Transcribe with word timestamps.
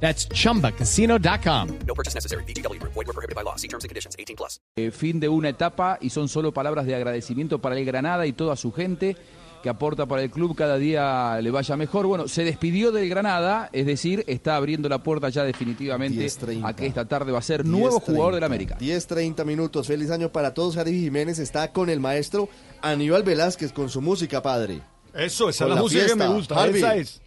That's 0.00 0.28
chumbacasino.com. 0.28 1.68
No 1.86 1.94
purchase 1.94 2.14
necessary. 2.14 2.44
BGW. 2.44 2.80
Void 2.82 3.06
were 3.06 3.12
prohibited 3.12 3.34
by 3.34 3.42
law. 3.42 3.56
See 3.56 3.68
terms 3.68 3.84
and 3.84 3.88
conditions. 3.90 4.14
18 4.18 4.36
plus. 4.36 4.60
Eh, 4.76 4.90
fin 4.90 5.20
de 5.20 5.28
una 5.28 5.48
etapa 5.48 5.98
y 6.00 6.10
son 6.10 6.28
solo 6.28 6.52
palabras 6.52 6.86
de 6.86 6.94
agradecimiento 6.94 7.58
para 7.60 7.76
el 7.78 7.84
Granada 7.84 8.26
y 8.26 8.32
toda 8.32 8.56
su 8.56 8.72
gente 8.72 9.16
que 9.62 9.70
aporta 9.70 10.06
para 10.06 10.22
el 10.22 10.30
club 10.30 10.54
cada 10.54 10.76
día 10.76 11.40
le 11.40 11.50
vaya 11.50 11.76
mejor. 11.76 12.06
Bueno, 12.06 12.28
se 12.28 12.44
despidió 12.44 12.92
del 12.92 13.08
Granada, 13.08 13.70
es 13.72 13.86
decir, 13.86 14.22
está 14.28 14.54
abriendo 14.56 14.88
la 14.88 15.02
puerta 15.02 15.28
ya 15.30 15.44
definitivamente 15.44 16.20
10:30. 16.20 16.68
a 16.68 16.76
que 16.76 16.86
esta 16.86 17.06
tarde 17.06 17.32
va 17.32 17.38
a 17.38 17.42
ser 17.42 17.64
nuevo 17.64 17.98
10:30. 17.98 18.04
jugador 18.04 18.34
del 18.34 18.44
América. 18.44 18.78
10.30 18.78 19.44
minutos. 19.46 19.86
Feliz 19.86 20.10
año 20.10 20.30
para 20.30 20.52
todos. 20.54 20.74
Javi 20.76 20.92
Jiménez 21.00 21.38
está 21.38 21.72
con 21.72 21.88
el 21.88 22.00
maestro 22.00 22.48
Aníbal 22.82 23.22
Velázquez 23.22 23.72
con 23.72 23.88
su 23.88 24.02
música, 24.02 24.42
padre. 24.42 24.82
Eso, 25.14 25.48
esa 25.48 25.64
es 25.64 25.68
la, 25.70 25.74
la 25.76 25.80
música 25.80 26.02
fiesta. 26.04 26.22
que 26.24 26.28
me 26.28 26.34
gusta. 26.36 26.62
Harvey. 26.62 26.82
Esa 26.82 26.96
es. 26.96 27.22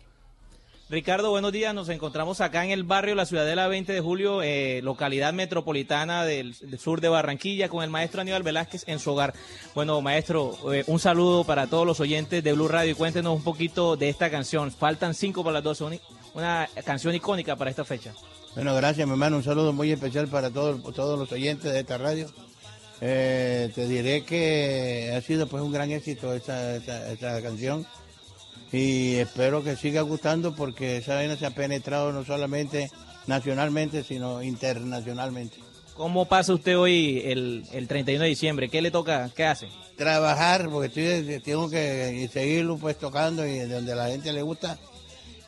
Ricardo, 0.90 1.30
buenos 1.30 1.52
días. 1.52 1.72
Nos 1.76 1.88
encontramos 1.90 2.42
acá 2.42 2.66
en 2.66 2.72
el 2.72 2.84
barrio 2.84 3.14
La 3.14 3.28
Ciudadela 3.28 3.68
20 3.68 3.94
de 3.94 4.02
Julio, 4.02 4.42
eh, 4.42 4.82
localidad 4.82 5.34
metropolitana 5.34 6.26
del, 6.26 6.56
sur 6.80 7.00
de 7.00 7.10
Barranquilla, 7.10 7.70
con 7.70 7.84
el 7.84 7.92
maestro 7.92 8.22
Aníbal 8.22 8.42
Velázquez 8.42 8.86
en 8.88 8.98
su 8.98 9.12
hogar. 9.12 9.36
Bueno, 9.76 10.02
maestro, 10.02 10.58
eh, 10.74 10.84
un 10.88 11.00
saludo 11.00 11.44
para 11.44 11.68
todos 11.68 11.86
los 11.86 12.00
oyentes 12.00 12.44
de 12.44 12.54
Blue 12.54 12.68
Radio 12.68 12.94
y 12.94 12.96
cuéntenos 12.96 13.36
un 13.36 13.44
poquito 13.44 13.98
de 13.98 14.10
esta 14.10 14.32
canción. 14.32 14.72
Faltan 14.72 15.14
cinco 15.14 15.44
para 15.44 15.56
las 15.56 15.64
12, 15.64 16.02
una, 16.34 16.68
canción 16.84 17.14
icónica 17.14 17.56
para 17.56 17.70
esta 17.70 17.86
fecha. 17.86 18.12
Bueno, 18.56 18.74
gracias, 18.74 19.06
mi 19.06 19.14
hermano. 19.14 19.38
Un 19.38 19.44
saludo 19.44 19.74
muy 19.74 19.92
especial 19.92 20.28
para 20.28 20.50
todos, 20.50 20.82
todos 20.96 21.20
los 21.20 21.32
oyentes 21.32 21.72
de 21.72 21.82
esta 21.82 22.00
radio. 22.00 22.26
Eh, 23.00 23.72
te 23.76 23.88
diré 23.88 24.24
que 24.24 25.14
ha 25.16 25.22
sido 25.22 25.46
pues 25.46 25.62
un 25.62 25.72
gran 25.72 25.92
éxito 25.92 26.34
esta, 26.34 26.78
esta 26.78 27.42
canción 27.44 27.86
y 28.72 29.16
espero 29.16 29.64
que 29.64 29.76
siga 29.76 30.02
gustando 30.02 30.56
porque 30.56 30.98
esa 30.98 31.16
vaina 31.16 31.36
se 31.36 31.46
ha 31.46 31.52
penetrado 31.52 32.12
no 32.12 32.24
solamente 32.24 32.92
nacionalmente, 33.28 34.04
sino 34.04 34.44
internacionalmente. 34.44 35.58
¿Cómo 35.96 36.26
pasa 36.26 36.54
usted 36.54 36.78
hoy 36.78 37.22
el, 37.26 37.66
el 37.74 37.88
31 37.88 38.24
de 38.24 38.30
diciembre? 38.30 38.70
¿Qué 38.70 38.82
le 38.82 38.92
toca? 38.92 39.30
¿Qué 39.36 39.46
hace? 39.46 39.68
Trabajar, 39.98 40.70
porque 40.70 40.88
estoy, 40.88 41.40
tengo 41.42 41.70
que 41.70 42.30
seguirlo 42.32 42.78
pues 42.78 42.98
tocando 42.98 43.46
y 43.46 43.60
donde 43.60 43.92
a 43.92 43.96
la 43.96 44.08
gente 44.08 44.32
le 44.32 44.42
gusta. 44.42 44.78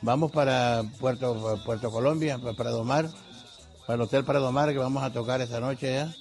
Vamos 0.01 0.31
para 0.31 0.83
Puerto, 0.99 1.61
Puerto 1.63 1.91
Colombia, 1.91 2.37
para 2.37 2.53
Prado 2.53 2.83
Mar, 2.83 3.09
para 3.85 3.95
el 3.95 4.01
Hotel 4.01 4.25
Prado 4.25 4.51
Mar, 4.51 4.73
que 4.73 4.79
vamos 4.79 5.03
a 5.03 5.13
tocar 5.13 5.41
esa 5.41 5.59
noche 5.59 5.93
ya. 5.93 6.13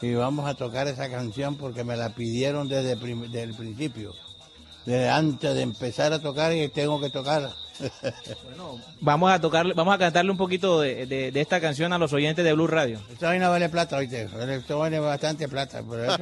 Y 0.00 0.14
vamos 0.14 0.46
a 0.46 0.54
tocar 0.54 0.86
esa 0.88 1.08
canción 1.10 1.56
porque 1.56 1.82
me 1.82 1.96
la 1.96 2.10
pidieron 2.10 2.68
desde 2.68 2.92
el 2.92 3.54
principio. 3.54 4.12
Antes 4.86 5.54
de 5.54 5.62
empezar 5.62 6.12
a 6.12 6.18
tocar 6.20 6.52
y 6.52 6.68
tengo 6.68 7.00
que 7.00 7.10
tocarla. 7.10 7.54
Vamos 9.00 9.32
a 9.32 9.40
tocarle, 9.40 9.74
vamos 9.74 9.94
a 9.94 9.98
cantarle 9.98 10.30
un 10.30 10.36
poquito 10.36 10.80
de, 10.80 11.06
de- 11.06 11.32
de 11.32 11.40
esta 11.40 11.60
canción 11.60 11.92
a 11.92 11.98
los 11.98 12.12
oyentes 12.12 12.44
de 12.44 12.52
Blue 12.52 12.66
Radio. 12.68 13.00
Esta 13.10 13.26
vaina 13.28 13.48
vale 13.48 13.68
plata, 13.68 13.96
oíste. 13.96 14.28
Esto 14.56 14.78
vale 14.78 15.00
bastante 15.00 15.48
plata. 15.48 15.82
por 15.82 15.98
eso 16.00 16.18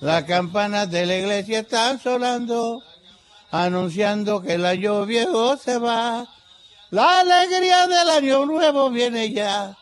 Las 0.00 0.24
campanas 0.24 0.90
de 0.90 1.06
la 1.06 1.16
iglesia 1.16 1.60
están 1.60 2.00
sonando, 2.00 2.82
anunciando 3.50 4.40
que 4.42 4.54
el 4.54 4.64
año 4.66 5.04
viejo 5.06 5.56
se 5.56 5.78
va. 5.78 6.26
La 6.90 7.20
alegría 7.20 7.86
del 7.86 8.08
año 8.10 8.46
nuevo 8.46 8.90
viene 8.90 9.30
ya. 9.32 9.76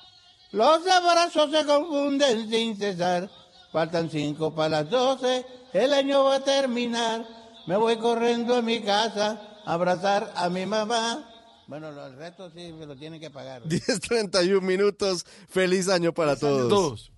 Los 0.50 0.86
abrazos 0.86 1.50
se 1.50 1.64
confunden 1.64 2.50
sin 2.50 2.76
cesar. 2.76 3.30
Faltan 3.72 4.10
cinco 4.10 4.54
para 4.54 4.68
las 4.82 4.90
doce, 4.90 5.46
el 5.72 5.94
año 5.94 6.24
va 6.24 6.36
a 6.36 6.40
terminar. 6.40 7.24
Me 7.66 7.76
voy 7.76 7.96
corriendo 7.96 8.56
a 8.56 8.62
mi 8.62 8.80
casa 8.82 9.40
a 9.64 9.74
abrazar 9.74 10.32
a 10.36 10.48
mi 10.48 10.66
mamá. 10.66 11.28
Bueno, 11.68 11.92
los 11.92 12.14
restos 12.16 12.52
sí 12.54 12.72
me 12.72 12.86
lo 12.86 12.96
tienen 12.96 13.20
que 13.20 13.30
pagar. 13.30 13.62
10.31 13.68 14.60
minutos. 14.60 15.24
Feliz 15.48 15.88
año 15.88 16.12
para 16.12 16.36
todos. 16.36 16.68
Todos. 16.68 17.11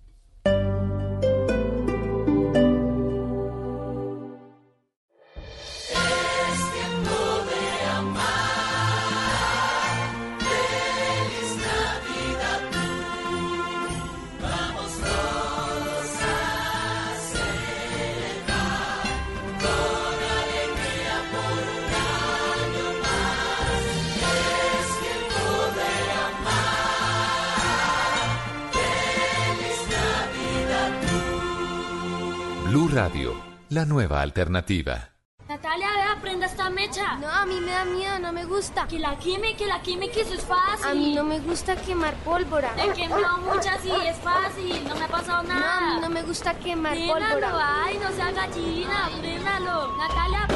Radio, 32.95 33.35
la 33.71 33.83
nueva 33.83 34.21
alternativa. 34.21 35.09
Natalia, 35.49 35.89
vea, 35.91 36.17
prenda 36.21 36.45
esta 36.45 36.69
mecha. 36.69 37.17
No, 37.17 37.29
a 37.29 37.45
mí 37.45 37.59
me 37.59 37.71
da 37.71 37.83
miedo, 37.83 38.19
no 38.19 38.31
me 38.31 38.45
gusta. 38.45 38.87
Que 38.87 38.99
la 38.99 39.19
queme, 39.19 39.53
que 39.57 39.65
la 39.67 39.81
queme, 39.81 40.09
que 40.09 40.21
eso 40.21 40.33
es 40.33 40.45
fácil. 40.45 40.85
A 40.85 40.93
mí 40.93 41.13
no 41.13 41.25
me 41.25 41.41
gusta 41.41 41.75
quemar 41.75 42.13
pólvora. 42.23 42.71
He 42.81 42.93
quemado 42.93 43.39
muchas 43.39 43.83
y 43.85 43.91
es 44.07 44.15
fácil, 44.19 44.87
no 44.87 44.95
me 44.95 45.03
ha 45.03 45.07
pasado 45.09 45.43
No, 45.43 45.51
a 45.51 45.55
mí 45.55 45.59
nada. 45.59 45.99
no 45.99 46.09
me 46.09 46.23
gusta 46.23 46.53
quemar 46.57 46.95
pólvora. 46.97 47.83
ay, 47.83 47.97
no 48.01 48.11
sea 48.15 48.31
gallina, 48.31 49.09
préndalo. 49.19 49.97
Natalia, 49.97 50.47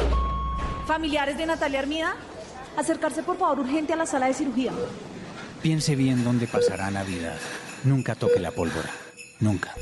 Familiares 0.86 1.36
de 1.36 1.44
Natalia 1.44 1.80
Armida, 1.80 2.16
acercarse 2.76 3.22
por 3.22 3.36
favor 3.36 3.60
urgente 3.60 3.92
a 3.92 3.96
la 3.96 4.06
sala 4.06 4.26
de 4.28 4.34
cirugía. 4.34 4.72
Piense 5.60 5.94
bien 5.94 6.24
dónde 6.24 6.46
pasará 6.46 6.90
Navidad. 6.90 7.36
Nunca 7.84 8.14
toque 8.14 8.40
la 8.40 8.50
pólvora. 8.50 8.88
Nunca. 9.40 9.74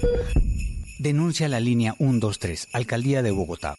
Denuncia 0.99 1.49
la 1.49 1.61
línea 1.61 1.95
123, 1.99 2.69
Alcaldía 2.73 3.23
de 3.23 3.31
Bogotá. 3.31 3.77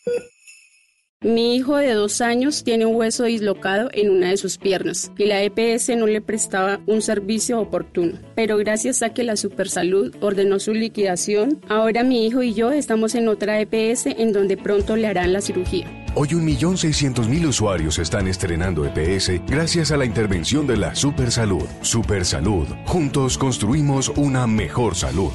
Mi 1.21 1.57
hijo 1.57 1.75
de 1.75 1.91
dos 1.91 2.21
años 2.21 2.63
tiene 2.63 2.85
un 2.85 2.95
hueso 2.95 3.25
dislocado 3.25 3.89
en 3.91 4.09
una 4.09 4.29
de 4.29 4.37
sus 4.37 4.57
piernas 4.57 5.11
y 5.17 5.25
la 5.25 5.43
EPS 5.43 5.89
no 5.97 6.07
le 6.07 6.21
prestaba 6.21 6.79
un 6.87 7.01
servicio 7.01 7.59
oportuno. 7.59 8.13
Pero 8.35 8.55
gracias 8.55 9.01
a 9.01 9.09
que 9.09 9.25
la 9.25 9.35
Supersalud 9.35 10.15
ordenó 10.21 10.59
su 10.59 10.73
liquidación, 10.73 11.59
ahora 11.67 12.05
mi 12.05 12.25
hijo 12.25 12.41
y 12.41 12.53
yo 12.53 12.71
estamos 12.71 13.15
en 13.15 13.27
otra 13.27 13.59
EPS 13.59 14.05
en 14.05 14.31
donde 14.31 14.55
pronto 14.55 14.95
le 14.95 15.07
harán 15.07 15.33
la 15.33 15.41
cirugía. 15.41 15.87
Hoy 16.15 16.29
1.600.000 16.29 17.47
usuarios 17.47 17.99
están 17.99 18.29
estrenando 18.29 18.85
EPS 18.85 19.45
gracias 19.45 19.91
a 19.91 19.97
la 19.97 20.05
intervención 20.05 20.67
de 20.67 20.77
la 20.77 20.95
Supersalud. 20.95 21.67
Supersalud. 21.81 22.67
Juntos 22.85 23.37
construimos 23.37 24.07
una 24.15 24.47
mejor 24.47 24.95
salud. 24.95 25.33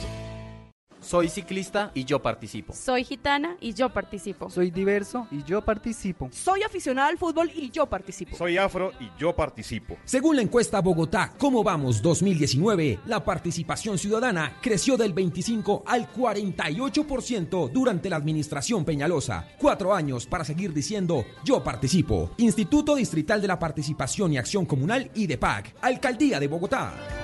Soy 1.04 1.28
ciclista 1.28 1.90
y 1.94 2.04
yo 2.04 2.20
participo. 2.20 2.72
Soy 2.72 3.04
gitana 3.04 3.56
y 3.60 3.74
yo 3.74 3.90
participo. 3.90 4.50
Soy 4.50 4.70
diverso 4.70 5.26
y 5.30 5.42
yo 5.42 5.62
participo. 5.62 6.28
Soy 6.32 6.62
aficionada 6.62 7.08
al 7.08 7.18
fútbol 7.18 7.50
y 7.54 7.70
yo 7.70 7.86
participo. 7.86 8.36
Soy 8.36 8.56
afro 8.56 8.92
y 8.98 9.10
yo 9.18 9.34
participo. 9.34 9.96
Según 10.04 10.36
la 10.36 10.42
encuesta 10.42 10.80
Bogotá 10.80 11.32
¿Cómo 11.38 11.62
vamos 11.62 12.00
2019? 12.00 13.00
La 13.06 13.24
participación 13.24 13.98
ciudadana 13.98 14.56
creció 14.60 14.96
del 14.96 15.12
25 15.12 15.84
al 15.86 16.10
48% 16.12 17.70
durante 17.70 18.08
la 18.08 18.16
administración 18.16 18.84
Peñalosa. 18.84 19.46
Cuatro 19.58 19.94
años 19.94 20.26
para 20.26 20.44
seguir 20.44 20.72
diciendo 20.72 21.24
yo 21.44 21.62
participo. 21.62 22.30
Instituto 22.38 22.94
Distrital 22.94 23.40
de 23.40 23.48
la 23.48 23.58
Participación 23.58 24.32
y 24.32 24.38
Acción 24.38 24.66
Comunal 24.66 25.10
y 25.14 25.26
de 25.26 25.38
PAC. 25.38 25.74
Alcaldía 25.82 26.40
de 26.40 26.48
Bogotá. 26.48 27.23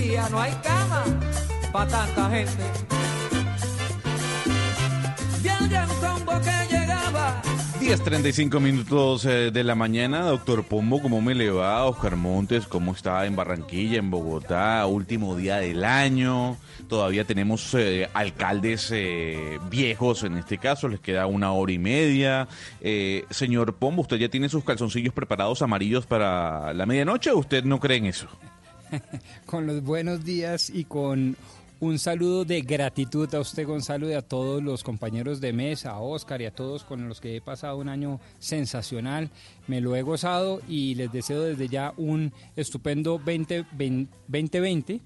Decía, 0.00 0.28
no 0.30 0.40
hay 0.40 0.52
cama 0.62 1.04
para 1.72 1.90
tanta 1.90 2.30
gente. 2.30 2.62
De 5.42 5.50
allá 5.50 5.84
en 5.84 5.88
combo 6.00 6.32
que 6.40 6.76
llegaba 6.76 7.42
10.35 7.80 8.60
minutos 8.60 9.24
eh, 9.24 9.50
de 9.50 9.64
la 9.64 9.74
mañana, 9.74 10.22
doctor 10.22 10.64
Pombo, 10.64 11.00
¿cómo 11.00 11.20
me 11.20 11.34
le 11.34 11.50
va? 11.50 11.84
Oscar 11.84 12.16
Montes, 12.16 12.66
¿cómo 12.66 12.92
está 12.92 13.24
en 13.26 13.36
Barranquilla, 13.36 13.98
en 13.98 14.10
Bogotá? 14.10 14.84
Último 14.86 15.36
día 15.36 15.56
del 15.56 15.84
año. 15.84 16.56
Todavía 16.88 17.24
tenemos 17.24 17.74
eh, 17.74 18.08
alcaldes 18.14 18.90
eh, 18.92 19.58
viejos, 19.70 20.22
en 20.22 20.38
este 20.38 20.58
caso, 20.58 20.88
les 20.88 21.00
queda 21.00 21.26
una 21.26 21.52
hora 21.52 21.72
y 21.72 21.78
media. 21.78 22.48
Eh, 22.80 23.24
señor 23.30 23.74
Pombo, 23.74 24.02
¿usted 24.02 24.16
ya 24.16 24.28
tiene 24.28 24.48
sus 24.48 24.64
calzoncillos 24.64 25.12
preparados 25.12 25.60
amarillos 25.60 26.06
para 26.06 26.72
la 26.72 26.86
medianoche 26.86 27.30
o 27.30 27.38
usted 27.38 27.64
no 27.64 27.78
cree 27.78 27.98
en 27.98 28.06
eso? 28.06 28.28
con 29.46 29.66
los 29.66 29.82
buenos 29.82 30.24
días 30.24 30.70
y 30.70 30.84
con 30.84 31.36
un 31.80 31.98
saludo 31.98 32.44
de 32.44 32.60
gratitud 32.62 33.32
a 33.34 33.40
usted, 33.40 33.66
Gonzalo, 33.66 34.10
y 34.10 34.14
a 34.14 34.22
todos 34.22 34.62
los 34.62 34.82
compañeros 34.82 35.40
de 35.40 35.52
mesa, 35.52 35.92
a 35.92 36.00
Oscar 36.00 36.42
y 36.42 36.46
a 36.46 36.50
todos 36.50 36.82
con 36.82 37.08
los 37.08 37.20
que 37.20 37.36
he 37.36 37.40
pasado 37.40 37.78
un 37.78 37.88
año 37.88 38.20
sensacional. 38.40 39.30
Me 39.68 39.80
lo 39.80 39.94
he 39.94 40.02
gozado 40.02 40.60
y 40.68 40.96
les 40.96 41.12
deseo 41.12 41.42
desde 41.42 41.68
ya 41.68 41.92
un 41.96 42.32
estupendo 42.56 43.20
20, 43.20 43.64
2020. 43.72 45.00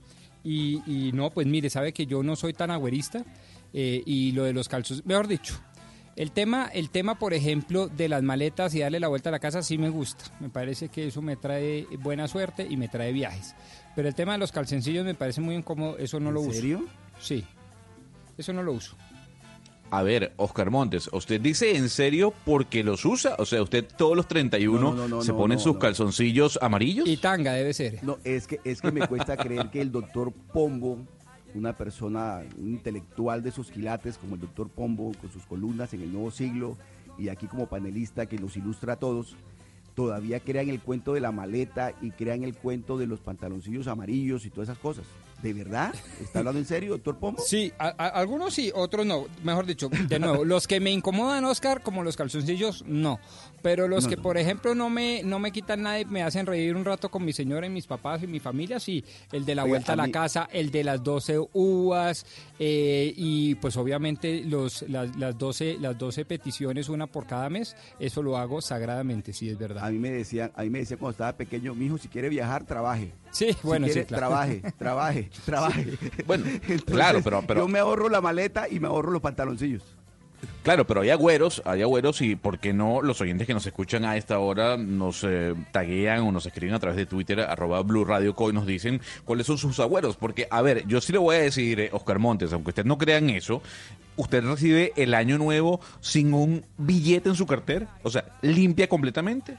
Y, 0.45 0.83
y 0.87 1.13
no, 1.13 1.31
pues 1.31 1.47
mire, 1.47 1.69
sabe 1.69 1.93
que 1.93 2.07
yo 2.07 2.23
no 2.23 2.37
soy 2.37 2.53
tan 2.53 2.71
agüerista 2.71 3.25
eh, 3.73 4.03
y 4.05 4.33
lo 4.33 4.45
de 4.45 4.53
los 4.53 4.69
calzos, 4.69 5.05
mejor 5.07 5.29
dicho, 5.29 5.55
el 6.17 6.33
tema, 6.33 6.69
el 6.73 6.91
tema, 6.91 7.19
por 7.19 7.33
ejemplo, 7.35 7.89
de 7.89 8.09
las 8.09 8.23
maletas 8.23 8.75
y 8.75 8.81
darle 8.81 9.01
la 9.01 9.09
vuelta 9.09 9.31
a 9.31 9.33
la 9.33 9.39
casa 9.39 9.63
sí 9.63 9.79
me 9.79 9.89
gusta. 9.89 10.25
Me 10.41 10.49
parece 10.49 10.89
que 10.89 11.07
eso 11.07 11.23
me 11.23 11.37
trae 11.37 11.87
buena 12.01 12.29
suerte 12.29 12.67
y 12.69 12.77
me 12.77 12.89
trae 12.89 13.13
viajes. 13.13 13.55
Pero 13.95 14.09
el 14.09 14.15
tema 14.15 14.33
de 14.33 14.39
los 14.39 14.53
calcencillos 14.53 15.05
me 15.05 15.15
parece 15.15 15.41
muy 15.41 15.55
incómodo, 15.55 15.97
eso 15.99 16.21
no 16.21 16.31
lo 16.31 16.41
uso. 16.41 16.51
¿En 16.51 16.57
serio? 16.57 16.85
Sí. 17.19 17.45
Eso 18.37 18.53
no 18.53 18.63
lo 18.63 18.73
uso. 18.73 18.97
A 19.91 20.03
ver, 20.03 20.33
Oscar 20.39 20.71
Montes, 20.71 21.11
¿usted 21.13 21.39
dice 21.39 21.77
en 21.77 21.91
serio 21.91 22.33
porque 22.47 22.83
los 22.83 23.05
usa? 23.05 23.37
O 23.39 23.45
sea, 23.45 23.61
¿usted 23.61 23.85
todos 23.99 24.17
los 24.17 24.27
31 24.27 24.81
No, 24.81 24.95
no, 24.95 25.07
no, 25.07 25.23
se 25.23 25.33
no, 25.35 25.59
sus 25.59 25.75
no. 25.75 25.79
calzoncillos 25.79 26.59
amarillos? 26.63 27.07
Y 27.07 27.19
tanga 27.19 27.53
debe 27.53 27.75
ser. 27.75 28.03
No, 28.03 28.17
es 28.25 28.47
que, 28.47 28.59
es 28.65 28.81
que 28.81 28.91
me 28.91 29.07
cuesta 29.07 29.37
creer 29.37 29.69
que 29.69 29.83
el 29.83 29.93
doctor 29.93 30.33
Pombo, 30.33 31.07
una 31.55 31.77
persona, 31.77 32.41
un 32.59 32.69
intelectual 32.71 33.43
de 33.43 33.51
esos 33.51 33.71
quilates 33.71 34.19
como 34.19 34.35
el 34.37 34.41
doctor 34.41 34.69
Pombo, 34.69 35.13
con 35.21 35.31
sus 35.31 35.45
columnas 35.45 35.93
en 35.95 36.03
el 36.03 36.13
nuevo 36.13 36.31
siglo 36.31 36.77
y 37.19 37.29
aquí 37.29 37.47
como 37.47 37.67
panelista 37.67 38.27
que 38.27 38.39
nos 38.39 38.57
ilustra 38.57 38.95
a 38.95 38.97
todos, 38.97 39.37
todavía 39.95 40.41
crean 40.41 40.71
el 40.71 40.81
cuento 40.81 41.13
de 41.13 41.21
la 41.21 41.33
maleta 41.33 41.93
y 42.01 42.11
crean 42.13 42.43
el 42.45 42.55
cuento 42.55 42.97
de 42.97 43.07
los 43.07 43.21
pantaloncillos 43.21 43.87
amarillos 43.87 44.47
y 44.47 44.51
todas 44.51 44.69
esas 44.71 44.79
cosas. 44.79 45.05
¿De 45.43 45.53
verdad? 45.53 45.93
¿Está 46.21 46.39
hablando 46.39 46.61
en 46.61 46.67
serio, 46.67 46.93
doctor 46.93 47.19
Pombo? 47.19 47.43
Sí, 47.43 47.73
a- 47.77 47.89
algunos 47.89 48.55
sí, 48.55 48.71
otros 48.75 49.05
no. 49.05 49.25
Mejor 49.43 49.67
dicho, 49.67 49.89
de 50.09 50.19
nuevo, 50.21 50.45
los 50.45 50.69
que 50.69 50.79
me 50.79 50.93
incomodan, 50.93 51.45
Oscar, 51.45 51.83
como 51.83 52.05
los 52.05 52.17
calzoncillos, 52.17 52.85
no. 52.87 53.19
Pero 53.63 53.87
los 53.87 54.05
No, 54.05 54.11
que, 54.11 54.17
no. 54.17 54.23
por 54.23 54.37
ejemplo, 54.39 54.75
no 54.75 54.91
me, 54.91 55.23
no 55.23 55.39
me 55.39 55.53
quitan 55.53 55.83
nada 55.83 56.01
y 56.01 56.05
me 56.05 56.23
hacen 56.23 56.47
reír 56.47 56.75
un 56.75 56.85
rato 56.85 57.09
con 57.11 57.25
mi 57.25 57.33
señora 57.33 57.67
y 57.67 57.71
mis 57.71 57.87
papás 57.87 58.23
y 58.23 58.27
mi 58.27 58.41
familia, 58.41 58.81
sí. 58.81 59.05
El 59.31 59.45
de 59.45 59.55
la 59.55 59.63
Oiga, 59.63 59.73
vuelta 59.75 59.93
a, 59.93 59.97
la 59.97 60.07
mí- 60.07 60.13
casa, 60.13 60.49
el 60.53 60.71
de 60.73 60.83
las 60.85 61.03
12 61.03 61.39
uvas 61.53 62.27
eh, 62.59 63.13
y 63.17 63.55
pues 63.57 63.77
obviamente 63.77 64.43
los, 64.45 64.83
las, 64.89 65.15
las, 65.17 65.39
12, 65.39 65.77
las 65.81 65.97
12 65.97 66.25
peticiones, 66.25 66.89
una 66.89 67.07
por 67.07 67.27
cada 67.27 67.49
mes. 67.51 67.77
Eso 68.01 68.23
lo 68.23 68.37
hago 68.37 68.61
sagradamente, 68.61 69.33
sí, 69.33 69.49
es 69.49 69.57
verdad. 69.59 69.85
A 69.87 69.91
mí 69.91 69.99
me 69.99 70.11
decían, 70.11 70.51
a 70.57 70.63
mí 70.63 70.71
me 70.71 70.81
decían 70.81 70.99
cuando 70.99 71.13
estaba 71.13 71.37
pequeño, 71.37 71.75
mi 71.75 71.87
hijo, 71.87 71.99
si 71.99 72.09
quiere 72.09 72.29
viajar, 72.29 72.65
trabaje. 72.67 73.13
Sí, 73.31 73.53
Si 73.53 73.59
bueno, 73.63 73.87
sí, 73.87 73.93
quiere, 73.93 74.07
claro. 74.07 74.27
trabaje, 74.29 74.63
trabaje, 74.79 75.31
trabaje. 75.45 75.87
Bueno, 76.27 76.45
Entonces, 76.47 76.83
claro, 76.85 77.21
pero, 77.23 77.43
pero 77.47 77.61
yo 77.63 77.69
me 77.69 77.79
ahorro 77.79 78.09
la 78.09 78.21
maleta 78.21 78.69
y 78.69 78.81
me 78.81 78.89
ahorro 78.89 79.11
los 79.13 79.23
pantaloncillos. 79.23 79.83
Claro, 80.63 80.87
pero 80.87 81.01
hay 81.03 81.11
agüeros, 81.11 81.63
hay 81.65 81.83
agüeros 81.83 82.21
y 82.21 82.37
¿por 82.37 82.59
qué 82.59 82.73
no 82.73 83.03
los 83.03 83.21
oyentes 83.21 83.47
que 83.47 83.55
nos 83.55 83.67
escuchan 83.67 84.05
a 84.05 84.17
esta 84.17 84.39
hora 84.39 84.77
nos 84.77 85.25
eh, 85.25 85.55
taguean 85.71 86.21
o 86.21 86.33
nos 86.33 86.47
escriben 86.47 86.75
a 86.75 86.79
través 86.79 86.97
de 86.97 87.07
Twitter 87.07 87.41
arroba 87.41 87.83
Blue 87.83 88.05
Radio 88.05 88.35
y 88.39 88.53
nos 88.53 88.67
dicen 88.67 89.01
cuáles 89.25 89.47
son 89.47 89.59
sus 89.59 89.81
agüeros? 89.81 90.17
Porque, 90.17 90.47
a 90.51 90.63
ver, 90.63 90.87
yo 90.87 91.01
sí 91.01 91.13
le 91.13 91.19
voy 91.19 91.37
a 91.37 91.41
decir, 91.41 91.81
eh, 91.81 91.91
Oscar 91.93 92.19
Montes, 92.19 92.53
aunque 92.53 92.71
usted 92.71 92.85
no 92.85 92.99
crea 92.99 93.19
en 93.19 93.31
eso, 93.31 93.63
¿usted 94.17 94.45
recibe 94.45 94.93
el 94.97 95.15
año 95.15 95.39
nuevo 95.39 95.81
sin 96.01 96.35
un 96.35 96.65
billete 96.79 97.29
en 97.29 97.35
su 97.35 97.47
cartera? 97.47 97.89
O 98.03 98.11
sea, 98.11 98.25
limpia 98.43 98.89
completamente. 98.89 99.57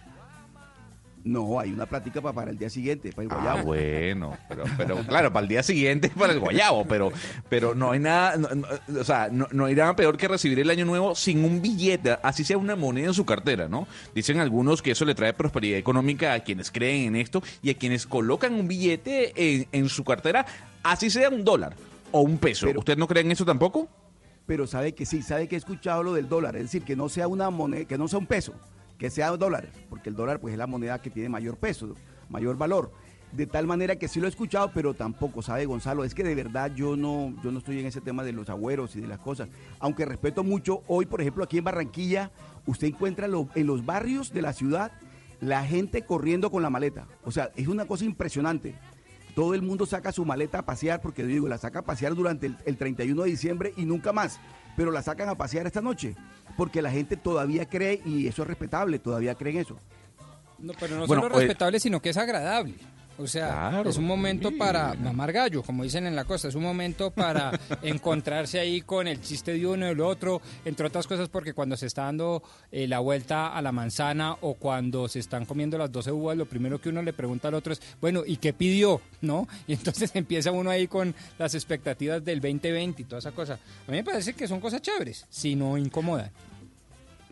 No, 1.26 1.58
hay 1.58 1.72
una 1.72 1.86
plática 1.86 2.20
para, 2.22 2.34
para 2.36 2.52
el 2.52 2.58
día 2.58 2.70
siguiente, 2.70 3.12
para 3.14 3.24
el 3.24 3.32
Ah, 3.32 3.36
guayabo. 3.36 3.64
bueno, 3.64 4.38
pero, 4.50 4.64
pero 4.78 4.98
claro, 5.08 5.32
para 5.32 5.44
el 5.44 5.48
día 5.48 5.64
siguiente 5.64 6.08
es 6.08 6.14
para 6.14 6.34
el 6.34 6.40
guayabo, 6.42 6.84
pero, 6.86 7.14
pero 7.48 7.74
no 7.74 7.92
hay 7.92 8.00
nada, 8.00 8.36
no- 8.36 8.50
no- 8.50 8.68
o 9.00 9.04
sea, 9.06 9.30
no, 9.32 9.48
no 9.52 9.66
hay 9.66 9.76
nada 9.76 9.96
peor 9.96 10.18
que 10.18 10.28
recibir 10.28 10.60
el 10.60 10.70
año 10.70 10.84
nuevo 10.84 11.16
sin 11.16 11.46
un 11.46 11.62
billete, 11.62 12.18
así 12.24 12.44
sea 12.44 12.58
una 12.58 12.76
moneda 12.76 13.08
en 13.08 13.14
su 13.14 13.26
cartera, 13.26 13.70
¿no? 13.70 13.88
Dicen 14.14 14.40
algunos 14.40 14.82
que 14.82 14.92
eso 14.92 15.06
le 15.06 15.16
trae 15.16 15.32
prosperidad 15.34 15.78
económica 15.80 16.34
a 16.34 16.42
quienes 16.42 16.70
creen 16.72 17.06
en 17.08 17.16
esto 17.16 17.42
y 17.62 17.70
a 17.70 17.74
quienes 17.78 18.06
colocan 18.06 18.54
un 18.54 18.68
billete 18.68 19.32
en, 19.36 19.68
en 19.72 19.88
su 19.88 20.04
cartera, 20.04 20.46
así 20.84 21.10
sea 21.10 21.30
un 21.30 21.46
dólar 21.46 21.74
o 22.12 22.20
un 22.20 22.38
peso. 22.38 22.68
¿Usted 22.76 22.98
no 22.98 23.08
cree 23.08 23.24
en 23.24 23.32
eso 23.32 23.46
tampoco? 23.46 23.88
Pero 24.46 24.68
sabe 24.68 24.92
que 24.94 25.06
sí, 25.06 25.22
sabe 25.22 25.48
que 25.48 25.56
he 25.56 25.58
escuchado 25.58 26.04
lo 26.04 26.12
del 26.14 26.28
dólar, 26.28 26.58
es 26.58 26.64
decir, 26.64 26.84
que 26.84 26.98
no 26.98 27.08
sea 27.08 27.30
una 27.30 27.50
moneda, 27.50 27.86
que 27.86 27.98
no 27.98 28.10
sea 28.10 28.20
un 28.20 28.28
peso, 28.28 28.54
que 28.98 29.10
sea 29.10 29.30
dólares, 29.32 29.72
porque 29.90 30.10
el 30.10 30.16
dólar 30.16 30.40
pues 30.40 30.54
es 30.54 30.58
la 30.58 30.68
moneda 30.68 31.02
que 31.02 31.10
tiene 31.10 31.30
mayor 31.30 31.58
peso, 31.58 31.96
mayor 32.30 32.58
valor. 32.58 32.92
De 33.32 33.48
tal 33.48 33.66
manera 33.66 33.96
que 33.96 34.08
sí 34.08 34.20
lo 34.20 34.28
he 34.28 34.30
escuchado, 34.30 34.72
pero 34.74 34.94
tampoco, 34.94 35.42
sabe 35.42 35.66
Gonzalo, 35.66 36.04
es 36.04 36.14
que 36.14 36.24
de 36.24 36.36
verdad 36.36 36.72
yo 36.76 36.96
no, 36.96 37.34
yo 37.44 37.52
no 37.52 37.58
estoy 37.58 37.80
en 37.80 37.88
ese 37.88 38.00
tema 38.00 38.24
de 38.24 38.32
los 38.32 38.50
agüeros 38.50 38.96
y 38.96 39.02
de 39.02 39.08
las 39.08 39.20
cosas. 39.20 39.50
Aunque 39.80 40.06
respeto 40.06 40.44
mucho, 40.44 40.84
hoy 40.88 41.08
por 41.08 41.20
ejemplo 41.20 41.44
aquí 41.44 41.58
en 41.58 41.64
Barranquilla, 41.64 42.32
usted 42.68 42.88
encuentra 42.88 43.26
en 43.26 43.68
los 43.68 43.86
barrios 43.86 44.32
de 44.32 44.44
la 44.44 44.54
ciudad 44.54 44.92
la 45.42 45.66
gente 45.66 46.04
corriendo 46.04 46.52
con 46.52 46.62
la 46.62 46.70
maleta. 46.70 47.08
O 47.24 47.32
sea, 47.32 47.52
es 47.56 47.68
una 47.68 47.86
cosa 47.86 48.06
impresionante. 48.06 48.76
Todo 49.36 49.56
el 49.56 49.64
mundo 49.64 49.86
saca 49.88 50.12
su 50.12 50.26
maleta 50.26 50.60
a 50.60 50.66
pasear, 50.66 51.02
porque 51.02 51.26
digo, 51.26 51.48
la 51.48 51.58
saca 51.58 51.80
a 51.80 51.86
pasear 51.86 52.14
durante 52.14 52.46
el, 52.46 52.58
el 52.66 52.78
31 52.78 53.24
de 53.24 53.30
diciembre 53.30 53.74
y 53.76 53.86
nunca 53.86 54.14
más, 54.14 54.40
pero 54.78 54.92
la 54.92 55.02
sacan 55.02 55.28
a 55.28 55.36
pasear 55.36 55.66
esta 55.66 55.82
noche, 55.82 56.16
porque 56.58 56.82
la 56.82 56.92
gente 56.92 57.18
todavía 57.18 57.66
cree, 57.68 58.02
y 58.06 58.28
eso 58.28 58.42
es 58.44 58.48
respetable, 58.48 59.00
todavía 59.00 59.36
creen 59.36 59.58
eso. 59.58 59.78
No, 60.60 60.74
pero 60.80 60.96
no 60.98 61.08
Bueno, 61.08 61.24
solo 61.24 61.36
oye- 61.36 61.46
respetable, 61.48 61.80
sino 61.80 62.02
que 62.02 62.10
es 62.10 62.18
agradable. 62.18 62.76
O 63.18 63.28
sea, 63.28 63.48
Claro, 63.70 63.90
es 63.90 63.98
un 63.98 64.06
momento 64.06 64.50
sí. 64.50 64.56
para 64.56 64.94
mamar 64.96 65.32
gallo, 65.32 65.62
como 65.62 65.84
dicen 65.84 66.08
en 66.08 66.16
la 66.16 66.26
costa, 66.26 66.48
es 66.48 66.56
un 66.56 66.64
momento 66.64 67.12
para 67.12 67.52
encontrarse 67.84 68.60
ahí 68.60 68.82
con 68.82 69.08
el 69.08 69.22
chiste 69.22 69.54
de 69.54 69.68
uno 69.68 69.86
y 69.86 69.90
del 69.90 70.02
otro, 70.02 70.42
entre 70.66 70.88
otras 70.88 71.06
cosas 71.06 71.30
porque 71.30 71.54
cuando 71.54 71.78
se 71.78 71.86
está 71.86 72.04
dando 72.04 72.42
eh, 72.72 72.88
la 72.88 73.00
vuelta 73.00 73.56
a 73.56 73.62
la 73.62 73.72
manzana 73.72 74.36
o 74.42 74.56
cuando 74.56 75.08
se 75.08 75.20
están 75.20 75.46
comiendo 75.46 75.78
las 75.78 75.92
12 75.92 76.12
uvas, 76.12 76.38
lo 76.38 76.46
primero 76.46 76.82
que 76.82 76.90
uno 76.90 77.02
le 77.04 77.14
pregunta 77.14 77.50
al 77.50 77.54
otro 77.54 77.74
es, 77.74 77.82
bueno, 78.02 78.24
¿y 78.26 78.38
qué 78.38 78.54
pidió? 78.54 79.02
¿No? 79.22 79.48
Y 79.68 79.74
entonces 79.74 80.12
empieza 80.16 80.52
uno 80.52 80.70
ahí 80.70 80.88
con 80.88 81.14
las 81.38 81.54
expectativas 81.56 82.24
del 82.26 82.42
2020 82.42 83.02
y 83.02 83.06
toda 83.06 83.20
esa 83.20 83.32
cosa. 83.32 83.54
A 83.88 83.92
mí 83.92 83.98
me 83.98 84.04
parece 84.04 84.34
que 84.34 84.48
son 84.48 84.60
cosas 84.60 84.82
chéveres, 84.82 85.26
si 85.30 85.56
no 85.56 85.78
incomodan. 85.78 86.32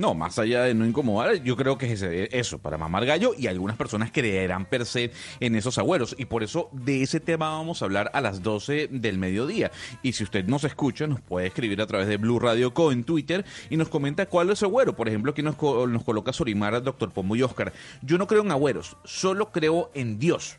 No, 0.01 0.15
más 0.15 0.39
allá 0.39 0.63
de 0.63 0.74
no 0.74 0.84
incomodar, 0.84 1.43
yo 1.43 1.55
creo 1.55 1.77
que 1.77 1.91
es 1.93 2.01
eso, 2.01 2.58
para 2.58 2.75
mamar 2.75 3.05
gallo 3.05 3.36
y 3.38 3.46
algunas 3.46 3.77
personas 3.77 4.10
creerán 4.12 4.65
per 4.65 4.88
se 4.88 5.12
en 5.39 5.53
esos 5.55 5.77
agüeros. 5.77 6.15
Y 6.17 6.25
por 6.25 6.41
eso 6.41 6.70
de 6.72 7.03
ese 7.03 7.20
tema 7.20 7.50
vamos 7.51 7.81
a 7.81 7.86
hablar 7.86 8.10
a 8.15 8.20
las 8.20 8.41
12 8.41 8.88
del 8.89 9.20
mediodía. 9.20 9.70
Y 10.01 10.13
si 10.13 10.24
usted 10.24 10.43
nos 10.46 10.63
escucha, 10.63 11.05
nos 11.05 11.22
puede 11.22 11.46
escribir 11.46 11.79
a 11.84 11.86
través 11.86 12.08
de 12.08 12.17
Blue 12.17 12.39
Radio 12.39 12.74
Co 12.74 12.91
en 12.91 13.03
Twitter 13.03 13.46
y 13.70 13.77
nos 13.77 13.89
comenta 13.89 14.25
cuál 14.25 14.50
es 14.50 14.63
agüero. 14.63 14.96
Por 14.96 15.08
ejemplo, 15.08 15.34
aquí 15.34 15.43
nos, 15.43 15.55
co- 15.55 15.86
nos 15.86 16.03
coloca 16.03 16.34
Sorimar, 16.34 16.81
Doctor 16.81 17.12
Pombo 17.12 17.36
y 17.36 17.43
Oscar. 17.43 17.72
Yo 18.01 18.17
no 18.17 18.25
creo 18.25 18.41
en 18.41 18.50
agüeros, 18.50 18.98
solo 19.03 19.51
creo 19.51 19.91
en 19.93 20.17
Dios. 20.17 20.58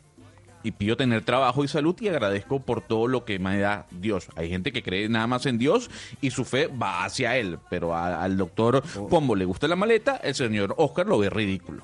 Y 0.63 0.71
pido 0.71 0.95
tener 0.95 1.23
trabajo 1.25 1.63
y 1.63 1.67
salud 1.67 1.95
y 1.99 2.07
agradezco 2.07 2.61
por 2.61 2.79
todo 2.81 3.07
lo 3.07 3.25
que 3.25 3.37
me 3.37 3.59
da 3.59 3.85
Dios. 3.91 4.27
Hay 4.35 4.49
gente 4.49 4.71
que 4.71 4.81
cree 4.81 5.09
nada 5.09 5.27
más 5.27 5.45
en 5.45 5.57
Dios 5.57 5.89
y 6.21 6.31
su 6.31 6.45
fe 6.45 6.67
va 6.67 7.03
hacia 7.03 7.37
él. 7.37 7.59
Pero 7.69 7.93
a- 7.93 8.23
al 8.23 8.37
doctor 8.37 8.81
Pombo 9.09 9.35
le 9.35 9.43
gusta 9.45 9.67
la 9.67 9.75
maleta, 9.75 10.15
el 10.17 10.33
señor 10.35 10.73
Oscar 10.77 11.05
lo 11.07 11.17
ve 11.19 11.29
ridículo. 11.29 11.83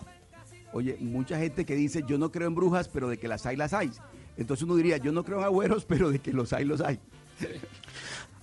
Oye, 0.72 0.96
mucha 1.02 1.38
gente 1.40 1.66
que 1.66 1.76
dice, 1.76 2.04
yo 2.08 2.18
no 2.18 2.32
creo 2.32 2.48
en 2.48 2.56
brujas, 2.56 2.88
pero 2.88 3.10
de 3.10 3.18
que 3.18 3.28
las 3.28 3.46
hay, 3.46 3.56
las 3.58 3.74
hay. 3.74 3.92
Entonces 4.38 4.64
uno 4.64 4.76
diría, 4.76 4.98
yo 4.98 5.12
no 5.12 5.24
creo 5.26 5.40
en 5.40 5.44
agüeros, 5.46 5.84
pero 5.88 6.10
de 6.10 6.20
que 6.20 6.32
los 6.32 6.54
hay, 6.54 6.64
los 6.64 6.80
hay. 6.80 7.00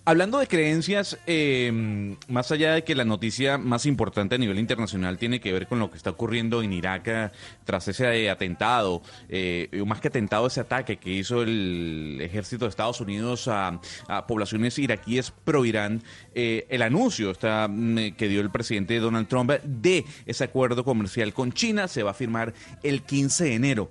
Hablando 0.08 0.38
de 0.38 0.46
creencias, 0.46 1.18
eh, 1.26 2.16
más 2.28 2.52
allá 2.52 2.74
de 2.74 2.84
que 2.84 2.94
la 2.94 3.04
noticia 3.04 3.58
más 3.58 3.86
importante 3.86 4.36
a 4.36 4.38
nivel 4.38 4.60
internacional 4.60 5.18
tiene 5.18 5.40
que 5.40 5.52
ver 5.52 5.66
con 5.66 5.80
lo 5.80 5.90
que 5.90 5.96
está 5.96 6.10
ocurriendo 6.10 6.62
en 6.62 6.72
Irak 6.72 7.08
eh, 7.08 7.30
tras 7.64 7.88
ese 7.88 8.06
eh, 8.14 8.30
atentado, 8.30 9.02
eh, 9.28 9.68
más 9.84 10.00
que 10.00 10.06
atentado, 10.06 10.46
ese 10.46 10.60
ataque 10.60 10.98
que 10.98 11.10
hizo 11.10 11.42
el 11.42 12.20
ejército 12.20 12.66
de 12.66 12.68
Estados 12.68 13.00
Unidos 13.00 13.48
a, 13.48 13.80
a 14.06 14.28
poblaciones 14.28 14.78
iraquíes 14.78 15.32
pro-Irán, 15.32 16.04
eh, 16.36 16.68
el 16.70 16.82
anuncio 16.82 17.32
está, 17.32 17.66
mm, 17.68 18.12
que 18.12 18.28
dio 18.28 18.42
el 18.42 18.50
presidente 18.50 19.00
Donald 19.00 19.26
Trump 19.26 19.50
de 19.64 20.04
ese 20.24 20.44
acuerdo 20.44 20.84
comercial 20.84 21.34
con 21.34 21.50
China 21.50 21.88
se 21.88 22.04
va 22.04 22.12
a 22.12 22.14
firmar 22.14 22.54
el 22.84 23.02
15 23.02 23.42
de 23.42 23.54
enero. 23.54 23.90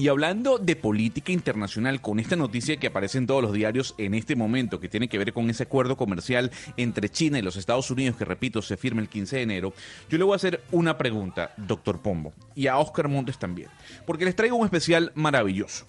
Y 0.00 0.08
hablando 0.08 0.56
de 0.56 0.76
política 0.76 1.30
internacional, 1.30 2.00
con 2.00 2.18
esta 2.20 2.34
noticia 2.34 2.78
que 2.78 2.86
aparece 2.86 3.18
en 3.18 3.26
todos 3.26 3.42
los 3.42 3.52
diarios 3.52 3.94
en 3.98 4.14
este 4.14 4.34
momento, 4.34 4.80
que 4.80 4.88
tiene 4.88 5.08
que 5.08 5.18
ver 5.18 5.34
con 5.34 5.50
ese 5.50 5.64
acuerdo 5.64 5.98
comercial 5.98 6.50
entre 6.78 7.10
China 7.10 7.38
y 7.38 7.42
los 7.42 7.56
Estados 7.56 7.90
Unidos, 7.90 8.16
que 8.16 8.24
repito, 8.24 8.62
se 8.62 8.78
firma 8.78 9.02
el 9.02 9.10
15 9.10 9.36
de 9.36 9.42
enero, 9.42 9.74
yo 10.08 10.16
le 10.16 10.24
voy 10.24 10.32
a 10.32 10.36
hacer 10.36 10.62
una 10.72 10.96
pregunta, 10.96 11.52
doctor 11.58 12.00
Pombo, 12.00 12.32
y 12.54 12.66
a 12.66 12.78
Oscar 12.78 13.08
Montes 13.08 13.38
también, 13.38 13.68
porque 14.06 14.24
les 14.24 14.34
traigo 14.34 14.56
un 14.56 14.64
especial 14.64 15.12
maravilloso. 15.16 15.86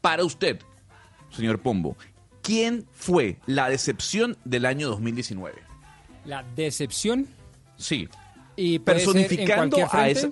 Para 0.00 0.24
usted, 0.24 0.58
señor 1.28 1.58
Pombo, 1.58 1.98
¿quién 2.40 2.86
fue 2.94 3.36
la 3.44 3.68
decepción 3.68 4.38
del 4.46 4.64
año 4.64 4.88
2019? 4.88 5.58
La 6.24 6.42
decepción 6.56 7.26
Sí. 7.76 8.08
y 8.56 8.78
personificando 8.78 9.76
a 9.92 10.08
esa 10.08 10.30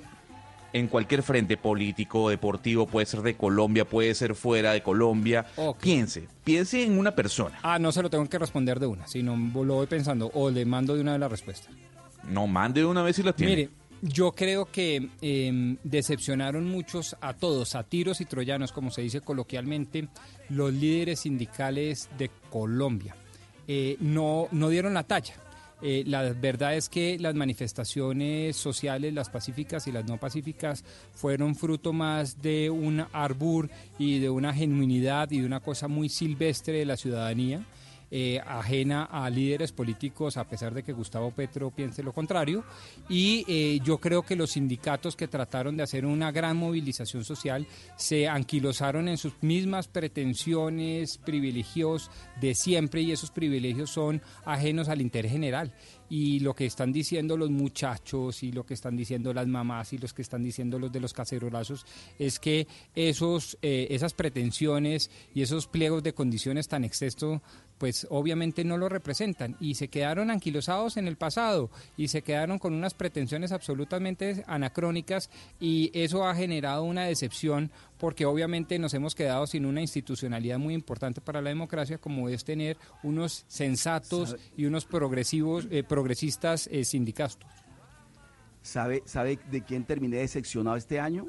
en 0.73 0.89
cualquier 0.89 1.23
frente 1.23 1.57
político, 1.57 2.29
deportivo, 2.29 2.87
puede 2.87 3.07
ser 3.07 3.23
de 3.23 3.37
Colombia, 3.37 3.85
puede 3.85 4.15
ser 4.15 4.35
fuera 4.35 4.73
de 4.73 4.83
Colombia. 4.83 5.47
Piense, 5.81 6.29
piense 6.45 6.83
en 6.83 6.99
una 6.99 7.15
persona. 7.15 7.59
Ah, 7.63 7.79
no 7.79 7.93
se 7.93 8.03
lo 8.03 8.11
tengo 8.11 8.27
que 8.29 8.39
responder 8.39 8.79
de 8.79 8.87
una, 8.87 9.07
sino 9.07 9.37
lo 9.37 9.75
voy 9.75 9.87
pensando 9.87 10.31
o 10.35 10.51
le 10.51 10.65
mando 10.65 10.95
de 10.95 11.01
una 11.01 11.13
vez 11.13 11.21
la 11.21 11.29
respuesta. 11.29 11.71
No 12.25 12.47
mande 12.47 12.81
de 12.81 12.87
una 12.87 13.03
vez 13.03 13.19
y 13.19 13.23
la 13.23 13.33
tiene. 13.33 13.55
Mire, 13.55 13.71
yo 14.03 14.33
creo 14.33 14.67
que 14.67 15.09
eh, 15.23 15.77
decepcionaron 15.83 16.69
muchos 16.69 17.17
a 17.21 17.35
todos, 17.35 17.75
a 17.75 17.85
tiros 17.85 18.21
y 18.21 18.27
troyanos, 18.27 18.73
como 18.73 18.91
se 18.91 19.03
dice 19.03 19.21
coloquialmente, 19.21 20.09
los 20.51 20.73
líderes 20.73 21.21
sindicales 21.21 22.09
de 22.19 22.31
Colombia. 22.51 23.17
Eh, 23.67 23.97
no, 24.01 24.49
no 24.53 24.69
dieron 24.69 24.95
la 24.95 25.03
talla. 25.03 25.35
Eh, 25.81 26.03
la 26.07 26.33
verdad 26.33 26.75
es 26.75 26.89
que 26.89 27.19
las 27.19 27.35
manifestaciones 27.35 28.57
sociales, 28.57 29.15
las 29.15 29.31
pacíficas 29.31 29.87
y 29.87 29.93
las 29.93 30.05
no 30.07 30.19
pacíficas, 30.19 30.85
fueron 31.13 31.55
fruto 31.55 31.93
más 31.93 32.43
de 32.43 32.71
un 32.71 33.05
arbur 33.13 33.71
y 33.99 34.19
de 34.19 34.31
una 34.31 34.53
genuinidad 34.53 35.31
y 35.31 35.41
de 35.41 35.47
una 35.47 35.61
cosa 35.61 35.87
muy 35.87 36.09
silvestre 36.09 36.79
de 36.79 36.85
la 36.85 36.97
ciudadanía 36.97 37.65
eh, 38.11 38.41
ajena 38.47 39.05
a 39.05 39.29
líderes 39.31 39.73
políticos, 39.73 40.37
a 40.37 40.45
pesar 40.45 40.75
de 40.75 40.83
que 40.83 40.93
Gustavo 40.93 41.31
Petro 41.31 41.71
piense 41.71 42.03
lo 42.03 42.13
contrario. 42.13 42.65
Y 43.09 43.45
eh, 43.49 43.81
yo 43.85 43.99
creo 43.99 44.23
que 44.23 44.37
los 44.37 44.53
sindicatos 44.53 45.17
que 45.17 45.29
trataron 45.29 45.77
de 45.77 45.83
hacer 45.83 46.07
una 46.07 46.33
gran 46.33 46.57
movilización 46.57 47.25
social 47.25 47.67
se 47.97 48.29
anquilosaron 48.29 49.09
en 49.09 49.19
sus 49.19 49.35
mismas 49.43 49.89
pretensiones, 49.89 51.19
privilegios 51.19 52.11
de 52.41 52.55
siempre, 52.55 53.03
y 53.03 53.13
esos 53.13 53.31
privilegios 53.31 53.91
son 53.91 54.23
ajenos 54.45 54.89
al 54.89 55.01
interés 55.01 55.33
general 55.33 55.73
y 56.11 56.41
lo 56.41 56.55
que 56.55 56.67
están 56.67 56.93
diciendo 56.93 57.37
los 57.37 57.51
muchachos 57.51 58.43
y 58.43 58.53
lo 58.53 58.65
que 58.65 58.75
están 58.75 58.97
diciendo 58.97 59.35
las 59.35 59.47
mamás 59.47 59.93
y 59.93 59.99
los 59.99 60.15
que 60.15 60.23
están 60.23 60.43
diciendo 60.43 60.79
los 60.79 60.91
de 60.91 61.01
los 61.01 61.13
cacerolazos 61.13 61.85
es 62.19 62.39
que 62.39 62.67
esos 62.95 63.59
eh, 63.63 63.89
esas 63.91 64.15
pretensiones 64.15 65.11
y 65.35 65.43
esos 65.43 65.67
pliegos 65.67 66.03
de 66.03 66.15
condiciones 66.15 66.69
tan 66.69 66.85
exceso 66.85 67.43
pues 67.79 68.07
obviamente 68.11 68.65
no 68.65 68.77
lo 68.77 68.89
representan 68.89 69.57
y 69.61 69.77
se 69.77 69.89
quedaron 69.89 70.31
anquilosados 70.31 70.97
en 70.97 71.07
el 71.07 71.17
pasado 71.17 71.71
y 71.97 72.09
se 72.09 72.23
quedaron 72.23 72.59
con 72.59 72.75
unas 72.75 72.95
pretensiones 72.95 73.53
absolutamente 73.53 74.45
anacrónicas 74.47 75.31
y 75.61 75.91
eso 75.95 76.27
ha 76.27 76.35
generado 76.35 76.85
una 76.85 77.05
decepción 77.05 77.71
porque 77.99 78.27
obviamente 78.27 78.79
nos 78.79 78.95
hemos 78.95 79.15
quedado 79.15 79.47
sin 79.47 79.65
una 79.65 79.81
institucionalidad 79.81 80.59
muy 80.59 80.75
importante 80.75 81.21
para 81.21 81.41
la 81.41 81.51
democracia 81.51 81.99
como 81.99 82.29
es 82.29 82.45
tener 82.45 82.77
unos 83.03 83.45
sensatos 83.49 84.31
¿Sabe? 84.31 84.43
y 84.57 84.67
unos 84.67 84.85
progresivos 84.85 85.67
eh, 85.71 85.83
progresistas 85.83 86.69
eh, 86.69 86.85
sindicatos. 86.85 87.49
¿Sabe, 88.63 89.03
¿Sabe 89.07 89.39
de 89.51 89.63
quién 89.63 89.85
terminé 89.85 90.19
decepcionado 90.19 90.77
este 90.77 91.01
año? 91.01 91.27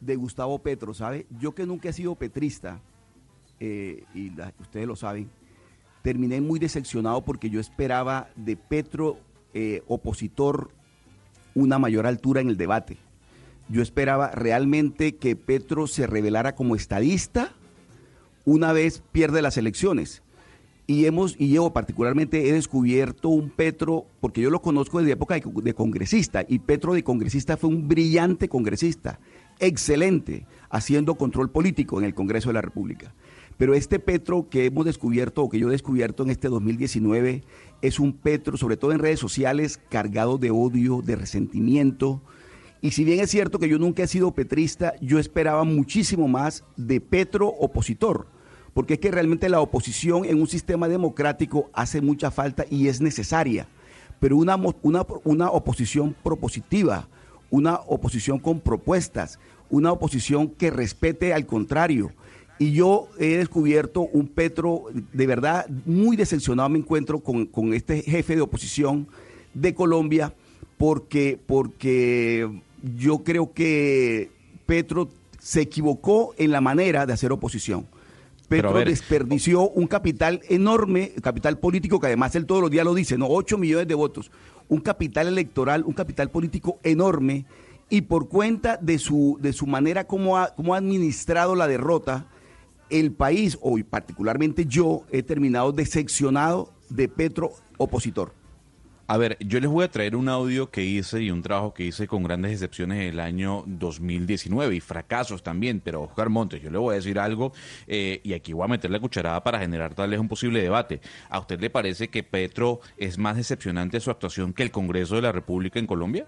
De 0.00 0.16
Gustavo 0.16 0.58
Petro, 0.58 0.92
¿sabe? 0.92 1.26
Yo 1.38 1.54
que 1.54 1.64
nunca 1.64 1.88
he 1.88 1.92
sido 1.92 2.14
petrista, 2.16 2.82
eh, 3.60 4.04
y 4.14 4.30
ustedes 4.60 4.86
lo 4.86 4.96
saben, 4.96 5.28
terminé 6.02 6.40
muy 6.40 6.58
decepcionado 6.58 7.24
porque 7.24 7.50
yo 7.50 7.60
esperaba 7.60 8.28
de 8.36 8.56
Petro, 8.56 9.18
eh, 9.54 9.82
opositor, 9.88 10.70
una 11.54 11.78
mayor 11.78 12.06
altura 12.06 12.40
en 12.40 12.48
el 12.48 12.56
debate. 12.56 12.98
Yo 13.68 13.82
esperaba 13.82 14.30
realmente 14.30 15.16
que 15.16 15.34
Petro 15.34 15.86
se 15.86 16.06
revelara 16.06 16.54
como 16.54 16.76
estadista 16.76 17.52
una 18.44 18.72
vez 18.72 19.02
pierde 19.12 19.42
las 19.42 19.56
elecciones. 19.56 20.22
Y 20.86 21.06
hemos, 21.06 21.34
y 21.36 21.48
yo 21.48 21.72
particularmente 21.72 22.48
he 22.48 22.52
descubierto 22.52 23.28
un 23.28 23.50
Petro, 23.50 24.06
porque 24.20 24.40
yo 24.40 24.50
lo 24.50 24.62
conozco 24.62 25.00
desde 25.00 25.14
época 25.14 25.34
de 25.34 25.74
congresista, 25.74 26.44
y 26.48 26.60
Petro 26.60 26.94
de 26.94 27.02
congresista 27.02 27.56
fue 27.56 27.70
un 27.70 27.88
brillante 27.88 28.48
congresista, 28.48 29.18
excelente, 29.58 30.46
haciendo 30.70 31.16
control 31.16 31.50
político 31.50 31.98
en 31.98 32.04
el 32.04 32.14
Congreso 32.14 32.50
de 32.50 32.54
la 32.54 32.62
República. 32.62 33.12
Pero 33.56 33.74
este 33.74 33.98
Petro 33.98 34.48
que 34.50 34.66
hemos 34.66 34.84
descubierto, 34.84 35.42
o 35.42 35.48
que 35.48 35.58
yo 35.58 35.68
he 35.68 35.72
descubierto 35.72 36.22
en 36.22 36.30
este 36.30 36.48
2019, 36.48 37.42
es 37.82 37.98
un 37.98 38.12
Petro, 38.12 38.56
sobre 38.56 38.76
todo 38.76 38.92
en 38.92 38.98
redes 38.98 39.20
sociales, 39.20 39.80
cargado 39.88 40.38
de 40.38 40.50
odio, 40.50 41.02
de 41.02 41.16
resentimiento. 41.16 42.22
Y 42.82 42.90
si 42.90 43.04
bien 43.04 43.20
es 43.20 43.30
cierto 43.30 43.58
que 43.58 43.68
yo 43.68 43.78
nunca 43.78 44.02
he 44.02 44.06
sido 44.06 44.32
petrista, 44.32 44.94
yo 45.00 45.18
esperaba 45.18 45.64
muchísimo 45.64 46.28
más 46.28 46.64
de 46.76 47.00
Petro 47.00 47.48
opositor 47.48 48.26
porque 48.76 48.92
es 48.92 49.00
que 49.00 49.10
realmente 49.10 49.48
la 49.48 49.62
oposición 49.62 50.26
en 50.26 50.38
un 50.38 50.46
sistema 50.46 50.86
democrático 50.86 51.70
hace 51.72 52.02
mucha 52.02 52.30
falta 52.30 52.66
y 52.68 52.88
es 52.88 53.00
necesaria, 53.00 53.68
pero 54.20 54.36
una, 54.36 54.54
una, 54.82 55.06
una 55.24 55.50
oposición 55.50 56.14
propositiva, 56.22 57.08
una 57.48 57.76
oposición 57.86 58.38
con 58.38 58.60
propuestas, 58.60 59.38
una 59.70 59.92
oposición 59.92 60.48
que 60.48 60.70
respete 60.70 61.32
al 61.32 61.46
contrario. 61.46 62.12
Y 62.58 62.72
yo 62.72 63.08
he 63.18 63.36
descubierto 63.36 64.00
un 64.00 64.28
Petro, 64.28 64.84
de 65.12 65.26
verdad, 65.26 65.66
muy 65.84 66.16
decepcionado 66.16 66.68
me 66.68 66.78
encuentro 66.78 67.20
con, 67.20 67.46
con 67.46 67.74
este 67.74 68.02
jefe 68.02 68.34
de 68.34 68.40
oposición 68.40 69.06
de 69.52 69.74
Colombia, 69.74 70.32
porque, 70.78 71.38
porque 71.46 72.48
yo 72.96 73.18
creo 73.24 73.52
que 73.52 74.30
Petro 74.64 75.08
se 75.38 75.62
equivocó 75.62 76.34
en 76.38 76.50
la 76.50 76.60
manera 76.60 77.06
de 77.06 77.12
hacer 77.12 77.30
oposición. 77.32 77.86
Petro 78.48 78.72
ver. 78.72 78.88
desperdició 78.88 79.68
un 79.68 79.86
capital 79.86 80.40
enorme, 80.48 81.12
capital 81.22 81.58
político, 81.58 82.00
que 82.00 82.06
además 82.06 82.34
él 82.36 82.46
todos 82.46 82.62
los 82.62 82.70
días 82.70 82.84
lo 82.84 82.94
dice, 82.94 83.18
¿no? 83.18 83.26
8 83.28 83.58
millones 83.58 83.88
de 83.88 83.94
votos. 83.94 84.30
Un 84.68 84.80
capital 84.80 85.26
electoral, 85.26 85.84
un 85.84 85.94
capital 85.94 86.30
político 86.30 86.78
enorme. 86.82 87.44
y 87.88 88.02
por 88.02 88.28
cuenta 88.28 88.78
de 88.78 88.98
su, 88.98 89.38
de 89.40 89.52
su 89.52 89.66
manera 89.68 90.08
como 90.08 90.36
ha, 90.38 90.54
como 90.56 90.74
ha 90.74 90.78
administrado 90.78 91.54
la 91.54 91.68
derrota, 91.68 92.26
el 92.90 93.12
país, 93.12 93.58
o 93.60 93.78
particularmente 93.88 94.66
yo, 94.66 95.04
he 95.10 95.22
terminado 95.22 95.72
decepcionado 95.72 96.72
de 96.88 97.08
Petro 97.08 97.52
opositor. 97.78 98.32
A 99.08 99.18
ver, 99.18 99.36
yo 99.38 99.60
les 99.60 99.70
voy 99.70 99.84
a 99.84 99.90
traer 99.90 100.16
un 100.16 100.28
audio 100.28 100.68
que 100.68 100.82
hice 100.82 101.22
y 101.22 101.30
un 101.30 101.40
trabajo 101.40 101.72
que 101.72 101.84
hice 101.84 102.08
con 102.08 102.24
grandes 102.24 102.50
excepciones 102.50 103.08
el 103.08 103.20
año 103.20 103.62
2019 103.66 104.74
y 104.74 104.80
fracasos 104.80 105.44
también, 105.44 105.80
pero 105.80 106.02
Oscar 106.02 106.28
Montes, 106.28 106.60
yo 106.60 106.70
le 106.70 106.78
voy 106.78 106.94
a 106.94 106.96
decir 106.96 107.20
algo 107.20 107.52
eh, 107.86 108.20
y 108.24 108.32
aquí 108.32 108.52
voy 108.52 108.64
a 108.64 108.68
meter 108.68 108.90
la 108.90 108.98
cucharada 108.98 109.44
para 109.44 109.60
generar 109.60 109.94
tal 109.94 110.10
vez 110.10 110.18
un 110.18 110.26
posible 110.26 110.60
debate. 110.60 111.00
¿A 111.30 111.38
usted 111.38 111.60
le 111.60 111.70
parece 111.70 112.08
que 112.08 112.24
Petro 112.24 112.80
es 112.96 113.16
más 113.16 113.36
decepcionante 113.36 114.00
su 114.00 114.10
actuación 114.10 114.52
que 114.52 114.64
el 114.64 114.72
Congreso 114.72 115.14
de 115.14 115.22
la 115.22 115.30
República 115.30 115.78
en 115.78 115.86
Colombia? 115.86 116.26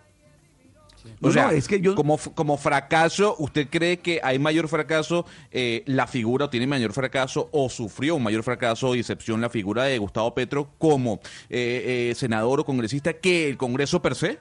O 1.21 1.27
No, 1.29 1.33
sea, 1.33 1.47
no, 1.47 1.51
es 1.53 1.67
que 1.69 1.81
yo- 1.81 1.95
como, 1.95 2.19
como 2.35 2.57
fracaso, 2.57 3.35
¿usted 3.39 3.69
cree 3.71 3.99
que 3.99 4.21
hay 4.23 4.39
mayor 4.39 4.69
fracaso 4.69 5.27
eh, 5.51 5.83
la 5.87 6.07
figura 6.07 6.47
o 6.47 6.51
tiene 6.51 6.67
mayor 6.67 6.93
fracaso 6.93 7.49
o 7.53 7.69
sufrió 7.69 8.15
un 8.17 8.23
mayor 8.23 8.43
fracaso 8.43 8.95
y 8.95 9.01
excepción 9.01 9.41
la 9.41 9.51
figura 9.51 9.85
de 9.85 9.99
Gustavo 9.99 10.35
Petro 10.35 10.71
como 10.79 11.21
eh, 11.51 12.11
eh, 12.11 12.15
senador 12.15 12.61
o 12.61 12.65
congresista 12.65 13.13
que 13.15 13.49
el 13.49 13.57
Congreso 13.57 14.01
per 14.03 14.15
se? 14.15 14.39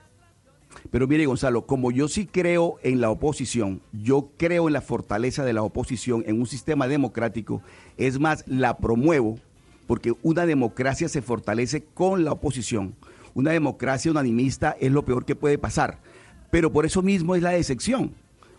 Pero 0.91 1.07
mire, 1.07 1.25
Gonzalo, 1.25 1.65
como 1.65 1.91
yo 1.91 2.07
sí 2.07 2.27
creo 2.27 2.75
en 2.83 3.01
la 3.01 3.09
oposición, 3.09 3.81
yo 3.91 4.29
creo 4.37 4.67
en 4.67 4.73
la 4.73 4.81
fortaleza 4.81 5.43
de 5.43 5.53
la 5.53 5.63
oposición 5.63 6.23
en 6.27 6.39
un 6.39 6.45
sistema 6.45 6.87
democrático, 6.87 7.61
es 7.97 8.19
más, 8.19 8.43
la 8.47 8.77
promuevo, 8.77 9.39
porque 9.87 10.13
una 10.21 10.45
democracia 10.45 11.09
se 11.09 11.21
fortalece 11.21 11.83
con 11.83 12.23
la 12.25 12.33
oposición. 12.33 12.93
Una 13.33 13.51
democracia 13.51 14.11
unanimista 14.11 14.75
es 14.79 14.91
lo 14.91 15.03
peor 15.03 15.25
que 15.25 15.35
puede 15.35 15.57
pasar. 15.57 15.99
Pero 16.51 16.71
por 16.71 16.85
eso 16.85 17.01
mismo 17.01 17.35
es 17.35 17.41
la 17.41 17.51
decepción, 17.51 18.13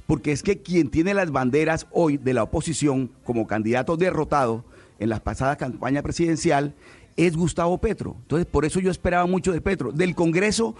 porque 0.07 0.33
es 0.33 0.43
que 0.43 0.59
quien 0.63 0.89
tiene 0.91 1.15
las 1.15 1.31
banderas 1.31 1.87
hoy 1.91 2.17
de 2.17 2.35
la 2.35 2.43
oposición 2.43 3.11
como 3.25 3.47
candidato 3.47 3.97
derrotado 3.97 4.65
en 4.99 5.09
las 5.09 5.21
pasadas 5.21 5.57
campañas 5.57 6.03
presidencial 6.03 6.75
es 7.17 7.37
Gustavo 7.37 7.79
Petro. 7.79 8.17
Entonces, 8.23 8.47
por 8.47 8.65
eso 8.65 8.79
yo 8.81 8.91
esperaba 8.91 9.27
mucho 9.27 9.53
de 9.53 9.61
Petro. 9.61 9.91
Del 9.93 10.15
Congreso, 10.15 10.75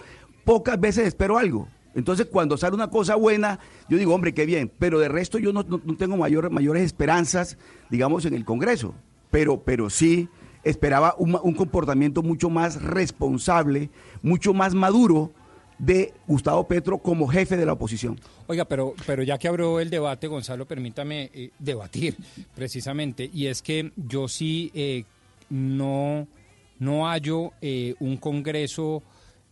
pocas 0.45 0.79
veces 0.79 1.07
espero 1.07 1.37
algo. 1.37 1.67
Entonces, 1.95 2.27
cuando 2.31 2.55
sale 2.55 2.75
una 2.75 2.89
cosa 2.89 3.15
buena, 3.15 3.59
yo 3.89 3.97
digo, 3.97 4.13
hombre, 4.13 4.33
qué 4.33 4.45
bien. 4.45 4.71
Pero 4.79 4.99
de 4.99 5.09
resto, 5.09 5.37
yo 5.39 5.51
no, 5.51 5.63
no- 5.63 5.79
tengo 5.97 6.15
mayor- 6.15 6.49
mayores 6.51 6.83
esperanzas, 6.83 7.57
digamos, 7.89 8.25
en 8.25 8.35
el 8.35 8.45
Congreso. 8.45 8.93
Pero, 9.31 9.61
pero 9.63 9.89
sí 9.89 10.29
esperaba 10.63 11.15
un 11.17 11.53
comportamiento 11.55 12.21
mucho 12.21 12.49
más 12.49 12.81
responsable, 12.81 13.89
mucho 14.21 14.53
más 14.53 14.75
maduro 14.75 15.31
de 15.79 16.13
Gustavo 16.27 16.67
Petro 16.67 16.99
como 16.99 17.27
jefe 17.27 17.57
de 17.57 17.65
la 17.65 17.73
oposición. 17.73 18.19
Oiga, 18.47 18.65
pero, 18.65 18.93
pero 19.07 19.23
ya 19.23 19.37
que 19.37 19.47
abrió 19.47 19.79
el 19.79 19.89
debate, 19.89 20.27
Gonzalo, 20.27 20.67
permítame 20.67 21.31
eh, 21.33 21.49
debatir 21.57 22.15
precisamente. 22.53 23.29
Y 23.33 23.47
es 23.47 23.61
que 23.61 23.91
yo 23.95 24.27
sí 24.27 24.71
eh, 24.75 25.05
no, 25.49 26.27
no 26.77 27.07
hallo 27.07 27.53
eh, 27.61 27.95
un 27.99 28.17
Congreso 28.17 29.01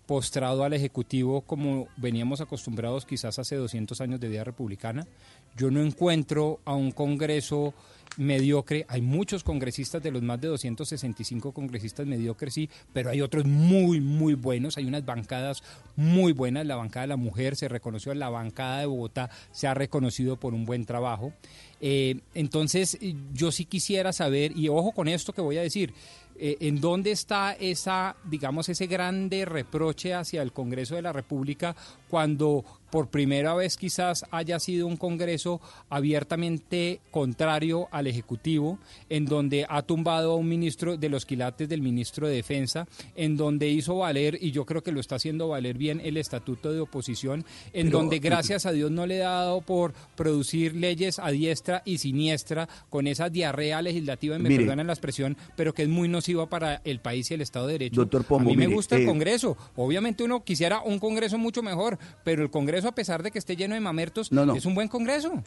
postrado 0.05 0.63
al 0.63 0.73
Ejecutivo 0.73 1.41
como 1.41 1.87
veníamos 1.97 2.39
acostumbrados 2.39 3.05
quizás 3.05 3.39
hace 3.39 3.55
200 3.55 3.99
años 4.01 4.19
de 4.19 4.29
vida 4.29 4.43
republicana. 4.43 5.07
Yo 5.55 5.71
no 5.71 5.81
encuentro 5.81 6.59
a 6.65 6.75
un 6.75 6.91
Congreso 6.91 7.73
mediocre. 8.17 8.85
Hay 8.89 9.01
muchos 9.01 9.43
congresistas 9.43 10.03
de 10.03 10.11
los 10.11 10.21
más 10.21 10.41
de 10.41 10.47
265 10.49 11.51
congresistas 11.51 12.05
mediocres, 12.05 12.53
sí, 12.53 12.69
pero 12.93 13.09
hay 13.09 13.21
otros 13.21 13.45
muy, 13.45 14.01
muy 14.01 14.33
buenos. 14.33 14.77
Hay 14.77 14.85
unas 14.85 15.05
bancadas 15.05 15.63
muy 15.95 16.33
buenas. 16.33 16.65
La 16.65 16.75
bancada 16.75 17.03
de 17.03 17.07
la 17.07 17.17
mujer 17.17 17.55
se 17.55 17.67
reconoció, 17.67 18.13
la 18.13 18.29
bancada 18.29 18.79
de 18.79 18.85
Bogotá 18.85 19.29
se 19.51 19.67
ha 19.67 19.73
reconocido 19.73 20.37
por 20.37 20.53
un 20.53 20.65
buen 20.65 20.85
trabajo. 20.85 21.33
Eh, 21.79 22.19
entonces, 22.33 22.97
eh, 23.01 23.15
yo 23.33 23.51
sí 23.51 23.65
quisiera 23.65 24.11
saber, 24.11 24.57
y 24.57 24.67
ojo 24.67 24.91
con 24.91 25.07
esto 25.07 25.33
que 25.33 25.41
voy 25.41 25.57
a 25.57 25.61
decir, 25.61 25.93
eh, 26.39 26.57
¿en 26.61 26.79
dónde 26.79 27.11
está 27.11 27.53
esa, 27.53 28.15
digamos, 28.23 28.69
ese 28.69 28.87
grande 28.87 29.45
reproche 29.45 30.13
hacia 30.13 30.41
el 30.41 30.51
Congreso 30.53 30.95
de 30.95 31.01
la 31.01 31.13
República 31.13 31.75
cuando 32.09 32.63
por 32.89 33.09
primera 33.09 33.53
vez 33.53 33.77
quizás 33.77 34.25
haya 34.31 34.59
sido 34.59 34.87
un 34.87 34.97
Congreso 34.97 35.59
abiertamente 35.89 37.01
contrario 37.11 37.87
al 37.91 38.07
Ejecutivo, 38.07 38.79
en 39.09 39.25
donde 39.25 39.65
ha 39.69 39.81
tumbado 39.81 40.31
a 40.31 40.35
un 40.35 40.47
ministro 40.47 40.97
de 40.97 41.09
los 41.09 41.25
quilates 41.25 41.67
del 41.67 41.81
ministro 41.81 42.27
de 42.27 42.35
Defensa, 42.35 42.87
en 43.15 43.35
donde 43.37 43.67
hizo 43.69 43.97
valer, 43.97 44.37
y 44.41 44.51
yo 44.51 44.65
creo 44.65 44.83
que 44.83 44.91
lo 44.91 44.99
está 44.99 45.15
haciendo 45.15 45.49
valer 45.49 45.77
bien, 45.77 46.01
el 46.03 46.17
estatuto 46.17 46.71
de 46.71 46.79
oposición, 46.79 47.45
en 47.73 47.87
Pero- 47.87 47.99
donde 47.99 48.19
gracias 48.19 48.65
a 48.65 48.71
Dios 48.71 48.89
no 48.91 49.05
le 49.05 49.23
ha 49.23 49.29
dado 49.29 49.61
por 49.61 49.93
producir 50.15 50.75
leyes 50.75 51.19
a 51.19 51.29
diestra 51.31 51.81
y 51.85 51.97
siniestra 51.97 52.69
con 52.89 53.07
esa 53.07 53.29
diarrea 53.29 53.81
legislativa, 53.81 54.35
y 54.35 54.39
me 54.39 54.49
Mire. 54.49 54.63
perdonan 54.63 54.87
la 54.87 54.93
expresión, 54.93 55.35
pero 55.55 55.73
que 55.73 55.83
es 55.83 55.89
muy 55.89 56.07
nociva 56.07 56.47
para 56.47 56.81
el 56.85 56.99
país 56.99 57.29
y 57.31 57.33
el 57.33 57.41
Estado 57.41 57.67
de 57.67 57.73
Derecho. 57.73 58.01
Doctor 58.01 58.23
Pombo, 58.23 58.49
a 58.49 58.53
mí 58.53 58.57
me 58.57 58.67
gusta 58.67 58.95
el 58.95 59.03
eh, 59.03 59.05
Congreso. 59.05 59.57
Obviamente 59.75 60.23
uno 60.23 60.43
quisiera 60.43 60.81
un 60.81 60.99
Congreso 60.99 61.37
mucho 61.37 61.61
mejor, 61.61 61.97
pero 62.23 62.43
el 62.43 62.49
Congreso, 62.49 62.76
a 62.85 62.91
pesar 62.93 63.23
de 63.23 63.31
que 63.31 63.39
esté 63.39 63.55
lleno 63.55 63.75
de 63.75 63.81
mamertos, 63.81 64.31
No, 64.31 64.45
no. 64.45 64.55
es 64.55 64.65
un 64.65 64.75
buen 64.75 64.87
Congreso. 64.87 65.43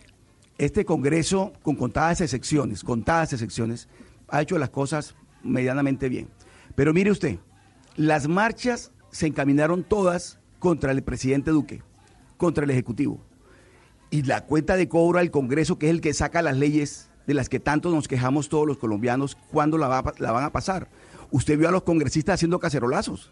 Este 0.59 0.85
Congreso, 0.85 1.53
con 1.63 1.77
contadas 1.77 2.21
excepciones, 2.21 2.85
contadas 2.85 3.33
excepciones, 3.33 3.89
ha 4.29 4.43
hecho 4.43 4.59
las 4.59 4.71
cosas 4.71 5.15
medianamente 5.43 6.09
bien. 6.09 6.29
Pero 6.75 6.93
mire 6.93 7.11
usted, 7.11 7.39
las 7.97 8.29
marchas 8.29 8.93
se 9.11 9.27
encaminaron 9.27 9.83
todas 9.85 10.39
contra 10.59 10.93
el 10.93 11.03
presidente 11.03 11.51
Duque, 11.51 11.83
contra 12.37 12.65
el 12.65 12.71
Ejecutivo. 12.71 13.21
Y 14.11 14.23
la 14.23 14.45
cuenta 14.45 14.77
de 14.77 14.89
cobro 14.89 15.19
al 15.19 15.31
Congreso, 15.31 15.79
que 15.79 15.87
es 15.87 15.91
el 15.91 16.01
que 16.01 16.13
saca 16.15 16.43
las 16.43 16.57
leyes 16.57 17.09
de 17.27 17.35
las 17.35 17.49
que 17.49 17.61
tanto 17.61 17.91
nos 17.91 18.09
quejamos 18.09 18.49
todos 18.49 18.67
los 18.67 18.77
colombianos, 18.79 19.37
¿cuándo 19.53 19.79
la, 19.79 19.89
va 19.89 20.15
la 20.19 20.33
van 20.33 20.45
a 20.45 20.53
pasar? 20.53 20.89
Usted 21.31 21.57
vio 21.59 21.69
a 21.69 21.73
los 21.73 21.85
congresistas 21.85 22.35
haciendo 22.35 22.59
cacerolazos. 22.59 23.31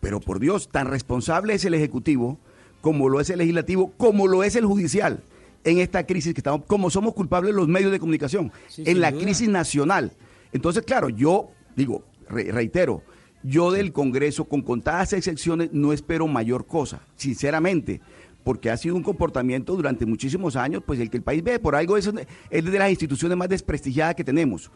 Pero 0.00 0.20
por 0.20 0.38
Dios, 0.38 0.68
tan 0.68 0.86
responsable 0.86 1.54
es 1.54 1.64
el 1.64 1.72
Ejecutivo, 1.74 2.38
como 2.80 3.08
lo 3.08 3.20
es 3.20 3.30
el 3.30 3.38
Legislativo, 3.38 3.92
como 3.96 4.26
lo 4.26 4.42
es 4.44 4.56
el 4.56 4.64
Judicial 4.66 5.22
en 5.64 5.78
esta 5.78 6.06
crisis 6.06 6.32
que 6.32 6.40
estamos, 6.40 6.62
como 6.66 6.88
somos 6.90 7.12
culpables 7.14 7.54
los 7.54 7.68
medios 7.68 7.92
de 7.92 7.98
comunicación, 8.00 8.50
Sí, 8.68 8.82
en 8.86 9.00
la 9.00 9.10
duda. 9.10 9.22
crisis 9.22 9.48
nacional. 9.48 10.12
Entonces, 10.52 10.82
claro, 10.84 11.10
yo 11.10 11.50
digo, 11.76 12.02
re- 12.28 12.50
reitero, 12.50 13.02
yo 13.42 13.70
del 13.70 13.92
Congreso, 13.92 14.44
con 14.46 14.62
contadas 14.62 15.12
excepciones, 15.12 15.70
no 15.72 15.92
espero 15.92 16.26
mayor 16.26 16.66
cosa, 16.66 17.02
sinceramente, 17.16 18.00
porque 18.42 18.70
ha 18.70 18.76
sido 18.78 18.96
un 18.96 19.02
comportamiento 19.02 19.76
durante 19.76 20.06
muchísimos 20.06 20.56
años, 20.56 20.82
pues 20.86 20.98
el 20.98 21.10
que 21.10 21.18
el 21.18 21.22
país 21.22 21.42
ve, 21.44 21.58
por 21.58 21.74
algo 21.76 21.96
es, 21.98 22.10
es 22.50 22.64
de 22.64 22.78
las 22.78 22.90
instituciones 22.90 23.36
más 23.36 23.48
desprestigiadas 23.50 24.14
que 24.14 24.24
tenemos. 24.24 24.70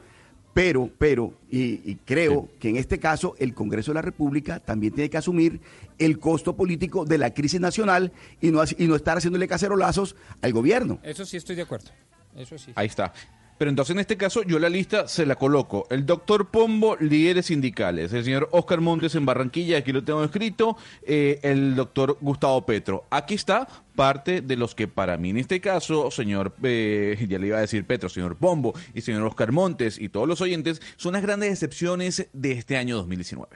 Pero, 0.54 0.88
pero, 0.98 1.34
y, 1.50 1.80
y 1.84 1.98
creo 2.04 2.48
que 2.60 2.68
en 2.68 2.76
este 2.76 3.00
caso 3.00 3.34
el 3.38 3.54
Congreso 3.54 3.90
de 3.90 3.96
la 3.96 4.02
República 4.02 4.60
también 4.60 4.94
tiene 4.94 5.10
que 5.10 5.16
asumir 5.16 5.60
el 5.98 6.18
costo 6.20 6.54
político 6.54 7.04
de 7.04 7.18
la 7.18 7.34
crisis 7.34 7.60
nacional 7.60 8.12
y 8.40 8.52
no, 8.52 8.62
y 8.78 8.86
no 8.86 8.94
estar 8.94 9.18
haciéndole 9.18 9.48
cacerolazos 9.48 10.14
al 10.40 10.52
gobierno. 10.52 11.00
Eso 11.02 11.26
sí 11.26 11.36
estoy 11.36 11.56
de 11.56 11.62
acuerdo. 11.62 11.90
Eso 12.36 12.56
sí. 12.56 12.72
Ahí 12.76 12.86
está. 12.86 13.12
Pero 13.58 13.70
entonces 13.70 13.94
en 13.94 14.00
este 14.00 14.16
caso 14.16 14.42
yo 14.42 14.58
la 14.58 14.68
lista 14.68 15.08
se 15.08 15.26
la 15.26 15.36
coloco. 15.36 15.86
El 15.90 16.06
doctor 16.06 16.48
Pombo, 16.48 16.96
líderes 16.98 17.46
sindicales. 17.46 18.12
El 18.12 18.24
señor 18.24 18.48
Oscar 18.52 18.80
Montes 18.80 19.14
en 19.14 19.26
Barranquilla, 19.26 19.78
aquí 19.78 19.92
lo 19.92 20.02
tengo 20.04 20.24
escrito. 20.24 20.76
eh, 21.02 21.38
el 21.42 21.74
doctor 21.74 22.18
Gustavo 22.20 22.64
Petro. 22.66 23.04
Aquí 23.10 23.34
está 23.34 23.68
parte 23.94 24.40
de 24.40 24.56
los 24.56 24.74
que 24.74 24.88
para 24.88 25.16
mí 25.16 25.30
en 25.30 25.38
este 25.38 25.60
caso, 25.60 26.10
señor, 26.10 26.54
eh, 26.62 27.24
ya 27.28 27.38
le 27.38 27.48
iba 27.48 27.58
a 27.58 27.60
decir 27.60 27.86
Petro, 27.86 28.08
señor 28.08 28.36
Pombo 28.36 28.74
y 28.94 29.00
señor 29.00 29.22
Oscar 29.22 29.52
Montes 29.52 29.98
y 29.98 30.08
todos 30.08 30.28
los 30.28 30.40
oyentes, 30.40 30.82
son 30.96 31.12
las 31.14 31.22
grandes 31.22 31.52
excepciones 31.52 32.28
de 32.32 32.52
este 32.52 32.76
año 32.76 32.96
2019. 32.96 33.48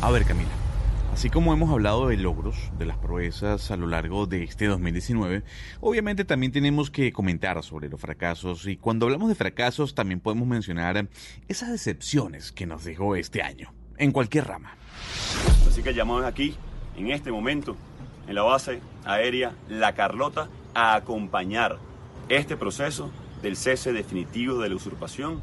A 0.00 0.10
ver, 0.10 0.24
Camila. 0.24 0.63
Así 1.14 1.30
como 1.30 1.52
hemos 1.52 1.70
hablado 1.70 2.08
de 2.08 2.16
logros, 2.16 2.56
de 2.76 2.86
las 2.86 2.98
proezas 2.98 3.70
a 3.70 3.76
lo 3.76 3.86
largo 3.86 4.26
de 4.26 4.42
este 4.42 4.66
2019, 4.66 5.44
obviamente 5.80 6.24
también 6.24 6.50
tenemos 6.50 6.90
que 6.90 7.12
comentar 7.12 7.62
sobre 7.62 7.88
los 7.88 8.00
fracasos 8.00 8.66
y 8.66 8.76
cuando 8.76 9.06
hablamos 9.06 9.28
de 9.28 9.36
fracasos 9.36 9.94
también 9.94 10.18
podemos 10.18 10.48
mencionar 10.48 11.06
esas 11.46 11.70
decepciones 11.70 12.50
que 12.50 12.66
nos 12.66 12.82
dejó 12.82 13.14
este 13.14 13.42
año, 13.42 13.72
en 13.96 14.10
cualquier 14.10 14.48
rama. 14.48 14.76
Así 15.68 15.84
que 15.84 15.94
llamamos 15.94 16.24
aquí, 16.24 16.56
en 16.96 17.12
este 17.12 17.30
momento, 17.30 17.76
en 18.26 18.34
la 18.34 18.42
base 18.42 18.80
aérea 19.04 19.54
La 19.68 19.94
Carlota, 19.94 20.48
a 20.74 20.96
acompañar 20.96 21.78
este 22.28 22.56
proceso 22.56 23.12
del 23.40 23.54
cese 23.54 23.92
definitivo 23.92 24.58
de 24.58 24.68
la 24.68 24.74
usurpación 24.74 25.40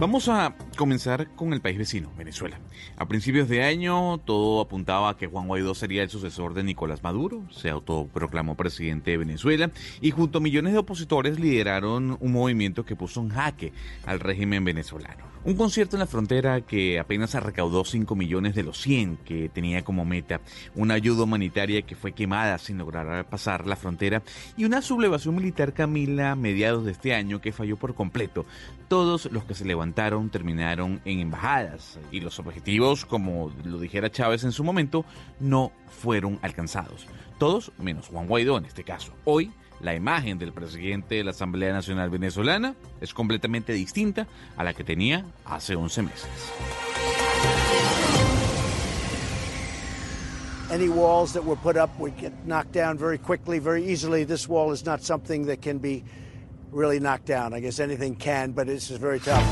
Vamos 0.00 0.30
a 0.30 0.54
comenzar 0.80 1.28
con 1.36 1.52
el 1.52 1.60
país 1.60 1.76
vecino, 1.76 2.10
Venezuela. 2.16 2.58
A 2.96 3.06
principios 3.06 3.50
de 3.50 3.62
año 3.62 4.16
todo 4.16 4.62
apuntaba 4.62 5.10
a 5.10 5.16
que 5.18 5.26
Juan 5.26 5.46
Guaidó 5.46 5.74
sería 5.74 6.02
el 6.02 6.08
sucesor 6.08 6.54
de 6.54 6.62
Nicolás 6.62 7.02
Maduro, 7.02 7.42
se 7.50 7.68
autoproclamó 7.68 8.56
presidente 8.56 9.10
de 9.10 9.18
Venezuela 9.18 9.70
y 10.00 10.10
junto 10.10 10.38
a 10.38 10.40
millones 10.40 10.72
de 10.72 10.78
opositores 10.78 11.38
lideraron 11.38 12.16
un 12.18 12.32
movimiento 12.32 12.86
que 12.86 12.96
puso 12.96 13.20
en 13.20 13.28
jaque 13.28 13.74
al 14.06 14.20
régimen 14.20 14.64
venezolano. 14.64 15.28
Un 15.42 15.54
concierto 15.54 15.96
en 15.96 16.00
la 16.00 16.06
frontera 16.06 16.60
que 16.60 16.98
apenas 16.98 17.32
recaudó 17.34 17.84
5 17.84 18.14
millones 18.14 18.54
de 18.54 18.62
los 18.62 18.78
100 18.78 19.18
que 19.18 19.48
tenía 19.48 19.82
como 19.82 20.04
meta, 20.04 20.42
una 20.74 20.94
ayuda 20.94 21.24
humanitaria 21.24 21.80
que 21.82 21.94
fue 21.94 22.12
quemada 22.12 22.58
sin 22.58 22.76
lograr 22.76 23.26
pasar 23.28 23.66
la 23.66 23.76
frontera 23.76 24.22
y 24.58 24.66
una 24.66 24.82
sublevación 24.82 25.34
militar 25.34 25.72
Camila 25.72 26.32
a 26.32 26.36
mediados 26.36 26.84
de 26.84 26.92
este 26.92 27.14
año 27.14 27.40
que 27.40 27.52
falló 27.52 27.76
por 27.76 27.94
completo. 27.94 28.44
Todos 28.88 29.30
los 29.32 29.44
que 29.44 29.54
se 29.54 29.64
levantaron 29.64 30.28
terminaron 30.28 30.69
en 30.72 31.00
embajadas 31.04 31.98
y 32.10 32.20
los 32.20 32.38
objetivos, 32.38 33.04
como 33.04 33.52
lo 33.64 33.78
dijera 33.78 34.10
Chávez 34.10 34.44
en 34.44 34.52
su 34.52 34.64
momento, 34.64 35.04
no 35.40 35.72
fueron 35.88 36.38
alcanzados. 36.42 37.06
Todos 37.38 37.72
menos 37.78 38.08
Juan 38.08 38.26
Guaidó 38.26 38.58
en 38.58 38.66
este 38.66 38.84
caso. 38.84 39.12
Hoy 39.24 39.50
la 39.80 39.94
imagen 39.94 40.38
del 40.38 40.52
presidente 40.52 41.16
de 41.16 41.24
la 41.24 41.30
Asamblea 41.30 41.72
Nacional 41.72 42.10
Venezolana 42.10 42.74
es 43.00 43.14
completamente 43.14 43.72
distinta 43.72 44.26
a 44.56 44.64
la 44.64 44.74
que 44.74 44.84
tenía 44.84 45.24
hace 45.44 45.74
11 45.74 46.02
meses. 46.02 46.28
Any 50.70 50.88
walls 50.88 51.32
that 51.32 51.44
were 51.44 51.56
put 51.56 51.76
up 51.76 51.90
would 51.98 52.16
get 52.16 52.32
knocked 52.46 52.72
down 52.72 52.96
very 52.96 53.18
quickly, 53.18 53.58
very 53.58 53.84
easily. 53.84 54.24
This 54.24 54.48
wall 54.48 54.70
is 54.72 54.84
not 54.84 55.02
something 55.02 55.46
that 55.46 55.60
can 55.60 55.78
be 55.78 56.04
really 56.70 57.00
knocked 57.00 57.26
down. 57.26 57.52
I 57.52 57.60
guess 57.60 57.80
anything 57.80 58.14
can, 58.14 58.52
but 58.52 58.68
this 58.68 58.88
is 58.90 58.98
very 58.98 59.18
tough. 59.18 59.44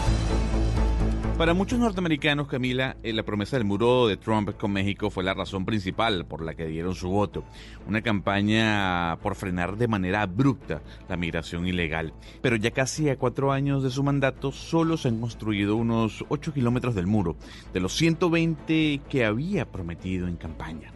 Para 1.38 1.54
muchos 1.54 1.78
norteamericanos, 1.78 2.48
Camila, 2.48 2.96
eh, 3.04 3.12
la 3.12 3.22
promesa 3.22 3.56
del 3.56 3.64
muro 3.64 4.08
de 4.08 4.16
Trump 4.16 4.56
con 4.56 4.72
México 4.72 5.08
fue 5.08 5.22
la 5.22 5.34
razón 5.34 5.64
principal 5.64 6.26
por 6.26 6.42
la 6.42 6.54
que 6.54 6.66
dieron 6.66 6.96
su 6.96 7.10
voto. 7.10 7.44
Una 7.86 8.02
campaña 8.02 9.16
por 9.22 9.36
frenar 9.36 9.76
de 9.76 9.86
manera 9.86 10.22
abrupta 10.22 10.82
la 11.08 11.16
migración 11.16 11.68
ilegal. 11.68 12.12
Pero 12.42 12.56
ya 12.56 12.72
casi 12.72 13.08
a 13.08 13.16
cuatro 13.16 13.52
años 13.52 13.84
de 13.84 13.90
su 13.90 14.02
mandato, 14.02 14.50
solo 14.50 14.96
se 14.96 15.06
han 15.06 15.20
construido 15.20 15.76
unos 15.76 16.24
8 16.28 16.52
kilómetros 16.52 16.96
del 16.96 17.06
muro, 17.06 17.36
de 17.72 17.78
los 17.78 17.94
120 17.94 19.02
que 19.08 19.24
había 19.24 19.64
prometido 19.64 20.26
en 20.26 20.34
campaña. 20.34 20.90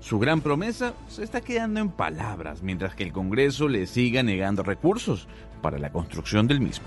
Su 0.00 0.18
gran 0.18 0.42
promesa 0.42 0.92
se 1.08 1.24
está 1.24 1.40
quedando 1.40 1.80
en 1.80 1.88
palabras, 1.88 2.62
mientras 2.62 2.94
que 2.94 3.04
el 3.04 3.12
Congreso 3.14 3.68
le 3.68 3.86
siga 3.86 4.22
negando 4.22 4.62
recursos 4.62 5.28
para 5.62 5.78
la 5.78 5.90
construcción 5.92 6.46
del 6.46 6.60
mismo. 6.60 6.84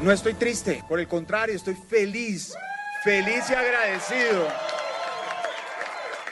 No 0.00 0.12
estoy 0.12 0.34
triste, 0.34 0.84
por 0.88 1.00
el 1.00 1.08
contrario, 1.08 1.56
estoy 1.56 1.74
feliz, 1.74 2.54
feliz 3.02 3.50
y 3.50 3.54
agradecido. 3.54 4.46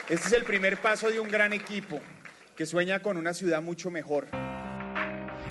Este 0.07 0.27
es 0.27 0.33
el 0.33 0.45
primer 0.45 0.77
paso 0.77 1.09
de 1.09 1.19
un 1.19 1.27
gran 1.27 1.51
equipo 1.51 1.99
que 2.55 2.65
sueña 2.65 2.99
con 3.01 3.17
una 3.17 3.33
ciudad 3.33 3.61
mucho 3.61 3.91
mejor. 3.91 4.27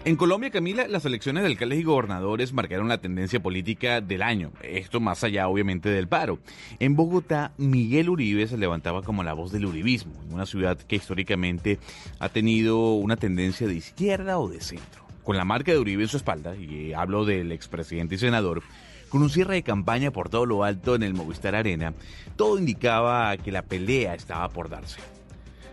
En 0.06 0.16
Colombia, 0.16 0.50
Camila, 0.50 0.88
las 0.88 1.04
elecciones 1.04 1.42
de 1.42 1.50
alcaldes 1.50 1.80
y 1.80 1.82
gobernadores 1.82 2.54
marcaron 2.54 2.88
la 2.88 2.98
tendencia 2.98 3.40
política 3.40 4.00
del 4.00 4.22
año, 4.22 4.50
esto 4.62 4.98
más 4.98 5.22
allá 5.22 5.48
obviamente 5.48 5.90
del 5.90 6.08
paro. 6.08 6.38
En 6.78 6.96
Bogotá, 6.96 7.52
Miguel 7.58 8.08
Uribe 8.08 8.46
se 8.46 8.56
levantaba 8.56 9.02
como 9.02 9.24
la 9.24 9.34
voz 9.34 9.52
del 9.52 9.66
uribismo, 9.66 10.14
una 10.30 10.46
ciudad 10.46 10.78
que 10.78 10.96
históricamente 10.96 11.78
ha 12.18 12.30
tenido 12.30 12.94
una 12.94 13.16
tendencia 13.16 13.66
de 13.66 13.74
izquierda 13.74 14.38
o 14.38 14.48
de 14.48 14.60
centro 14.62 15.05
con 15.26 15.36
la 15.36 15.44
marca 15.44 15.72
de 15.72 15.78
Uribe 15.80 16.04
en 16.04 16.08
su 16.08 16.16
espalda, 16.16 16.54
y 16.54 16.92
hablo 16.92 17.24
del 17.24 17.50
expresidente 17.50 18.14
y 18.14 18.18
senador, 18.18 18.62
con 19.08 19.22
un 19.22 19.28
cierre 19.28 19.54
de 19.54 19.64
campaña 19.64 20.12
por 20.12 20.28
todo 20.28 20.46
lo 20.46 20.62
alto 20.62 20.94
en 20.94 21.02
el 21.02 21.14
Movistar 21.14 21.56
Arena, 21.56 21.94
todo 22.36 22.60
indicaba 22.60 23.36
que 23.36 23.50
la 23.50 23.62
pelea 23.62 24.14
estaba 24.14 24.48
por 24.48 24.68
darse. 24.68 25.00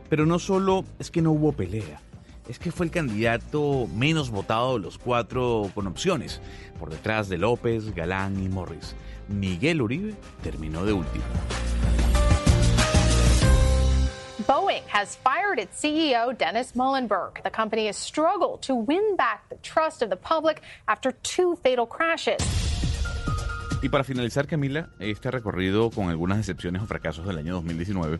Pero 0.09 0.25
no 0.25 0.39
solo 0.39 0.85
es 0.97 1.11
que 1.11 1.21
no 1.21 1.31
hubo 1.31 1.51
pelea, 1.51 2.01
es 2.47 2.57
que 2.57 2.71
fue 2.71 2.87
el 2.87 2.91
candidato 2.91 3.87
menos 3.95 4.31
votado 4.31 4.73
de 4.73 4.79
los 4.79 4.97
cuatro 4.97 5.69
con 5.75 5.85
opciones, 5.85 6.41
por 6.79 6.89
detrás 6.89 7.29
de 7.29 7.37
López, 7.37 7.93
Galán 7.93 8.43
y 8.43 8.49
Morris. 8.49 8.95
Miguel 9.27 9.83
Uribe 9.83 10.15
terminó 10.41 10.83
de 10.83 10.93
último. 10.93 11.25
Boeing 14.43 14.83
has 14.87 15.15
fired 15.15 15.57
its 15.57 15.79
CEO, 15.79 16.37
Dennis 16.37 16.73
Mullenberg. 16.75 17.41
The 17.43 17.49
company 17.49 17.87
has 17.87 17.95
struggled 17.95 18.61
to 18.63 18.75
win 18.75 19.15
back 19.15 19.47
the 19.49 19.55
trust 19.61 20.01
of 20.01 20.09
the 20.09 20.17
public 20.17 20.61
after 20.87 21.13
two 21.23 21.55
fatal 21.63 21.87
crashes. 21.87 22.41
Y 23.81 23.89
para 23.89 24.03
finalizar, 24.03 24.45
Camila, 24.47 24.89
este 24.99 25.31
recorrido 25.31 25.91
con 25.91 26.09
algunas 26.09 26.39
excepciones 26.39 26.81
o 26.81 26.85
fracasos 26.85 27.25
del 27.25 27.37
año 27.37 27.53
2019, 27.53 28.19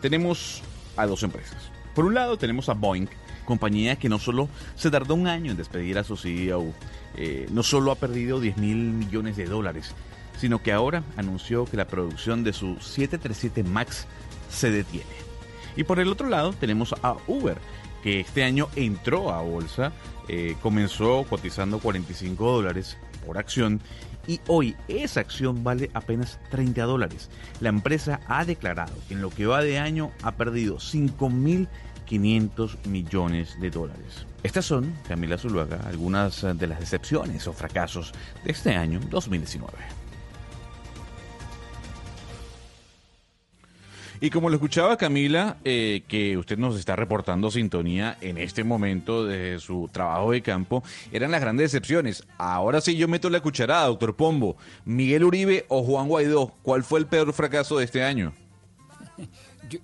tenemos 0.00 0.62
a 0.96 1.06
dos 1.06 1.22
empresas. 1.22 1.70
Por 1.94 2.06
un 2.06 2.14
lado, 2.14 2.36
tenemos 2.38 2.68
a 2.68 2.74
Boeing, 2.74 3.06
compañía 3.44 3.96
que 3.96 4.08
no 4.08 4.18
solo 4.18 4.48
se 4.74 4.90
tardó 4.90 5.14
un 5.14 5.28
año 5.28 5.52
en 5.52 5.56
despedir 5.56 5.96
a 5.98 6.04
su 6.04 6.16
CEO, 6.16 6.72
eh, 7.16 7.46
no 7.52 7.62
solo 7.62 7.92
ha 7.92 7.96
perdido 7.96 8.40
10 8.40 8.56
mil 8.56 8.76
millones 8.76 9.36
de 9.36 9.44
dólares, 9.44 9.94
sino 10.38 10.60
que 10.60 10.72
ahora 10.72 11.04
anunció 11.16 11.66
que 11.66 11.76
la 11.76 11.86
producción 11.86 12.42
de 12.42 12.52
su 12.52 12.80
737 12.80 13.62
MAX 13.62 14.06
se 14.48 14.70
detiene. 14.70 15.31
Y 15.76 15.84
por 15.84 16.00
el 16.00 16.08
otro 16.08 16.28
lado 16.28 16.52
tenemos 16.52 16.94
a 17.02 17.16
Uber, 17.26 17.56
que 18.02 18.20
este 18.20 18.44
año 18.44 18.68
entró 18.76 19.32
a 19.32 19.40
bolsa, 19.42 19.92
eh, 20.28 20.56
comenzó 20.60 21.24
cotizando 21.28 21.78
45 21.78 22.52
dólares 22.52 22.98
por 23.24 23.38
acción 23.38 23.80
y 24.26 24.40
hoy 24.46 24.76
esa 24.88 25.20
acción 25.20 25.64
vale 25.64 25.90
apenas 25.94 26.38
30 26.50 26.84
dólares. 26.84 27.30
La 27.60 27.70
empresa 27.70 28.20
ha 28.28 28.44
declarado 28.44 28.92
que 29.08 29.14
en 29.14 29.22
lo 29.22 29.30
que 29.30 29.46
va 29.46 29.62
de 29.62 29.78
año 29.78 30.10
ha 30.22 30.32
perdido 30.32 30.76
5.500 30.76 32.86
millones 32.86 33.58
de 33.60 33.70
dólares. 33.70 34.26
Estas 34.42 34.64
son, 34.64 34.92
Camila 35.08 35.38
Zuluaga, 35.38 35.80
algunas 35.86 36.42
de 36.42 36.66
las 36.66 36.80
decepciones 36.80 37.46
o 37.46 37.52
fracasos 37.52 38.12
de 38.44 38.52
este 38.52 38.74
año 38.74 39.00
2019. 39.10 40.01
Y 44.22 44.30
como 44.30 44.48
lo 44.48 44.54
escuchaba 44.54 44.96
Camila, 44.96 45.56
eh, 45.64 46.04
que 46.06 46.38
usted 46.38 46.56
nos 46.56 46.78
está 46.78 46.94
reportando 46.94 47.50
sintonía 47.50 48.16
en 48.20 48.38
este 48.38 48.62
momento 48.62 49.26
de 49.26 49.58
su 49.58 49.90
trabajo 49.92 50.30
de 50.30 50.42
campo, 50.42 50.84
eran 51.10 51.32
las 51.32 51.40
grandes 51.40 51.72
decepciones. 51.72 52.24
Ahora 52.38 52.80
sí 52.80 52.94
yo 52.94 53.08
meto 53.08 53.28
la 53.30 53.40
cucharada, 53.40 53.88
doctor 53.88 54.14
Pombo. 54.14 54.56
Miguel 54.84 55.24
Uribe 55.24 55.64
o 55.66 55.82
Juan 55.82 56.06
Guaidó, 56.06 56.52
¿cuál 56.62 56.84
fue 56.84 57.00
el 57.00 57.06
peor 57.06 57.32
fracaso 57.32 57.78
de 57.78 57.84
este 57.84 58.04
año? 58.04 58.32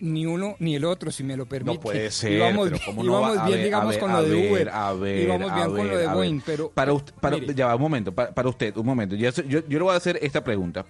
Ni 0.00 0.26
uno 0.26 0.56
ni 0.58 0.74
el 0.76 0.84
otro, 0.84 1.10
si 1.10 1.24
me 1.24 1.36
lo 1.36 1.46
permite. 1.46 1.74
No 1.76 1.80
puede 1.80 2.10
ser. 2.10 2.32
Íbamos, 2.32 2.68
pero 2.70 2.80
¿cómo 2.86 3.02
bien, 3.02 3.12
no 3.12 3.20
va? 3.20 3.32
bien 3.44 3.56
ver, 3.56 3.64
digamos, 3.64 3.96
con 3.98 4.12
ver, 4.12 4.22
lo 4.22 4.28
de 4.28 4.34
a 4.34 4.50
Uber. 4.50 4.64
ver, 4.64 4.68
a 4.74 4.92
ver, 4.92 5.22
íbamos 5.22 5.54
bien 5.54 5.64
a 5.64 5.66
con 5.66 5.74
ver, 5.76 5.84
lo 5.86 5.98
de 5.98 6.06
ver. 6.06 6.14
Boeing, 6.14 6.40
pero... 6.44 6.70
Para, 6.70 6.92
usted, 6.92 7.14
para- 7.14 7.36
mire, 7.38 7.54
ya 7.54 7.66
va, 7.66 7.74
un 7.76 7.82
momento, 7.82 8.12
para, 8.14 8.34
para 8.34 8.48
usted, 8.48 8.76
un 8.76 8.86
momento. 8.86 9.16
Sé- 9.16 9.44
yo, 9.48 9.60
yo 9.68 9.78
le 9.78 9.82
voy 9.84 9.94
a 9.94 9.96
hacer 9.96 10.18
esta 10.22 10.42
pregunta. 10.44 10.84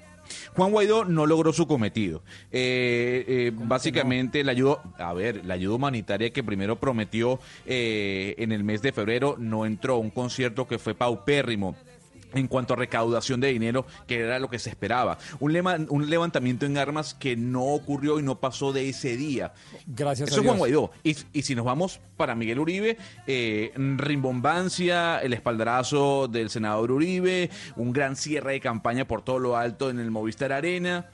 Juan 0.55 0.71
Guaidó 0.71 1.05
no 1.07 1.25
logró 1.25 1.53
su 1.55 1.67
cometido. 1.67 2.23
Eh, 2.53 3.25
eh, 3.27 3.53
básicamente 3.55 4.45
la 4.45 4.53
ayuda, 4.53 4.83
a 4.99 5.15
ver, 5.15 5.45
la 5.47 5.55
ayuda 5.55 5.77
humanitaria 5.77 6.31
que 6.31 6.45
primero 6.45 6.77
prometió 6.79 7.41
eh, 7.65 8.35
en 8.37 8.53
el 8.53 8.63
mes 8.63 8.83
de 8.83 8.93
febrero 8.93 9.37
no 9.39 9.65
entró. 9.65 9.97
Un 9.99 10.11
concierto 10.11 10.69
que 10.69 10.79
fue 10.79 10.95
paupérrimo 10.95 11.77
en 12.35 12.47
cuanto 12.49 12.75
a 12.75 12.77
recaudación 12.77 13.41
de 13.41 13.49
dinero, 13.49 13.87
que 14.07 14.21
era 14.21 14.38
lo 14.38 14.49
que 14.51 14.59
se 14.59 14.71
esperaba. 14.71 15.19
Un, 15.41 15.53
lema- 15.53 15.87
un 15.88 16.09
levantamiento 16.11 16.67
en 16.67 16.79
armas 16.79 17.14
que 17.14 17.37
no 17.37 17.64
ocurrió 17.64 18.19
y 18.19 18.23
no 18.23 18.41
pasó 18.41 18.73
de 18.73 18.88
ese 18.88 19.17
día. 19.17 19.53
Gracias 19.87 20.29
Eso 20.31 20.41
a 20.41 20.41
es 20.41 20.47
Juan 20.47 20.57
Dios. 20.57 20.59
Guaidó. 20.59 20.91
Y, 21.05 21.17
y 21.33 21.43
si 21.43 21.55
nos 21.55 21.64
vamos 21.64 22.01
para 22.17 22.35
Miguel 22.35 22.59
Uribe, 22.59 22.97
eh, 23.27 23.73
rimbombancia, 24.33 25.19
el 25.21 25.33
espaldarazo 25.33 26.29
del 26.29 26.51
senador 26.51 26.91
Uribe, 26.91 27.51
un 27.77 27.93
gran 27.93 28.17
cierre 28.17 28.53
de 28.53 28.61
campaña 28.61 29.07
por 29.07 29.23
todo 29.23 29.38
lo 29.38 29.57
alto 29.57 29.91
en 29.91 29.99
el 30.01 30.11
Movistar 30.11 30.53
Arena. 30.53 31.07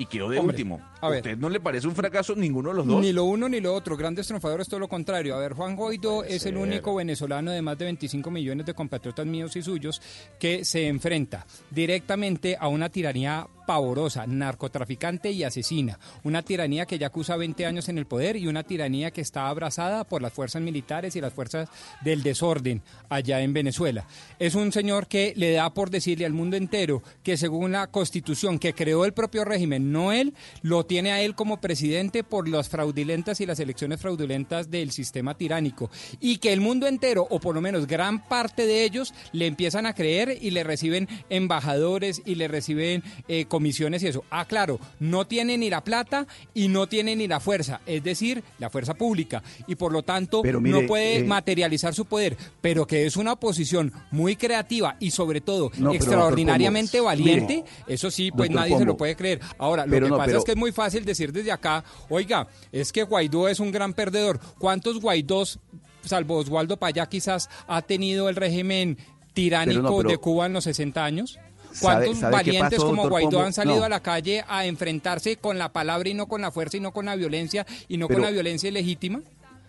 Y 0.00 0.06
quedó 0.06 0.30
de 0.30 0.38
Hombre, 0.38 0.54
último. 0.54 0.80
a 1.02 1.06
¿A 1.06 1.10
ver. 1.10 1.18
usted 1.18 1.36
no 1.36 1.50
le 1.50 1.60
parece 1.60 1.86
un 1.86 1.94
fracaso 1.94 2.34
ninguno 2.34 2.70
de 2.70 2.76
los 2.76 2.86
dos? 2.86 3.02
Ni 3.02 3.12
lo 3.12 3.24
uno 3.24 3.50
ni 3.50 3.60
lo 3.60 3.74
otro. 3.74 3.98
Grandes 3.98 4.26
triunfadores, 4.26 4.66
todo 4.66 4.80
lo 4.80 4.88
contrario. 4.88 5.34
A 5.36 5.38
ver, 5.38 5.52
Juan 5.52 5.76
Guaidó 5.76 6.24
es 6.24 6.46
el 6.46 6.56
único 6.56 6.94
venezolano 6.94 7.50
de 7.50 7.60
más 7.60 7.76
de 7.76 7.84
25 7.84 8.30
millones 8.30 8.64
de 8.64 8.72
compatriotas 8.72 9.26
míos 9.26 9.54
y 9.56 9.62
suyos 9.62 10.00
que 10.38 10.64
se 10.64 10.88
enfrenta 10.88 11.44
directamente 11.70 12.56
a 12.58 12.68
una 12.68 12.88
tiranía 12.88 13.46
pavorosa, 13.70 14.26
narcotraficante 14.26 15.30
y 15.30 15.44
asesina. 15.44 16.00
Una 16.24 16.42
tiranía 16.42 16.86
que 16.86 16.98
ya 16.98 17.06
acusa 17.06 17.36
20 17.36 17.66
años 17.66 17.88
en 17.88 17.98
el 17.98 18.04
poder 18.04 18.34
y 18.34 18.48
una 18.48 18.64
tiranía 18.64 19.12
que 19.12 19.20
está 19.20 19.46
abrazada 19.46 20.02
por 20.02 20.22
las 20.22 20.32
fuerzas 20.32 20.60
militares 20.60 21.14
y 21.14 21.20
las 21.20 21.32
fuerzas 21.32 21.68
del 22.00 22.24
desorden 22.24 22.82
allá 23.08 23.40
en 23.42 23.52
Venezuela. 23.52 24.08
Es 24.40 24.56
un 24.56 24.72
señor 24.72 25.06
que 25.06 25.34
le 25.36 25.52
da 25.52 25.72
por 25.72 25.90
decirle 25.90 26.26
al 26.26 26.32
mundo 26.32 26.56
entero 26.56 27.04
que 27.22 27.36
según 27.36 27.70
la 27.70 27.86
constitución 27.86 28.58
que 28.58 28.74
creó 28.74 29.04
el 29.04 29.12
propio 29.12 29.44
régimen, 29.44 29.92
no 29.92 30.10
él, 30.10 30.34
lo 30.62 30.84
tiene 30.84 31.12
a 31.12 31.22
él 31.22 31.36
como 31.36 31.60
presidente 31.60 32.24
por 32.24 32.48
las 32.48 32.68
fraudulentas 32.68 33.40
y 33.40 33.46
las 33.46 33.60
elecciones 33.60 34.00
fraudulentas 34.00 34.68
del 34.68 34.90
sistema 34.90 35.36
tiránico. 35.36 35.92
Y 36.18 36.38
que 36.38 36.52
el 36.52 36.60
mundo 36.60 36.88
entero, 36.88 37.24
o 37.30 37.38
por 37.38 37.54
lo 37.54 37.60
menos 37.60 37.86
gran 37.86 38.26
parte 38.26 38.66
de 38.66 38.82
ellos, 38.82 39.14
le 39.30 39.46
empiezan 39.46 39.86
a 39.86 39.94
creer 39.94 40.38
y 40.40 40.50
le 40.50 40.64
reciben 40.64 41.08
embajadores 41.28 42.20
y 42.24 42.34
le 42.34 42.48
reciben 42.48 43.04
eh, 43.28 43.44
comisiones 43.60 44.02
y 44.02 44.06
eso. 44.06 44.24
Ah, 44.30 44.46
claro, 44.46 44.80
no 45.00 45.26
tiene 45.26 45.58
ni 45.58 45.68
la 45.68 45.84
plata 45.84 46.26
y 46.54 46.68
no 46.68 46.88
tiene 46.88 47.14
ni 47.14 47.28
la 47.28 47.40
fuerza, 47.40 47.82
es 47.84 48.02
decir, 48.02 48.42
la 48.58 48.70
fuerza 48.70 48.94
pública. 48.94 49.42
Y 49.66 49.74
por 49.74 49.92
lo 49.92 50.02
tanto 50.02 50.40
Pero 50.40 50.62
mire, 50.62 50.80
no 50.80 50.86
puede 50.86 51.18
eh, 51.18 51.24
materializar 51.24 51.94
su 51.94 52.06
poder, 52.06 52.38
pero 52.62 52.86
que 52.86 53.04
es 53.04 53.18
una 53.18 53.32
oposición 53.34 53.92
muy 54.12 54.36
creativa 54.36 54.96
y 54.98 55.10
sobre 55.10 55.42
todo 55.42 55.70
No, 55.76 55.92
extraordinariamente 55.92 56.96
Pombo, 56.98 57.08
valiente, 57.10 57.56
mire, 57.56 57.68
eso 57.86 58.10
sí, 58.10 58.30
pues 58.30 58.48
nadie 58.50 58.78
se 58.78 58.86
lo 58.86 58.96
puede 58.96 59.14
creer. 59.14 59.40
Ahora, 59.58 59.84
lo 59.84 59.90
pero 59.92 60.06
que 60.06 60.10
no, 60.10 60.16
pasa 60.16 60.26
pero- 60.28 60.38
es 60.38 60.44
que 60.46 60.52
es 60.52 60.56
muy 60.56 60.72
fácil 60.72 61.04
decir 61.04 61.32
desde 61.34 61.52
acá, 61.52 61.84
oiga, 62.08 62.48
es 62.72 62.92
que 62.92 63.02
Guaidó 63.02 63.46
es 63.48 63.60
un 63.60 63.70
gran 63.72 63.92
perdedor. 63.92 64.40
¿Cuántos 64.58 65.00
Guaidós, 65.02 65.58
salvo 66.02 66.36
Oswaldo 66.38 66.78
Payá, 66.78 67.06
quizás 67.10 67.50
ha 67.68 67.82
tenido 67.82 68.30
el 68.30 68.36
régimen 68.36 68.96
tiránico 69.34 69.80
Pero 69.82 69.90
no, 69.90 69.96
pero- 69.98 70.08
de 70.08 70.16
Cuba 70.16 70.46
en 70.46 70.54
los 70.54 70.64
60 70.64 71.04
años? 71.04 71.38
¿Sabe- 71.72 72.04
¿Cuántos 72.06 72.18
sabe 72.18 72.32
valientes 72.32 72.70
pasó, 72.78 72.86
como 72.86 73.08
Guaidó 73.08 73.30
Pombo? 73.30 73.44
han 73.46 73.52
salido 73.52 73.78
No. 73.78 73.84
a 73.84 73.88
la 73.88 74.00
calle 74.00 74.44
a 74.48 74.66
enfrentarse 74.66 75.36
con 75.36 75.58
la 75.58 75.72
palabra 75.72 76.08
y 76.08 76.14
no 76.14 76.26
con 76.26 76.40
la 76.40 76.50
fuerza 76.50 76.76
y 76.76 76.80
no 76.80 76.92
con 76.92 77.06
la 77.06 77.16
violencia 77.16 77.66
y 77.88 77.96
no 77.96 78.08
con 78.08 78.20
la 78.22 78.30
violencia 78.30 78.68
ilegítima? 78.68 79.20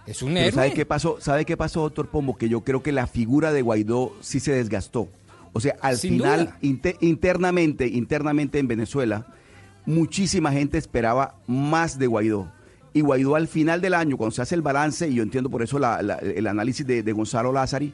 Es 0.07 0.21
un 0.23 0.35
héroe. 0.35 0.51
¿sabe 0.51 0.73
qué 0.73 0.85
pasó? 0.85 1.17
¿Sabe 1.21 1.45
qué 1.45 1.55
pasó, 1.57 1.81
doctor 1.81 2.07
Pombo? 2.07 2.35
Que 2.37 2.49
yo 2.49 2.61
creo 2.61 2.81
que 2.81 2.91
la 2.91 3.05
figura 3.07 3.51
de 3.53 3.61
Guaidó 3.61 4.13
sí 4.21 4.39
se 4.39 4.51
desgastó. 4.51 5.07
O 5.53 5.59
sea, 5.59 5.75
al 5.81 5.97
Sin 5.97 6.13
final, 6.13 6.55
internamente, 6.61 7.87
internamente 7.87 8.57
en 8.57 8.67
Venezuela, 8.67 9.27
muchísima 9.85 10.51
gente 10.51 10.77
esperaba 10.77 11.35
más 11.47 11.99
de 11.99 12.07
Guaidó. 12.07 12.51
Y 12.93 13.01
Guaidó 13.01 13.35
al 13.35 13.47
final 13.47 13.79
del 13.81 13.93
año, 13.93 14.17
cuando 14.17 14.35
se 14.35 14.41
hace 14.41 14.55
el 14.55 14.61
balance, 14.61 15.07
y 15.07 15.15
yo 15.15 15.23
entiendo 15.23 15.49
por 15.49 15.61
eso 15.61 15.79
la- 15.79 16.01
la- 16.01 16.15
el 16.17 16.47
análisis 16.47 16.85
de, 16.85 17.03
de 17.03 17.11
Gonzalo 17.13 17.51
Lázari, 17.53 17.93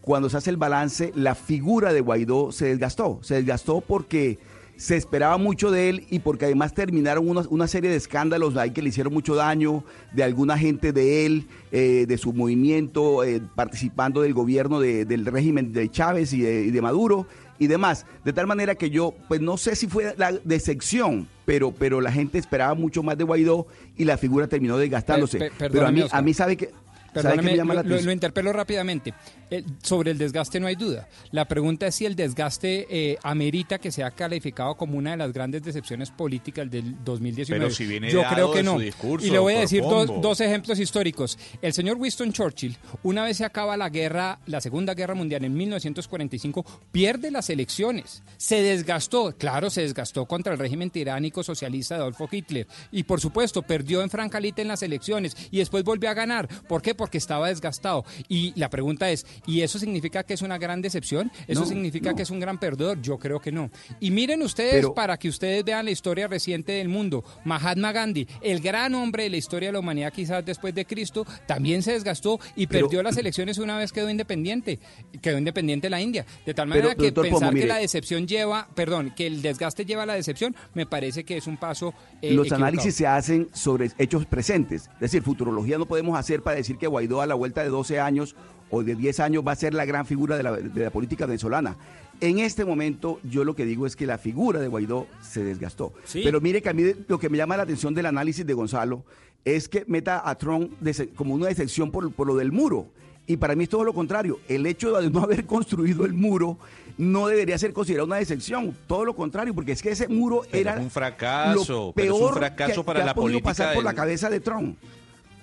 cuando 0.00 0.28
se 0.30 0.36
hace 0.38 0.50
el 0.50 0.56
balance, 0.56 1.12
la 1.14 1.34
figura 1.34 1.92
de 1.92 2.00
Guaidó 2.00 2.52
se 2.52 2.66
desgastó. 2.66 3.18
Se 3.22 3.34
desgastó 3.34 3.80
porque 3.80 4.38
se 4.76 4.96
esperaba 4.96 5.36
mucho 5.36 5.70
de 5.70 5.90
él 5.90 6.06
y 6.08 6.20
porque 6.20 6.46
además 6.46 6.72
terminaron 6.72 7.28
una, 7.28 7.42
una 7.50 7.68
serie 7.68 7.90
de 7.90 7.96
escándalos 7.96 8.56
ahí 8.56 8.70
que 8.70 8.80
le 8.80 8.88
hicieron 8.88 9.12
mucho 9.12 9.34
daño, 9.34 9.84
de 10.14 10.22
alguna 10.24 10.56
gente 10.56 10.92
de 10.94 11.26
él, 11.26 11.48
eh, 11.70 12.06
de 12.08 12.16
su 12.16 12.32
movimiento, 12.32 13.22
eh, 13.24 13.42
participando 13.54 14.22
del 14.22 14.32
gobierno 14.32 14.80
de- 14.80 15.04
del 15.04 15.26
régimen 15.26 15.74
de 15.74 15.90
Chávez 15.90 16.32
y 16.32 16.40
de, 16.40 16.62
y 16.62 16.70
de 16.70 16.80
Maduro 16.80 17.26
y 17.58 17.66
demás. 17.66 18.06
De 18.24 18.32
tal 18.32 18.46
manera 18.46 18.74
que 18.74 18.88
yo, 18.88 19.12
pues 19.28 19.42
no 19.42 19.58
sé 19.58 19.76
si 19.76 19.86
fue 19.86 20.14
la 20.16 20.32
decepción, 20.32 21.28
pero, 21.44 21.72
pero 21.72 22.00
la 22.00 22.10
gente 22.10 22.38
esperaba 22.38 22.72
mucho 22.74 23.02
más 23.02 23.18
de 23.18 23.24
Guaidó 23.24 23.66
y 23.98 24.06
la 24.06 24.16
figura 24.16 24.46
terminó 24.46 24.78
desgastándose. 24.78 25.38
Per- 25.38 25.52
per- 25.52 25.70
pero 25.72 25.86
a 25.88 25.92
mí, 25.92 26.04
a 26.10 26.22
mí 26.22 26.32
sabe 26.32 26.56
que... 26.56 26.66
¿Sabe 26.66 26.72
qué 26.72 27.12
Perdóname, 27.12 27.50
me 27.50 27.56
llama 27.56 27.74
la 27.74 27.82
lo, 27.82 28.00
lo 28.00 28.12
interpelo 28.12 28.52
rápidamente. 28.52 29.12
Eh, 29.50 29.64
sobre 29.82 30.12
el 30.12 30.18
desgaste 30.18 30.60
no 30.60 30.66
hay 30.66 30.76
duda. 30.76 31.08
La 31.32 31.46
pregunta 31.46 31.86
es 31.86 31.94
si 31.94 32.06
el 32.06 32.14
desgaste 32.14 32.86
eh, 32.90 33.18
amerita 33.22 33.78
que 33.78 33.90
sea 33.90 34.10
calificado 34.10 34.76
como 34.76 34.96
una 34.96 35.12
de 35.12 35.16
las 35.16 35.32
grandes 35.32 35.62
decepciones 35.62 36.10
políticas 36.10 36.70
del 36.70 37.02
2019. 37.04 37.64
Pero 37.64 37.74
si 37.74 37.86
viene 37.86 38.10
Yo 38.10 38.22
creo 38.28 38.52
que 38.52 38.62
no. 38.62 38.78
discurso, 38.78 39.26
y 39.26 39.30
le 39.30 39.38
voy 39.38 39.54
a 39.54 39.60
decir 39.60 39.82
dos, 39.82 40.20
dos 40.20 40.40
ejemplos 40.40 40.78
históricos. 40.78 41.38
El 41.60 41.72
señor 41.72 41.96
Winston 41.98 42.32
Churchill, 42.32 42.76
una 43.02 43.24
vez 43.24 43.38
se 43.38 43.44
acaba 43.44 43.76
la 43.76 43.88
guerra, 43.88 44.38
la 44.46 44.60
Segunda 44.60 44.94
Guerra 44.94 45.14
Mundial 45.14 45.44
en 45.44 45.54
1945, 45.54 46.64
pierde 46.92 47.30
las 47.30 47.50
elecciones. 47.50 48.22
Se 48.36 48.62
desgastó, 48.62 49.36
claro, 49.36 49.70
se 49.70 49.82
desgastó 49.82 50.26
contra 50.26 50.52
el 50.52 50.58
régimen 50.58 50.90
tiránico 50.90 51.42
socialista 51.42 51.96
de 51.96 52.02
Adolfo 52.02 52.28
Hitler. 52.30 52.66
Y 52.92 53.04
por 53.04 53.20
supuesto, 53.20 53.62
perdió 53.62 54.02
en 54.02 54.10
Francalita 54.10 54.62
en 54.62 54.68
las 54.68 54.82
elecciones 54.82 55.36
y 55.50 55.58
después 55.58 55.84
volvió 55.84 56.10
a 56.10 56.14
ganar. 56.14 56.48
¿Por 56.68 56.82
qué? 56.82 56.94
Porque 56.94 57.18
estaba 57.18 57.48
desgastado. 57.48 58.04
Y 58.28 58.52
la 58.58 58.70
pregunta 58.70 59.10
es, 59.10 59.26
¿y 59.46 59.60
eso 59.62 59.78
significa 59.78 60.22
que 60.24 60.34
es 60.34 60.42
una 60.42 60.58
gran 60.58 60.82
decepción? 60.82 61.30
¿Eso 61.46 61.60
No, 61.60 61.66
significa 61.66 62.10
no. 62.10 62.16
que 62.16 62.22
es 62.22 62.30
un 62.30 62.40
gran 62.40 62.58
perdedor? 62.58 63.00
Yo 63.02 63.18
creo 63.18 63.40
que 63.40 63.52
no. 63.52 63.70
Y 64.00 64.10
miren 64.10 64.42
ustedes, 64.42 64.74
Pero- 64.74 64.94
para 64.94 65.16
que 65.18 65.28
ustedes 65.28 65.64
vean 65.64 65.84
la 65.84 65.90
historia 65.90 66.26
reciente 66.28 66.72
del 66.72 66.88
mundo, 66.88 67.24
Mahatma 67.44 67.92
Gandhi, 67.92 68.26
el 68.42 68.60
gran 68.60 68.94
hombre 68.94 69.24
de 69.24 69.30
la 69.30 69.36
historia 69.36 69.68
de 69.68 69.72
la 69.74 69.78
humanidad 69.80 70.12
quizás 70.12 70.44
después 70.44 70.74
de 70.74 70.84
Cristo, 70.84 71.26
también 71.46 71.82
se 71.82 71.92
desgastó 71.92 72.38
y 72.56 72.66
Pero- 72.66 72.86
perdió 72.86 73.02
las 73.02 73.16
elecciones 73.16 73.58
una 73.58 73.76
vez 73.78 73.92
quedó 73.92 74.08
independiente. 74.10 74.78
Quedó 75.22 75.38
independiente 75.38 75.90
la 75.90 76.00
India. 76.00 76.24
De 76.46 76.54
tal 76.54 76.68
Pero, 76.68 76.80
manera 76.82 76.94
que 76.94 77.06
doctor 77.10 77.28
pensar 77.28 77.54
que 77.54 77.66
la 77.66 77.76
decepción 77.76 78.26
lleva, 78.26 78.68
perdón, 78.74 79.12
que 79.16 79.26
el 79.26 79.42
desgaste 79.42 79.84
lleva 79.84 80.04
a 80.04 80.06
la 80.06 80.14
decepción, 80.14 80.54
me 80.74 80.86
parece 80.86 81.24
que 81.24 81.36
es 81.36 81.46
un 81.46 81.56
paso 81.56 81.94
eh, 82.22 82.32
Los 82.34 82.46
equivocado. 82.46 82.56
análisis 82.66 82.94
se 82.94 83.06
hacen 83.06 83.48
sobre 83.52 83.90
hechos 83.98 84.26
presentes. 84.26 84.90
Es 84.94 85.00
decir, 85.00 85.22
futurología 85.22 85.78
no 85.78 85.86
podemos 85.86 86.18
hacer 86.18 86.42
para 86.42 86.56
decir 86.56 86.76
que 86.76 86.86
Guaidó 86.86 87.20
a 87.20 87.26
la 87.26 87.34
vuelta 87.34 87.62
de 87.62 87.68
12 87.70 87.98
años 88.00 88.34
o 88.70 88.82
de 88.82 88.94
10 88.94 89.20
años 89.20 89.44
va 89.46 89.52
a 89.52 89.56
ser 89.56 89.74
la 89.74 89.84
gran 89.84 90.06
figura 90.06 90.36
de 90.36 90.42
la, 90.42 90.52
de 90.52 90.84
la 90.84 90.90
política 90.90 91.26
venezolana. 91.26 91.76
En 92.20 92.38
este 92.38 92.64
momento 92.64 93.18
yo 93.24 93.44
lo 93.44 93.56
que 93.56 93.64
digo 93.64 93.86
es 93.86 93.96
que 93.96 94.06
la 94.06 94.18
figura 94.18 94.60
de 94.60 94.68
Guaidó 94.68 95.06
se 95.22 95.42
desgastó. 95.42 95.92
Sí. 96.04 96.20
Pero 96.22 96.40
mire 96.40 96.60
que 96.60 96.68
a 96.68 96.72
mí 96.72 96.84
lo 97.08 97.18
que 97.18 97.28
me 97.28 97.38
llama 97.38 97.56
la 97.56 97.62
atención 97.62 97.94
del 97.94 98.06
análisis 98.06 98.46
de 98.46 98.52
Gonzalo 98.52 99.04
es 99.44 99.68
que 99.68 99.84
meta 99.86 100.28
a 100.28 100.34
Trump 100.36 100.72
como 101.16 101.34
una 101.34 101.46
decepción 101.46 101.90
por, 101.90 102.12
por 102.12 102.26
lo 102.26 102.36
del 102.36 102.52
muro. 102.52 102.88
Y 103.26 103.36
para 103.36 103.54
mí 103.54 103.64
es 103.64 103.70
todo 103.70 103.84
lo 103.84 103.94
contrario. 103.94 104.40
El 104.48 104.66
hecho 104.66 104.92
de 104.98 105.08
no 105.08 105.20
haber 105.22 105.46
construido 105.46 106.04
el 106.04 106.12
muro 106.12 106.58
no 106.98 107.28
debería 107.28 107.56
ser 107.56 107.72
considerado 107.72 108.06
una 108.06 108.16
decepción. 108.16 108.76
Todo 108.86 109.04
lo 109.04 109.14
contrario, 109.16 109.54
porque 109.54 109.72
es 109.72 109.80
que 109.80 109.90
ese 109.90 110.08
muro 110.08 110.42
Pero 110.50 110.70
era 110.70 110.80
un 110.80 110.90
fracaso, 110.90 111.86
lo 111.86 111.92
pero 111.92 112.14
es 112.14 112.20
un 112.20 112.26
peor 112.26 112.38
fracaso 112.38 112.82
que, 112.82 112.86
para 112.86 113.00
que 113.00 113.06
la 113.06 113.12
ha 113.12 113.14
política 113.14 113.48
pasar 113.48 113.74
por 113.74 113.84
la 113.84 113.94
cabeza 113.94 114.28
de 114.28 114.40
Trump. 114.40 114.76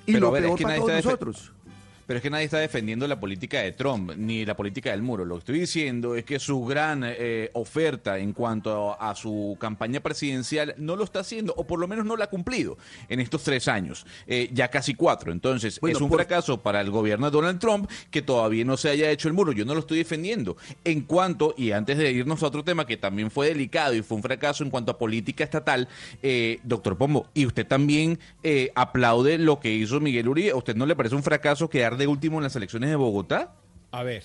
Y 0.05 0.13
Pero 0.13 0.29
lo 0.29 0.37
es 0.37 0.43
peor 0.43 0.57
que 0.57 0.63
para 0.63 0.75
todos 0.77 0.91
nosotros. 0.91 1.51
Pero 2.07 2.17
es 2.17 2.23
que 2.23 2.29
nadie 2.29 2.45
está 2.45 2.57
defendiendo 2.59 3.05
la 3.07 3.19
política 3.19 3.59
de 3.59 3.73
Trump, 3.73 4.13
ni 4.15 4.45
la 4.45 4.55
política 4.55 4.91
del 4.91 5.01
muro. 5.01 5.25
Lo 5.25 5.35
que 5.35 5.39
estoy 5.39 5.59
diciendo 5.59 6.15
es 6.15 6.23
que 6.23 6.39
su 6.39 6.63
gran 6.65 7.01
eh, 7.05 7.49
oferta 7.53 8.17
en 8.17 8.31
cuanto 8.31 8.93
a, 8.99 9.09
a 9.11 9.15
su 9.15 9.57
campaña 9.59 9.99
presidencial 9.99 10.73
no 10.77 10.95
lo 10.95 11.03
está 11.03 11.19
haciendo, 11.19 11.53
o 11.57 11.67
por 11.67 11.79
lo 11.79 11.87
menos 11.87 12.05
no 12.05 12.15
la 12.15 12.23
ha 12.25 12.29
cumplido 12.29 12.77
en 13.09 13.19
estos 13.19 13.43
tres 13.43 13.67
años, 13.67 14.05
eh, 14.25 14.49
ya 14.53 14.69
casi 14.69 14.93
cuatro. 14.93 15.33
Entonces, 15.33 15.79
Bueno, 15.81 15.97
es 15.97 16.01
un 16.01 16.07
por- 16.09 16.19
fracaso 16.19 16.61
para 16.61 16.79
el 16.79 16.89
gobierno 16.91 17.25
de 17.27 17.31
Donald 17.31 17.59
Trump 17.59 17.89
que 18.09 18.21
todavía 18.21 18.63
no 18.63 18.77
se 18.77 18.89
haya 18.89 19.11
hecho 19.11 19.27
el 19.27 19.33
muro. 19.33 19.51
Yo 19.51 19.65
no 19.65 19.73
lo 19.73 19.81
estoy 19.81 19.97
defendiendo. 19.97 20.55
En 20.85 21.01
cuanto, 21.01 21.53
y 21.57 21.71
antes 21.71 21.97
de 21.97 22.09
irnos 22.13 22.41
a 22.41 22.47
otro 22.47 22.63
tema 22.63 22.85
que 22.87 22.95
también 22.95 23.29
fue 23.29 23.47
delicado 23.49 23.93
y 23.93 24.01
fue 24.01 24.15
un 24.15 24.23
fracaso 24.23 24.63
en 24.63 24.69
cuanto 24.69 24.91
a 24.93 24.97
política 24.97 25.43
estatal, 25.43 25.89
eh, 26.23 26.59
doctor 26.63 26.97
Pombo, 26.97 27.27
y 27.33 27.45
usted 27.45 27.67
también 27.67 28.17
eh, 28.43 28.71
aplaude 28.75 29.37
lo 29.37 29.59
que 29.59 29.73
hizo 29.73 29.99
Miguel 29.99 30.29
Uribe. 30.29 30.51
¿A 30.51 30.55
usted 30.55 30.75
no 30.75 30.85
le 30.85 30.95
parece 30.95 31.15
un 31.15 31.23
fracaso 31.23 31.69
quedar 31.69 31.96
de 31.97 32.07
último 32.07 32.37
en 32.37 32.43
las 32.43 32.55
elecciones 32.55 32.89
de 32.89 32.95
Bogotá? 32.95 33.53
A 33.91 34.03
ver, 34.03 34.23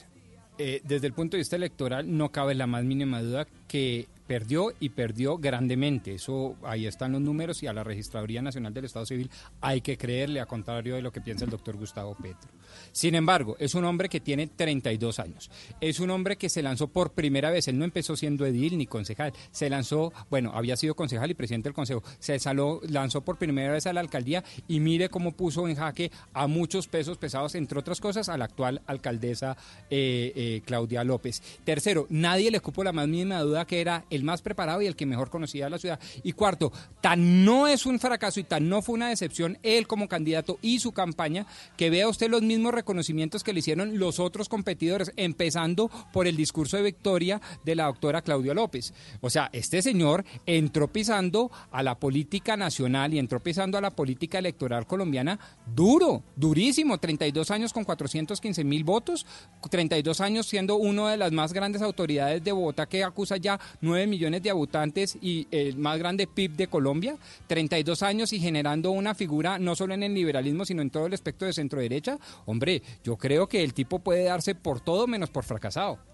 eh, 0.59 0.81
desde 0.85 1.07
el 1.07 1.13
punto 1.13 1.37
de 1.37 1.41
vista 1.41 1.57
electoral 1.57 2.17
no 2.17 2.31
cabe 2.31 2.55
la 2.55 2.67
más 2.67 2.85
mínima 2.85 3.23
duda 3.23 3.47
que 3.69 4.07
perdió 4.33 4.73
y 4.81 4.89
perdió 4.89 5.37
grandemente. 5.37 6.15
Eso 6.15 6.57
ahí 6.63 6.87
están 6.87 7.13
los 7.13 7.21
números 7.21 7.63
y 7.63 7.67
a 7.67 7.75
la 7.75 7.85
Registraduría 7.85 8.41
Nacional 8.41 8.73
del 8.73 8.87
Estado 8.87 9.05
Civil 9.05 9.31
hay 9.61 9.83
que 9.83 9.99
creerle 9.99 10.41
a 10.41 10.47
contrario 10.47 10.95
de 10.95 11.03
lo 11.03 11.13
que 11.13 11.21
piensa 11.21 11.45
el 11.45 11.51
doctor 11.51 11.77
Gustavo 11.77 12.15
Petro. 12.15 12.49
Sin 12.93 13.15
embargo, 13.15 13.57
es 13.59 13.75
un 13.75 13.85
hombre 13.85 14.09
que 14.09 14.21
tiene 14.21 14.47
32 14.47 15.19
años. 15.19 15.51
Es 15.83 16.01
un 16.01 16.09
hombre 16.09 16.37
que 16.39 16.49
se 16.49 16.63
lanzó 16.63 16.89
por 16.89 17.13
primera 17.13 17.51
vez. 17.51 17.69
Él 17.69 17.79
no 17.79 17.85
empezó 17.85 18.17
siendo 18.17 18.47
edil 18.47 18.79
ni 18.79 18.87
concejal. 18.87 19.35
Se 19.51 19.69
lanzó, 19.69 20.15
bueno, 20.31 20.53
había 20.55 20.79
sido 20.79 20.95
concejal 20.95 21.31
y 21.31 21.35
presidente 21.35 21.69
del 21.69 21.75
consejo. 21.75 22.03
Se 22.19 22.39
saló- 22.39 22.81
lanzó 22.89 23.21
por 23.21 23.37
primera 23.37 23.71
vez 23.75 23.87
a 23.87 23.93
la 23.93 24.01
alcaldía 24.01 24.43
y 24.67 24.81
mire 24.81 25.11
cómo 25.11 25.33
puso 25.33 25.69
en 25.69 25.77
jaque 25.77 26.11
a 26.33 26.47
muchos 26.47 26.89
pesos 26.89 27.19
pesados, 27.19 27.55
entre 27.55 27.79
otras 27.79 28.01
cosas, 28.01 28.31
a 28.31 28.39
la 28.39 28.47
actual 28.47 28.81
alcaldesa 28.87 29.59
eh, 29.91 30.33
eh, 30.35 30.63
Claudia 30.65 31.05
López. 31.05 31.43
Tercero, 31.65 32.07
nadie 32.09 32.51
le 32.51 32.61
cupo 32.61 32.83
la 32.83 32.93
más 32.93 33.07
mínima 33.09 33.41
duda 33.41 33.67
que 33.67 33.83
era 33.83 34.07
el 34.09 34.22
más 34.23 34.43
preparado 34.43 34.83
y 34.83 34.87
el 34.87 34.97
que 34.97 35.07
mejor 35.07 35.31
conocía 35.31 35.71
la 35.71 35.79
ciudad. 35.79 36.01
Y 36.23 36.33
cuarto, 36.33 36.73
tan 37.01 37.45
no 37.45 37.67
es 37.67 37.87
un 37.87 37.99
fracaso 37.99 38.41
y 38.41 38.45
tan 38.45 38.69
no 38.69 38.83
fue 38.83 38.95
una 38.95 39.09
decepción 39.09 39.59
él 39.63 39.87
como 39.87 40.09
candidato 40.09 40.59
y 40.63 40.79
su 40.79 40.93
campaña 40.93 41.47
que 41.77 41.91
vea 41.91 42.09
usted 42.09 42.31
los 42.31 42.43
mismos 42.43 42.75
reconocimientos 42.75 43.43
que 43.43 43.53
le 43.53 43.61
hicieron 43.61 43.99
los 43.99 44.21
otros 44.21 44.49
competidores, 44.49 45.13
empezando 45.17 45.91
por 46.13 46.27
el 46.27 46.37
discurso 46.37 46.77
de 46.77 46.83
victoria 46.83 47.41
de 47.65 47.75
la 47.75 47.85
doctora 47.85 48.23
Claudia 48.23 48.55
López. 48.55 48.93
O 49.21 49.31
sea, 49.31 49.51
este 49.53 49.83
señor 49.83 50.25
entró 50.47 50.89
pisando 50.89 51.51
a 51.71 51.83
la 51.83 51.99
política 51.99 52.57
nacional 52.57 53.15
y 53.15 53.19
entró 53.19 53.41
pisando 53.41 53.79
a 53.79 53.81
la 53.81 53.91
política 53.91 54.39
electoral 54.39 54.87
colombiana 54.87 55.39
duro, 55.75 56.23
durísimo, 56.37 56.99
32 56.99 57.51
años 57.51 57.73
con 57.73 57.85
415 57.85 58.65
mil 58.65 58.85
votos, 58.85 59.27
32 59.71 60.21
años 60.21 60.47
siendo 60.47 60.77
una 60.77 61.11
de 61.11 61.17
las 61.17 61.33
más 61.33 61.53
grandes 61.53 61.83
autoridades 61.83 62.43
de 62.43 62.53
Bogotá 62.53 62.87
que 62.87 63.05
acusa 63.05 63.37
ya 63.37 63.61
nueve 63.81 64.02
9 64.03 64.11
millones 64.11 64.43
de 64.43 64.51
habitantes 64.51 65.17
y 65.21 65.47
el 65.51 65.77
más 65.77 65.99
grande 65.99 66.27
PIB 66.27 66.57
de 66.57 66.67
Colombia, 66.67 67.17
32 67.47 68.03
años 68.03 68.33
y 68.33 68.41
generando 68.41 68.91
una 68.91 69.15
figura 69.15 69.59
no 69.59 69.75
solo 69.75 69.95
en 69.95 70.03
el 70.03 70.15
liberalismo, 70.15 70.65
sino 70.65 70.83
en 70.83 70.91
todo 70.91 71.07
el 71.07 71.13
espectro 71.13 71.47
de 71.47 71.53
centro 71.53 71.81
derecha, 71.81 72.19
hombre, 72.47 72.83
yo 73.05 73.17
creo 73.17 73.49
que 73.49 73.63
el 73.63 73.75
tipo 73.75 74.01
puede 74.01 74.25
darse 74.25 74.55
por 74.55 74.81
todo 74.81 75.07
menos 75.07 75.31
por 75.31 75.45
fracasado. 75.45 76.12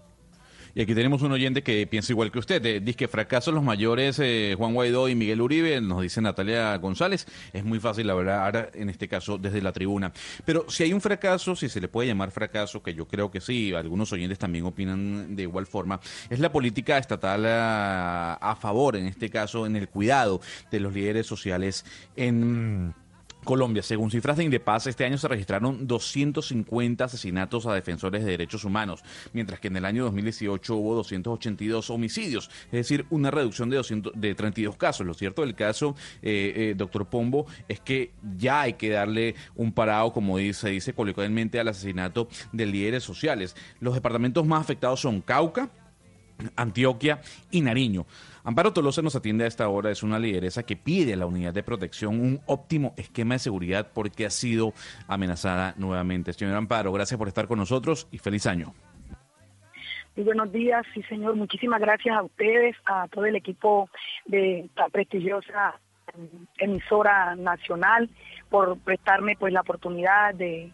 Y 0.79 0.83
aquí 0.83 0.95
tenemos 0.95 1.21
un 1.23 1.33
oyente 1.33 1.61
que 1.61 1.85
piensa 1.87 2.13
igual 2.13 2.31
que 2.31 2.39
usted. 2.39 2.81
Dice 2.81 2.95
que 2.95 3.09
fracasos 3.09 3.53
los 3.53 3.61
mayores 3.61 4.17
eh, 4.19 4.55
Juan 4.57 4.73
Guaidó 4.73 5.09
y 5.09 5.15
Miguel 5.15 5.41
Uribe, 5.41 5.81
nos 5.81 6.01
dice 6.01 6.21
Natalia 6.21 6.73
González. 6.77 7.27
Es 7.51 7.65
muy 7.65 7.81
fácil 7.81 8.09
hablar 8.09 8.71
en 8.73 8.89
este 8.89 9.09
caso 9.09 9.37
desde 9.37 9.61
la 9.61 9.73
tribuna. 9.73 10.13
Pero 10.45 10.69
si 10.69 10.83
hay 10.83 10.93
un 10.93 11.01
fracaso, 11.01 11.53
si 11.57 11.67
se 11.67 11.81
le 11.81 11.89
puede 11.89 12.07
llamar 12.07 12.31
fracaso, 12.31 12.81
que 12.81 12.93
yo 12.93 13.09
creo 13.09 13.29
que 13.29 13.41
sí, 13.41 13.73
algunos 13.73 14.13
oyentes 14.13 14.39
también 14.39 14.63
opinan 14.63 15.35
de 15.35 15.43
igual 15.43 15.65
forma, 15.65 15.99
es 16.29 16.39
la 16.39 16.49
política 16.49 16.97
estatal 16.97 17.43
a 17.45 18.57
favor, 18.61 18.95
en 18.95 19.07
este 19.07 19.29
caso, 19.29 19.65
en 19.65 19.75
el 19.75 19.89
cuidado 19.89 20.39
de 20.71 20.79
los 20.79 20.93
líderes 20.93 21.27
sociales 21.27 21.83
en 22.15 22.93
Colombia, 23.49 23.81
según 23.81 24.11
cifras 24.11 24.37
de 24.37 24.43
Indepaz, 24.43 24.85
este 24.85 25.05
año 25.05 25.17
se 25.17 25.27
registraron 25.27 25.87
250 25.87 27.03
asesinatos 27.03 27.65
a 27.65 27.73
defensores 27.73 28.23
de 28.23 28.29
derechos 28.29 28.63
humanos, 28.63 29.03
mientras 29.33 29.59
que 29.59 29.69
en 29.69 29.77
el 29.77 29.85
año 29.85 30.03
2018 30.03 30.75
hubo 30.75 30.93
282 30.93 31.89
homicidios, 31.89 32.51
es 32.65 32.71
decir, 32.71 33.07
una 33.09 33.31
reducción 33.31 33.71
de, 33.71 33.77
200, 33.77 34.13
de 34.15 34.35
32 34.35 34.75
casos. 34.75 35.03
Lo 35.07 35.15
cierto 35.15 35.41
del 35.41 35.55
caso, 35.55 35.95
eh, 36.21 36.53
eh, 36.55 36.73
doctor 36.77 37.07
Pombo, 37.07 37.47
es 37.67 37.79
que 37.79 38.11
ya 38.37 38.61
hay 38.61 38.73
que 38.73 38.91
darle 38.91 39.33
un 39.55 39.71
parado, 39.71 40.13
como 40.13 40.37
dice, 40.37 40.61
se 40.61 40.69
dice 40.69 40.93
coloquialmente, 40.93 41.59
al 41.59 41.69
asesinato 41.69 42.27
de 42.51 42.67
líderes 42.67 43.03
sociales. 43.03 43.55
Los 43.79 43.95
departamentos 43.95 44.45
más 44.45 44.61
afectados 44.61 44.99
son 44.99 45.21
Cauca, 45.21 45.71
Antioquia 46.55 47.19
y 47.49 47.61
Nariño. 47.61 48.05
Amparo 48.43 48.71
Tolosa 48.71 49.01
nos 49.01 49.15
atiende 49.15 49.43
a 49.43 49.47
esta 49.47 49.67
hora, 49.67 49.91
es 49.91 50.01
una 50.01 50.17
lideresa 50.17 50.63
que 50.63 50.75
pide 50.75 51.13
a 51.13 51.17
la 51.17 51.25
unidad 51.25 51.53
de 51.53 51.63
protección 51.63 52.19
un 52.19 52.39
óptimo 52.45 52.93
esquema 52.97 53.35
de 53.35 53.39
seguridad 53.39 53.91
porque 53.93 54.25
ha 54.25 54.29
sido 54.29 54.73
amenazada 55.07 55.73
nuevamente. 55.77 56.33
Señor 56.33 56.55
Amparo, 56.55 56.91
gracias 56.91 57.17
por 57.17 57.27
estar 57.27 57.47
con 57.47 57.59
nosotros 57.59 58.07
y 58.11 58.17
feliz 58.17 58.47
año. 58.47 58.73
Muy 60.15 60.25
buenos 60.25 60.51
días, 60.51 60.85
sí 60.93 61.03
señor, 61.03 61.35
muchísimas 61.35 61.79
gracias 61.79 62.15
a 62.15 62.23
ustedes, 62.23 62.75
a 62.85 63.07
todo 63.07 63.25
el 63.25 63.35
equipo 63.35 63.89
de 64.25 64.61
esta 64.61 64.89
prestigiosa 64.89 65.79
emisora 66.57 67.35
nacional 67.35 68.09
por 68.49 68.77
prestarme 68.79 69.35
pues 69.37 69.53
la 69.53 69.61
oportunidad 69.61 70.33
de 70.33 70.71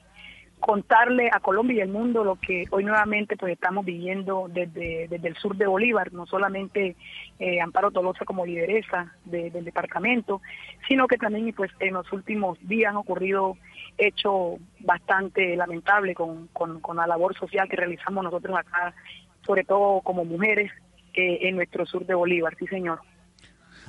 contarle 0.66 1.30
a 1.32 1.40
Colombia 1.42 1.78
y 1.78 1.82
al 1.82 1.90
mundo 1.90 2.24
lo 2.24 2.38
que 2.38 2.66
hoy 2.72 2.84
nuevamente 2.84 3.38
pues 3.38 3.54
estamos 3.54 3.86
viviendo 3.86 4.50
desde, 4.52 5.08
desde 5.08 5.28
el 5.28 5.36
sur 5.36 5.56
de 5.56 5.68
Bolívar, 5.68 6.12
no 6.12 6.26
solamente 6.26 6.96
eh, 7.38 7.62
Amparo 7.62 7.92
Tolosa 7.92 8.26
como 8.26 8.48
lideresa 8.48 9.14
del 9.26 9.64
departamento, 9.64 10.42
sino 10.88 11.06
que 11.06 11.18
también 11.18 11.54
pues 11.54 11.72
en 11.80 11.94
los 11.94 12.12
últimos 12.12 12.58
días 12.68 12.90
han 12.90 12.98
ocurrido 12.98 13.58
hechos 14.00 14.60
bastante 14.80 15.56
lamentables 15.56 16.16
con, 16.16 16.48
con, 16.48 16.98
la 16.98 17.06
labor 17.06 17.38
social 17.38 17.70
que 17.70 17.76
realizamos 17.76 18.24
nosotros 18.24 18.58
acá, 18.58 18.96
sobre 19.46 19.66
todo 19.66 20.02
como 20.02 20.26
mujeres 20.26 20.72
eh, 21.14 21.48
en 21.48 21.58
nuestro 21.58 21.86
sur 21.86 22.08
de 22.08 22.16
Bolívar, 22.16 22.56
sí 22.58 22.66
señor. 22.66 23.02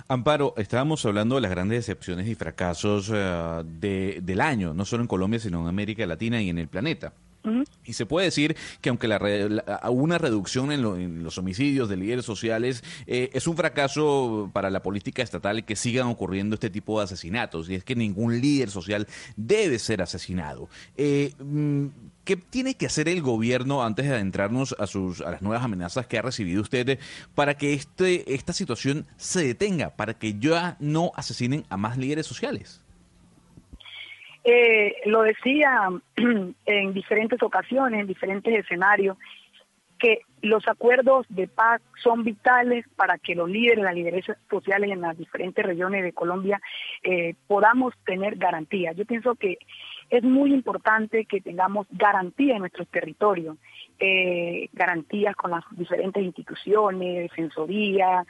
Amparo, 0.08 0.54
estábamos 0.56 1.04
hablando 1.06 1.36
de 1.36 1.40
las 1.42 1.50
grandes 1.50 1.78
decepciones 1.78 2.28
y 2.28 2.34
fracasos 2.34 3.10
eh, 3.12 3.62
de, 3.64 4.20
del 4.22 4.40
año, 4.40 4.74
no 4.74 4.84
solo 4.84 5.02
en 5.02 5.08
Colombia, 5.08 5.40
sino 5.40 5.60
en 5.60 5.68
América 5.68 6.06
Latina 6.06 6.40
y 6.40 6.50
en 6.50 6.58
el 6.58 6.68
planeta. 6.68 7.12
Y 7.84 7.92
se 7.92 8.06
puede 8.06 8.26
decir 8.26 8.56
que 8.80 8.88
aunque 8.88 9.06
la, 9.06 9.18
una 9.90 10.18
reducción 10.18 10.72
en, 10.72 11.22
los 11.22 11.38
homicidios 11.38 11.88
de 11.88 11.96
líderes 11.96 12.24
sociales 12.24 12.82
eh, 13.06 13.30
es 13.32 13.46
un 13.46 13.56
fracaso 13.56 14.50
para 14.52 14.70
la 14.70 14.82
política 14.82 15.22
estatal 15.22 15.64
que 15.64 15.76
sigan 15.76 16.08
ocurriendo 16.08 16.54
este 16.54 16.70
tipo 16.70 16.98
de 16.98 17.04
asesinatos, 17.04 17.70
y 17.70 17.76
es 17.76 17.84
que 17.84 17.94
ningún 17.94 18.40
líder 18.40 18.70
social 18.70 19.06
debe 19.36 19.78
ser 19.78 20.02
asesinado. 20.02 20.68
Eh, 20.96 21.32
mm, 21.38 21.86
¿Qué 22.26 22.34
tiene 22.34 22.74
que 22.74 22.86
hacer 22.86 23.08
el 23.08 23.22
gobierno 23.22 23.84
antes 23.84 24.08
de 24.08 24.14
adentrarnos 24.14 24.74
a, 24.80 24.88
sus, 24.88 25.20
a 25.20 25.30
las 25.30 25.42
nuevas 25.42 25.64
amenazas 25.64 26.08
que 26.08 26.18
ha 26.18 26.22
recibido 26.22 26.60
usted 26.60 26.98
para 27.36 27.54
que 27.54 27.72
este, 27.72 28.34
esta 28.34 28.52
situación 28.52 29.06
se 29.16 29.46
detenga, 29.46 29.90
para 29.90 30.14
que 30.14 30.34
ya 30.36 30.76
no 30.80 31.12
asesinen 31.14 31.62
a 31.70 31.76
más 31.76 31.96
líderes 31.96 32.26
sociales? 32.26 32.82
Eh, 34.42 34.96
lo 35.04 35.22
decía 35.22 35.88
en 36.66 36.94
diferentes 36.94 37.40
ocasiones, 37.44 38.00
en 38.00 38.08
diferentes 38.08 38.58
escenarios, 38.58 39.16
que 40.00 40.22
los 40.42 40.66
acuerdos 40.66 41.26
de 41.28 41.46
paz 41.46 41.80
son 42.02 42.24
vitales 42.24 42.86
para 42.96 43.18
que 43.18 43.36
los 43.36 43.48
líderes, 43.48 43.84
las 43.84 43.94
lideresas 43.94 44.36
sociales 44.50 44.90
en 44.90 45.00
las 45.00 45.16
diferentes 45.16 45.64
regiones 45.64 46.02
de 46.02 46.12
Colombia 46.12 46.60
eh, 47.04 47.36
podamos 47.46 47.94
tener 48.04 48.34
garantía. 48.34 48.90
Yo 48.92 49.04
pienso 49.04 49.36
que 49.36 49.58
es 50.10 50.22
muy 50.22 50.52
importante 50.52 51.24
que 51.24 51.40
tengamos 51.40 51.86
garantía 51.90 52.54
en 52.54 52.60
nuestros 52.60 52.88
territorios, 52.88 53.56
eh, 53.98 54.68
garantías 54.72 55.34
con 55.36 55.50
las 55.50 55.64
diferentes 55.72 56.22
instituciones, 56.22 57.30
defensoría, 57.30 58.24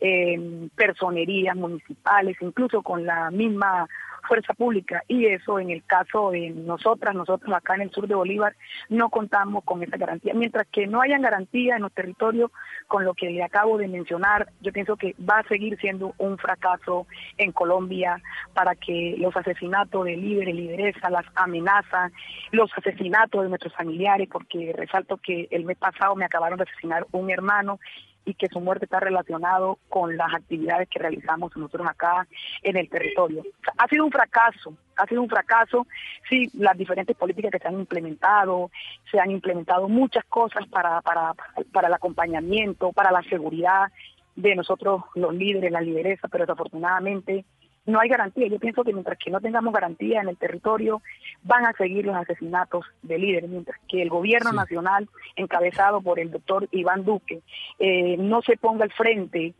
eh, 0.00 0.68
personerías 0.74 1.56
municipales, 1.56 2.36
incluso 2.40 2.82
con 2.82 3.06
la 3.06 3.30
misma 3.30 3.88
fuerza 4.22 4.54
pública 4.54 5.02
y 5.08 5.26
eso 5.26 5.58
en 5.58 5.70
el 5.70 5.84
caso 5.84 6.30
de 6.30 6.50
nosotras, 6.50 7.14
nosotros 7.14 7.52
acá 7.54 7.74
en 7.74 7.82
el 7.82 7.90
sur 7.90 8.06
de 8.06 8.14
Bolívar 8.14 8.54
no 8.88 9.10
contamos 9.10 9.64
con 9.64 9.82
esa 9.82 9.96
garantía. 9.96 10.34
Mientras 10.34 10.66
que 10.68 10.86
no 10.86 11.00
hayan 11.00 11.22
garantía 11.22 11.76
en 11.76 11.82
los 11.82 11.92
territorios 11.92 12.50
con 12.88 13.04
lo 13.04 13.14
que 13.14 13.30
le 13.30 13.42
acabo 13.42 13.78
de 13.78 13.88
mencionar, 13.88 14.48
yo 14.60 14.72
pienso 14.72 14.96
que 14.96 15.14
va 15.18 15.38
a 15.38 15.48
seguir 15.48 15.78
siendo 15.78 16.14
un 16.18 16.38
fracaso 16.38 17.06
en 17.38 17.52
Colombia 17.52 18.20
para 18.54 18.74
que 18.74 19.16
los 19.18 19.36
asesinatos 19.36 20.04
de 20.04 20.16
líderes, 20.16 20.54
lideresas, 20.54 21.10
las 21.10 21.26
amenazas, 21.34 22.12
los 22.50 22.70
asesinatos 22.76 23.42
de 23.42 23.48
nuestros 23.48 23.74
familiares, 23.74 24.28
porque 24.30 24.72
resalto 24.76 25.16
que 25.16 25.48
el 25.50 25.64
mes 25.64 25.76
pasado 25.78 26.14
me 26.14 26.24
acabaron 26.24 26.58
de 26.58 26.64
asesinar 26.64 27.06
un 27.12 27.30
hermano 27.30 27.78
y 28.24 28.34
que 28.34 28.48
su 28.48 28.60
muerte 28.60 28.84
está 28.84 29.00
relacionado 29.00 29.78
con 29.88 30.16
las 30.16 30.32
actividades 30.34 30.88
que 30.88 30.98
realizamos 30.98 31.56
nosotros 31.56 31.86
acá 31.88 32.26
en 32.62 32.76
el 32.76 32.88
territorio. 32.88 33.42
Ha 33.78 33.88
sido 33.88 34.04
un 34.04 34.12
fracaso, 34.12 34.74
ha 34.96 35.06
sido 35.06 35.22
un 35.22 35.28
fracaso, 35.28 35.86
sí, 36.28 36.50
las 36.54 36.76
diferentes 36.76 37.16
políticas 37.16 37.50
que 37.50 37.58
se 37.58 37.68
han 37.68 37.80
implementado, 37.80 38.70
se 39.10 39.18
han 39.18 39.30
implementado 39.30 39.88
muchas 39.88 40.24
cosas 40.24 40.66
para, 40.68 41.00
para, 41.02 41.34
para 41.72 41.88
el 41.88 41.94
acompañamiento, 41.94 42.92
para 42.92 43.10
la 43.10 43.22
seguridad 43.22 43.90
de 44.36 44.54
nosotros 44.54 45.02
los 45.14 45.34
líderes, 45.34 45.72
la 45.72 45.80
lideresa, 45.80 46.28
pero 46.28 46.44
desafortunadamente 46.44 47.44
no 47.86 48.00
hay 48.00 48.08
garantía. 48.08 48.46
Yo 48.46 48.58
pienso 48.58 48.84
que 48.84 48.92
mientras 48.92 49.18
que 49.18 49.30
no 49.30 49.40
tengamos 49.40 49.72
garantía 49.72 50.20
en 50.20 50.28
el 50.28 50.36
territorio, 50.36 51.02
van 51.42 51.66
a 51.66 51.72
seguir 51.72 52.06
los 52.06 52.16
asesinatos 52.16 52.84
de 53.02 53.18
líderes, 53.18 53.50
mientras 53.50 53.78
que 53.88 54.02
el 54.02 54.08
gobierno 54.08 54.52
nacional, 54.52 55.08
encabezado 55.36 56.00
por 56.00 56.20
el 56.20 56.30
doctor 56.30 56.68
Iván 56.70 57.04
Duque, 57.04 57.42
eh, 57.78 58.16
no 58.18 58.42
se 58.42 58.56
ponga 58.56 58.84
al 58.84 58.92
frente 58.92 59.54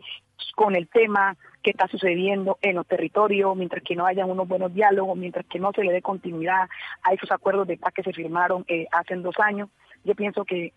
con 0.54 0.76
el 0.76 0.88
tema 0.88 1.36
que 1.62 1.70
está 1.70 1.86
sucediendo 1.88 2.58
en 2.62 2.76
los 2.76 2.86
territorios, 2.86 3.56
mientras 3.56 3.82
que 3.82 3.94
no 3.94 4.06
haya 4.06 4.26
unos 4.26 4.48
buenos 4.48 4.74
diálogos, 4.74 5.16
mientras 5.16 5.46
que 5.46 5.60
no 5.60 5.72
se 5.72 5.84
le 5.84 5.92
dé 5.92 6.02
continuidad 6.02 6.68
a 7.02 7.12
esos 7.12 7.30
acuerdos 7.30 7.68
de 7.68 7.76
paz 7.76 7.92
que 7.94 8.02
se 8.02 8.12
firmaron 8.12 8.64
eh, 8.66 8.86
hace 8.90 9.14
dos 9.16 9.38
años, 9.38 9.68
yo 10.04 10.14
pienso 10.14 10.44
que 10.44 10.72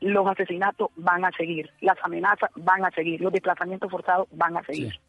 los 0.00 0.26
asesinatos 0.26 0.90
van 0.96 1.24
a 1.24 1.30
seguir, 1.32 1.70
las 1.80 1.96
amenazas 2.02 2.50
van 2.56 2.84
a 2.84 2.90
seguir, 2.90 3.20
los 3.20 3.32
desplazamientos 3.32 3.90
forzados 3.90 4.26
van 4.32 4.56
a 4.56 4.64
seguir 4.64 5.00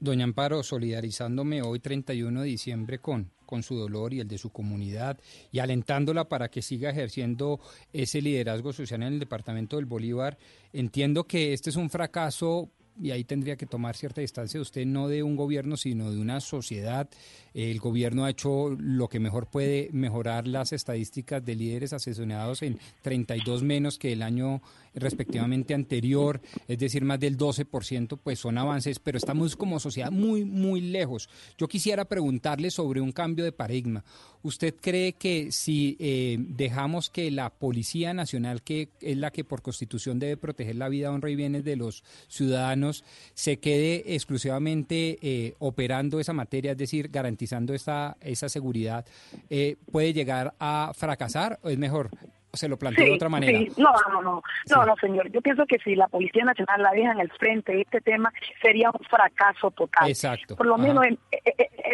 doña 0.00 0.24
Amparo, 0.24 0.62
solidarizándome 0.62 1.62
hoy 1.62 1.80
31 1.80 2.42
de 2.42 2.46
diciembre 2.46 2.98
con, 2.98 3.30
con 3.46 3.62
su 3.62 3.76
dolor 3.76 4.12
y 4.12 4.20
el 4.20 4.28
de 4.28 4.38
su 4.38 4.50
comunidad 4.50 5.18
y 5.52 5.60
alentándola 5.60 6.28
para 6.28 6.50
que 6.50 6.62
siga 6.62 6.90
ejerciendo 6.90 7.60
ese 7.92 8.20
liderazgo 8.20 8.72
social 8.72 9.02
en 9.02 9.14
el 9.14 9.18
departamento 9.18 9.76
del 9.76 9.86
Bolívar, 9.86 10.38
entiendo 10.72 11.24
que 11.24 11.52
este 11.52 11.70
es 11.70 11.76
un 11.76 11.90
fracaso 11.90 12.70
y 13.00 13.10
ahí 13.10 13.24
tendría 13.24 13.56
que 13.56 13.66
tomar 13.66 13.96
cierta 13.96 14.20
distancia 14.20 14.60
usted 14.60 14.86
no 14.86 15.08
de 15.08 15.22
un 15.22 15.36
gobierno, 15.36 15.76
sino 15.76 16.10
de 16.10 16.18
una 16.18 16.40
sociedad. 16.40 17.08
El 17.54 17.78
gobierno 17.80 18.24
ha 18.24 18.30
hecho 18.30 18.70
lo 18.70 19.08
que 19.08 19.20
mejor 19.20 19.46
puede 19.46 19.88
mejorar 19.92 20.46
las 20.46 20.72
estadísticas 20.72 21.44
de 21.44 21.54
líderes 21.54 21.92
asesinados 21.92 22.62
en 22.62 22.78
32 23.02 23.62
menos 23.62 23.98
que 23.98 24.12
el 24.12 24.22
año 24.22 24.62
respectivamente 24.94 25.74
anterior, 25.74 26.40
es 26.66 26.78
decir, 26.78 27.04
más 27.04 27.20
del 27.20 27.36
12%, 27.36 28.18
pues 28.22 28.38
son 28.38 28.58
avances, 28.58 28.98
pero 28.98 29.18
estamos 29.18 29.56
como 29.56 29.80
sociedad 29.80 30.10
muy, 30.10 30.44
muy 30.44 30.80
lejos. 30.80 31.28
Yo 31.56 31.68
quisiera 31.68 32.04
preguntarle 32.04 32.70
sobre 32.70 33.00
un 33.00 33.12
cambio 33.12 33.44
de 33.44 33.52
paradigma. 33.52 34.04
¿Usted 34.42 34.74
cree 34.80 35.14
que 35.14 35.50
si 35.50 35.96
eh, 35.98 36.36
dejamos 36.38 37.10
que 37.10 37.30
la 37.30 37.50
Policía 37.50 38.14
Nacional, 38.14 38.62
que 38.62 38.88
es 39.00 39.16
la 39.16 39.32
que 39.32 39.44
por 39.44 39.62
constitución 39.62 40.18
debe 40.18 40.36
proteger 40.36 40.76
la 40.76 40.88
vida, 40.88 41.10
honra 41.10 41.30
y 41.30 41.36
bienes 41.36 41.64
de 41.64 41.76
los 41.76 42.04
ciudadanos, 42.28 42.87
se 43.34 43.58
quede 43.58 44.14
exclusivamente 44.14 45.18
eh, 45.22 45.54
operando 45.58 46.20
esa 46.20 46.32
materia, 46.32 46.72
es 46.72 46.78
decir, 46.78 47.08
garantizando 47.08 47.74
esta, 47.74 48.16
esa 48.20 48.48
seguridad, 48.48 49.04
eh, 49.50 49.76
puede 49.90 50.12
llegar 50.12 50.54
a 50.58 50.92
fracasar? 50.94 51.58
¿O 51.62 51.68
es 51.68 51.78
mejor 51.78 52.10
se 52.58 52.68
lo 52.68 52.76
planteo 52.76 53.04
de 53.06 53.12
otra 53.14 53.28
manera. 53.28 53.58
Sí. 53.58 53.68
No, 53.80 53.90
no, 54.12 54.22
no, 54.22 54.42
no, 54.70 54.84
no, 54.86 54.96
señor. 55.00 55.30
Yo 55.30 55.40
pienso 55.40 55.64
que 55.66 55.78
si 55.78 55.94
la 55.94 56.08
Policía 56.08 56.44
Nacional 56.44 56.82
la 56.82 56.90
deja 56.92 57.12
en 57.12 57.20
el 57.20 57.30
frente 57.32 57.72
de 57.72 57.80
este 57.82 58.00
tema, 58.00 58.32
sería 58.60 58.90
un 58.90 59.04
fracaso 59.06 59.70
total. 59.70 60.08
Exacto. 60.08 60.56
Por 60.56 60.66
lo 60.66 60.74
Ajá. 60.74 60.82
menos 60.82 61.04
en, 61.06 61.18
en- 61.32 61.42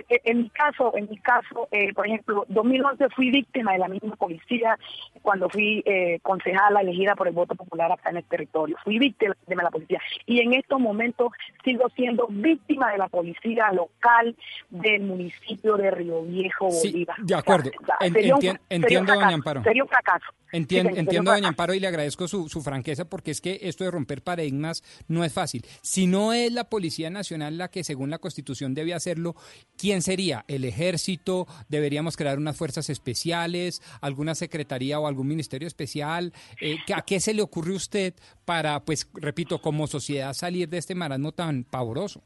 en- 0.09 0.21
en 0.25 0.39
mi 0.43 0.51
caso, 0.51 0.93
en 0.97 1.09
mi 1.09 1.19
caso, 1.19 1.69
eh, 1.71 1.93
por 1.95 2.07
ejemplo, 2.07 2.45
2011 2.49 3.09
fui 3.11 3.31
víctima 3.31 3.73
de 3.73 3.79
la 3.79 3.89
misma 3.89 4.17
policía 4.17 4.79
cuando 5.23 5.49
fui 5.49 5.83
eh, 5.87 6.19
concejala 6.23 6.81
elegida 6.81 7.15
por 7.15 7.29
el 7.29 7.35
voto 7.35 7.55
popular 7.55 7.91
acá 7.93 8.11
en 8.11 8.19
el 8.19 8.25
territorio. 8.25 8.77
Fui 8.85 8.99
víctima 8.99 9.35
de 9.47 9.57
la 9.57 9.71
policía 9.71 10.01
y 10.27 10.41
en 10.41 10.55
estos 10.55 10.81
momentos 10.81 11.29
sigo 11.65 11.89
siendo 11.97 12.27
víctima 12.29 12.91
de 12.93 12.99
la 12.99 13.09
policía 13.09 13.71
local 13.73 14.35
del 14.71 15.03
municipio 15.03 15.77
de 15.77 15.91
Río 15.91 16.23
Viejo, 16.23 16.69
Bolívar. 16.69 17.17
de 17.19 17.35
acuerdo. 17.35 17.71
O 17.81 17.85
sea, 17.87 17.97
En- 18.01 18.13
sería 18.13 18.35
un- 18.35 18.41
entien- 18.41 18.43
sería 18.43 18.53
un 18.71 18.83
entiendo, 18.83 19.13
doña 19.13 19.21
fracaso, 19.21 19.35
Amparo. 19.35 19.63
Sería 19.63 19.83
un 19.83 19.89
fracaso. 19.89 20.27
Entien- 20.55 20.93
Sí, 20.93 20.99
entiendo, 21.01 21.33
doña. 21.33 21.49
Amparo, 21.49 21.75
y 21.75 21.81
le 21.81 21.87
agradezco 21.89 22.29
su, 22.29 22.49
su 22.49 22.63
franqueza 22.63 23.05
porque 23.05 23.31
es 23.33 23.41
que 23.41 23.59
esto 23.63 23.85
de 23.85 23.91
romper 23.91 24.23
paradigmas 24.23 24.83
no 25.09 25.25
es 25.25 25.33
fácil. 25.33 25.65
Si 25.83 26.07
no 26.07 26.33
es 26.33 26.53
la 26.53 26.65
Policía 26.71 27.11
Nacional 27.11 27.59
la 27.59 27.69
que 27.71 27.83
según 27.85 28.11
la 28.11 28.19
Constitución 28.19 28.73
debe 28.75 28.95
hacerlo, 28.95 29.35
¿quién 29.77 30.01
sería? 30.03 30.45
¿El 30.49 30.65
Ejército? 30.65 31.47
¿Deberíamos 31.69 32.17
crear 32.17 32.39
unas 32.39 32.57
fuerzas 32.57 32.89
especiales? 32.89 33.83
¿Alguna 34.01 34.35
secretaría 34.35 35.01
o 35.01 35.07
algún 35.07 35.27
ministerio 35.27 35.67
especial? 35.67 36.33
Eh, 36.61 36.77
¿qué- 36.87 36.95
¿A 36.95 37.03
qué 37.03 37.19
se 37.21 37.35
le 37.35 37.43
ocurre 37.43 37.73
a 37.73 37.77
usted 37.77 38.15
para, 38.45 38.81
pues, 38.85 39.11
repito, 39.15 39.61
como 39.61 39.87
sociedad 39.87 40.33
salir 40.35 40.69
de 40.69 40.79
este 40.79 40.95
marasmo 40.95 41.33
tan 41.33 41.65
pavoroso? 41.65 42.23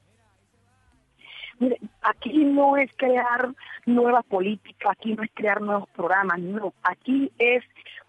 Mire, 1.61 1.76
aquí 2.03 2.45
no 2.45 2.76
es 2.76 2.89
crear 2.97 3.53
nuevas 3.85 4.24
políticas, 4.26 4.93
aquí 4.97 5.14
no 5.14 5.24
es 5.24 5.31
crear 5.35 5.61
nuevos 5.61 5.89
programas, 5.95 6.39
no, 6.39 6.72
aquí 6.85 7.33
es 7.37 7.64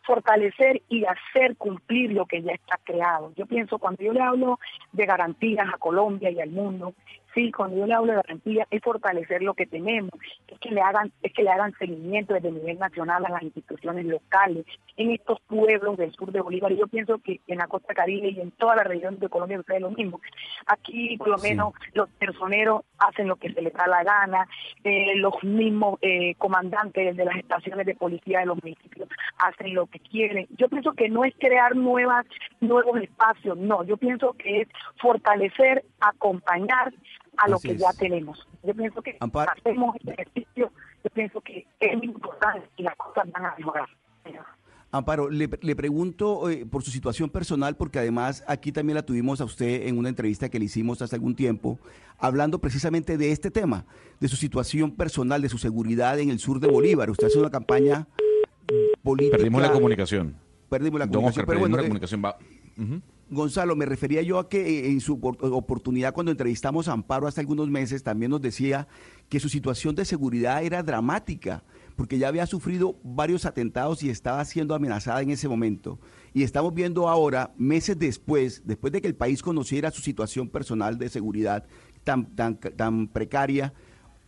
fortalecer 0.10 0.82
y 0.90 1.06
hacer 1.06 1.56
cumplir 1.56 2.14
lo 2.14 2.26
que 2.26 2.42
ya 2.42 2.54
está 2.54 2.80
creado. 2.84 3.32
Yo 3.36 3.46
pienso, 3.46 3.78
cuando 3.78 4.04
yo 4.04 4.12
le 4.12 4.24
hablo 4.24 4.60
de 4.92 5.06
garantías 5.06 5.68
a 5.72 5.78
Colombia 5.78 6.32
y 6.32 6.42
al 6.42 6.50
mundo, 6.50 6.96
sí, 7.34 7.52
cuando 7.52 7.78
yo 7.78 7.86
le 7.86 7.94
hablo 7.94 8.12
de 8.12 8.22
garantías 8.22 8.68
es 8.72 8.82
fortalecer 8.82 9.42
lo 9.42 9.54
que 9.54 9.66
tenemos, 9.66 10.12
es 10.48 10.60
que 10.60 10.72
le 10.72 10.82
hagan, 10.82 11.12
es 11.22 11.34
que 11.34 11.44
le 11.44 11.50
hagan 11.50 11.74
seguimiento 11.78 12.34
desde 12.34 12.50
el 12.50 12.56
nivel 12.56 12.80
nacional 12.80 13.26
a 13.26 13.30
las 13.30 13.44
instituciones 13.44 14.06
locales, 14.06 14.66
en 14.98 15.12
estos 15.12 15.40
pueblos 15.42 15.98
del 15.98 16.12
sur 16.14 16.32
de 16.32 16.42
Bolívar, 16.42 16.72
y 16.72 16.78
yo 16.78 16.88
pienso 16.88 17.20
que 17.20 17.40
en 17.48 17.58
la 17.58 17.68
costa 17.68 17.94
caribe 17.94 18.30
y 18.30 18.40
en 18.40 18.52
toda 18.52 18.76
la 18.76 18.84
región 18.84 19.20
de 19.20 19.30
Colombia 19.30 19.58
sucede 19.58 19.80
lo 19.80 19.92
mismo. 19.92 20.22
Aquí 20.68 21.18
por 21.18 21.30
lo 21.30 21.38
menos 21.38 21.74
los 21.94 22.10
personeros 22.12 22.84
hacen 22.98 23.28
lo 23.28 23.36
que 23.36 23.54
se 23.54 23.62
les 23.62 23.74
da 23.74 23.88
la 23.88 24.04
gana, 24.04 24.48
eh, 24.84 25.16
los 25.16 25.42
mismos 25.44 26.00
eh, 26.02 26.36
comandantes 26.36 27.16
de 27.16 27.26
las 27.26 27.38
estaciones 27.38 27.86
de 27.86 27.96
policía 27.96 28.40
de 28.40 28.46
los 28.48 28.62
municipios 28.62 29.10
hacen 29.38 29.74
lo 29.74 29.88
que 29.88 30.00
quieren. 30.00 30.48
Yo 30.58 30.68
pienso 30.70 30.94
que 30.94 31.10
no 31.10 31.24
es 31.24 31.34
crear 31.40 31.76
nuevas 31.76 32.26
nuevos 32.60 33.02
espacios, 33.02 33.58
no, 33.58 33.84
yo 33.84 33.98
pienso 33.98 34.34
que 34.34 34.62
es 34.62 34.68
fortalecer, 35.02 35.86
acompañar 36.02 36.94
a 37.44 37.50
lo 37.50 37.56
Así 37.58 37.70
que 37.70 37.74
es. 37.76 37.82
ya 37.82 37.92
tenemos. 37.94 38.48
Yo 38.64 38.74
pienso 38.74 39.02
que 39.02 39.18
Amparo. 39.20 39.52
hacemos 39.58 39.96
este 39.98 40.12
ejercicio, 40.14 40.72
yo 41.04 41.10
pienso 41.14 41.42
que 41.42 41.66
es 41.80 41.98
muy 41.98 42.08
importante 42.08 42.68
y 42.78 42.84
las 42.84 42.96
cosas 42.96 43.32
van 43.32 43.46
a 43.46 43.56
mejorar. 43.58 43.88
Amparo, 44.92 45.30
le, 45.30 45.48
le 45.62 45.76
pregunto 45.76 46.50
eh, 46.50 46.66
por 46.66 46.82
su 46.82 46.90
situación 46.90 47.30
personal, 47.30 47.76
porque 47.78 48.00
además 48.00 48.44
aquí 48.48 48.72
también 48.72 48.96
la 48.96 49.04
tuvimos 49.04 49.40
a 49.40 49.46
usted 49.46 49.86
en 49.88 50.00
una 50.00 50.10
entrevista 50.10 50.50
que 50.50 50.58
le 50.58 50.66
hicimos 50.66 51.00
hace 51.04 51.16
algún 51.16 51.36
tiempo, 51.36 51.78
hablando 52.18 52.58
precisamente 52.60 53.16
de 53.18 53.32
este 53.32 53.52
tema, 53.52 53.86
de 54.20 54.28
su 54.28 54.36
situación 54.36 54.96
personal, 54.96 55.44
de 55.44 55.50
su 55.50 55.60
seguridad 55.60 56.18
en 56.20 56.32
el 56.32 56.40
sur 56.40 56.60
de 56.60 56.68
Bolívar. 56.68 57.12
Usted 57.12 57.28
hace 57.28 57.38
una 57.38 57.52
campaña 57.52 58.08
política. 59.04 59.38
Perdimos 59.38 59.62
la 59.62 59.72
comunicación. 59.72 60.36
Perdimos 60.70 61.00
la 61.00 61.06
Don 61.06 61.14
comunicación. 61.14 61.30
Oscar, 61.30 61.46
pero 61.46 61.60
perdimos 61.60 61.70
bueno, 61.70 61.78
la 61.78 61.84
eh, 61.84 61.88
comunicación. 61.88 62.26
Va-. 62.26 62.38
Gonzalo, 63.32 63.76
me 63.76 63.86
refería 63.86 64.22
yo 64.22 64.40
a 64.40 64.50
que 64.50 64.62
eh, 64.80 64.90
en 64.90 65.02
su 65.02 65.18
opor- 65.20 65.38
oportunidad 65.42 66.14
cuando 66.14 66.32
entrevistamos 66.32 66.88
a 66.88 66.94
Amparo 66.94 67.28
hace 67.28 67.42
algunos 67.42 67.70
meses 67.70 68.04
también 68.04 68.32
nos 68.32 68.42
decía 68.42 68.88
que 69.30 69.40
su 69.40 69.50
situación 69.50 69.96
de 69.96 70.06
seguridad 70.06 70.64
era 70.64 70.82
dramática, 70.84 71.64
porque 71.96 72.18
ya 72.18 72.28
había 72.28 72.46
sufrido 72.46 72.96
varios 73.04 73.46
atentados 73.46 74.02
y 74.04 74.10
estaba 74.10 74.44
siendo 74.46 74.74
amenazada 74.74 75.22
en 75.22 75.30
ese 75.30 75.48
momento. 75.48 76.00
Y 76.34 76.44
estamos 76.44 76.74
viendo 76.74 77.08
ahora, 77.08 77.54
meses 77.58 77.98
después, 78.00 78.64
después 78.66 78.92
de 78.94 79.02
que 79.02 79.08
el 79.08 79.16
país 79.16 79.42
conociera 79.42 79.92
su 79.92 80.02
situación 80.02 80.48
personal 80.50 80.98
de 80.98 81.10
seguridad 81.10 81.66
tan, 82.04 82.36
tan, 82.36 82.56
tan 82.58 83.08
precaria, 83.08 83.74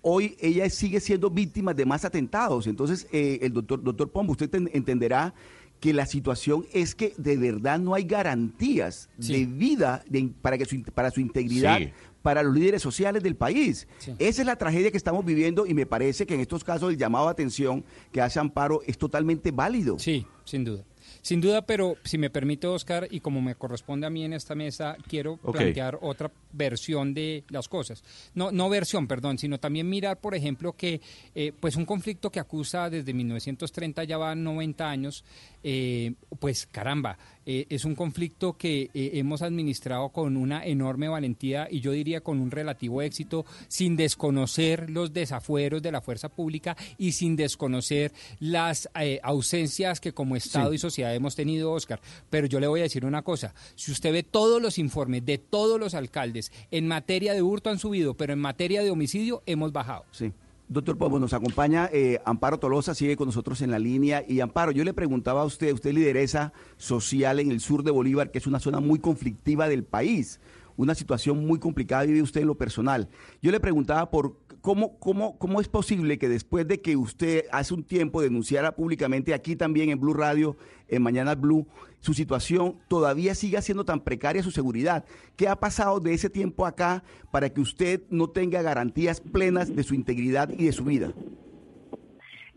hoy 0.02 0.36
ella 0.40 0.70
sigue 0.70 1.00
siendo 1.00 1.30
víctima 1.30 1.74
de 1.74 1.86
más 1.86 2.06
atentados. 2.06 2.68
Entonces, 2.68 3.08
eh, 3.12 3.40
el 3.42 3.54
doctor, 3.54 3.82
doctor 3.84 4.12
Pombo, 4.12 4.34
usted 4.34 4.50
ten- 4.50 4.70
entenderá 4.74 5.34
que 5.82 5.94
la 5.94 6.06
situación 6.06 6.66
es 6.72 6.96
que 6.96 7.14
de 7.18 7.36
verdad 7.38 7.78
no 7.80 7.94
hay 7.96 8.04
garantías 8.06 9.10
de 9.18 9.46
vida 9.46 10.04
de- 10.08 10.32
para, 10.42 10.58
que 10.58 10.64
su, 10.66 10.82
para 10.94 11.12
su 11.12 11.20
integridad. 11.20 11.80
Sí. 11.80 11.90
para 12.22 12.44
los 12.44 12.54
líderes 12.54 12.84
sociales 12.84 13.24
del 13.24 13.36
país. 13.36 13.88
Sí. 13.98 14.14
Esa 14.20 14.42
es 14.44 14.46
la 14.46 14.56
tragedia 14.56 14.92
que 14.92 14.98
estamos 14.98 15.26
viviendo 15.26 15.66
y 15.66 15.74
me 15.74 15.88
parece 15.88 16.28
que 16.28 16.36
en 16.36 16.40
estos 16.42 16.64
casos 16.64 16.92
el 16.92 16.98
llamado 16.98 17.28
a 17.28 17.32
atención 17.32 17.84
que 18.12 18.22
hace 18.22 18.40
Amparo 18.40 18.82
es 18.86 18.96
totalmente 19.00 19.50
válido. 19.50 19.98
Sí, 19.98 20.28
sin 20.46 20.64
duda. 20.64 20.86
Sin 21.22 21.40
duda, 21.40 21.62
pero 21.62 21.98
si 22.04 22.18
me 22.18 22.30
permite, 22.30 22.68
Oscar, 22.68 23.08
y 23.12 23.20
como 23.20 23.42
me 23.42 23.56
corresponde 23.56 24.08
a 24.08 24.10
mí 24.10 24.26
en 24.26 24.34
esta 24.34 24.56
mesa, 24.56 24.98
quiero 25.08 25.38
plantear 25.38 26.00
otra 26.02 26.32
versión 26.52 27.14
de 27.14 27.44
las 27.50 27.68
cosas. 27.68 28.04
No, 28.34 28.52
no 28.52 28.70
versión, 28.70 29.08
perdón, 29.08 29.38
sino 29.38 29.60
también 29.60 29.88
mirar, 29.88 30.20
por 30.20 30.34
ejemplo, 30.34 30.74
que 30.74 31.00
eh, 31.36 31.54
pues 31.60 31.76
un 31.76 31.86
conflicto 31.86 32.32
que 32.32 32.40
acusa 32.40 32.90
desde 32.90 33.14
1930 33.14 34.04
ya 34.04 34.18
van 34.18 34.44
90 34.44 34.90
años, 34.90 35.24
eh, 35.64 36.14
pues 36.40 36.66
caramba, 36.66 37.18
eh, 37.46 37.66
es 37.70 37.86
un 37.86 37.96
conflicto 37.96 38.58
que 38.58 38.90
eh, 38.94 39.12
hemos 39.14 39.42
administrado 39.42 40.10
con 40.10 40.38
una 40.38 40.66
enorme 40.66 41.08
valentía 41.08 41.68
y 41.70 41.80
yo 41.80 41.92
diría 41.92 42.22
con 42.22 42.40
un 42.40 42.52
relativo 42.52 43.02
éxito, 43.02 43.46
sin 43.68 43.96
desconocer 43.96 44.90
los 44.90 45.14
desafueros 45.14 45.82
de 45.82 45.92
la 45.92 46.02
fuerza 46.02 46.30
pública 46.30 46.76
y 46.98 47.14
sin 47.14 47.36
desconocer 47.36 48.12
las 48.40 48.90
eh, 49.00 49.20
ausencias 49.24 50.00
que 50.00 50.14
como 50.14 50.36
Estado 50.36 50.70
Sí. 50.70 50.76
y 50.76 50.80
sociedad 50.80 51.16
hemos 51.16 51.36
tenido, 51.36 51.72
Oscar. 51.72 52.00
Pero 52.30 52.48
yo 52.48 52.60
le 52.60 52.68
voy 52.68 52.82
a 52.82 52.84
decir 52.84 53.06
una 53.06 53.22
cosa, 53.24 53.54
si 53.76 53.92
usted 53.92 54.12
ve 54.12 54.24
todos 54.24 54.62
los 54.62 54.78
informes 54.78 55.26
de 55.26 55.38
todos 55.38 55.80
los 55.80 55.94
alcaldes, 55.94 56.52
en 56.72 56.88
materia 56.88 57.34
de 57.34 57.42
hurto 57.42 57.70
han 57.70 57.80
subido, 57.80 58.14
pero 58.16 58.34
en 58.34 58.40
materia 58.40 58.84
de 58.84 58.92
homicidio 58.92 59.42
hemos 59.46 59.72
bajado. 59.72 60.06
Sí. 60.12 60.32
Doctor 60.72 60.98
Pombo, 60.98 61.20
nos 61.20 61.34
acompaña 61.34 61.90
eh, 61.92 62.22
Amparo 62.24 62.58
Tolosa, 62.58 62.96
sigue 62.96 63.18
con 63.18 63.26
nosotros 63.26 63.62
en 63.62 63.72
la 63.72 63.78
línea. 63.78 64.24
Y 64.26 64.40
Amparo, 64.40 64.72
yo 64.72 64.86
le 64.86 64.94
preguntaba 64.94 65.42
a 65.42 65.44
usted, 65.44 65.74
usted 65.74 65.90
es 65.90 65.96
lideresa 65.98 66.54
social 66.78 67.42
en 67.42 67.52
el 67.52 67.60
sur 67.60 67.84
de 67.84 67.92
Bolívar, 67.92 68.32
que 68.32 68.38
es 68.38 68.48
una 68.48 68.62
zona 68.62 68.80
muy 68.80 69.00
conflictiva 69.00 69.68
del 69.68 69.84
país, 69.84 70.40
una 70.78 70.96
situación 70.96 71.46
muy 71.46 71.60
complicada 71.60 72.06
vive 72.06 72.22
usted 72.22 72.40
en 72.40 72.48
lo 72.48 72.56
personal. 72.56 73.10
Yo 73.42 73.52
le 73.52 73.60
preguntaba 73.60 74.10
por 74.10 74.38
cómo, 74.62 74.98
cómo, 75.00 75.38
cómo 75.38 75.60
es 75.60 75.68
posible 75.68 76.18
que 76.18 76.30
después 76.30 76.68
de 76.68 76.82
que 76.82 76.96
usted 76.96 77.46
hace 77.52 77.74
un 77.74 77.84
tiempo 77.84 78.22
denunciara 78.22 78.76
públicamente 78.76 79.34
aquí 79.34 79.56
también 79.56 79.90
en 79.90 80.00
Blue 80.00 80.14
Radio, 80.14 80.56
en 80.88 81.02
Mañana 81.02 81.36
Blue, 81.36 81.68
su 82.00 82.14
situación 82.14 82.78
todavía 82.88 83.36
siga 83.36 83.62
siendo 83.62 83.86
tan 83.86 84.02
precaria 84.02 84.44
su 84.44 84.52
seguridad. 84.52 85.06
¿Qué 85.36 85.48
ha 85.48 85.56
pasado 85.56 86.00
de 86.00 86.14
ese 86.14 86.30
tiempo 86.30 86.66
acá 86.66 87.04
para 87.32 87.50
que 87.50 87.62
usted 87.62 88.02
no 88.10 88.30
tenga 88.30 88.62
garantías 88.62 89.22
plenas 89.22 89.76
de 89.76 89.84
su 89.84 89.96
integridad 89.96 90.50
y 90.50 90.66
de 90.66 90.72
su 90.72 90.84
vida? 90.84 91.14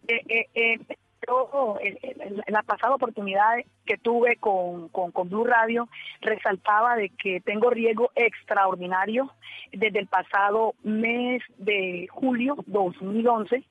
Eh, 0.07 0.21
eh, 0.29 0.47
eh, 0.55 0.79
yo, 1.27 1.77
en, 1.81 1.99
en- 2.03 2.43
la 2.47 2.63
pasada 2.63 2.95
oportunidad 2.95 3.55
que 3.87 3.97
tuve 3.99 4.37
con, 4.37 4.89
con, 4.89 5.11
con 5.13 5.29
Blue 5.29 5.45
Radio, 5.45 5.89
resaltaba 6.21 6.97
de 6.97 7.11
que 7.11 7.41
tengo 7.41 7.71
riesgo 7.71 8.11
extraordinario 8.15 9.31
desde 9.73 9.99
el 10.01 10.07
pasado 10.07 10.75
mes 10.83 11.43
de 11.59 12.07
julio 12.11 12.57
2011 12.67 13.63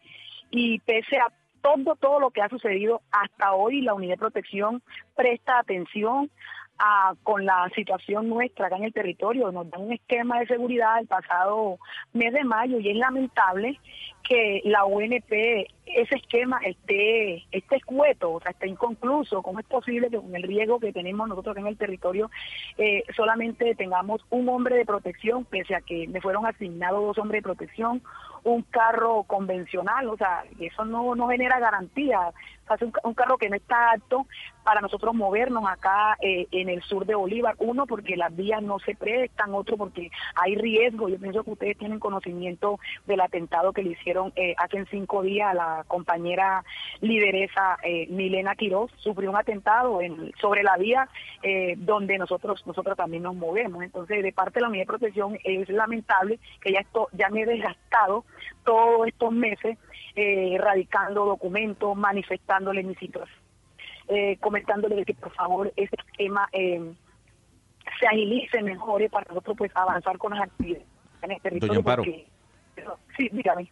y 0.52 0.80
pese 0.80 1.18
a 1.18 1.28
todo, 1.62 1.96
todo 1.96 2.20
lo 2.20 2.32
que 2.32 2.42
ha 2.42 2.50
sucedido 2.50 3.02
hasta 3.12 3.54
hoy, 3.54 3.82
la 3.82 3.94
Unidad 3.94 4.14
de 4.16 4.20
Protección 4.20 4.82
presta 5.16 5.60
atención 5.60 6.30
a- 6.78 7.14
con 7.24 7.46
la 7.46 7.70
situación 7.76 8.28
nuestra 8.28 8.68
acá 8.68 8.76
en 8.78 8.84
el 8.86 8.94
territorio. 8.94 9.52
Nos 9.52 9.70
dan 9.70 9.82
un 9.84 9.94
esquema 9.94 10.40
de 10.40 10.48
seguridad 10.48 11.00
el 11.00 11.08
pasado 11.08 11.78
mes 12.14 12.34
de 12.34 12.44
mayo 12.44 12.80
y 12.80 12.90
es 12.90 12.98
lamentable 12.98 13.80
que 14.28 14.62
la 14.66 14.84
UNP, 14.86 15.68
ese 15.86 16.16
esquema 16.16 16.60
esté, 16.66 17.44
esté 17.52 17.76
escueto, 17.76 18.34
o 18.34 18.40
sea, 18.40 18.52
esté 18.52 18.68
inconcluso. 18.68 19.42
¿Cómo 19.42 19.60
es 19.60 19.66
posible 19.66 20.10
que 20.10 20.18
con 20.18 20.36
el 20.36 20.44
riesgo 20.44 20.80
que 20.80 20.94
tenemos 20.94 21.28
nosotros 21.28 21.58
en 21.58 21.68
el 21.68 21.78
territorio 21.78 22.30
eh, 22.78 23.04
solamente 23.16 23.76
tengamos 23.76 24.22
un 24.30 24.48
hombre 24.50 24.76
de 24.76 24.86
protección, 24.86 25.46
pese 25.46 25.76
a 25.76 25.82
que 25.82 26.08
me 26.08 26.22
fueron 26.22 26.46
asignados 26.46 27.04
dos 27.04 27.18
hombres 27.18 27.40
de 27.40 27.50
protección, 27.50 28.02
un 28.44 28.62
carro 28.64 29.24
convencional, 29.24 30.10
o 30.10 30.18
sea, 30.18 30.44
eso 30.60 30.84
no, 30.86 31.16
no 31.16 31.30
genera 31.30 31.60
garantía. 31.60 32.20
O 32.30 32.78
sea, 32.78 32.88
un, 32.88 32.94
un 33.04 33.14
carro 33.14 33.38
que 33.38 33.50
no 33.50 33.56
está 33.56 33.92
apto 33.92 34.26
para 34.64 34.82
nosotros 34.82 35.14
movernos 35.14 35.66
acá 35.68 36.18
eh, 36.22 36.48
en 36.52 36.70
el 36.70 36.82
sur 36.84 37.06
de 37.06 37.16
Bolívar. 37.16 37.56
Uno, 37.60 37.86
porque 37.86 38.16
las 38.16 38.36
vías 38.36 38.62
no 38.62 38.80
se 38.80 38.96
prestan, 38.96 39.54
otro, 39.54 39.78
porque 39.78 40.10
hay 40.36 40.56
riesgo. 40.56 41.10
Yo 41.10 41.18
pienso 41.18 41.44
que 41.44 41.52
ustedes 41.52 41.78
tienen 41.78 42.00
conocimiento 42.00 42.80
del 43.06 43.22
atentado 43.22 43.74
que 43.74 43.84
le 43.84 43.92
hicieron 43.92 44.32
eh, 44.36 44.56
hace 44.58 44.86
cinco 44.86 45.22
días 45.22 45.52
a 45.52 45.54
la 45.54 45.73
nuestra 45.74 45.84
compañera 45.88 46.64
lideresa 47.02 47.78
eh, 47.84 48.08
Milena 48.10 48.56
Quiroz 48.56 48.92
sufrió 48.98 49.30
un 49.30 49.36
atentado 49.38 50.02
en, 50.02 50.32
sobre 50.40 50.64
la 50.64 50.78
vía 50.78 51.08
eh, 51.42 51.76
donde 51.78 52.18
nosotros 52.18 52.66
nosotros 52.66 52.96
también 52.98 53.24
nos 53.24 53.36
movemos. 53.36 53.84
Entonces, 53.84 54.24
de 54.24 54.32
parte 54.34 54.56
de 54.56 54.62
la 54.62 54.70
Unidad 54.70 54.84
de 54.84 54.88
Protección 54.88 55.38
es 55.44 55.68
lamentable 55.70 56.40
que 56.62 56.72
ya 56.72 56.80
esto 56.80 57.08
ya 57.14 57.30
me 57.30 57.42
he 57.42 57.46
desgastado 57.46 58.26
todos 58.66 59.08
estos 59.08 59.32
meses 59.32 59.78
eh, 60.16 60.58
radicando 60.60 61.26
documentos, 61.26 61.96
manifestándole 61.98 62.84
mi 62.84 62.96
situación, 62.96 63.40
eh, 64.08 64.38
comentándole 64.40 65.04
que 65.06 65.14
por 65.16 65.32
favor 65.34 65.74
ese 65.76 65.96
tema 66.18 66.48
eh, 66.52 66.94
se 68.00 68.08
agilice, 68.08 68.62
mejore 68.62 69.10
para 69.10 69.26
nosotros 69.30 69.58
pues 69.58 69.72
avanzar 69.76 70.18
con 70.18 70.34
las 70.34 70.44
actividades 70.44 70.86
en 71.22 71.32
el 71.32 71.42
territorio. 71.42 71.68
Doña 71.76 71.80
Amparo. 71.80 72.04
porque- 72.04 72.28
sí, 73.18 73.30
dígame. 73.32 73.70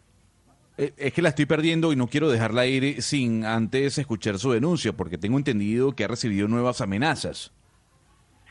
Eh, 0.82 0.92
Es 0.96 1.12
que 1.12 1.22
la 1.22 1.28
estoy 1.28 1.46
perdiendo 1.46 1.92
y 1.92 1.96
no 1.96 2.08
quiero 2.08 2.28
dejarla 2.28 2.66
ir 2.66 3.02
sin 3.02 3.44
antes 3.44 3.98
escuchar 3.98 4.38
su 4.38 4.52
denuncia, 4.52 4.92
porque 4.92 5.18
tengo 5.18 5.38
entendido 5.38 5.92
que 5.92 6.04
ha 6.04 6.08
recibido 6.08 6.48
nuevas 6.48 6.80
amenazas. 6.80 7.52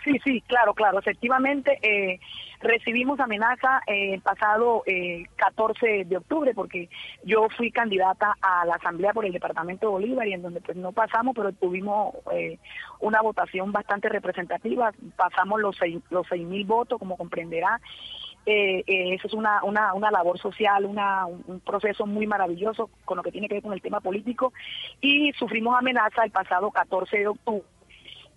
Sí, 0.04 0.18
sí, 0.24 0.42
claro, 0.48 0.74
claro. 0.74 0.98
Efectivamente, 1.00 1.78
eh, 1.84 2.20
recibimos 2.62 3.20
amenaza 3.20 3.82
eh, 3.86 4.16
el 4.16 4.22
pasado 4.22 4.84
eh, 4.86 5.26
14 5.36 6.06
de 6.06 6.18
octubre 6.18 6.54
porque 6.56 6.90
yo 7.24 7.48
fui 7.56 7.72
candidata 7.72 8.36
a 8.42 8.66
la 8.66 8.76
Asamblea 8.76 9.14
por 9.14 9.26
el 9.26 9.34
Departamento 9.34 9.88
de 9.88 9.92
Bolívar 9.92 10.28
y 10.28 10.34
en 10.34 10.42
donde 10.42 10.62
pues 10.62 10.78
no 10.78 10.92
pasamos, 10.92 11.36
pero 11.36 11.52
tuvimos 11.52 12.16
eh, 12.32 12.58
una 13.00 13.22
votación 13.22 13.72
bastante 13.72 14.10
representativa. 14.10 14.92
Pasamos 15.16 15.60
los 15.60 15.76
seis, 15.78 16.00
los 16.10 16.26
seis 16.28 16.46
mil 16.48 16.66
votos, 16.66 16.98
como 16.98 17.18
comprenderá. 17.18 17.80
Eh, 18.46 18.84
eh, 18.88 19.14
eso 19.14 19.28
es 19.28 19.34
una, 19.34 19.64
una, 19.64 19.94
una 19.94 20.10
labor 20.10 20.40
social, 20.40 20.86
una, 20.86 21.26
un 21.26 21.60
proceso 21.60 22.06
muy 22.06 22.26
maravilloso 22.26 22.90
con 23.06 23.18
lo 23.18 23.24
que 23.24 23.32
tiene 23.32 23.48
que 23.48 23.56
ver 23.56 23.64
con 23.64 23.74
el 23.74 23.82
tema 23.82 24.00
político. 24.00 24.54
Y 25.00 25.32
sufrimos 25.34 25.78
amenaza 25.78 26.24
el 26.24 26.32
pasado 26.32 26.72
14 26.72 27.18
de 27.18 27.28
octubre. 27.28 27.64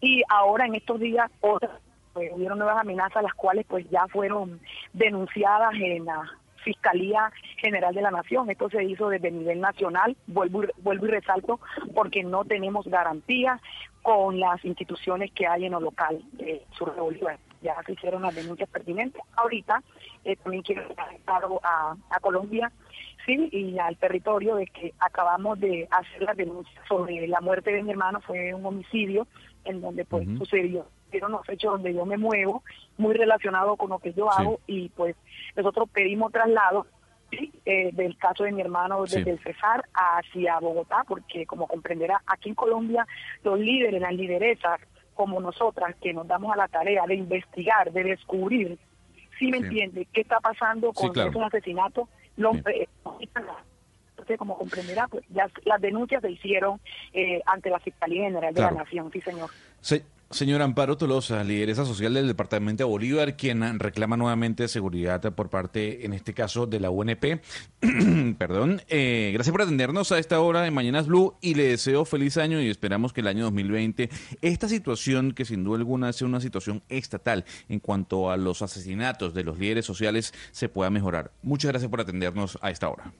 Y 0.00 0.22
ahora 0.28 0.66
en 0.66 0.74
estos 0.74 1.00
días 1.00 1.30
otras 1.40 1.80
pues, 2.12 2.30
hubieron 2.34 2.58
nuevas 2.58 2.78
amenazas 2.78 3.22
las 3.22 3.34
cuales 3.34 3.64
pues 3.66 3.88
ya 3.90 4.06
fueron 4.08 4.60
denunciadas 4.92 5.74
en 5.74 6.04
la 6.04 6.22
Fiscalía 6.64 7.30
General 7.58 7.94
de 7.94 8.02
la 8.02 8.10
Nación. 8.10 8.50
Esto 8.50 8.68
se 8.70 8.82
hizo 8.82 9.08
desde 9.08 9.28
el 9.28 9.38
nivel 9.38 9.60
nacional, 9.60 10.16
vuelvo 10.26 10.64
y, 10.64 10.68
vuelvo 10.78 11.06
y 11.06 11.10
resalto, 11.10 11.60
porque 11.94 12.24
no 12.24 12.44
tenemos 12.44 12.86
garantía 12.86 13.60
con 14.02 14.40
las 14.40 14.64
instituciones 14.64 15.30
que 15.32 15.46
hay 15.46 15.66
en 15.66 15.72
lo 15.72 15.80
local 15.80 16.20
de 16.32 16.62
Sur 16.76 16.94
de 16.94 17.00
Bolívar. 17.00 17.38
Ya 17.62 17.74
se 17.86 17.92
hicieron 17.92 18.22
las 18.22 18.34
denuncias 18.34 18.68
pertinentes. 18.68 19.22
Ahorita 19.36 19.82
eh, 20.24 20.36
también 20.36 20.62
quiero 20.62 20.82
claro 21.24 21.60
a, 21.62 21.96
a 22.10 22.20
Colombia 22.20 22.70
sí, 23.24 23.48
y 23.52 23.78
al 23.78 23.96
territorio 23.96 24.56
de 24.56 24.66
que 24.66 24.92
acabamos 24.98 25.58
de 25.60 25.88
hacer 25.90 26.22
las 26.22 26.36
denuncias 26.36 26.82
sobre 26.88 27.26
la 27.26 27.40
muerte 27.40 27.72
de 27.72 27.82
mi 27.82 27.90
hermano, 27.90 28.20
fue 28.20 28.52
un 28.54 28.64
homicidio 28.66 29.26
en 29.64 29.80
donde 29.80 30.04
pues 30.04 30.26
sucedió 30.38 30.86
fueron 31.20 31.32
los 31.32 31.48
hechos 31.48 31.72
donde 31.72 31.94
yo 31.94 32.04
me 32.04 32.16
muevo, 32.16 32.62
muy 32.96 33.14
relacionado 33.14 33.76
con 33.76 33.90
lo 33.90 33.98
que 33.98 34.12
yo 34.12 34.28
Sí. 34.30 34.36
hago 34.42 34.60
y 34.66 34.88
pues 34.90 35.14
nosotros 35.56 35.88
pedimos 35.92 36.32
traslado 36.32 36.86
¿sí? 37.30 37.52
eh, 37.64 37.90
del 37.92 38.16
caso 38.18 38.44
de 38.44 38.52
mi 38.52 38.60
hermano 38.60 39.06
Sí. 39.06 39.18
desde 39.18 39.30
el 39.32 39.38
Cesar 39.40 39.84
hacia 39.94 40.58
Bogotá, 40.60 41.04
porque 41.06 41.46
como 41.46 41.66
comprenderá, 41.68 42.20
aquí 42.26 42.48
en 42.48 42.54
Colombia 42.54 43.06
los 43.44 43.58
líderes, 43.58 44.00
las 44.00 44.12
lideresas 44.14 44.80
como 45.14 45.40
nosotras, 45.40 45.94
que 46.02 46.12
nos 46.12 46.26
damos 46.26 46.52
a 46.52 46.56
la 46.56 46.66
tarea 46.68 47.04
de 47.06 47.14
investigar, 47.14 47.92
de 47.92 48.02
descubrir, 48.04 48.78
si 49.38 49.46
me 49.46 49.58
Sí. 49.58 49.64
entiende, 49.64 50.08
qué 50.12 50.22
está 50.22 50.40
pasando 50.40 50.90
Sí, 50.94 51.02
con 51.02 51.12
claro. 51.12 51.30
esos 51.30 51.42
asesinatos, 51.42 52.08
los, 52.36 52.56
eh, 52.66 52.88
entonces, 54.10 54.38
como 54.38 54.56
comprenderá, 54.58 55.06
pues 55.08 55.24
ya 55.28 55.48
las 55.64 55.80
denuncias 55.80 56.22
se 56.22 56.30
hicieron 56.30 56.80
eh, 57.12 57.40
ante 57.46 57.70
la 57.70 57.78
Fiscalía 57.80 58.24
General 58.24 58.52
de 58.54 58.60
Claro. 58.60 58.76
la 58.76 58.82
Nación, 58.84 59.10
sí 59.12 59.20
señor. 59.20 59.50
Se- 59.80 60.04
señora 60.30 60.64
Amparo 60.64 60.96
Tolosa, 60.96 61.44
lideresa 61.44 61.84
social 61.84 62.14
del 62.14 62.26
Departamento 62.26 62.84
de 62.84 62.90
Bolívar, 62.90 63.36
quien 63.36 63.78
reclama 63.78 64.16
nuevamente 64.16 64.68
seguridad 64.68 65.20
por 65.34 65.50
parte, 65.50 66.04
en 66.04 66.12
este 66.12 66.34
caso, 66.34 66.66
de 66.66 66.80
la 66.80 66.90
UNP. 66.90 67.40
Perdón. 68.38 68.82
Eh, 68.88 69.30
gracias 69.34 69.52
por 69.52 69.62
atendernos 69.62 70.12
a 70.12 70.18
esta 70.18 70.40
hora 70.40 70.62
de 70.62 70.70
Mañanas 70.70 71.06
Blue 71.06 71.34
y 71.40 71.54
le 71.54 71.64
deseo 71.64 72.04
feliz 72.04 72.36
año 72.36 72.60
y 72.60 72.68
esperamos 72.68 73.12
que 73.12 73.20
el 73.20 73.28
año 73.28 73.44
2020, 73.44 74.10
esta 74.42 74.68
situación 74.68 75.32
que 75.32 75.44
sin 75.44 75.64
duda 75.64 75.78
alguna 75.78 76.10
es 76.10 76.22
una 76.22 76.40
situación 76.40 76.82
estatal 76.88 77.44
en 77.68 77.80
cuanto 77.80 78.30
a 78.30 78.36
los 78.36 78.62
asesinatos 78.62 79.34
de 79.34 79.44
los 79.44 79.58
líderes 79.58 79.84
sociales, 79.86 80.34
se 80.50 80.68
pueda 80.68 80.90
mejorar. 80.90 81.32
Muchas 81.42 81.70
gracias 81.70 81.90
por 81.90 82.00
atendernos 82.00 82.58
a 82.60 82.70
esta 82.70 82.88
hora. 82.88 83.12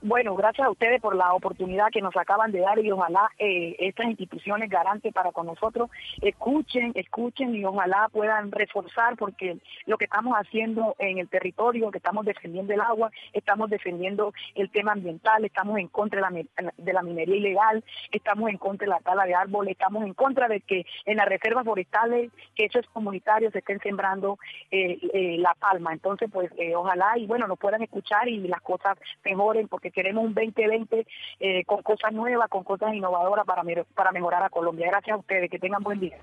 Bueno, 0.00 0.36
gracias 0.36 0.64
a 0.64 0.70
ustedes 0.70 1.00
por 1.00 1.16
la 1.16 1.34
oportunidad 1.34 1.88
que 1.90 2.00
nos 2.00 2.16
acaban 2.16 2.52
de 2.52 2.60
dar 2.60 2.78
y 2.78 2.92
ojalá 2.92 3.32
eh, 3.36 3.74
estas 3.80 4.06
instituciones 4.06 4.70
garantes 4.70 5.12
para 5.12 5.32
con 5.32 5.46
nosotros 5.46 5.90
escuchen, 6.22 6.92
escuchen 6.94 7.52
y 7.56 7.64
ojalá 7.64 8.08
puedan 8.12 8.52
reforzar 8.52 9.16
porque 9.16 9.58
lo 9.86 9.98
que 9.98 10.04
estamos 10.04 10.36
haciendo 10.36 10.94
en 11.00 11.18
el 11.18 11.28
territorio, 11.28 11.90
que 11.90 11.98
estamos 11.98 12.24
defendiendo 12.24 12.72
el 12.72 12.80
agua, 12.80 13.10
estamos 13.32 13.70
defendiendo 13.70 14.32
el 14.54 14.70
tema 14.70 14.92
ambiental, 14.92 15.44
estamos 15.44 15.78
en 15.78 15.88
contra 15.88 16.30
de 16.30 16.46
la, 16.56 16.72
de 16.76 16.92
la 16.92 17.02
minería 17.02 17.34
ilegal, 17.34 17.82
estamos 18.12 18.50
en 18.50 18.58
contra 18.58 18.84
de 18.84 18.90
la 18.90 19.00
tala 19.00 19.24
de 19.24 19.34
árboles, 19.34 19.72
estamos 19.72 20.04
en 20.04 20.14
contra 20.14 20.46
de 20.46 20.60
que 20.60 20.86
en 21.06 21.16
las 21.16 21.26
reservas 21.26 21.64
forestales, 21.64 22.30
que 22.54 22.66
hechos 22.66 22.86
comunitarios 22.92 23.52
estén 23.52 23.80
sembrando 23.80 24.38
eh, 24.70 24.96
eh, 25.12 25.38
la 25.38 25.54
palma. 25.58 25.92
Entonces, 25.92 26.30
pues 26.32 26.52
eh, 26.56 26.76
ojalá 26.76 27.18
y 27.18 27.26
bueno, 27.26 27.48
nos 27.48 27.58
puedan 27.58 27.82
escuchar 27.82 28.28
y 28.28 28.46
las 28.46 28.60
cosas 28.60 28.96
mejoren 29.24 29.66
porque 29.66 29.87
queremos 29.90 30.24
un 30.24 30.34
2020 30.34 31.06
eh, 31.40 31.64
con 31.64 31.82
cosas 31.82 32.12
nuevas, 32.12 32.48
con 32.48 32.64
cosas 32.64 32.94
innovadoras 32.94 33.44
para, 33.46 33.62
para 33.94 34.12
mejorar 34.12 34.42
a 34.42 34.50
Colombia. 34.50 34.88
Gracias 34.88 35.14
a 35.14 35.18
ustedes, 35.18 35.50
que 35.50 35.58
tengan 35.58 35.82
buen 35.82 36.00
día. 36.00 36.18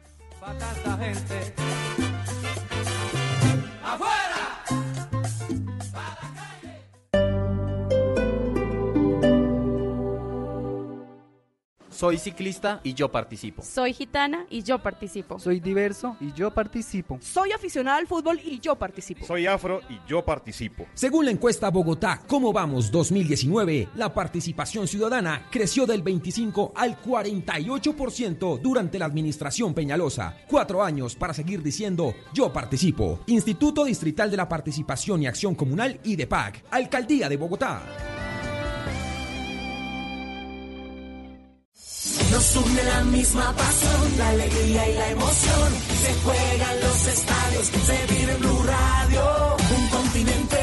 Soy 11.95 12.17
ciclista 12.17 12.81
y 12.83 12.93
yo 12.93 13.09
participo. 13.09 13.63
Soy 13.63 13.93
gitana 13.93 14.45
y 14.49 14.63
yo 14.63 14.79
participo. 14.79 15.39
Soy 15.39 15.61
diverso 15.61 16.17
y 16.19 16.33
yo 16.33 16.51
participo. 16.51 17.19
Soy 17.21 17.53
aficionada 17.53 17.97
al 17.97 18.07
fútbol 18.07 18.39
y 18.43 18.59
yo 18.59 18.75
participo. 18.75 19.25
Soy 19.25 19.47
afro 19.47 19.79
y 19.89 19.99
yo 20.05 20.25
participo. 20.25 20.85
Según 20.93 21.25
la 21.25 21.31
encuesta 21.31 21.69
Bogotá 21.69 22.21
¿Cómo 22.27 22.51
vamos 22.51 22.91
2019? 22.91 23.89
La 23.95 24.13
participación 24.13 24.87
ciudadana 24.87 25.47
creció 25.49 25.85
del 25.85 26.01
25 26.01 26.73
al 26.75 27.01
48% 27.01 28.59
durante 28.59 28.99
la 28.99 29.05
administración 29.05 29.73
Peñalosa. 29.73 30.35
Cuatro 30.47 30.83
años 30.83 31.15
para 31.15 31.33
seguir 31.33 31.63
diciendo 31.63 32.13
yo 32.33 32.51
participo. 32.51 33.21
Instituto 33.27 33.85
Distrital 33.85 34.29
de 34.29 34.37
la 34.37 34.49
Participación 34.49 35.23
y 35.23 35.27
Acción 35.27 35.55
Comunal 35.55 35.99
y 36.03 36.15
de 36.15 36.27
PAC. 36.27 36.65
Alcaldía 36.71 37.29
de 37.29 37.37
Bogotá. 37.37 38.14
Nos 42.35 42.55
une 42.57 42.83
la 42.83 43.01
misma 43.05 43.53
pasión, 43.55 44.17
la 44.17 44.27
alegría 44.27 44.89
y 44.89 44.93
la 44.95 45.09
emoción. 45.09 45.69
Se 46.03 46.13
juegan 46.15 46.79
los 46.81 47.07
estadios, 47.07 47.65
se 47.87 48.13
vive 48.13 48.31
en 48.33 48.39
Blue 48.41 48.63
Radio. 48.75 49.55
Un 49.77 49.87
continente 49.87 50.59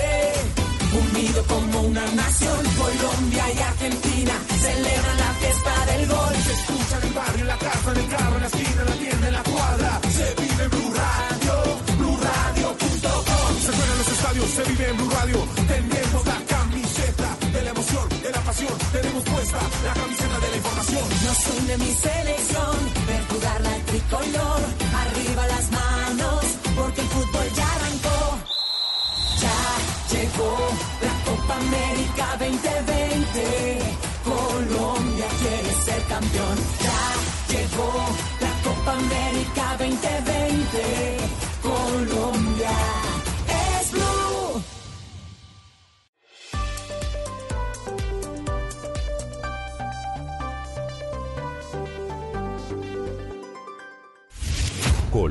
unido 1.02 1.42
como 1.48 1.80
una 1.88 2.04
nación. 2.12 2.60
Colombia 2.76 3.44
y 3.56 3.58
Argentina 3.72 4.34
celebran 4.60 5.16
la 5.16 5.32
fiesta 5.40 5.72
del 5.86 6.08
gol. 6.08 6.34
Se 6.44 6.52
escucha 6.52 6.94
en 6.98 7.08
el 7.08 7.14
barrio, 7.14 7.40
en 7.40 7.48
la 7.48 7.56
casa, 7.56 7.90
en 7.90 7.96
el 7.96 8.08
carro, 8.08 8.34
en 8.36 8.42
la 8.42 8.48
esquina, 8.48 8.80
en 8.82 8.88
la 8.90 8.96
tienda, 9.04 9.26
en 9.28 9.32
la 9.32 9.42
cuadra. 9.42 10.00
Se 10.18 10.26
vive 10.42 10.62
en 10.64 10.70
Blue 10.74 10.92
Radio, 11.00 11.54
BlueRadio.com. 11.96 13.50
Se 13.64 13.72
juegan 13.72 13.98
los 14.02 14.08
estadios, 14.16 14.50
se 14.50 14.62
vive 14.64 14.88
en 14.90 14.96
Blue 14.98 15.10
Radio. 15.10 15.38
Tenemos 15.72 16.26
la 16.26 16.38
camiseta 16.52 17.28
de 17.50 17.62
la 17.62 17.70
emoción, 17.70 18.08
de 18.22 18.30
la 18.30 18.40
pasión. 18.40 18.74
Tenemos 18.92 19.11
la 19.52 19.92
camiseta 19.92 20.38
de 20.40 20.50
la 20.50 20.56
información. 20.56 21.04
Nos 21.24 21.46
une 21.56 21.76
mi 21.78 21.92
selección, 21.92 22.76
ver 23.06 23.22
jugar 23.28 23.60
la 23.60 23.76
tricolor. 23.90 24.60
Arriba 25.02 25.46
las 25.46 25.70
manos, 25.70 26.44
porque 26.76 27.00
el 27.02 27.08
fútbol 27.08 27.46
ya 27.54 27.66
arrancó. 27.76 28.20
Ya 29.42 29.58
llegó 30.12 30.52
la 31.06 31.14
Copa 31.26 31.54
América 31.56 32.26
2020. 32.38 33.42
Colombia 34.24 35.28
quiere 35.40 35.74
ser 35.84 36.02
campeón. 36.04 36.56
Ya 36.86 37.02
llegó 37.52 37.90
la 38.40 38.52
Copa 38.66 38.92
América 38.92 39.64
2020. 39.78 40.82
Colombia 41.62 42.51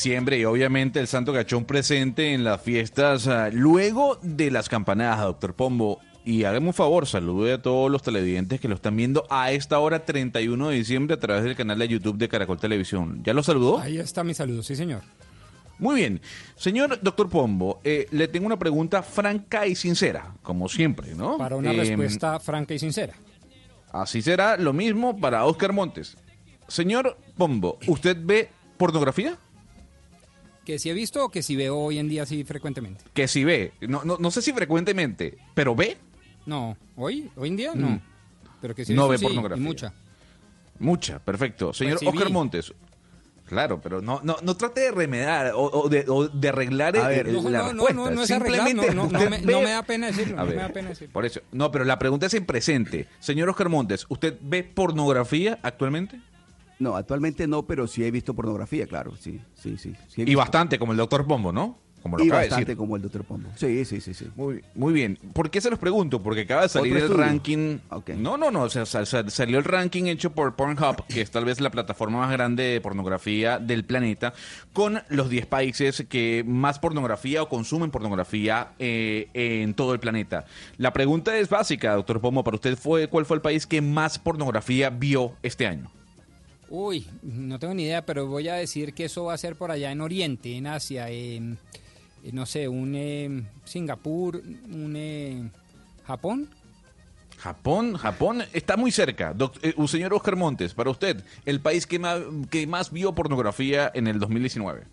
Diciembre 0.00 0.38
y 0.38 0.46
obviamente 0.46 0.98
el 0.98 1.06
Santo 1.08 1.30
Gachón 1.30 1.66
presente 1.66 2.32
en 2.32 2.42
las 2.42 2.62
fiestas 2.62 3.26
ah, 3.28 3.50
luego 3.52 4.18
de 4.22 4.50
las 4.50 4.70
campanadas, 4.70 5.20
doctor 5.20 5.52
Pombo. 5.52 5.98
Y 6.24 6.44
hágame 6.44 6.68
un 6.68 6.72
favor, 6.72 7.06
salude 7.06 7.52
a 7.52 7.60
todos 7.60 7.90
los 7.90 8.02
televidentes 8.02 8.60
que 8.60 8.68
lo 8.68 8.76
están 8.76 8.96
viendo 8.96 9.26
a 9.28 9.52
esta 9.52 9.78
hora 9.78 10.06
31 10.06 10.70
de 10.70 10.74
diciembre 10.74 11.14
a 11.16 11.20
través 11.20 11.44
del 11.44 11.54
canal 11.54 11.78
de 11.78 11.88
YouTube 11.88 12.16
de 12.16 12.28
Caracol 12.30 12.58
Televisión. 12.58 13.20
¿Ya 13.24 13.34
lo 13.34 13.42
saludó? 13.42 13.78
Ahí 13.78 13.98
está 13.98 14.24
mi 14.24 14.32
saludo, 14.32 14.62
sí 14.62 14.74
señor. 14.74 15.02
Muy 15.78 15.96
bien. 15.96 16.22
Señor 16.56 16.98
doctor 17.02 17.28
Pombo, 17.28 17.80
eh, 17.84 18.06
le 18.10 18.26
tengo 18.26 18.46
una 18.46 18.58
pregunta 18.58 19.02
franca 19.02 19.66
y 19.66 19.74
sincera, 19.74 20.32
como 20.42 20.70
siempre, 20.70 21.14
¿no? 21.14 21.36
Para 21.36 21.56
una 21.56 21.72
Em, 21.72 21.78
respuesta 21.78 22.40
franca 22.40 22.72
y 22.72 22.78
sincera. 22.78 23.12
Así 23.92 24.22
será 24.22 24.56
lo 24.56 24.72
mismo 24.72 25.18
para 25.18 25.44
Oscar 25.44 25.74
Montes. 25.74 26.16
Señor 26.68 27.18
Pombo, 27.36 27.78
¿usted 27.86 28.16
ve 28.18 28.48
pornografía? 28.78 29.36
Que 30.70 30.78
si 30.78 30.88
he 30.88 30.92
visto 30.92 31.24
o 31.24 31.28
que 31.30 31.42
si 31.42 31.56
veo 31.56 31.76
hoy 31.76 31.98
en 31.98 32.08
día 32.08 32.22
así 32.22 32.44
frecuentemente. 32.44 33.02
Que 33.12 33.26
si 33.26 33.42
ve, 33.42 33.72
no, 33.80 34.04
no, 34.04 34.18
no 34.20 34.30
sé 34.30 34.40
si 34.40 34.52
frecuentemente, 34.52 35.36
pero 35.52 35.74
ve. 35.74 35.96
No, 36.46 36.76
hoy, 36.94 37.28
hoy 37.34 37.48
en 37.48 37.56
día 37.56 37.72
no. 37.74 37.88
Mm. 37.88 38.00
Pero 38.60 38.74
que 38.76 38.84
si 38.84 38.94
No 38.94 39.08
visto, 39.08 39.10
ve 39.10 39.18
sí, 39.18 39.24
pornografía. 39.24 39.60
y 39.60 39.66
mucha. 39.66 39.92
Mucha, 40.78 41.18
perfecto. 41.18 41.72
Señor 41.72 41.94
Recibí. 41.94 42.10
Oscar 42.16 42.30
Montes. 42.30 42.72
Claro, 43.46 43.80
pero 43.80 44.00
no, 44.00 44.20
no, 44.22 44.36
no 44.42 44.56
trate 44.56 44.82
de 44.82 44.90
remediar 44.92 45.54
o, 45.56 45.62
o 45.64 45.88
de, 45.88 46.04
o 46.06 46.28
de 46.28 46.48
arreglar 46.50 46.96
A 46.96 47.10
el- 47.12 47.16
ver, 47.16 47.26
el- 47.34 47.42
No, 47.42 47.50
la 47.50 47.58
no, 47.58 47.64
no, 47.64 47.72
respuesta. 47.72 47.94
no, 47.94 48.10
no 48.12 48.22
es 48.22 48.30
arreglar, 48.30 48.66
Simplemente 48.68 48.94
no, 48.94 49.02
no, 49.06 49.10
no 49.10 49.18
usted 49.18 49.28
me, 49.30 49.38
ve- 49.44 49.52
no 49.52 49.60
me 49.62 49.70
da 49.70 49.82
pena 49.82 50.06
decirlo, 50.06 50.38
A 50.40 50.44
no 50.44 50.50
me 50.50 50.54
da 50.54 50.68
pena 50.68 50.88
decirlo. 50.90 51.12
Por 51.12 51.26
eso. 51.26 51.40
No, 51.50 51.72
pero 51.72 51.84
la 51.84 51.98
pregunta 51.98 52.26
es 52.26 52.34
en 52.34 52.46
presente. 52.46 53.08
Señor 53.18 53.48
Oscar 53.48 53.68
Montes, 53.68 54.06
¿usted 54.08 54.38
ve 54.40 54.62
pornografía 54.62 55.58
actualmente? 55.64 56.20
No, 56.80 56.96
actualmente 56.96 57.46
no, 57.46 57.64
pero 57.66 57.86
sí 57.86 58.02
he 58.04 58.10
visto 58.10 58.34
pornografía, 58.34 58.86
claro, 58.86 59.14
sí, 59.16 59.38
sí, 59.54 59.76
sí. 59.78 59.94
Y 60.16 60.34
bastante, 60.34 60.78
como 60.78 60.90
el 60.92 60.98
doctor 60.98 61.24
Pombo, 61.26 61.52
¿no? 61.52 61.78
Como 62.02 62.16
lo 62.16 62.24
Y 62.24 62.28
acaba 62.28 62.40
de 62.40 62.46
bastante 62.48 62.64
decir. 62.70 62.78
como 62.78 62.96
el 62.96 63.02
doctor 63.02 63.24
Pombo. 63.24 63.50
Sí, 63.56 63.84
sí, 63.84 64.00
sí, 64.00 64.14
sí. 64.14 64.26
Muy, 64.34 64.64
muy 64.74 64.94
bien. 64.94 65.18
¿Por 65.34 65.50
qué 65.50 65.60
se 65.60 65.68
los 65.68 65.78
pregunto? 65.78 66.22
Porque 66.22 66.40
acaba 66.40 66.62
de 66.62 66.70
salir 66.70 66.96
el 66.96 67.10
ranking. 67.14 67.76
No, 68.16 68.38
no, 68.38 68.50
no. 68.50 68.62
o 68.62 68.70
sea, 68.70 68.86
sal- 68.86 69.06
sal- 69.06 69.30
salió 69.30 69.58
el 69.58 69.64
ranking 69.64 70.04
hecho 70.04 70.32
por 70.32 70.56
Pornhub, 70.56 71.04
que 71.08 71.20
es 71.20 71.30
tal 71.30 71.44
vez 71.44 71.60
la 71.60 71.68
plataforma 71.70 72.16
más 72.20 72.30
grande 72.32 72.62
de 72.62 72.80
pornografía 72.80 73.58
del 73.58 73.84
planeta, 73.84 74.32
con 74.72 75.02
los 75.10 75.28
10 75.28 75.44
países 75.44 76.06
que 76.08 76.42
más 76.46 76.78
pornografía 76.78 77.42
o 77.42 77.50
consumen 77.50 77.90
pornografía 77.90 78.68
eh, 78.78 79.28
en 79.34 79.74
todo 79.74 79.92
el 79.92 80.00
planeta. 80.00 80.46
La 80.78 80.94
pregunta 80.94 81.36
es 81.36 81.50
básica, 81.50 81.92
doctor 81.96 82.22
Pomo. 82.22 82.42
Para 82.42 82.54
usted, 82.54 82.78
fue 82.78 83.08
¿cuál 83.08 83.26
fue 83.26 83.34
el 83.36 83.42
país 83.42 83.66
que 83.66 83.82
más 83.82 84.18
pornografía 84.18 84.88
vio 84.88 85.34
este 85.42 85.66
año? 85.66 85.90
Uy, 86.70 87.06
no 87.22 87.58
tengo 87.58 87.74
ni 87.74 87.82
idea, 87.82 88.06
pero 88.06 88.26
voy 88.26 88.48
a 88.48 88.54
decir 88.54 88.94
que 88.94 89.04
eso 89.06 89.24
va 89.24 89.34
a 89.34 89.38
ser 89.38 89.56
por 89.56 89.70
allá 89.72 89.90
en 89.90 90.00
Oriente, 90.00 90.56
en 90.56 90.68
Asia, 90.68 91.10
en, 91.10 91.58
eh, 92.22 92.30
no 92.32 92.46
sé, 92.46 92.68
un 92.68 92.94
eh, 92.94 93.42
Singapur, 93.64 94.36
un 94.36 94.94
eh, 94.96 95.50
Japón. 96.06 96.48
Japón, 97.38 97.96
Japón 97.96 98.42
está 98.52 98.76
muy 98.76 98.92
cerca. 98.92 99.32
Doc- 99.34 99.58
eh, 99.62 99.74
un 99.76 99.88
señor 99.88 100.12
Oscar 100.14 100.36
Montes, 100.36 100.74
para 100.74 100.90
usted, 100.90 101.24
el 101.44 101.60
país 101.60 101.86
que 101.86 101.98
más, 101.98 102.20
que 102.50 102.66
más 102.66 102.92
vio 102.92 103.14
pornografía 103.14 103.90
en 103.94 104.06
el 104.06 104.18
2019. 104.20 104.84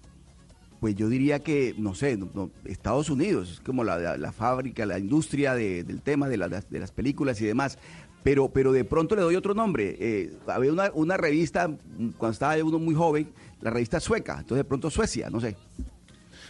Pues 0.79 0.95
yo 0.95 1.09
diría 1.09 1.39
que, 1.39 1.75
no 1.77 1.93
sé, 1.93 2.17
no- 2.17 2.29
no, 2.33 2.51
Estados 2.65 3.09
Unidos, 3.09 3.51
es 3.51 3.59
como 3.59 3.83
la, 3.83 3.97
la- 3.99 4.17
la 4.17 4.31
fábrica, 4.31 4.85
la 4.85 4.97
industria 4.97 5.53
de- 5.55 5.83
del 5.83 6.01
tema 6.01 6.27
de, 6.29 6.37
la- 6.37 6.47
de 6.47 6.79
las 6.79 6.91
películas 6.91 7.39
y 7.41 7.45
demás. 7.45 7.77
Pero, 8.27 8.49
pero 8.49 8.73
de 8.73 8.83
pronto 8.83 9.15
le 9.15 9.21
doy 9.21 9.37
otro 9.37 9.53
nombre. 9.53 9.95
Eh, 10.01 10.33
había 10.47 10.73
una, 10.73 10.91
una 10.93 11.15
revista, 11.15 11.71
cuando 12.17 12.33
estaba 12.33 12.61
uno 12.61 12.77
muy 12.77 12.93
joven, 12.93 13.29
la 13.61 13.69
revista 13.69 14.01
sueca, 14.01 14.33
entonces 14.33 14.57
de 14.57 14.63
pronto 14.65 14.89
Suecia, 14.89 15.29
no 15.29 15.39
sé. 15.39 15.55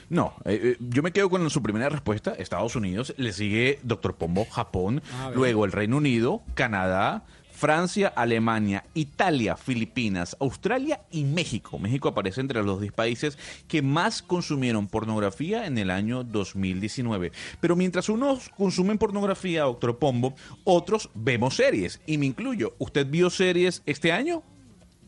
No, 0.09 0.33
eh, 0.45 0.59
eh, 0.63 0.77
yo 0.79 1.03
me 1.03 1.11
quedo 1.11 1.29
con 1.29 1.47
su 1.51 1.61
primera 1.61 1.87
respuesta, 1.89 2.33
Estados 2.33 2.75
Unidos, 2.75 3.13
le 3.17 3.31
sigue 3.31 3.77
Doctor 3.83 4.15
Pombo, 4.15 4.45
Japón, 4.45 5.03
A 5.21 5.27
ver. 5.27 5.37
luego 5.37 5.65
el 5.65 5.71
Reino 5.71 5.97
Unido, 5.97 6.41
Canadá, 6.55 7.25
Francia, 7.57 8.13
Alemania, 8.15 8.83
Italia, 8.93 9.57
Filipinas, 9.57 10.37
Australia 10.39 11.01
y 11.09 11.23
México. 11.23 11.79
México 11.79 12.07
aparece 12.07 12.39
entre 12.39 12.61
los 12.61 12.79
10 12.79 12.93
países 12.93 13.39
que 13.67 13.81
más 13.81 14.21
consumieron 14.21 14.85
pornografía 14.85 15.65
en 15.65 15.79
el 15.79 15.89
año 15.89 16.23
2019. 16.23 17.31
Pero 17.59 17.75
mientras 17.75 18.09
unos 18.09 18.49
consumen 18.49 18.99
pornografía, 18.99 19.63
doctor 19.63 19.97
Pombo, 19.97 20.35
otros 20.65 21.09
vemos 21.15 21.55
series. 21.55 21.99
Y 22.05 22.19
me 22.19 22.27
incluyo. 22.27 22.75
¿Usted 22.77 23.07
vio 23.07 23.31
series 23.31 23.81
este 23.87 24.11
año? 24.11 24.43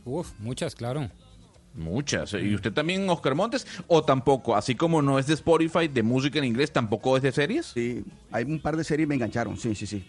Uf, 0.03 0.31
muchas, 0.39 0.73
claro. 0.73 1.07
Muchas. 1.75 2.33
¿Y 2.33 2.55
usted 2.55 2.73
también, 2.73 3.07
Oscar 3.11 3.35
Montes? 3.35 3.67
¿O 3.85 4.03
tampoco? 4.03 4.55
Así 4.55 4.73
como 4.73 5.03
no 5.03 5.19
es 5.19 5.27
de 5.27 5.35
Spotify, 5.35 5.87
de 5.87 6.01
música 6.01 6.39
en 6.39 6.45
inglés, 6.45 6.73
tampoco 6.73 7.15
es 7.15 7.21
de 7.21 7.31
series. 7.31 7.67
Sí, 7.67 8.03
hay 8.31 8.45
un 8.45 8.59
par 8.59 8.75
de 8.75 8.83
series 8.83 9.05
que 9.05 9.09
me 9.09 9.15
engancharon, 9.15 9.55
sí, 9.55 9.75
sí, 9.75 9.85
sí. 9.85 10.03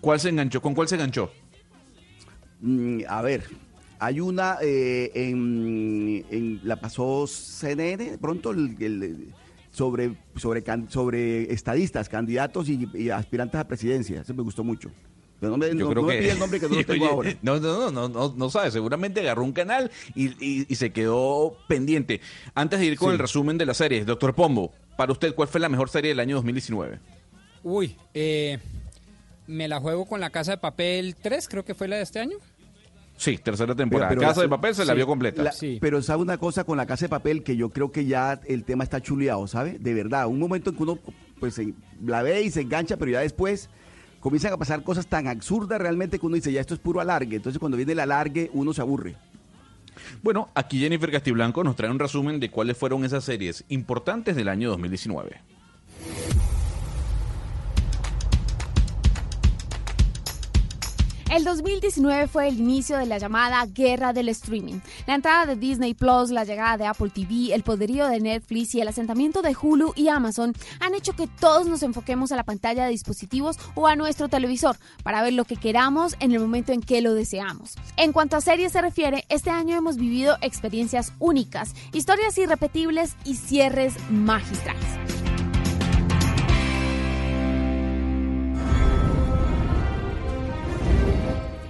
¿Cuál 0.00 0.20
se 0.20 0.28
enganchó? 0.28 0.62
¿Con 0.62 0.74
cuál 0.74 0.86
se 0.86 0.94
enganchó? 0.94 1.32
Mm, 2.60 3.00
a 3.08 3.22
ver, 3.22 3.44
hay 3.98 4.20
una 4.20 4.58
eh, 4.62 5.10
en, 5.14 6.24
en- 6.30 6.60
la 6.64 6.76
pasó 6.76 7.26
CNN, 7.26 8.18
pronto 8.18 8.50
el- 8.50 8.76
el- 8.80 9.34
sobre 9.70 10.16
sobre 10.36 10.62
can- 10.62 10.90
sobre 10.90 11.52
estadistas, 11.52 12.08
candidatos 12.08 12.68
y, 12.68 12.88
y 12.94 13.10
aspirantes 13.10 13.60
a 13.60 13.68
presidencia. 13.68 14.22
Eso 14.22 14.32
me 14.34 14.42
gustó 14.42 14.64
mucho. 14.64 14.90
Pero 15.38 15.52
no 15.52 15.58
me, 15.58 15.74
no- 15.74 15.92
no 15.92 16.02
me 16.02 16.16
pide 16.18 16.30
el 16.30 16.38
nombre 16.38 16.58
que 16.58 16.66
no 16.66 16.76
lo 16.76 16.84
tengo 16.86 17.06
ahora. 17.06 17.36
No, 17.42 17.60
no, 17.60 17.78
no, 17.78 17.90
no, 17.90 18.08
no, 18.08 18.34
no 18.34 18.50
sabe. 18.50 18.70
Seguramente 18.70 19.20
agarró 19.20 19.44
un 19.44 19.52
canal 19.52 19.90
y, 20.14 20.28
y- 20.44 20.66
y 20.66 20.74
se 20.76 20.92
quedó 20.92 21.58
pendiente. 21.68 22.22
Antes 22.54 22.80
de 22.80 22.86
ir 22.86 22.96
con 22.96 23.10
Sí. 23.10 23.12
el 23.12 23.18
resumen 23.18 23.58
de 23.58 23.66
las 23.66 23.76
series, 23.76 24.06
doctor 24.06 24.34
Pombo, 24.34 24.72
para 24.96 25.12
usted, 25.12 25.34
¿cuál 25.34 25.48
fue 25.48 25.60
la 25.60 25.68
mejor 25.68 25.90
serie 25.90 26.08
del 26.08 26.20
año 26.20 26.36
2019? 26.36 26.98
Uy, 27.62 27.96
eh, 28.14 28.58
me 29.46 29.68
la 29.68 29.80
juego 29.80 30.06
con 30.06 30.20
la 30.20 30.30
Casa 30.30 30.52
de 30.52 30.58
Papel 30.58 31.14
3, 31.20 31.48
creo 31.48 31.64
que 31.64 31.74
fue 31.74 31.88
la 31.88 31.96
de 31.96 32.02
este 32.02 32.20
año. 32.20 32.36
Sí, 33.16 33.38
tercera 33.38 33.74
temporada. 33.74 34.10
Pero- 34.10 34.20
pero 34.20 34.28
Casa 34.28 34.40
la- 34.40 34.44
de 34.44 34.48
Papel 34.50 34.74
se 34.74 34.84
la 34.84 34.92
sí, 34.92 34.96
vio 34.96 35.06
completa. 35.06 35.42
la- 35.42 35.54
Pero 35.80 36.02
sabe 36.02 36.22
una 36.22 36.36
cosa 36.36 36.64
con 36.64 36.76
la 36.76 36.84
casa 36.86 37.06
de 37.06 37.08
papel 37.08 37.42
que 37.42 37.56
yo 37.56 37.70
creo 37.70 37.90
que 37.90 38.04
ya 38.04 38.40
el 38.46 38.64
tema 38.64 38.84
está 38.84 39.00
chuleado, 39.00 39.46
¿sabe? 39.46 39.78
De 39.78 39.94
verdad, 39.94 40.26
un 40.26 40.38
momento 40.38 40.70
en 40.70 40.76
que 40.76 40.82
uno 40.82 40.98
pues 41.40 41.54
se- 41.54 41.72
la 42.04 42.22
ve 42.22 42.42
y 42.42 42.50
se 42.50 42.60
engancha, 42.62 42.96
pero 42.98 43.10
ya 43.12 43.20
después 43.20 43.70
comienzan 44.20 44.52
a 44.52 44.56
pasar 44.58 44.82
cosas 44.82 45.06
tan 45.06 45.28
absurdas 45.28 45.80
realmente 45.80 46.18
que 46.18 46.26
uno 46.26 46.34
dice, 46.34 46.52
ya 46.52 46.60
esto 46.60 46.74
es 46.74 46.80
puro 46.80 47.00
alargue. 47.00 47.36
Entonces 47.36 47.58
cuando 47.58 47.76
viene 47.78 47.92
el 47.92 48.00
alargue 48.00 48.50
uno 48.52 48.74
se 48.74 48.82
aburre. 48.82 49.16
Bueno, 50.22 50.50
aquí 50.54 50.78
Jennifer 50.78 51.10
Castiblanco 51.10 51.64
nos 51.64 51.74
trae 51.74 51.90
un 51.90 51.98
resumen 51.98 52.38
de 52.38 52.50
cuáles 52.50 52.76
fueron 52.76 53.02
esas 53.04 53.24
series 53.24 53.64
importantes 53.70 54.36
del 54.36 54.48
año 54.48 54.68
2019. 54.68 55.40
El 61.30 61.42
2019 61.42 62.28
fue 62.28 62.46
el 62.48 62.58
inicio 62.58 62.96
de 62.96 63.06
la 63.06 63.18
llamada 63.18 63.66
guerra 63.66 64.12
del 64.12 64.28
streaming. 64.28 64.78
La 65.08 65.16
entrada 65.16 65.44
de 65.44 65.56
Disney 65.56 65.92
Plus, 65.92 66.30
la 66.30 66.44
llegada 66.44 66.76
de 66.76 66.86
Apple 66.86 67.10
TV, 67.10 67.52
el 67.52 67.64
poderío 67.64 68.06
de 68.06 68.20
Netflix 68.20 68.74
y 68.76 68.80
el 68.80 68.86
asentamiento 68.86 69.42
de 69.42 69.56
Hulu 69.60 69.92
y 69.96 70.06
Amazon 70.08 70.54
han 70.78 70.94
hecho 70.94 71.14
que 71.14 71.26
todos 71.26 71.66
nos 71.66 71.82
enfoquemos 71.82 72.30
a 72.30 72.36
la 72.36 72.44
pantalla 72.44 72.84
de 72.84 72.90
dispositivos 72.90 73.58
o 73.74 73.88
a 73.88 73.96
nuestro 73.96 74.28
televisor 74.28 74.76
para 75.02 75.20
ver 75.20 75.32
lo 75.32 75.44
que 75.44 75.56
queramos 75.56 76.14
en 76.20 76.30
el 76.30 76.38
momento 76.38 76.72
en 76.72 76.80
que 76.80 77.02
lo 77.02 77.12
deseamos. 77.12 77.74
En 77.96 78.12
cuanto 78.12 78.36
a 78.36 78.40
series 78.40 78.70
se 78.70 78.80
refiere, 78.80 79.24
este 79.28 79.50
año 79.50 79.76
hemos 79.76 79.96
vivido 79.96 80.36
experiencias 80.42 81.12
únicas, 81.18 81.74
historias 81.92 82.38
irrepetibles 82.38 83.16
y 83.24 83.34
cierres 83.34 83.94
magistrales. 84.10 84.86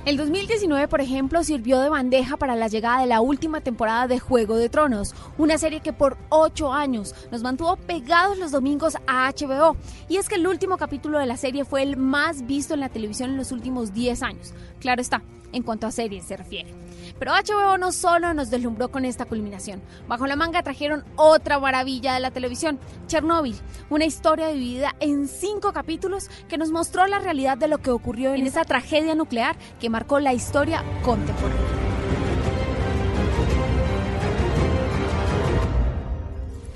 El 0.07 0.17
2019, 0.17 0.87
por 0.87 1.01
ejemplo, 1.01 1.43
sirvió 1.43 1.81
de 1.81 1.89
bandeja 1.89 2.37
para 2.37 2.55
la 2.55 2.69
llegada 2.69 3.01
de 3.01 3.09
la 3.09 3.21
última 3.21 3.61
temporada 3.61 4.07
de 4.07 4.21
Juego 4.21 4.55
de 4.55 4.69
Tronos, 4.69 5.17
una 5.37 5.59
serie 5.59 5.81
que 5.81 5.93
por 5.93 6.17
ocho 6.29 6.73
años 6.73 7.13
nos 7.33 7.43
mantuvo 7.43 7.75
pegados 7.75 8.39
los 8.39 8.53
domingos 8.53 8.97
a 9.09 9.29
HBO. 9.33 9.77
Y 10.09 10.19
es 10.19 10.29
que 10.29 10.37
el 10.37 10.47
último 10.47 10.77
capítulo 10.77 11.19
de 11.19 11.27
la 11.27 11.37
serie 11.37 11.65
fue 11.65 11.83
el 11.83 11.97
más 11.97 12.47
visto 12.47 12.73
en 12.73 12.81
la 12.81 12.89
televisión 12.89 13.31
en 13.31 13.37
los 13.37 13.51
últimos 13.51 13.95
10 13.95 14.23
años. 14.23 14.55
Claro 14.79 15.03
está, 15.03 15.23
en 15.53 15.65
cuanto 15.65 15.89
a 15.89 15.91
series 15.91 16.25
se 16.25 16.37
refiere. 16.37 16.86
Pero 17.19 17.33
HBO 17.33 17.79
no 17.79 17.93
solo 17.93 18.35
nos 18.35 18.51
deslumbró 18.51 18.91
con 18.91 19.05
esta 19.05 19.25
culminación. 19.25 19.83
Bajo 20.07 20.27
la 20.27 20.37
manga 20.37 20.63
trajeron 20.63 21.05
otra 21.17 21.59
maravilla 21.59 22.15
de 22.15 22.21
la 22.21 22.31
televisión, 22.31 22.79
Chernobyl, 23.07 23.57
una 23.91 24.05
historia 24.05 24.49
dividida 24.49 24.95
en 25.01 25.29
cinco 25.29 25.73
capítulos 25.73 26.29
que 26.49 26.59
nos 26.59 26.71
mostró 26.71 27.07
la 27.07 27.19
realidad 27.19 27.57
de 27.57 27.69
lo 27.69 27.79
que 27.79 27.91
ocurrió 27.91 28.35
en 28.35 28.47
esa 28.47 28.65
tragedia 28.65 29.15
nuclear 29.15 29.57
que 29.81 29.91
marcó 29.91 30.21
la 30.21 30.35
historia 30.35 30.85
contemporánea. 31.03 31.77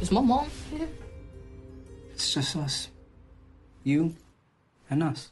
Is 0.01 0.11
my 0.11 0.23
mom 0.23 0.47
here? 0.71 0.89
It's 2.15 2.33
just 2.33 2.57
us. 2.57 2.89
You 3.85 4.15
and 4.89 5.03
us. 5.03 5.31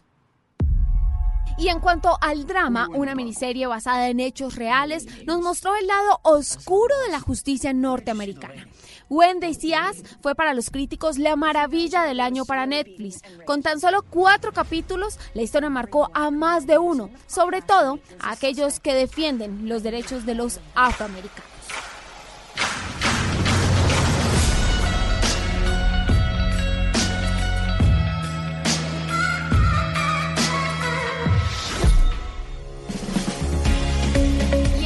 Y 1.59 1.69
en 1.69 1.81
cuanto 1.81 2.17
al 2.21 2.47
drama, 2.47 2.89
una 2.95 3.17
miniserie 3.17 3.67
basada 3.67 4.09
en 4.09 4.21
hechos 4.21 4.55
reales 4.55 5.07
nos 5.27 5.41
mostró 5.41 5.75
el 5.75 5.89
lado 5.89 6.21
oscuro 6.23 6.95
de 7.05 7.11
la 7.11 7.21
justicia 7.21 7.73
norteamericana. 7.73 8.69
Wednesday 9.11 9.73
As 9.73 10.03
fue 10.21 10.35
para 10.35 10.55
los 10.55 10.71
críticos 10.71 11.19
la 11.19 11.35
maravilla 11.35 12.05
del 12.05 12.21
año 12.21 12.45
para 12.45 12.67
Netflix. 12.67 13.23
Con 13.45 13.63
tan 13.63 13.81
solo 13.81 14.03
cuatro 14.03 14.53
capítulos, 14.53 15.19
la 15.35 15.43
historia 15.43 15.71
marcó 15.71 16.11
a 16.15 16.31
más 16.31 16.67
de 16.67 16.79
uno, 16.79 17.11
sobre 17.27 17.63
todo 17.63 17.99
a 18.21 18.33
aquellos 18.33 18.81
que 18.81 18.95
defienden 18.95 19.69
los 19.69 19.83
derechos 19.83 20.27
de 20.27 20.35
los 20.35 20.61
afroamericanos. 20.75 21.49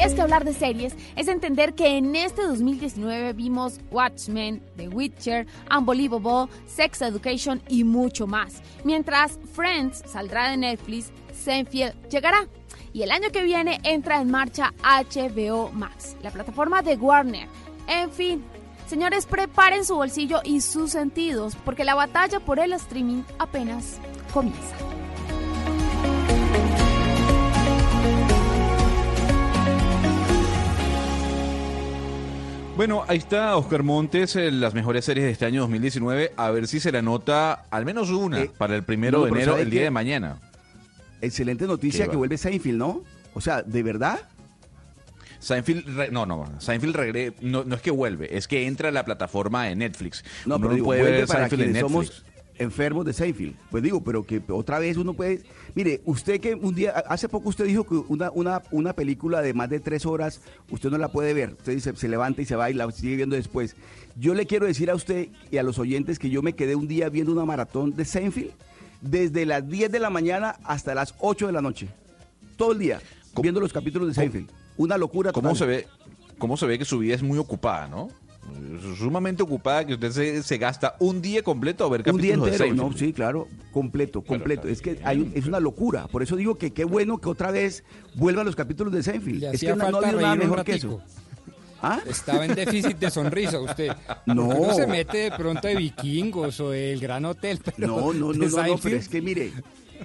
Es 0.05 0.14
que 0.14 0.20
hablar 0.20 0.44
de 0.44 0.53
series 0.53 0.96
es 1.14 1.28
entender 1.28 1.74
que 1.74 1.96
en 1.96 2.16
este 2.16 2.42
2019 2.42 3.34
vimos 3.34 3.78
Watchmen, 3.92 4.61
The 4.76 4.88
Witcher, 4.88 5.46
Unbelievable, 5.70 6.53
Sex 6.66 7.03
Education 7.03 7.62
y 7.68 7.84
mucho 7.84 8.26
más. 8.26 8.62
Mientras 8.82 9.38
Friends 9.53 10.03
saldrá 10.07 10.50
de 10.50 10.57
Netflix, 10.57 11.12
Seinfeld 11.32 11.94
llegará. 12.09 12.48
Y 12.92 13.03
el 13.03 13.12
año 13.12 13.30
que 13.30 13.44
viene 13.44 13.80
entra 13.84 14.20
en 14.20 14.30
marcha 14.30 14.74
HBO 14.82 15.70
Max, 15.72 16.16
la 16.22 16.32
plataforma 16.32 16.82
de 16.82 16.96
Warner. 16.96 17.46
En 17.86 18.11
fin, 18.11 18.44
señores, 18.88 19.26
preparen 19.26 19.84
su 19.84 19.94
bolsillo 19.94 20.40
y 20.42 20.62
sus 20.62 20.90
sentidos, 20.90 21.57
porque 21.64 21.84
la 21.84 21.94
batalla 21.94 22.40
por 22.40 22.59
el 22.59 22.72
streaming 22.72 23.22
apenas 23.38 23.98
comienza. 24.32 25.01
Bueno, 32.76 33.04
ahí 33.06 33.18
está 33.18 33.54
Oscar 33.56 33.82
Montes, 33.82 34.34
eh, 34.34 34.50
las 34.50 34.72
mejores 34.72 35.04
series 35.04 35.26
de 35.26 35.32
este 35.32 35.44
año 35.44 35.60
2019. 35.60 36.32
A 36.36 36.50
ver 36.50 36.66
si 36.66 36.80
se 36.80 36.90
le 36.90 36.98
anota 36.98 37.66
al 37.70 37.84
menos 37.84 38.10
una 38.10 38.40
Eh, 38.40 38.50
para 38.56 38.74
el 38.74 38.82
primero 38.82 39.18
no, 39.18 39.24
de 39.24 39.30
enero, 39.30 39.52
¿sabe 39.52 39.62
el 39.62 39.70
día 39.70 39.82
de 39.82 39.90
mañana. 39.90 40.38
Excelente 41.20 41.66
noticia 41.66 42.08
que 42.08 42.16
vuelve 42.16 42.38
Seinfeld, 42.38 42.78
¿no? 42.78 43.02
O 43.34 43.40
sea, 43.42 43.62
¿de 43.62 43.82
verdad? 43.82 44.20
Seinfeld, 45.38 46.10
no, 46.12 46.24
no, 46.24 46.48
Seinfeld 46.60 46.96
regre, 46.96 47.34
no, 47.42 47.62
no 47.64 47.74
es 47.74 47.82
que 47.82 47.90
vuelve, 47.90 48.36
es 48.36 48.48
que 48.48 48.66
entra 48.66 48.88
a 48.88 48.92
la 48.92 49.04
plataforma 49.04 49.64
de 49.64 49.76
Netflix. 49.76 50.24
No, 50.46 50.56
Uno 50.56 50.64
pero 50.64 50.74
digo, 50.74 50.86
puede 50.86 51.02
vuelve 51.02 51.18
ver 51.18 51.26
para 51.26 51.48
Seinfeld 51.48 51.62
en 51.62 51.72
Netflix. 51.72 51.92
somos 51.92 52.24
enfermos 52.59 53.05
de 53.05 53.12
Seinfeld. 53.12 53.57
Pues 53.70 53.82
digo, 53.82 54.03
pero 54.03 54.24
que 54.24 54.42
otra 54.48 54.78
vez 54.78 54.96
uno 54.96 55.14
puede... 55.14 55.42
Mire, 55.74 56.03
usted 56.05 56.40
que 56.40 56.55
un 56.55 56.74
día, 56.74 56.90
hace 57.09 57.28
poco 57.28 57.48
usted 57.48 57.64
dijo 57.64 57.84
que 57.84 57.94
una, 57.94 58.30
una, 58.30 58.62
una 58.70 58.92
película 58.92 59.42
de 59.42 59.55
más 59.55 59.70
de 59.70 59.80
tres 59.80 60.07
horas 60.07 60.40
usted 60.70 60.90
no 60.90 60.98
la 60.98 61.09
puede 61.09 61.34
ver. 61.34 61.55
Usted 61.59 61.74
dice, 61.74 61.96
se 61.96 62.09
levanta 62.09 62.42
y 62.42 62.44
se 62.44 62.57
va 62.57 62.70
y 62.70 62.74
la 62.74 62.90
sigue 62.90 63.16
viendo 63.16 63.36
después. 63.36 63.76
Yo 64.16 64.34
le 64.34 64.46
quiero 64.46 64.66
decir 64.66 64.90
a 64.90 64.94
usted 64.94 65.28
y 65.50 65.57
a 65.57 65.62
los 65.62 65.78
oyentes 65.78 66.18
que 66.18 66.30
yo 66.30 66.42
me 66.42 66.55
quedé 66.55 66.74
un 66.74 66.88
día 66.88 67.09
viendo 67.09 67.32
una 67.32 67.44
maratón 67.44 67.94
de 67.94 68.05
Seinfeld 68.05 68.53
desde 69.00 69.44
las 69.46 69.68
10 69.68 69.90
de 69.90 69.98
la 69.98 70.11
mañana 70.11 70.57
hasta 70.64 70.94
las 70.94 71.14
8 71.18 71.46
de 71.46 71.53
la 71.53 71.61
noche. 71.61 71.88
Todo 72.57 72.72
el 72.72 72.78
día, 72.78 73.00
viendo 73.40 73.61
los 73.61 73.72
capítulos 73.72 74.09
de 74.09 74.14
Seinfeld. 74.14 74.50
Una 74.76 74.96
locura 74.96 75.32
¿Cómo 75.32 75.50
total. 75.50 75.59
se 75.59 75.66
ve? 75.66 75.86
¿Cómo 76.38 76.57
se 76.57 76.66
ve 76.66 76.78
que 76.78 76.84
su 76.84 76.98
vida 76.98 77.14
es 77.14 77.22
muy 77.22 77.38
ocupada, 77.38 77.88
no? 77.88 78.09
Sumamente 78.99 79.43
ocupada 79.43 79.86
que 79.86 79.95
usted 79.95 80.11
se, 80.11 80.43
se 80.43 80.59
gasta 80.59 80.97
un 80.99 81.22
día 81.22 81.43
completo 81.43 81.84
a 81.84 81.88
ver 81.88 82.01
Un 82.01 82.05
capítulos 82.05 82.22
día 82.22 82.30
de 82.36 82.38
entero, 82.51 82.59
Seinfeld. 82.64 82.93
no, 82.93 82.99
sí, 82.99 83.12
claro, 83.12 83.49
completo, 83.70 84.22
completo. 84.22 84.68
es 84.68 84.82
que 84.82 84.99
hay 85.05 85.20
un- 85.20 85.32
es 85.34 85.47
una 85.47 85.61
locura. 85.61 86.09
Por 86.09 86.22
eso 86.22 86.34
digo 86.36 86.57
que 86.59 86.72
qué 86.72 86.84
bueno 86.84 87.18
que 87.18 87.28
otra 87.28 87.51
vez 87.51 87.84
vuelvan 88.14 88.45
los 88.47 88.57
capítulos 88.57 88.93
de 88.93 89.03
Seinfeld. 89.03 89.40
Le 89.40 89.51
es 89.53 89.61
que 89.61 89.68
no, 89.74 89.90
no 89.90 89.99
ha 89.99 90.01
habido 90.01 90.20
nada 90.20 90.32
un 90.34 90.38
mejor 90.40 90.64
que 90.64 90.72
eso. 90.74 91.01
¿Ah? 91.84 92.01
Estaba 92.07 92.45
en 92.45 92.55
déficit 92.55 92.97
de 92.99 93.11
sonrisa 93.11 93.61
usted. 93.61 93.90
No. 94.26 94.72
Se 94.74 94.86
mete 94.86 95.18
de 95.18 95.30
pronto 95.32 95.66
de 95.66 95.74
vikingos 95.76 96.61
o 96.61 96.70
del 96.70 97.01
Gran 97.01 97.24
Hotel, 97.24 97.61
pero 97.76 97.86
No, 97.88 98.12
no, 98.12 98.32
no, 98.32 98.49
no, 98.49 98.66
no, 98.66 98.76
pero 98.82 98.97
es 98.97 99.09
que 99.09 99.20
mire, 99.22 99.53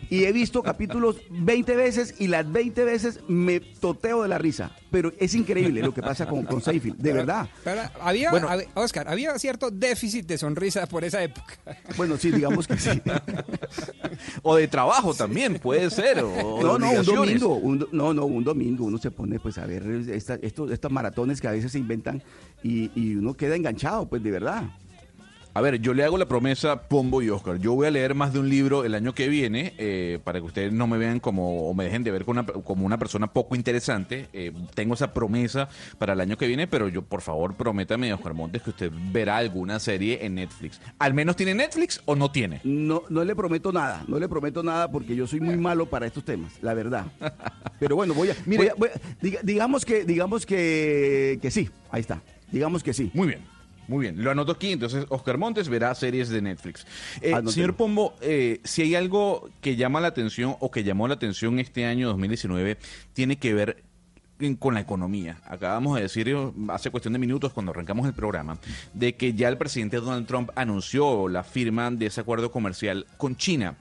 y 0.10 0.24
he 0.26 0.32
visto 0.32 0.64
capítulos 0.64 1.18
20 1.30 1.76
veces 1.76 2.16
y 2.20 2.28
las 2.28 2.50
20 2.52 2.84
veces 2.86 3.20
me 3.28 3.60
toteo 3.60 4.24
de 4.24 4.30
la 4.30 4.38
risa. 4.38 4.72
Pero 4.92 5.12
es 5.20 5.36
increíble 5.36 5.82
lo 5.82 5.94
que 5.94 6.02
pasa 6.02 6.28
con, 6.28 6.46
con 6.46 6.62
Seinfeld, 6.62 6.96
de 6.98 7.04
Pero- 7.04 7.16
verdad. 7.16 7.50
pero 7.64 7.82
había, 8.02 8.32
Bueno. 8.32 8.48
Oscar, 8.76 9.08
había 9.10 9.38
cierto 9.40 9.70
déficit 9.72 10.26
de 10.26 10.38
sonrisa 10.38 10.86
por 10.88 11.04
esa 11.04 11.22
época. 11.24 11.56
Bueno, 11.98 12.18
sí, 12.18 12.32
digamos 12.32 12.68
que 12.68 12.78
sí. 12.78 13.02
O 14.44 14.56
de 14.56 14.68
trabajo 14.68 15.14
también, 15.14 15.60
puede 15.60 15.90
ser. 15.90 16.20
O 16.24 16.62
No, 16.62 16.78
no, 16.80 16.92
un 16.92 17.06
domingo, 17.06 17.56
un 17.56 17.88
no, 17.92 18.14
no, 18.14 18.26
un 18.26 18.44
domingo 18.44 18.86
uno 18.86 18.98
se 18.98 19.12
pone 19.12 19.40
pues 19.40 19.58
a 19.58 19.66
ver 19.66 19.84
esta- 20.10 20.36
estos, 20.42 20.72
estas 20.72 20.92
maratones 20.92 21.42
que 21.42 21.48
a 21.48 21.52
veces 21.52 21.72
se 21.72 21.80
inventan 21.80 22.24
y, 22.64 22.92
y 22.96 23.16
uno 23.16 23.34
queda 23.36 23.56
enganchado, 23.56 24.08
pues 24.08 24.24
de 24.24 24.32
verdad. 24.32 24.64
A 25.58 25.62
ver, 25.62 25.80
yo 25.82 25.96
le 25.96 26.04
hago 26.04 26.20
la 26.20 26.28
promesa, 26.28 26.84
Pombo 26.88 27.24
y 27.24 27.32
Oscar. 27.32 27.58
Yo 27.58 27.74
voy 27.74 27.88
a 27.88 27.90
leer 27.90 28.14
más 28.14 28.32
de 28.32 28.38
un 28.38 28.48
libro 28.48 28.86
el 28.86 28.94
año 28.94 29.16
que 29.16 29.28
viene 29.28 29.74
eh, 29.80 30.20
para 30.24 30.38
que 30.40 30.46
ustedes 30.46 30.72
no 30.72 30.86
me 30.86 31.00
vean 31.00 31.20
como, 31.20 31.68
o 31.68 31.74
me 31.74 31.86
dejen 31.86 32.04
de 32.04 32.12
ver 32.12 32.26
como 32.26 32.42
una, 32.42 32.46
como 32.46 32.86
una 32.86 33.00
persona 33.00 33.26
poco 33.26 33.56
interesante. 33.56 34.28
Eh, 34.34 34.52
tengo 34.76 34.94
esa 34.94 35.16
promesa 35.16 35.68
para 35.98 36.14
el 36.14 36.22
año 36.22 36.38
que 36.38 36.46
viene, 36.46 36.68
pero 36.68 36.90
yo, 36.90 37.02
por 37.02 37.22
favor, 37.24 37.56
prométame, 37.56 38.14
Oscar 38.14 38.36
Montes, 38.36 38.62
que 38.62 38.70
usted 38.70 38.92
verá 39.12 39.38
alguna 39.38 39.80
serie 39.80 40.24
en 40.28 40.36
Netflix. 40.36 40.80
¿Al 41.00 41.16
menos 41.16 41.36
tiene 41.36 41.56
Netflix 41.56 42.04
o 42.06 42.16
no 42.16 42.30
tiene? 42.32 42.62
No, 42.64 43.02
no 43.10 43.24
le 43.24 43.36
prometo 43.36 43.72
nada, 43.72 44.04
no 44.08 44.20
le 44.20 44.30
prometo 44.30 44.62
nada 44.62 44.92
porque 44.92 45.16
yo 45.16 45.26
soy 45.26 45.40
muy 45.40 45.58
malo 45.58 45.88
para 45.88 46.06
estos 46.06 46.24
temas, 46.24 46.54
la 46.62 46.76
verdad. 46.76 47.08
Pero 47.80 47.96
bueno, 47.96 48.14
voy 48.14 48.30
a, 48.30 48.36
Mire- 48.46 48.58
voy 48.58 48.68
a- 48.68 48.76
voy 48.76 48.90
a- 48.90 49.24
diga- 49.26 49.42
digamos 49.42 49.86
que, 49.86 50.06
digamos 50.06 50.46
que, 50.46 51.40
que 51.42 51.50
sí, 51.50 51.68
ahí 51.90 52.02
está, 52.02 52.22
digamos 52.52 52.84
que 52.84 52.94
sí. 52.94 53.10
Muy 53.16 53.30
bien. 53.30 53.57
Muy 53.88 54.04
bien, 54.04 54.24
lo 54.24 54.32
anoto 54.32 54.52
aquí. 54.52 54.72
Entonces, 54.72 55.06
Oscar 55.10 55.38
Montes 55.38 55.70
verá 55.70 55.94
series 55.96 56.30
de 56.30 56.42
Netflix. 56.42 56.86
Eh, 57.22 57.34
señor 57.48 57.76
Pombo, 57.76 58.16
eh, 58.22 58.60
si 58.64 58.82
hay 58.82 58.96
algo 58.96 59.50
que 59.62 59.76
llama 59.76 60.02
la 60.02 60.08
atención 60.08 60.56
o 60.60 60.72
que 60.72 60.84
llamó 60.84 61.08
la 61.08 61.14
atención 61.14 61.60
este 61.60 61.86
año 61.86 62.08
2019, 62.10 62.78
tiene 63.14 63.38
que 63.38 63.54
ver 63.54 63.84
con 64.60 64.74
la 64.74 64.82
economía. 64.82 65.38
Acabamos 65.46 65.96
de 65.96 66.04
decir 66.04 66.30
eh, 66.30 66.52
hace 66.70 66.92
cuestión 66.92 67.14
de 67.14 67.20
minutos 67.20 67.54
cuando 67.54 67.72
arrancamos 67.72 68.06
el 68.06 68.14
programa 68.14 68.58
de 68.94 69.16
que 69.16 69.34
ya 69.34 69.48
el 69.48 69.58
presidente 69.58 69.98
Donald 69.98 70.28
Trump 70.28 70.52
anunció 70.56 71.28
la 71.28 71.44
firma 71.44 71.90
de 71.90 72.08
ese 72.08 72.22
acuerdo 72.22 72.52
comercial 72.52 73.08
con 73.18 73.36
China. 73.36 73.76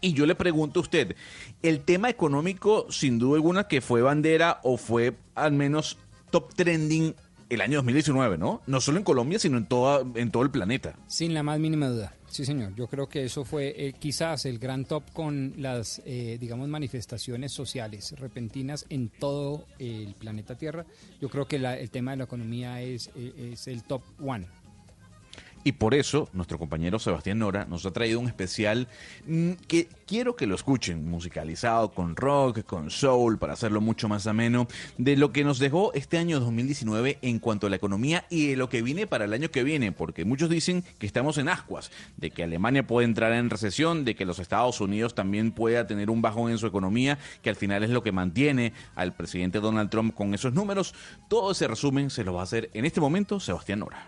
Y 0.00 0.12
yo 0.12 0.26
le 0.26 0.36
pregunto 0.36 0.80
a 0.80 0.82
usted, 0.82 1.16
el 1.62 1.80
tema 1.80 2.08
económico, 2.08 2.86
sin 2.88 3.18
duda 3.18 3.36
alguna, 3.36 3.64
que 3.66 3.80
fue 3.80 4.00
bandera 4.00 4.60
o 4.62 4.76
fue 4.76 5.16
al 5.34 5.52
menos 5.52 5.98
top 6.30 6.54
trending 6.54 7.14
el 7.50 7.60
año 7.60 7.78
2019, 7.78 8.38
¿no? 8.38 8.62
No 8.66 8.80
solo 8.80 8.98
en 8.98 9.04
Colombia, 9.04 9.38
sino 9.38 9.56
en, 9.58 9.66
toda, 9.66 10.04
en 10.14 10.30
todo 10.30 10.42
el 10.42 10.50
planeta. 10.50 10.96
Sin 11.06 11.34
la 11.34 11.42
más 11.42 11.58
mínima 11.58 11.88
duda. 11.88 12.14
Sí, 12.28 12.44
señor. 12.44 12.74
Yo 12.74 12.88
creo 12.88 13.08
que 13.08 13.24
eso 13.24 13.44
fue 13.46 13.74
eh, 13.76 13.94
quizás 13.98 14.44
el 14.44 14.58
gran 14.58 14.84
top 14.84 15.02
con 15.14 15.54
las, 15.56 16.02
eh, 16.04 16.36
digamos, 16.38 16.68
manifestaciones 16.68 17.52
sociales 17.52 18.14
repentinas 18.18 18.84
en 18.90 19.08
todo 19.08 19.64
el 19.78 20.14
planeta 20.14 20.54
Tierra. 20.56 20.84
Yo 21.22 21.30
creo 21.30 21.46
que 21.48 21.58
la- 21.58 21.78
el 21.78 21.90
tema 21.90 22.10
de 22.10 22.18
la 22.18 22.24
economía 22.24 22.82
es, 22.82 23.10
eh, 23.16 23.50
es 23.54 23.66
el 23.66 23.82
top 23.84 24.02
one. 24.22 24.46
Y 25.64 25.72
por 25.72 25.94
eso 25.94 26.28
nuestro 26.32 26.58
compañero 26.58 26.98
Sebastián 26.98 27.38
Nora 27.38 27.66
nos 27.66 27.84
ha 27.84 27.90
traído 27.90 28.20
un 28.20 28.28
especial 28.28 28.88
mm, 29.26 29.52
que 29.66 29.88
quiero 30.06 30.36
que 30.36 30.46
lo 30.46 30.54
escuchen, 30.54 31.08
musicalizado 31.08 31.92
con 31.92 32.16
rock, 32.16 32.64
con 32.64 32.90
soul, 32.90 33.38
para 33.38 33.52
hacerlo 33.52 33.80
mucho 33.80 34.08
más 34.08 34.26
ameno, 34.26 34.68
de 34.96 35.16
lo 35.16 35.32
que 35.32 35.44
nos 35.44 35.58
dejó 35.58 35.92
este 35.94 36.18
año 36.18 36.40
2019 36.40 37.18
en 37.22 37.38
cuanto 37.38 37.66
a 37.66 37.70
la 37.70 37.76
economía 37.76 38.24
y 38.30 38.48
de 38.48 38.56
lo 38.56 38.68
que 38.68 38.82
viene 38.82 39.06
para 39.06 39.24
el 39.24 39.32
año 39.32 39.50
que 39.50 39.64
viene, 39.64 39.92
porque 39.92 40.24
muchos 40.24 40.48
dicen 40.48 40.84
que 40.98 41.06
estamos 41.06 41.38
en 41.38 41.48
ascuas, 41.48 41.90
de 42.16 42.30
que 42.30 42.44
Alemania 42.44 42.86
puede 42.86 43.06
entrar 43.06 43.32
en 43.32 43.50
recesión, 43.50 44.04
de 44.04 44.14
que 44.14 44.24
los 44.24 44.38
Estados 44.38 44.80
Unidos 44.80 45.14
también 45.14 45.52
pueda 45.52 45.86
tener 45.86 46.10
un 46.10 46.22
bajón 46.22 46.50
en 46.50 46.58
su 46.58 46.66
economía, 46.66 47.18
que 47.42 47.50
al 47.50 47.56
final 47.56 47.82
es 47.82 47.90
lo 47.90 48.02
que 48.02 48.12
mantiene 48.12 48.72
al 48.94 49.14
presidente 49.14 49.60
Donald 49.60 49.90
Trump 49.90 50.14
con 50.14 50.34
esos 50.34 50.54
números. 50.54 50.94
Todo 51.28 51.52
ese 51.52 51.68
resumen 51.68 52.10
se 52.10 52.24
lo 52.24 52.34
va 52.34 52.40
a 52.40 52.44
hacer 52.44 52.70
en 52.74 52.84
este 52.84 53.00
momento 53.00 53.40
Sebastián 53.40 53.80
Nora. 53.80 54.06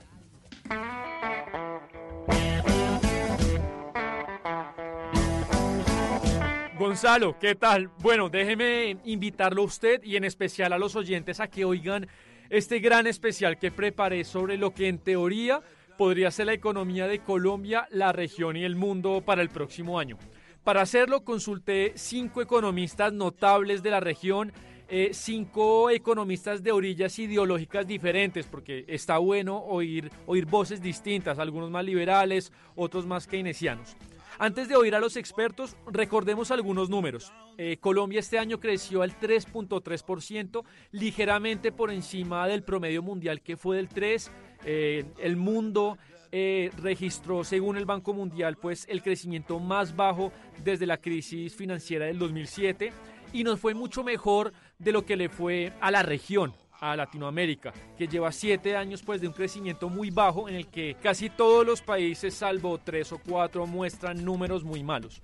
Gonzalo, 6.79 7.39
¿qué 7.39 7.55
tal? 7.55 7.91
Bueno, 7.99 8.31
déjeme 8.31 8.97
invitarlo 9.05 9.63
a 9.63 9.67
usted 9.67 10.03
y 10.03 10.17
en 10.17 10.25
especial 10.25 10.73
a 10.73 10.79
los 10.79 10.97
oyentes 10.97 11.39
a 11.39 11.49
que 11.49 11.65
oigan 11.65 12.09
este 12.49 12.81
gran 12.81 13.07
especial 13.07 13.59
que 13.59 13.71
preparé 13.71 14.25
sobre 14.25 14.57
lo 14.57 14.73
que 14.75 14.89
en 14.89 14.99
teoría 14.99 15.61
podría 15.97 16.31
ser 16.31 16.47
la 16.47 16.55
economía 16.55 17.07
de 17.07 17.21
Colombia, 17.21 17.87
la 17.91 18.13
región 18.13 18.57
y 18.57 18.65
el 18.65 18.77
mundo 18.77 19.23
para 19.25 19.43
el 19.43 19.51
próximo 19.51 19.99
año. 19.99 20.17
Para 20.65 20.81
hacerlo 20.81 21.23
consulté 21.25 21.93
cinco 21.97 22.43
economistas 22.43 23.13
notables 23.13 23.83
de 23.83 23.91
la 23.91 24.01
región, 24.01 24.53
eh, 24.91 25.11
cinco 25.13 25.89
economistas 25.91 26.63
de 26.63 26.73
orillas 26.73 27.19
ideológicas 27.19 27.87
diferentes, 27.87 28.47
porque 28.47 28.85
está 28.89 29.19
bueno 29.19 29.59
oír, 29.59 30.11
oír 30.27 30.47
voces 30.47 30.83
distintas, 30.83 31.39
algunos 31.39 31.71
más 31.71 31.85
liberales, 31.85 32.53
otros 32.75 33.07
más 33.07 33.27
keynesianos. 33.27 33.97
Antes 34.39 34.69
de 34.69 34.77
oír 34.77 34.95
a 34.95 35.01
los 35.01 35.17
expertos, 35.17 35.77
recordemos 35.87 36.51
algunos 36.51 36.89
números. 36.89 37.31
Eh, 37.59 37.77
Colombia 37.79 38.21
este 38.21 38.39
año 38.39 38.59
creció 38.59 39.03
al 39.03 39.19
3.3%, 39.21 40.65
ligeramente 40.93 41.73
por 41.73 41.91
encima 41.91 42.49
del 42.49 42.63
promedio 42.63 43.03
mundial 43.03 43.43
que 43.43 43.59
fue 43.59 43.77
del 43.77 43.91
3%. 43.91 44.31
Eh, 44.65 45.05
el 45.19 45.37
mundo 45.37 45.99
eh, 46.33 46.71
registró, 46.79 47.45
según 47.45 47.77
el 47.77 47.85
Banco 47.85 48.15
Mundial, 48.15 48.57
pues 48.57 48.87
el 48.89 49.03
crecimiento 49.03 49.59
más 49.59 49.95
bajo 49.95 50.33
desde 50.65 50.87
la 50.87 50.97
crisis 50.97 51.55
financiera 51.55 52.07
del 52.07 52.19
2007 52.19 52.93
y 53.33 53.45
nos 53.45 53.61
fue 53.61 53.75
mucho 53.75 54.05
mejor 54.05 54.53
de 54.81 54.93
lo 54.93 55.05
que 55.05 55.17
le 55.17 55.29
fue 55.29 55.73
a 55.81 55.91
la 55.91 56.03
región 56.03 56.53
a 56.81 56.97
Latinoamérica, 56.97 57.73
que 57.97 58.09
lleva 58.09 58.33
siete 58.33 58.75
años 58.75 59.03
pues 59.03 59.21
de 59.21 59.29
un 59.29 59.35
crecimiento 59.35 59.89
muy 59.89 60.11
bajo 60.11 60.49
en 60.49 60.55
el 60.55 60.67
que 60.67 60.97
casi 61.01 61.29
todos 61.29 61.65
los 61.65 61.83
países, 61.83 62.35
salvo 62.35 62.79
tres 62.79 63.13
o 63.13 63.19
cuatro, 63.19 63.67
muestran 63.67 64.25
números 64.25 64.65
muy 64.65 64.83
malos. 64.83 65.23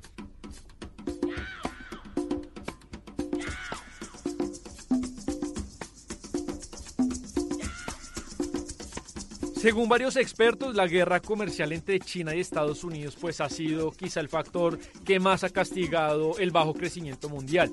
Según 9.56 9.88
varios 9.88 10.16
expertos, 10.16 10.76
la 10.76 10.86
guerra 10.86 11.18
comercial 11.18 11.72
entre 11.72 11.98
China 11.98 12.36
y 12.36 12.40
Estados 12.40 12.84
Unidos 12.84 13.16
pues 13.20 13.40
ha 13.40 13.48
sido 13.48 13.90
quizá 13.90 14.20
el 14.20 14.28
factor 14.28 14.78
que 15.04 15.18
más 15.18 15.42
ha 15.42 15.50
castigado 15.50 16.38
el 16.38 16.52
bajo 16.52 16.72
crecimiento 16.72 17.28
mundial. 17.28 17.72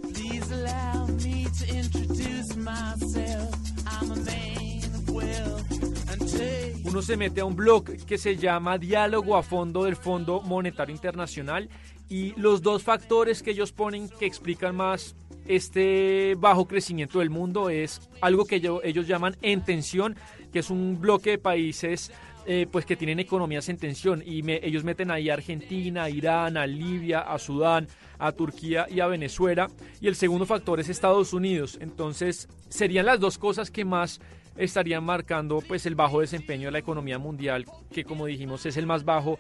Uno 6.86 7.02
se 7.02 7.18
mete 7.18 7.42
a 7.42 7.46
un 7.46 7.56
blog 7.56 7.86
que 8.06 8.18
se 8.18 8.38
llama 8.38 8.78
Diálogo 8.78 9.36
a 9.36 9.44
Fondo 9.44 9.84
del 9.84 9.96
Fondo 9.96 10.42
Monetario 10.42 10.94
Internacional 10.94 11.70
y 12.10 12.40
los 12.40 12.62
dos 12.62 12.84
factores 12.84 13.42
que 13.42 13.52
ellos 13.52 13.72
ponen 13.72 14.10
que 14.10 14.26
explican 14.26 14.76
más 14.76 15.16
este 15.48 16.36
bajo 16.38 16.68
crecimiento 16.68 17.20
del 17.20 17.30
mundo 17.30 17.70
es 17.70 18.02
algo 18.22 18.46
que 18.46 18.58
ellos, 18.58 19.08
llaman 19.08 19.36
en 19.42 19.64
tensión, 19.64 20.16
que 20.52 20.60
es 20.60 20.70
un 20.70 21.00
bloque 21.00 21.32
de 21.32 21.38
países 21.38 22.12
eh, 22.46 22.68
pues 22.72 22.86
que 22.86 22.96
tienen 22.96 23.20
economías 23.20 23.70
en 23.70 23.78
tensión 23.78 24.24
y 24.26 24.44
ellos 24.52 24.84
meten 24.84 25.12
ahí 25.12 25.30
a 25.30 25.34
Argentina, 25.34 26.04
a 26.04 26.10
Irán, 26.10 26.58
a 26.58 26.68
Libia, 26.68 27.22
a 27.22 27.40
Sudán, 27.40 27.88
a 28.20 28.32
Turquía 28.32 28.86
y 28.90 29.00
a 29.00 29.08
Venezuela. 29.08 29.68
Y 30.02 30.08
el 30.08 30.16
segundo 30.16 30.46
factor 30.46 30.80
es 30.80 30.90
Estados 30.90 31.34
Unidos. 31.34 31.78
Entonces 31.82 32.50
serían 32.70 33.06
las 33.06 33.20
dos 33.20 33.38
cosas 33.38 33.72
que 33.72 33.86
más 33.86 34.20
estarían 34.58 35.04
marcando 35.04 35.62
pues 35.68 35.86
el 35.86 35.96
bajo 35.96 36.22
desempeño 36.22 36.68
de 36.68 36.74
la 36.74 36.80
economía 36.80 37.18
mundial, 37.18 37.66
que 37.92 38.04
como 38.04 38.26
dijimos 38.26 38.66
es 38.66 38.78
el 38.78 38.86
más 38.86 39.04
bajo 39.04 39.40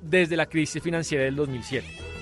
desde 0.00 0.36
la 0.36 0.46
crisis 0.46 0.82
financiera 0.82 1.24
del 1.24 1.36
2007. 1.36 2.21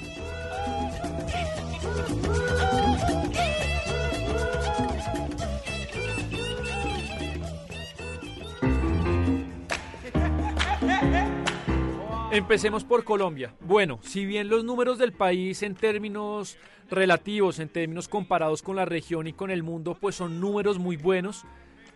Empecemos 12.32 12.84
por 12.84 13.02
Colombia. 13.02 13.56
Bueno, 13.60 13.98
si 14.02 14.24
bien 14.24 14.48
los 14.48 14.62
números 14.62 14.98
del 14.98 15.12
país 15.12 15.64
en 15.64 15.74
términos 15.74 16.58
relativos, 16.88 17.58
en 17.58 17.68
términos 17.68 18.06
comparados 18.06 18.62
con 18.62 18.76
la 18.76 18.84
región 18.84 19.26
y 19.26 19.32
con 19.32 19.50
el 19.50 19.64
mundo, 19.64 19.96
pues 20.00 20.14
son 20.14 20.38
números 20.40 20.78
muy 20.78 20.96
buenos, 20.96 21.44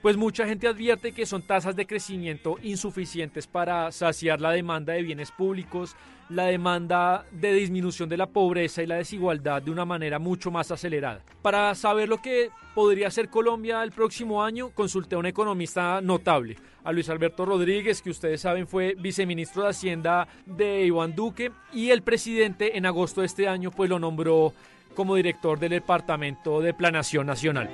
pues 0.02 0.16
mucha 0.16 0.44
gente 0.44 0.66
advierte 0.66 1.12
que 1.12 1.24
son 1.24 1.46
tasas 1.46 1.76
de 1.76 1.86
crecimiento 1.86 2.56
insuficientes 2.64 3.46
para 3.46 3.92
saciar 3.92 4.40
la 4.40 4.50
demanda 4.50 4.92
de 4.92 5.02
bienes 5.02 5.30
públicos, 5.30 5.94
la 6.28 6.46
demanda 6.46 7.24
de 7.30 7.52
disminución 7.52 8.08
de 8.08 8.16
la 8.16 8.26
pobreza 8.26 8.82
y 8.82 8.86
la 8.86 8.96
desigualdad 8.96 9.62
de 9.62 9.70
una 9.70 9.84
manera 9.84 10.18
mucho 10.18 10.50
más 10.50 10.70
acelerada. 10.70 11.20
Para 11.42 11.74
saber 11.74 12.08
lo 12.08 12.18
que 12.18 12.50
podría 12.74 13.10
ser 13.10 13.28
Colombia 13.28 13.82
el 13.82 13.92
próximo 13.92 14.42
año, 14.42 14.70
consulté 14.70 15.14
a 15.14 15.18
un 15.18 15.26
economista 15.26 16.00
notable, 16.00 16.56
a 16.82 16.92
Luis 16.92 17.08
Alberto 17.08 17.44
Rodríguez, 17.44 18.02
que 18.02 18.10
ustedes 18.10 18.40
saben 18.40 18.66
fue 18.66 18.94
viceministro 18.98 19.62
de 19.62 19.70
Hacienda 19.70 20.26
de 20.46 20.84
Iván 20.86 21.14
Duque, 21.14 21.52
y 21.72 21.90
el 21.90 22.02
presidente 22.02 22.76
en 22.76 22.86
agosto 22.86 23.20
de 23.20 23.26
este 23.26 23.48
año 23.48 23.70
pues 23.70 23.90
lo 23.90 23.98
nombró 23.98 24.52
como 24.94 25.16
director 25.16 25.58
del 25.58 25.70
Departamento 25.70 26.60
de 26.60 26.72
Planación 26.72 27.26
Nacional. 27.26 27.70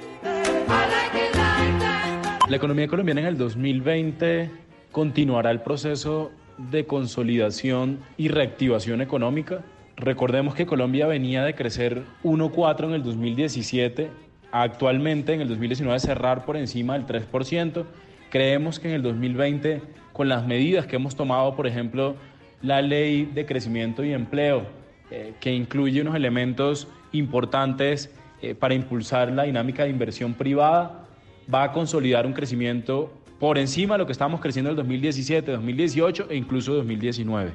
La 2.48 2.56
economía 2.56 2.88
colombiana 2.88 3.20
en 3.20 3.26
el 3.28 3.38
2020 3.38 4.50
continuará 4.90 5.50
el 5.50 5.60
proceso 5.60 6.32
de 6.70 6.86
consolidación 6.86 8.00
y 8.16 8.28
reactivación 8.28 9.00
económica. 9.00 9.62
Recordemos 9.96 10.54
que 10.54 10.66
Colombia 10.66 11.06
venía 11.06 11.44
de 11.44 11.54
crecer 11.54 12.02
1,4 12.24 12.84
en 12.86 12.92
el 12.92 13.02
2017, 13.02 14.10
actualmente 14.52 15.34
en 15.34 15.40
el 15.40 15.48
2019 15.48 15.98
cerrar 16.00 16.44
por 16.44 16.56
encima 16.56 16.98
del 16.98 17.06
3%. 17.06 17.84
Creemos 18.30 18.78
que 18.78 18.88
en 18.88 18.94
el 18.94 19.02
2020, 19.02 19.82
con 20.12 20.28
las 20.28 20.46
medidas 20.46 20.86
que 20.86 20.96
hemos 20.96 21.16
tomado, 21.16 21.56
por 21.56 21.66
ejemplo, 21.66 22.16
la 22.62 22.82
ley 22.82 23.24
de 23.24 23.46
crecimiento 23.46 24.04
y 24.04 24.12
empleo, 24.12 24.66
eh, 25.10 25.34
que 25.40 25.52
incluye 25.52 26.00
unos 26.00 26.14
elementos 26.14 26.88
importantes 27.12 28.14
eh, 28.42 28.54
para 28.54 28.74
impulsar 28.74 29.32
la 29.32 29.44
dinámica 29.44 29.84
de 29.84 29.90
inversión 29.90 30.34
privada, 30.34 31.06
va 31.52 31.64
a 31.64 31.72
consolidar 31.72 32.26
un 32.26 32.32
crecimiento 32.32 33.12
por 33.40 33.58
encima 33.58 33.94
de 33.94 33.98
lo 33.98 34.06
que 34.06 34.12
estábamos 34.12 34.40
creciendo 34.40 34.68
en 34.68 34.72
el 34.72 34.76
2017, 34.76 35.50
2018 35.50 36.26
e 36.30 36.36
incluso 36.36 36.74
2019. 36.74 37.54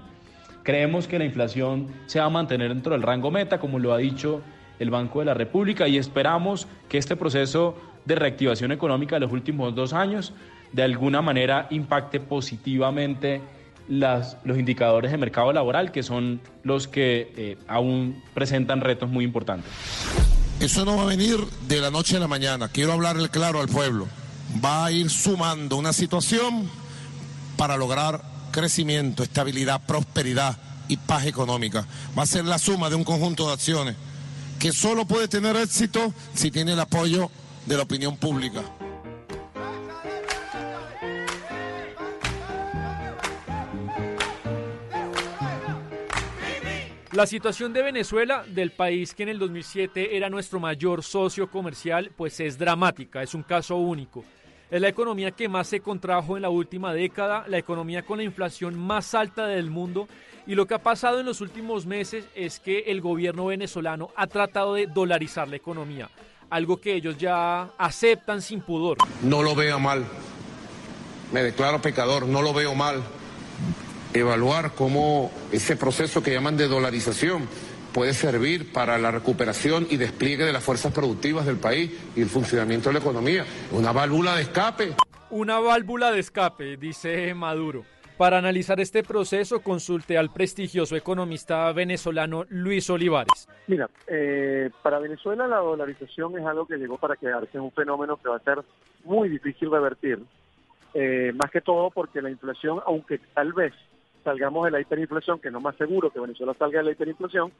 Creemos 0.64 1.08
que 1.08 1.20
la 1.20 1.26
inflación 1.26 1.88
se 2.08 2.20
va 2.20 2.26
a 2.26 2.30
mantener 2.30 2.70
dentro 2.70 2.94
del 2.94 3.04
rango 3.04 3.30
meta, 3.30 3.60
como 3.60 3.78
lo 3.78 3.94
ha 3.94 4.00
dicho 4.00 4.42
el 4.80 4.90
Banco 4.90 5.20
de 5.20 5.26
la 5.26 5.36
República, 5.36 5.88
y 5.88 5.98
esperamos 5.98 6.68
que 6.90 6.98
este 6.98 7.16
proceso 7.16 7.78
de 8.04 8.16
reactivación 8.16 8.72
económica 8.72 9.16
de 9.16 9.22
los 9.22 9.32
últimos 9.32 9.74
dos 9.76 9.94
años 9.94 10.34
de 10.74 10.84
alguna 10.84 11.22
manera 11.22 11.68
impacte 11.70 12.20
positivamente 12.20 13.42
las, 13.88 14.38
los 14.44 14.58
indicadores 14.58 15.12
de 15.12 15.18
mercado 15.20 15.54
laboral, 15.54 15.92
que 15.92 16.02
son 16.02 16.42
los 16.64 16.88
que 16.88 17.32
eh, 17.38 17.58
aún 17.68 18.24
presentan 18.34 18.82
retos 18.82 19.08
muy 19.08 19.24
importantes. 19.24 19.72
Eso 20.60 20.84
no 20.84 20.98
va 20.98 21.04
a 21.04 21.06
venir 21.06 21.38
de 21.68 21.80
la 21.80 21.92
noche 21.92 22.18
a 22.18 22.20
la 22.20 22.28
mañana. 22.28 22.70
Quiero 22.70 22.94
hablarle 22.94 23.30
claro 23.30 23.62
al 23.62 23.68
pueblo. 23.68 24.08
Va 24.64 24.86
a 24.86 24.91
ir 24.91 25.10
sumando 25.10 25.76
una 25.78 25.93
situación 25.93 26.70
para 27.58 27.78
lograr 27.78 28.24
crecimiento, 28.51 29.24
estabilidad, 29.24 29.86
prosperidad 29.86 30.58
y 30.88 30.97
paz 30.97 31.26
económica. 31.26 31.86
Va 32.18 32.24
a 32.24 32.28
ser 32.28 32.45
la 32.45 32.58
suma 32.58 32.89
de 32.89 32.95
un 32.95 33.03
conjunto 33.03 33.47
de 33.47 33.53
acciones 33.53 33.95
que 34.60 34.72
solo 34.72 35.06
puede 35.06 35.28
tener 35.28 35.56
éxito 35.58 36.14
si 36.34 36.51
tiene 36.51 36.74
el 36.74 36.80
apoyo 36.80 37.30
de 37.66 37.78
la 37.78 37.84
opinión 37.84 38.18
pública. 38.18 38.62
La 47.12 47.26
situación 47.26 47.72
de 47.72 47.82
Venezuela, 47.82 48.43
del 48.45 48.72
país 48.72 49.14
que 49.14 49.24
en 49.24 49.30
el 49.30 49.39
2007 49.39 50.18
era 50.18 50.30
nuestro 50.30 50.60
mayor 50.60 51.01
socio 51.01 51.49
comercial, 51.49 52.12
pues 52.14 52.41
es 52.41 52.58
dramática, 52.58 53.24
es 53.24 53.34
un 53.34 53.43
caso 53.43 53.78
único. 53.78 54.26
Es 54.72 54.82
la 54.82 54.88
economía 54.88 55.32
que 55.32 55.47
más 55.47 55.68
se 55.68 55.80
contrajo 55.80 56.36
en 56.36 56.41
la 56.41 56.49
última 56.49 56.93
década, 56.93 57.45
la 57.47 57.57
economía 57.57 58.03
con 58.03 58.18
la 58.18 58.24
inflación 58.24 58.78
más 58.78 59.13
alta 59.13 59.45
del 59.45 59.70
mundo. 59.70 60.07
Y 60.47 60.55
lo 60.55 60.66
que 60.66 60.74
ha 60.74 60.80
pasado 60.80 61.20
en 61.20 61.26
los 61.26 61.41
últimos 61.41 61.86
meses 61.86 62.26
es 62.36 62.59
que 62.59 62.80
el 62.88 63.01
gobierno 63.01 63.45
venezolano 63.45 64.09
ha 64.16 64.28
tratado 64.28 64.74
de 64.76 64.88
dolarizar 64.88 65.47
la 65.47 65.55
economía, 65.55 66.09
algo 66.49 66.78
que 66.78 66.93
ellos 66.93 67.18
ya 67.18 67.70
aceptan 67.78 68.41
sin 68.41 68.61
pudor. 68.61 68.97
No 69.24 69.43
lo 69.43 69.55
veo 69.55 69.80
mal, 69.80 70.05
me 71.32 71.43
declaro 71.43 71.82
pecador, 71.82 72.28
no 72.28 72.41
lo 72.41 72.53
veo 72.53 72.76
mal. 72.76 73.03
Evaluar 74.13 74.74
cómo 74.76 75.32
ese 75.51 75.76
proceso 75.76 76.24
que 76.24 76.32
llaman 76.32 76.57
de 76.57 76.68
dolarización 76.68 77.49
puede 77.96 78.12
servir 78.12 78.74
para 78.74 78.98
la 78.98 79.10
recuperación 79.10 79.88
y 79.89 79.96
despliegue 79.96 80.43
de 80.43 80.52
las 80.52 80.62
fuerzas 80.62 80.93
productivas 80.93 81.46
del 81.46 81.56
país 81.56 81.98
y 82.14 82.22
el 82.22 82.28
funcionamiento 82.28 82.89
de 82.89 82.93
la 82.96 83.00
economía. 83.00 83.46
Una 83.72 83.93
válvula 83.93 84.36
de 84.36 84.41
escape. 84.41 84.93
Una 85.30 85.62
válvula 85.62 86.12
de 86.12 86.20
escape, 86.20 86.76
dice 86.76 87.34
Maduro. 87.34 87.86
Para 88.18 88.38
analizar 88.38 88.82
este 88.82 89.02
proceso, 89.02 89.62
consulte 89.62 90.18
al 90.18 90.30
prestigioso 90.34 90.98
economista 90.98 91.72
venezolano 91.72 92.43
Luis 92.50 92.89
Olivares. 92.89 93.48
Mira, 93.68 93.89
eh, 94.08 94.70
para 94.84 95.00
Venezuela 95.00 95.48
la 95.48 95.58
dolarización 95.58 96.38
es 96.38 96.46
algo 96.46 96.68
que 96.68 96.76
llegó 96.76 96.98
para 96.98 97.16
quedarse, 97.16 97.52
es 97.54 97.64
un 97.64 97.72
fenómeno 97.72 98.18
que 98.18 98.28
va 98.28 98.36
a 98.36 98.39
ser 98.39 98.62
muy 99.06 99.30
difícil 99.30 99.72
revertir, 99.72 100.20
eh, 100.93 101.32
más 101.34 101.50
que 101.50 101.62
todo 101.62 101.91
porque 101.91 102.22
la 102.22 102.30
inflación, 102.30 102.82
aunque 102.86 103.20
tal 103.34 103.54
vez 103.54 103.74
salgamos 104.26 104.66
de 104.66 104.72
la 104.72 104.82
hiperinflación, 104.82 105.40
que 105.40 105.52
no 105.52 105.62
más 105.62 105.78
seguro 105.78 106.10
que 106.10 106.20
Venezuela 106.20 106.54
salga 106.58 106.80
de 106.80 106.86
la 106.86 106.92
hiperinflación, 106.92 107.54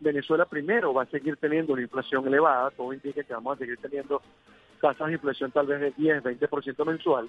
Venezuela 0.00 0.46
primero 0.46 0.94
va 0.94 1.02
a 1.02 1.06
seguir 1.06 1.36
teniendo 1.36 1.72
una 1.72 1.82
inflación 1.82 2.26
elevada, 2.26 2.70
todo 2.70 2.92
indica 2.92 3.22
que 3.22 3.34
vamos 3.34 3.56
a 3.56 3.58
seguir 3.58 3.76
teniendo 3.78 4.22
tasas 4.80 5.08
de 5.08 5.14
inflación 5.14 5.50
tal 5.50 5.66
vez 5.66 5.80
de 5.80 5.90
10, 5.90 6.22
20% 6.22 6.86
mensual, 6.86 7.28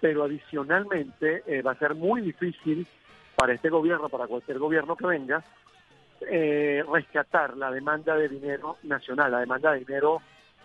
pero 0.00 0.24
adicionalmente 0.24 1.42
eh, 1.46 1.62
va 1.62 1.72
a 1.72 1.78
ser 1.78 1.94
muy 1.94 2.20
difícil 2.20 2.86
para 3.34 3.54
este 3.54 3.70
gobierno, 3.70 4.08
para 4.08 4.26
cualquier 4.26 4.58
gobierno 4.58 4.96
que 4.96 5.06
venga, 5.06 5.42
eh, 6.28 6.84
rescatar 6.92 7.56
la 7.56 7.70
demanda 7.70 8.14
de 8.16 8.28
dinero 8.28 8.76
nacional, 8.82 9.30
la 9.30 9.40
demanda 9.40 9.72
de 9.72 9.80
dinero, 9.80 10.20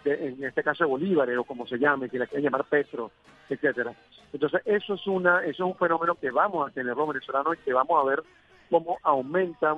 de, 0.06 0.28
en 0.28 0.44
este 0.44 0.64
caso 0.64 0.86
de 0.86 0.90
bolívares 0.90 1.38
o 1.38 1.44
como 1.44 1.68
se 1.68 1.78
llame, 1.78 2.10
que 2.10 2.20
la 2.20 2.28
quieren 2.28 2.46
llamar 2.46 2.64
petro, 2.66 3.12
etcétera. 3.50 3.94
Entonces 4.32 4.62
eso 4.66 4.94
es 4.94 5.08
una, 5.08 5.40
eso 5.42 5.66
es 5.66 5.72
un 5.72 5.76
fenómeno 5.76 6.16
que 6.16 6.32
vamos 6.32 6.70
a 6.70 6.72
tener 6.72 6.96
los 6.96 7.08
venezolanos 7.08 7.56
y 7.56 7.66
que 7.66 7.74
vamos 7.74 8.02
a 8.02 8.08
ver 8.08 8.24
cómo 8.70 8.98
aumenta 9.04 9.76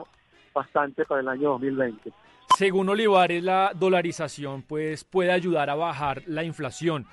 bastante 0.54 1.06
para 1.06 1.22
el 1.22 1.28
año 1.28 1.52
2020. 1.52 2.12
Según 2.58 2.90
Olivares, 2.90 3.44
la 3.44 3.72
dolarización 3.74 4.64
pues 4.64 5.04
puede 5.04 5.32
ayudar 5.32 5.70
a 5.70 5.76
bajar 5.76 6.24
la 6.28 6.44
inflación, 6.44 7.06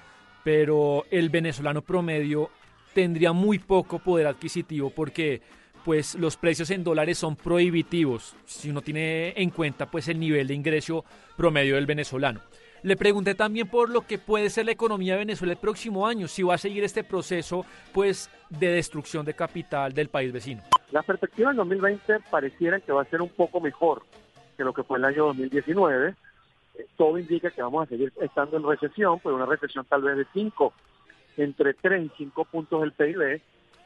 pero 0.42 1.04
el 1.10 1.30
venezolano 1.30 1.82
promedio 1.82 2.50
tendría 2.94 3.32
muy 3.32 3.58
poco 3.58 3.98
poder 3.98 4.26
adquisitivo 4.26 4.90
porque 4.90 5.42
pues 5.84 6.14
los 6.14 6.36
precios 6.36 6.70
en 6.70 6.82
dólares 6.82 7.18
son 7.18 7.36
prohibitivos 7.36 8.34
si 8.46 8.70
uno 8.70 8.80
tiene 8.80 9.34
en 9.36 9.50
cuenta 9.50 9.90
pues 9.90 10.08
el 10.08 10.18
nivel 10.18 10.46
de 10.46 10.54
ingreso 10.54 11.04
promedio 11.36 11.74
del 11.74 11.86
venezolano. 11.86 12.40
Le 12.84 12.98
pregunté 12.98 13.34
también 13.34 13.66
por 13.66 13.88
lo 13.88 14.02
que 14.02 14.18
puede 14.18 14.50
ser 14.50 14.66
la 14.66 14.72
economía 14.72 15.14
de 15.14 15.20
Venezuela 15.20 15.54
el 15.54 15.58
próximo 15.58 16.06
año, 16.06 16.28
si 16.28 16.42
va 16.42 16.56
a 16.56 16.58
seguir 16.58 16.84
este 16.84 17.02
proceso 17.02 17.64
pues 17.94 18.28
de 18.50 18.68
destrucción 18.68 19.24
de 19.24 19.32
capital 19.32 19.94
del 19.94 20.10
país 20.10 20.30
vecino. 20.30 20.62
La 20.92 21.02
perspectiva 21.02 21.50
en 21.50 21.56
2020 21.56 22.20
pareciera 22.30 22.78
que 22.80 22.92
va 22.92 23.00
a 23.00 23.06
ser 23.06 23.22
un 23.22 23.30
poco 23.30 23.58
mejor 23.58 24.02
que 24.58 24.64
lo 24.64 24.74
que 24.74 24.82
fue 24.82 24.98
el 24.98 25.06
año 25.06 25.24
2019. 25.28 26.14
Eh, 26.74 26.86
Todo 26.94 27.18
indica 27.18 27.50
que 27.50 27.62
vamos 27.62 27.86
a 27.86 27.88
seguir 27.88 28.12
estando 28.20 28.58
en 28.58 28.68
recesión, 28.68 29.18
pero 29.22 29.36
una 29.36 29.46
recesión 29.46 29.86
tal 29.86 30.02
vez 30.02 30.18
de 30.18 30.26
5, 30.34 30.74
entre 31.38 31.72
3 31.72 32.04
y 32.04 32.10
5 32.18 32.44
puntos 32.44 32.82
del 32.82 32.92
PIB, 32.92 33.40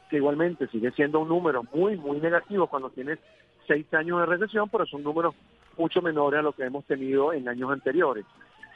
que 0.09 0.17
igualmente 0.17 0.67
sigue 0.67 0.91
siendo 0.91 1.21
un 1.21 1.29
número 1.29 1.63
muy, 1.73 1.95
muy 1.95 2.19
negativo 2.19 2.67
cuando 2.67 2.89
tienes 2.89 3.17
6 3.65 3.93
años 3.93 4.19
de 4.19 4.25
recesión, 4.25 4.67
pero 4.67 4.85
son 4.85 5.03
números 5.03 5.35
mucho 5.77 6.01
menores 6.01 6.41
a 6.41 6.43
lo 6.43 6.51
que 6.51 6.65
hemos 6.65 6.83
tenido 6.83 7.31
en 7.31 7.47
años 7.47 7.71
anteriores. 7.71 8.25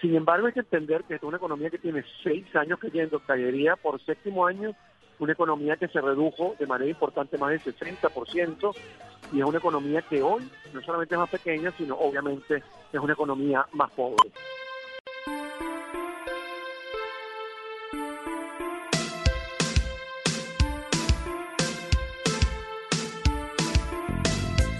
Sin 0.04 0.18
embargo, 0.18 0.47
hay 0.47 0.54
que 0.54 0.60
entender 0.60 1.06
que 1.06 1.16
es 1.16 1.24
una 1.24 1.38
economía 1.38 1.70
que 1.70 1.78
tiene 1.78 2.04
6 2.24 2.54
años 2.58 2.78
cayendo, 2.78 3.22
caería 3.22 3.78
por 3.78 4.04
séptimo 4.04 4.45
año, 4.45 4.76
una 5.18 5.32
economía 5.32 5.78
que 5.78 5.88
se 5.88 6.01
redujo 6.01 6.58
de 6.60 6.68
manera 6.68 6.91
importante 6.91 7.38
más 7.38 7.51
del 7.51 7.62
60%, 7.62 8.76
y 9.32 9.39
es 9.39 9.45
una 9.45 9.60
economía 9.60 10.01
que 10.01 10.22
hoy 10.22 10.43
no 10.74 10.82
solamente 10.82 11.16
es 11.16 11.20
más 11.20 11.30
pequeña, 11.30 11.72
sino 11.78 11.95
obviamente 11.95 12.62
es 12.91 12.99
una 12.99 13.14
economía 13.14 13.66
más 13.72 13.89
pobre. 13.91 14.30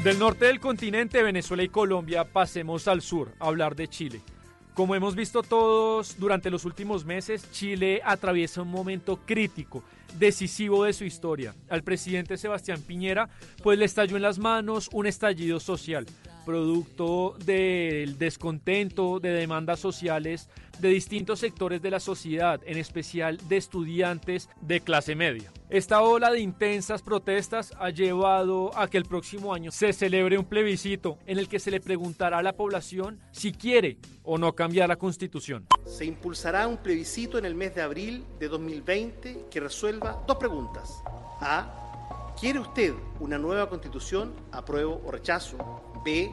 Del 0.04 0.20
norte 0.20 0.48
del 0.48 0.60
continente, 0.60 1.24
Venezuela 1.24 1.64
y 1.64 1.70
Colombia, 1.70 2.26
pasemos 2.26 2.90
al 2.90 3.02
sur, 3.02 3.30
a 3.40 3.48
hablar 3.48 3.74
de 3.78 3.88
Chile. 3.88 4.22
Como 4.74 4.96
hemos 4.96 5.16
visto 5.16 5.44
todos 5.44 6.18
durante 6.18 6.50
los 6.50 6.66
últimos 6.66 7.06
meses, 7.06 7.52
Chile 7.52 8.02
atraviesa 8.04 8.64
un 8.64 8.70
momento 8.70 9.20
crítico, 9.24 9.84
decisivo 10.18 10.86
de 10.86 10.94
su 10.94 11.06
historia. 11.06 11.54
Al 11.70 11.84
presidente 11.84 12.38
Sebastián 12.38 12.82
Piñera, 12.82 13.30
pues 13.62 13.78
le 13.78 13.86
estalló 13.86 14.16
en 14.16 14.24
las 14.24 14.40
manos 14.40 14.90
un 14.92 15.06
estallido 15.06 15.60
social, 15.60 16.08
producto 16.46 17.36
del 17.46 18.18
descontento, 18.18 19.20
de 19.20 19.32
demandas 19.32 19.80
sociales 19.80 20.50
de 20.80 20.90
distintos 20.90 21.40
sectores 21.40 21.82
de 21.82 21.92
la 21.92 22.00
sociedad, 22.00 22.60
en 22.66 22.78
especial 22.78 23.38
de 23.48 23.58
estudiantes 23.58 24.50
de 24.62 24.82
clase 24.82 25.16
media. 25.16 25.52
Esta 25.70 26.02
ola 26.02 26.32
de 26.32 26.40
intensas 26.40 27.02
protestas 27.02 27.74
ha 27.80 27.90
llevado 27.90 28.76
a 28.78 28.88
que 28.88 28.98
el 28.98 29.06
próximo 29.06 29.54
año 29.54 29.72
se 29.72 29.94
celebre 29.94 30.38
un 30.38 30.46
plebiscito 30.46 31.18
en 31.26 31.38
el 31.38 31.48
que 31.48 31.60
se 31.60 31.72
le 31.72 31.80
preguntará 31.80 32.40
a 32.40 32.44
la 32.44 32.54
población 32.54 33.20
si 33.32 33.52
quiere 33.52 33.98
o 34.24 34.38
no 34.38 34.54
cambiar 34.54 34.90
la 34.90 34.98
constitución. 34.98 35.68
Se 35.86 36.06
impulsará 36.06 36.68
un 36.68 36.78
plebiscito 36.78 37.38
en 37.38 37.46
el 37.46 37.56
mes 37.56 37.76
de 37.76 37.82
abril 37.82 38.26
de 38.40 38.48
2020 38.48 39.46
que 39.50 39.60
resuelva 39.60 40.24
dos 40.28 40.38
preguntas. 40.38 41.02
A. 41.40 42.34
¿Quiere 42.40 42.60
usted 42.60 42.94
una 43.20 43.38
nueva 43.38 43.70
constitución? 43.70 44.34
¿Apruebo 44.52 45.02
o 45.06 45.12
rechazo? 45.12 45.93
B. 46.04 46.32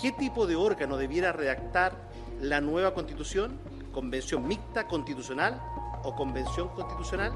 ¿Qué 0.00 0.12
tipo 0.12 0.46
de 0.46 0.56
órgano 0.56 0.96
debiera 0.96 1.32
redactar 1.32 1.96
la 2.40 2.60
nueva 2.60 2.94
constitución? 2.94 3.58
¿Convención 3.92 4.46
mixta 4.48 4.86
constitucional 4.86 5.60
o 6.02 6.14
convención 6.16 6.68
constitucional? 6.70 7.32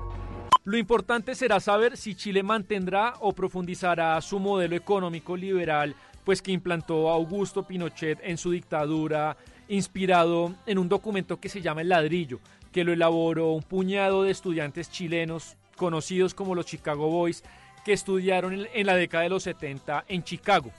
Lo 0.64 0.76
importante 0.76 1.34
será 1.34 1.60
saber 1.60 1.96
si 1.96 2.14
Chile 2.14 2.42
mantendrá 2.42 3.14
o 3.20 3.32
profundizará 3.32 4.20
su 4.20 4.40
modelo 4.40 4.74
económico 4.74 5.36
liberal, 5.36 5.94
pues 6.24 6.42
que 6.42 6.50
implantó 6.50 7.08
Augusto 7.08 7.62
Pinochet 7.62 8.18
en 8.22 8.36
su 8.36 8.50
dictadura, 8.50 9.36
inspirado 9.68 10.54
en 10.66 10.78
un 10.78 10.88
documento 10.88 11.38
que 11.38 11.48
se 11.48 11.60
llama 11.62 11.82
El 11.82 11.90
ladrillo, 11.90 12.40
que 12.72 12.82
lo 12.82 12.92
elaboró 12.92 13.52
un 13.52 13.62
puñado 13.62 14.24
de 14.24 14.32
estudiantes 14.32 14.90
chilenos 14.90 15.56
conocidos 15.76 16.34
como 16.34 16.54
los 16.56 16.66
Chicago 16.66 17.08
Boys, 17.08 17.44
que 17.84 17.92
estudiaron 17.92 18.66
en- 18.72 18.86
la 18.86 18.96
década 18.96 19.22
de 19.24 19.30
los 19.30 19.44
70 19.44 20.04
en 20.08 20.24
Chicago. 20.24 20.72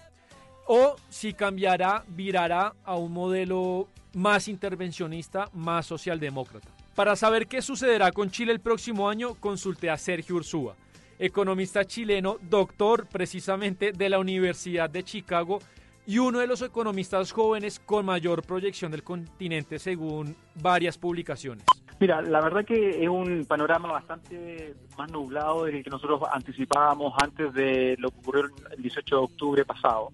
O 0.68 0.98
si 1.10 1.34
cambiará, 1.34 2.04
virará 2.10 2.74
a 2.84 2.98
un 2.98 3.14
modelo 3.14 3.88
más 4.14 4.50
intervencionista, 4.50 5.50
más 5.54 5.86
socialdemócrata. 5.86 6.68
Para 6.94 7.16
saber 7.16 7.48
qué 7.48 7.62
sucederá 7.62 8.12
con 8.12 8.30
Chile 8.32 8.52
el 8.52 8.60
próximo 8.60 9.10
año, 9.10 9.36
consulté 9.36 9.90
a 9.90 9.98
Sergio 9.98 10.36
Ursúa, 10.36 10.76
economista 11.20 11.86
chileno, 11.86 12.38
doctor 12.42 13.08
precisamente 13.08 13.94
de 13.94 14.10
la 14.10 14.20
Universidad 14.20 14.90
de 14.90 15.04
Chicago 15.04 15.60
y 16.06 16.20
uno 16.20 16.40
de 16.40 16.48
los 16.48 16.62
economistas 16.62 17.32
jóvenes 17.32 17.80
con 17.80 18.06
mayor 18.06 18.44
proyección 18.44 18.92
del 18.92 19.04
continente 19.04 19.80
según 19.80 20.36
varias 20.56 20.98
publicaciones. 20.98 21.64
Mira, 22.00 22.22
la 22.22 22.42
verdad 22.42 22.66
que 22.66 23.04
es 23.04 23.10
un 23.10 23.46
panorama 23.46 23.92
bastante 23.92 24.76
más 24.98 25.10
nublado 25.12 25.64
del 25.64 25.84
que 25.84 25.90
nosotros 25.90 26.22
anticipábamos 26.32 27.14
antes 27.22 27.54
de 27.54 27.96
lo 28.00 28.12
que 28.12 28.18
ocurrió 28.20 28.46
el 28.76 28.82
18 28.82 29.16
de 29.16 29.22
octubre 29.22 29.66
pasado. 29.66 30.12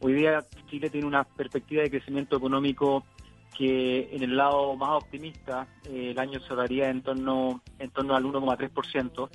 Hoy 0.00 0.12
día 0.14 0.44
Chile 0.70 0.90
tiene 0.90 1.06
una 1.06 1.24
perspectiva 1.24 1.82
de 1.82 1.90
crecimiento 1.90 2.36
económico 2.36 3.04
que 3.56 4.08
en 4.12 4.22
el 4.22 4.36
lado 4.36 4.76
más 4.76 4.90
optimista 5.02 5.66
eh, 5.86 6.10
el 6.10 6.18
año 6.18 6.38
cerraría 6.40 6.90
en 6.90 7.02
torno 7.02 7.62
en 7.78 7.90
torno 7.90 8.14
al 8.14 8.24
1,3%, 8.24 9.28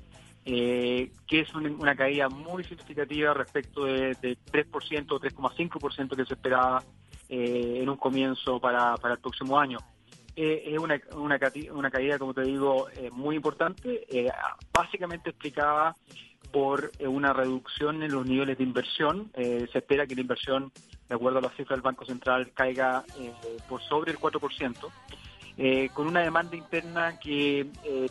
eh, 0.46 1.12
que 1.28 1.40
es 1.40 1.54
un- 1.56 1.80
una 1.80 1.96
caída 1.96 2.30
muy 2.30 2.64
significativa 2.64 3.34
respecto 3.34 3.86
de, 3.86 4.16
de 4.22 4.38
3% 4.52 5.16
o 5.16 5.20
3,5% 5.20 6.16
que 6.16 6.26
se 6.26 6.34
esperaba 6.36 6.84
eh, 7.30 7.80
en 7.82 7.90
un 7.90 7.98
comienzo 7.98 8.60
para, 8.60 8.96
para 8.98 9.16
el 9.16 9.20
próximo 9.20 9.60
año. 9.60 9.80
Eh, 10.36 10.64
es 10.68 10.78
una, 10.80 11.00
una, 11.14 11.40
una 11.74 11.92
caída, 11.92 12.18
como 12.20 12.34
te 12.34 12.42
digo, 12.44 12.88
eh, 12.90 13.10
muy 13.12 13.36
importante, 13.36 14.06
básicamente 14.74 15.30
explicada 15.32 15.96
por 16.52 16.92
eh, 17.00 17.08
una 17.08 17.34
reducción 17.34 18.04
en 18.04 18.12
los 18.12 18.26
niveles 18.26 18.58
de 18.58 18.64
inversión. 18.64 19.32
Eh, 19.34 19.68
se 19.72 19.80
espera 19.80 20.06
que 20.06 20.16
la 20.16 20.22
inversión, 20.22 20.72
de 21.10 21.16
acuerdo 21.16 21.40
a 21.40 21.42
las 21.42 21.52
cifras 21.56 21.78
del 21.78 21.82
Banco 21.82 22.06
Central, 22.06 22.52
caiga 22.54 23.04
eh, 23.20 23.32
por 23.68 23.82
sobre 23.82 24.12
el 24.12 24.20
4%, 24.20 24.76
eh, 25.58 25.90
con 25.94 26.08
una 26.08 26.22
demanda 26.22 26.56
interna 26.56 27.20
que 27.20 27.68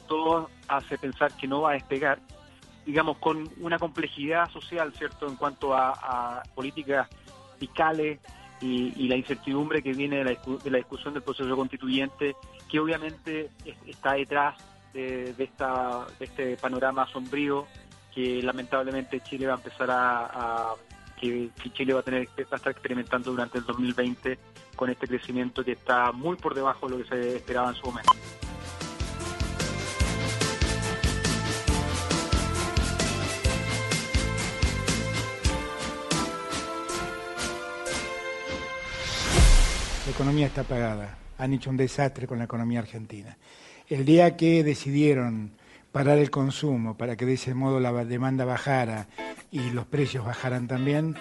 todo 0.06 0.50
hace 0.68 0.98
pensar 0.98 1.32
que 1.36 1.46
no 1.46 1.62
va 1.62 1.70
a 1.70 1.74
despegar, 1.74 2.20
digamos, 2.86 3.18
con 3.18 3.48
una 3.60 3.78
complejidad 3.78 4.50
social, 4.50 4.92
¿cierto?, 4.94 5.26
en 5.26 5.36
cuanto 5.36 5.74
a, 5.74 6.42
políticas 6.54 7.08
fiscales 7.58 8.20
y, 8.60 9.08
la 9.08 9.16
incertidumbre 9.16 9.82
que 9.82 9.92
viene 9.92 10.16
de 10.18 10.24
la, 10.24 10.30
de 10.62 10.70
la 10.70 10.78
discusión 10.78 11.14
del 11.14 11.22
proceso 11.22 11.54
constituyente, 11.56 12.34
que 12.70 12.78
obviamente 12.78 13.50
es- 13.64 13.76
está 13.86 14.12
detrás 14.12 14.54
de, 14.92 15.32
de 15.34 15.44
esta, 15.44 16.06
de 16.18 16.24
este 16.24 16.56
panorama 16.56 17.06
sombrío 17.06 17.66
que 18.14 18.42
lamentablemente 18.42 19.20
Chile 19.20 19.46
va 19.46 19.54
a 19.54 19.56
empezar 19.56 19.88
a, 19.90 20.74
que, 21.20 21.50
Chile 21.72 21.92
va 21.92 22.00
a 22.00 22.02
tener 22.02 22.28
va 22.28 22.56
estar 22.56 22.72
experimentando 22.72 23.30
durante 23.30 23.58
el 23.58 23.64
2020 23.64 24.38
con 24.74 24.90
este 24.90 25.06
crecimiento 25.06 25.64
que 25.64 25.72
está 25.72 26.12
muy 26.12 26.36
por 26.36 26.54
debajo 26.54 26.88
de 26.88 26.98
lo 26.98 27.04
que 27.04 27.08
se 27.08 27.36
esperaba 27.36 27.68
en 27.70 27.74
su 27.74 27.86
momento. 27.86 28.12
La 40.06 40.12
economía 40.12 40.46
está 40.46 40.64
pagada. 40.64 41.18
Han 41.38 41.54
hecho 41.54 41.70
un 41.70 41.76
desastre 41.76 42.26
con 42.26 42.38
la 42.38 42.44
economía 42.44 42.80
argentina. 42.80 43.36
El 43.88 44.04
día 44.04 44.36
que 44.36 44.64
decidieron 44.64 45.52
parar 45.92 46.18
el 46.18 46.30
consumo 46.30 46.96
para 46.96 47.16
que 47.16 47.26
de 47.26 47.34
ese 47.34 47.54
modo 47.54 47.80
la 47.80 47.92
demanda 48.04 48.44
bajara 48.44 49.08
y 49.50 49.70
los 49.70 49.86
precios 49.86 50.24
bajaran 50.24 50.68
también, 50.68 51.16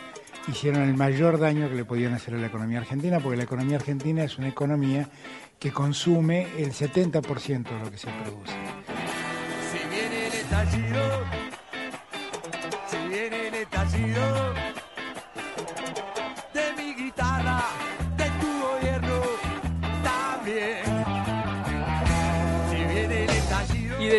hicieron 0.47 0.83
el 0.83 0.95
mayor 0.95 1.39
daño 1.39 1.69
que 1.69 1.75
le 1.75 1.85
podían 1.85 2.13
hacer 2.13 2.35
a 2.35 2.37
la 2.37 2.47
economía 2.47 2.79
argentina, 2.79 3.19
porque 3.19 3.37
la 3.37 3.43
economía 3.43 3.77
argentina 3.77 4.23
es 4.23 4.37
una 4.37 4.47
economía 4.47 5.09
que 5.57 5.71
consume 5.71 6.47
el 6.57 6.71
70% 6.71 7.63
de 7.63 7.79
lo 7.83 7.91
que 7.91 7.97
se 7.97 8.07
produce. 8.07 8.53
Si 9.71 9.89
viene 9.89 10.27
el 10.27 10.33
estallido, 10.33 11.23
si 12.87 13.07
viene 13.07 13.47
el 13.47 13.53
estallido 13.55 14.58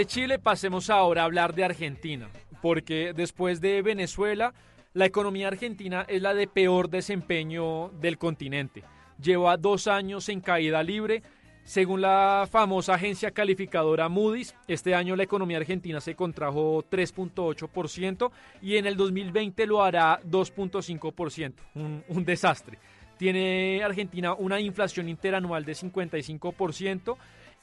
de 0.00 0.06
Chile, 0.06 0.38
pasemos 0.38 0.88
ahora 0.88 1.20
a 1.20 1.24
hablar 1.26 1.54
de 1.54 1.62
Argentina, 1.62 2.30
porque 2.62 3.12
después 3.14 3.60
de 3.60 3.82
Venezuela, 3.82 4.54
la 4.94 5.04
economía 5.04 5.48
argentina 5.48 6.06
es 6.08 6.22
la 6.22 6.32
de 6.32 6.46
peor 6.46 6.88
desempeño 6.88 7.90
del 8.00 8.16
continente. 8.16 8.82
Lleva 9.22 9.58
dos 9.58 9.88
años 9.88 10.30
en 10.30 10.40
caída 10.40 10.82
libre. 10.82 11.22
Según 11.64 12.00
la 12.00 12.48
famosa 12.50 12.94
agencia 12.94 13.32
calificadora 13.32 14.08
Moody's, 14.08 14.54
este 14.68 14.94
año 14.94 15.16
la 15.16 15.24
economía 15.24 15.58
argentina 15.58 16.00
se 16.00 16.14
contrajo 16.14 16.82
3.8% 16.90 18.30
y 18.62 18.78
en 18.78 18.86
el 18.86 18.96
2020 18.96 19.66
lo 19.66 19.82
hará 19.82 20.22
2.5%. 20.22 21.52
Un, 21.74 22.02
un 22.08 22.24
desastre. 22.24 22.78
Tiene 23.18 23.82
Argentina 23.84 24.32
una 24.32 24.60
inflación 24.60 25.10
interanual 25.10 25.66
de 25.66 25.74
55% 25.74 27.18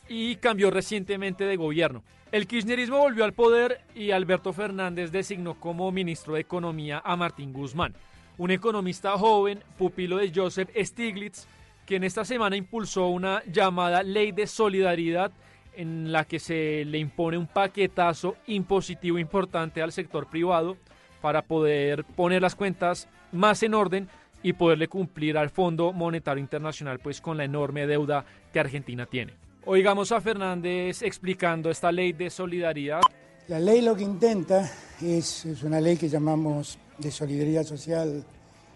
y 0.08 0.36
cambió 0.36 0.70
recientemente 0.70 1.44
de 1.44 1.56
gobierno. 1.56 2.04
El 2.30 2.46
kirchnerismo 2.46 2.98
volvió 2.98 3.24
al 3.24 3.32
poder 3.32 3.80
y 3.96 4.12
Alberto 4.12 4.52
Fernández 4.52 5.12
designó 5.12 5.58
como 5.58 5.90
ministro 5.94 6.34
de 6.34 6.42
Economía 6.42 7.02
a 7.06 7.16
Martín 7.16 7.54
Guzmán, 7.54 7.94
un 8.38 8.52
economista 8.52 9.18
joven, 9.18 9.64
pupilo 9.78 10.18
de 10.18 10.34
Joseph 10.36 10.70
Stiglitz, 10.78 11.48
que 11.86 11.96
en 11.96 12.04
esta 12.04 12.26
semana 12.26 12.58
impulsó 12.58 13.08
una 13.08 13.42
llamada 13.46 14.04
ley 14.04 14.34
de 14.34 14.46
solidaridad 14.46 15.32
en 15.74 16.12
la 16.12 16.26
que 16.26 16.40
se 16.40 16.84
le 16.84 16.98
impone 16.98 17.38
un 17.38 17.48
paquetazo 17.48 18.36
impositivo 18.48 19.18
importante 19.20 19.82
al 19.82 19.94
sector 19.94 20.28
privado 20.28 20.76
para 21.22 21.44
poder 21.44 22.04
poner 22.04 22.42
las 22.42 22.56
cuentas 22.56 23.08
más 23.32 23.64
en 23.64 23.74
orden 23.74 24.10
y 24.44 24.52
poderle 24.52 24.90
cumplir 24.90 25.38
al 25.38 25.50
Fondo 25.50 25.94
Monetario 25.94 26.42
Internacional 26.42 27.00
pues 27.00 27.22
con 27.22 27.38
la 27.38 27.46
enorme 27.46 27.88
deuda 27.88 28.26
que 28.52 28.60
Argentina 28.60 29.06
tiene. 29.06 29.47
Oigamos 29.70 30.14
a 30.14 30.22
Fernández 30.22 31.02
explicando 31.02 31.70
esta 31.70 31.92
ley 31.92 32.14
de 32.14 32.30
solidaridad. 32.30 33.02
La 33.50 33.60
ley 33.60 33.82
lo 33.82 33.98
que 33.98 34.04
intenta 34.04 34.72
es, 35.02 35.46
es 35.46 35.62
una 35.62 35.82
ley 35.82 35.98
que 35.98 36.08
llamamos 36.08 36.80
de 36.98 37.12
solidaridad 37.12 37.66
social 37.66 38.24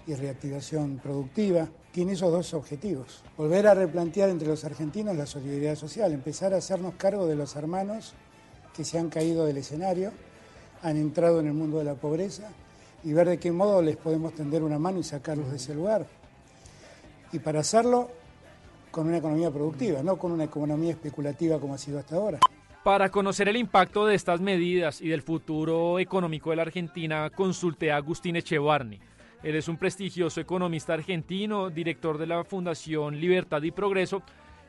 y 0.06 0.14
reactivación 0.16 1.00
productiva. 1.02 1.66
Tiene 1.94 2.12
esos 2.12 2.30
dos 2.30 2.54
objetivos. 2.54 3.24
Volver 3.38 3.68
a 3.68 3.74
replantear 3.74 4.32
entre 4.32 4.50
los 4.50 4.66
argentinos 4.66 5.16
la 5.16 5.26
solidaridad 5.26 5.78
social, 5.78 6.12
empezar 6.12 6.54
a 6.54 6.58
hacernos 6.58 6.96
cargo 6.96 7.26
de 7.26 7.38
los 7.38 7.56
hermanos 7.56 8.14
que 8.76 8.84
se 8.84 9.00
han 9.00 9.10
caído 9.10 9.46
del 9.46 9.56
escenario, 9.56 10.12
han 10.82 10.98
entrado 10.98 11.39
en 11.39 11.48
el 11.48 11.54
mundo 11.54 11.78
de 11.78 11.86
la 11.86 11.96
pobreza 11.96 12.50
y 13.06 13.14
ver 13.14 13.30
de 13.30 13.39
qué 13.39 13.54
modo 13.54 13.82
les 13.82 13.96
podemos 13.96 14.34
tender 14.34 14.62
una 14.62 14.78
mano 14.78 15.00
y 15.00 15.04
sacarlos 15.04 15.52
de 15.52 15.56
ese 15.56 15.74
lugar. 15.74 16.06
Y 17.32 17.39
para 17.39 17.62
hacerlo 17.62 18.10
con 18.92 19.08
una 19.08 19.18
economía 19.18 19.50
productiva, 19.50 20.04
no 20.04 20.18
con 20.18 20.32
una 20.32 20.44
economía 20.44 20.92
especulativa 20.92 21.60
como 21.60 21.74
ha 21.74 21.78
sido 21.78 21.98
hasta 21.98 22.16
ahora. 22.16 22.39
Para 22.84 23.10
conocer 23.10 23.48
el 23.48 23.58
impacto 23.58 24.06
de 24.06 24.16
estas 24.16 24.42
medidas 24.42 25.02
y 25.02 25.08
del 25.08 25.22
futuro 25.22 26.00
económico 26.00 26.50
de 26.50 26.56
la 26.56 26.64
Argentina, 26.64 27.30
consulté 27.30 27.92
a 27.92 27.98
Agustín 27.98 28.36
Echevarni. 28.36 29.00
Él 29.44 29.56
es 29.56 29.68
un 29.68 29.78
prestigioso 29.78 30.42
economista 30.42 30.94
argentino, 30.94 31.70
director 31.70 32.18
de 32.18 32.28
la 32.28 32.44
Fundación 32.44 33.20
Libertad 33.20 33.62
y 33.64 33.72
Progreso. 33.72 34.22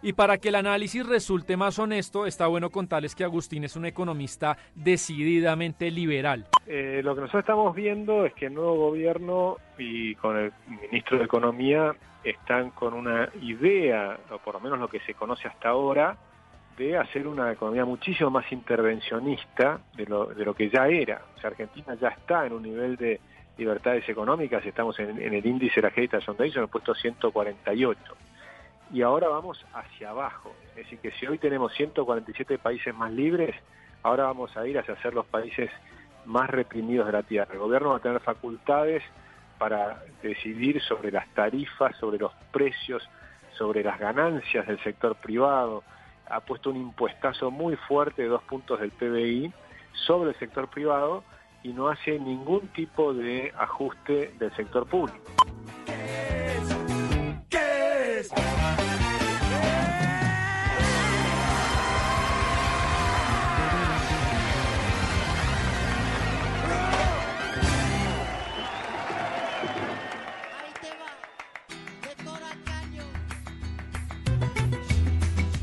Y 0.02 0.14
para 0.14 0.38
que 0.38 0.48
el 0.48 0.56
análisis 0.56 1.06
resulte 1.06 1.56
más 1.56 1.78
honesto, 1.78 2.26
está 2.26 2.48
bueno 2.48 2.70
contarles 2.70 3.14
que 3.14 3.22
Agustín 3.22 3.62
es 3.62 3.76
un 3.76 3.86
economista 3.86 4.56
decididamente 4.74 5.90
liberal. 5.92 6.46
Eh, 6.66 7.00
lo 7.04 7.14
que 7.14 7.20
nosotros 7.20 7.42
estamos 7.42 7.74
viendo 7.74 8.26
es 8.26 8.34
que 8.34 8.46
el 8.46 8.54
nuevo 8.54 8.74
gobierno 8.74 9.58
y 9.78 10.16
con 10.16 10.36
el 10.36 10.52
ministro 10.66 11.18
de 11.18 11.24
Economía 11.24 11.94
están 12.24 12.70
con 12.70 12.94
una 12.94 13.28
idea, 13.40 14.18
o 14.30 14.38
por 14.38 14.54
lo 14.54 14.60
menos 14.60 14.80
lo 14.80 14.88
que 14.88 15.00
se 15.00 15.14
conoce 15.14 15.46
hasta 15.46 15.68
ahora, 15.68 16.16
de 16.76 16.96
hacer 16.96 17.28
una 17.28 17.52
economía 17.52 17.84
muchísimo 17.84 18.30
más 18.30 18.50
intervencionista 18.50 19.80
de 19.94 20.06
lo, 20.06 20.26
de 20.26 20.44
lo 20.44 20.54
que 20.54 20.68
ya 20.68 20.88
era. 20.88 21.22
O 21.36 21.40
sea, 21.40 21.50
Argentina 21.50 21.94
ya 22.00 22.08
está 22.08 22.46
en 22.46 22.54
un 22.54 22.62
nivel 22.62 22.96
de 22.96 23.20
libertades 23.58 24.08
económicas, 24.08 24.64
estamos 24.64 24.98
en, 24.98 25.18
el 25.20 25.46
índice 25.46 25.80
de 25.80 25.82
la 25.82 25.92
Heritage 25.94 26.24
Foundation, 26.24 26.58
en 26.58 26.62
el 26.64 26.68
puesto 26.68 26.94
148. 26.94 28.16
Y 28.92 29.00
ahora 29.00 29.28
vamos 29.28 29.64
hacia 29.72 30.10
abajo. 30.10 30.54
Es 30.70 30.76
decir, 30.76 30.98
que 30.98 31.12
si 31.12 31.26
hoy 31.26 31.38
tenemos 31.38 31.72
147 31.72 32.58
países 32.58 32.94
más 32.94 33.10
libres, 33.10 33.56
ahora 34.02 34.24
vamos 34.24 34.54
a 34.56 34.66
ir 34.66 34.78
hacia 34.78 35.00
ser 35.00 35.14
los 35.14 35.24
países 35.26 35.70
más 36.26 36.50
reprimidos 36.50 37.06
de 37.06 37.12
la 37.12 37.22
Tierra. 37.22 37.54
El 37.54 37.60
gobierno 37.60 37.90
va 37.90 37.96
a 37.96 38.00
tener 38.00 38.20
facultades 38.20 39.02
para 39.58 40.02
decidir 40.22 40.82
sobre 40.82 41.10
las 41.10 41.26
tarifas, 41.34 41.96
sobre 41.96 42.18
los 42.18 42.32
precios, 42.52 43.08
sobre 43.56 43.82
las 43.82 43.98
ganancias 43.98 44.66
del 44.66 44.78
sector 44.82 45.16
privado. 45.16 45.82
Ha 46.28 46.40
puesto 46.40 46.70
un 46.70 46.76
impuestazo 46.76 47.50
muy 47.50 47.76
fuerte 47.76 48.22
de 48.22 48.28
dos 48.28 48.42
puntos 48.42 48.78
del 48.78 48.90
PBI 48.90 49.52
sobre 49.92 50.30
el 50.30 50.38
sector 50.38 50.68
privado 50.68 51.24
y 51.62 51.72
no 51.72 51.88
hace 51.88 52.18
ningún 52.18 52.68
tipo 52.68 53.14
de 53.14 53.52
ajuste 53.56 54.34
del 54.38 54.54
sector 54.54 54.86
público. 54.86 55.18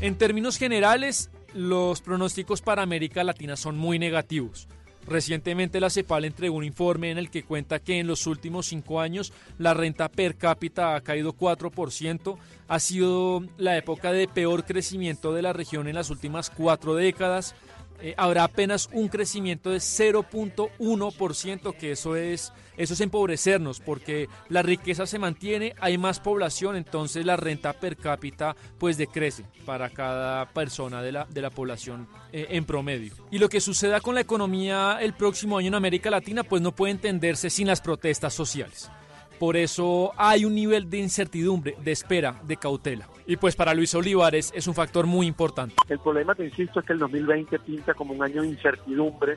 En 0.02 0.16
términos 0.16 0.56
generales, 0.56 1.30
los 1.52 2.00
pronósticos 2.00 2.62
para 2.62 2.82
América 2.82 3.22
Latina 3.22 3.56
son 3.56 3.76
muy 3.76 3.98
negativos. 3.98 4.66
Recientemente 5.06 5.80
la 5.80 5.90
CEPAL 5.90 6.24
entregó 6.24 6.56
un 6.56 6.64
informe 6.64 7.10
en 7.10 7.18
el 7.18 7.30
que 7.30 7.42
cuenta 7.42 7.78
que 7.78 7.98
en 7.98 8.06
los 8.06 8.26
últimos 8.26 8.66
cinco 8.66 9.00
años 9.00 9.32
la 9.58 9.74
renta 9.74 10.08
per 10.08 10.36
cápita 10.36 10.94
ha 10.94 11.00
caído 11.00 11.32
4%. 11.32 12.36
Ha 12.68 12.78
sido 12.78 13.42
la 13.56 13.76
época 13.76 14.12
de 14.12 14.28
peor 14.28 14.64
crecimiento 14.64 15.32
de 15.32 15.42
la 15.42 15.52
región 15.52 15.88
en 15.88 15.96
las 15.96 16.10
últimas 16.10 16.50
cuatro 16.50 16.94
décadas. 16.94 17.54
Eh, 18.02 18.14
habrá 18.16 18.44
apenas 18.44 18.88
un 18.92 19.08
crecimiento 19.08 19.70
de 19.70 19.78
0.1%, 19.78 21.76
que 21.76 21.92
eso 21.92 22.16
es, 22.16 22.52
eso 22.76 22.94
es 22.94 23.00
empobrecernos, 23.00 23.80
porque 23.80 24.28
la 24.48 24.62
riqueza 24.62 25.06
se 25.06 25.18
mantiene, 25.18 25.74
hay 25.80 25.98
más 25.98 26.18
población, 26.20 26.76
entonces 26.76 27.26
la 27.26 27.36
renta 27.36 27.74
per 27.74 27.96
cápita 27.96 28.56
pues 28.78 28.96
decrece 28.96 29.44
para 29.66 29.90
cada 29.90 30.48
persona 30.50 31.02
de 31.02 31.12
la, 31.12 31.26
de 31.26 31.42
la 31.42 31.50
población 31.50 32.08
eh, 32.32 32.46
en 32.50 32.64
promedio. 32.64 33.14
Y 33.30 33.38
lo 33.38 33.48
que 33.48 33.60
suceda 33.60 34.00
con 34.00 34.14
la 34.14 34.22
economía 34.22 34.98
el 35.00 35.12
próximo 35.12 35.58
año 35.58 35.68
en 35.68 35.74
América 35.74 36.10
Latina 36.10 36.42
pues 36.42 36.62
no 36.62 36.72
puede 36.72 36.92
entenderse 36.92 37.50
sin 37.50 37.66
las 37.66 37.80
protestas 37.80 38.32
sociales. 38.32 38.90
Por 39.38 39.56
eso 39.56 40.12
hay 40.18 40.44
un 40.44 40.54
nivel 40.54 40.90
de 40.90 40.98
incertidumbre, 40.98 41.74
de 41.82 41.92
espera, 41.92 42.38
de 42.44 42.58
cautela. 42.58 43.08
Y 43.30 43.36
pues 43.36 43.54
para 43.54 43.74
Luis 43.74 43.94
Olivares 43.94 44.50
es 44.56 44.66
un 44.66 44.74
factor 44.74 45.06
muy 45.06 45.24
importante. 45.24 45.76
El 45.88 46.00
problema, 46.00 46.34
te 46.34 46.44
insisto, 46.44 46.80
es 46.80 46.86
que 46.86 46.94
el 46.94 46.98
2020 46.98 47.60
pinta 47.60 47.94
como 47.94 48.12
un 48.12 48.24
año 48.24 48.42
de 48.42 48.48
incertidumbre. 48.48 49.36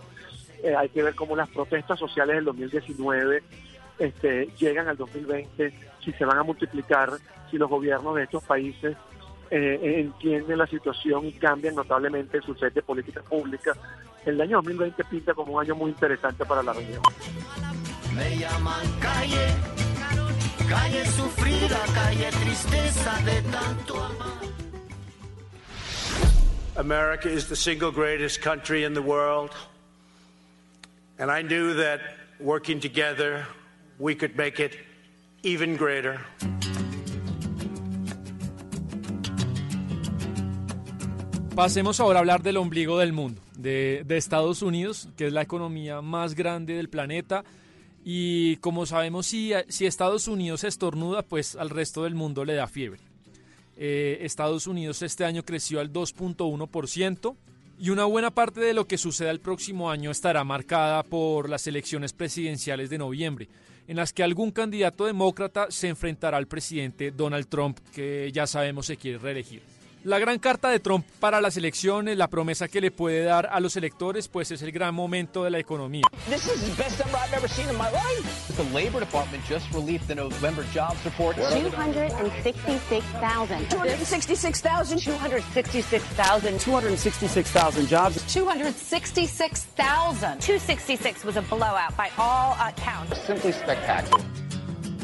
Eh, 0.63 0.75
hay 0.75 0.89
que 0.89 1.03
ver 1.03 1.13
cómo 1.13 1.35
las 1.35 1.47
protestas 1.49 1.99
sociales 1.99 2.37
del 2.37 2.45
2019 2.45 3.43
este, 3.99 4.49
llegan 4.57 4.87
al 4.87 4.97
2020, 4.97 5.71
si 6.03 6.11
se 6.11 6.25
van 6.25 6.39
a 6.39 6.43
multiplicar, 6.43 7.11
si 7.51 7.59
los 7.59 7.69
gobiernos 7.69 8.15
de 8.15 8.23
estos 8.23 8.43
países 8.43 8.97
eh, 9.51 9.99
entienden 9.99 10.57
la 10.57 10.65
situación 10.65 11.27
y 11.27 11.34
cambian 11.34 11.76
notablemente 11.76 12.41
su 12.41 12.55
set 12.55 12.73
de 12.73 12.81
políticas 12.81 13.23
públicas. 13.26 13.77
El 14.26 14.41
año 14.41 14.57
2020 14.57 15.03
pinta 15.03 15.35
como 15.35 15.53
un 15.53 15.61
año 15.61 15.76
muy 15.76 15.91
interesante 15.91 16.43
para 16.45 16.63
la 16.63 16.73
región. 16.73 17.03
Me 18.15 18.38
llaman 18.39 18.88
calle, 18.99 19.53
calle 20.69 21.06
sufrida, 21.06 21.80
calle 21.94 22.30
tristeza 22.31 23.14
de 23.26 23.41
tanto 23.52 23.95
amar. 23.95 24.44
America 26.76 27.30
is 27.30 27.48
the 27.48 27.56
single 27.56 27.91
greatest 27.91 28.41
country 28.41 28.84
in 28.84 28.94
the 28.94 29.02
world. 29.02 29.52
And 31.19 31.30
I 31.30 31.44
knew 31.44 31.76
that 31.76 32.02
working 32.40 32.80
together, 32.80 33.45
we 33.99 34.15
could 34.15 34.35
make 34.35 34.60
it 34.60 34.76
even 35.44 35.77
greater. 35.77 36.19
Pasemos 41.56 41.99
ahora 41.99 42.18
a 42.18 42.22
hablar 42.22 42.41
del 42.41 42.57
ombligo 42.57 42.98
del 42.98 43.14
mundo, 43.14 43.40
de, 43.56 44.03
de, 44.07 44.18
Estados 44.18 44.64
Unidos, 44.64 45.07
que 45.15 45.27
es 45.27 45.34
la 45.34 45.44
economía 45.44 46.02
más 46.02 46.34
grande 46.34 46.73
del 46.73 46.90
planeta. 46.90 47.44
Y 48.03 48.57
como 48.57 48.85
sabemos, 48.85 49.27
si, 49.27 49.53
Estados 49.53 50.27
Unidos 50.27 50.63
estornuda, 50.63 51.21
pues 51.21 51.55
al 51.55 51.69
resto 51.69 52.03
del 52.03 52.15
mundo 52.15 52.43
le 52.43 52.55
da 52.55 52.67
fiebre. 52.67 52.99
Eh, 53.77 54.19
Estados 54.21 54.67
Unidos 54.67 55.01
este 55.01 55.25
año 55.25 55.43
creció 55.43 55.80
al 55.80 55.91
2.1% 55.91 57.35
y 57.80 57.89
una 57.89 58.05
buena 58.05 58.30
parte 58.30 58.59
de 58.59 58.73
lo 58.73 58.85
que 58.85 58.97
suceda 58.97 59.31
el 59.31 59.39
próximo 59.39 59.89
año 59.89 60.11
estará 60.11 60.43
marcada 60.43 61.01
por 61.03 61.49
las 61.49 61.65
elecciones 61.65 62.13
presidenciales 62.13 62.89
de 62.89 62.99
noviembre, 62.99 63.47
en 63.88 63.97
las 63.97 64.13
que 64.13 64.23
algún 64.23 64.51
candidato 64.51 65.05
demócrata 65.05 65.67
se 65.69 65.88
enfrentará 65.88 66.38
al 66.38 66.47
presidente 66.47 67.11
Donald 67.11 67.47
Trump, 67.47 67.80
que 67.93 68.31
ya 68.31 68.45
sabemos 68.47 68.85
se 68.85 68.97
quiere 68.97 69.17
reelegir. 69.17 69.72
La 70.03 70.19
gran 70.19 70.38
carta 70.38 70.69
de 70.69 70.80
Trump 70.81 71.05
para 71.21 71.39
las 71.39 71.55
elecciones, 71.55 72.17
la 72.17 72.27
promesa 72.27 72.67
que 72.67 72.81
le 72.81 72.91
puede 72.91 73.23
dar 73.23 73.45
a 73.45 73.61
los 73.61 73.77
electores, 73.77 74.27
pues 74.27 74.51
es 74.51 74.61
el 74.61 74.73
gran 74.73 74.93
momento 74.93 75.45
de 75.45 75.49
la 75.49 75.59
economía. 75.59 76.03
This 76.30 76.45
is 76.45 76.61
the 76.61 76.73
best 76.84 76.99
number 76.99 77.17
I've 77.17 77.34
ever 77.34 77.47
seen 77.47 77.69
in 77.69 77.77
my 77.77 77.89
life. 77.89 78.53
The 78.57 78.65
Labor 78.73 78.99
Department 78.99 79.41
just 79.47 79.65
released 79.73 80.09
the 80.09 80.15
November 80.15 80.65
jobs 80.73 80.97
report. 81.05 81.38
266,000. 81.38 83.69
266,000. 83.69 84.99
266,000. 84.99 86.59
266,000 86.59 87.88
jobs. 87.88 88.21
266,000. 88.34 90.41
266 90.41 91.23
was 91.23 91.38
a 91.38 91.41
blowout 91.43 91.95
by 91.95 92.09
all 92.17 92.57
accounts. 92.59 93.21
Simply 93.25 93.53
spectacular. 93.53 94.21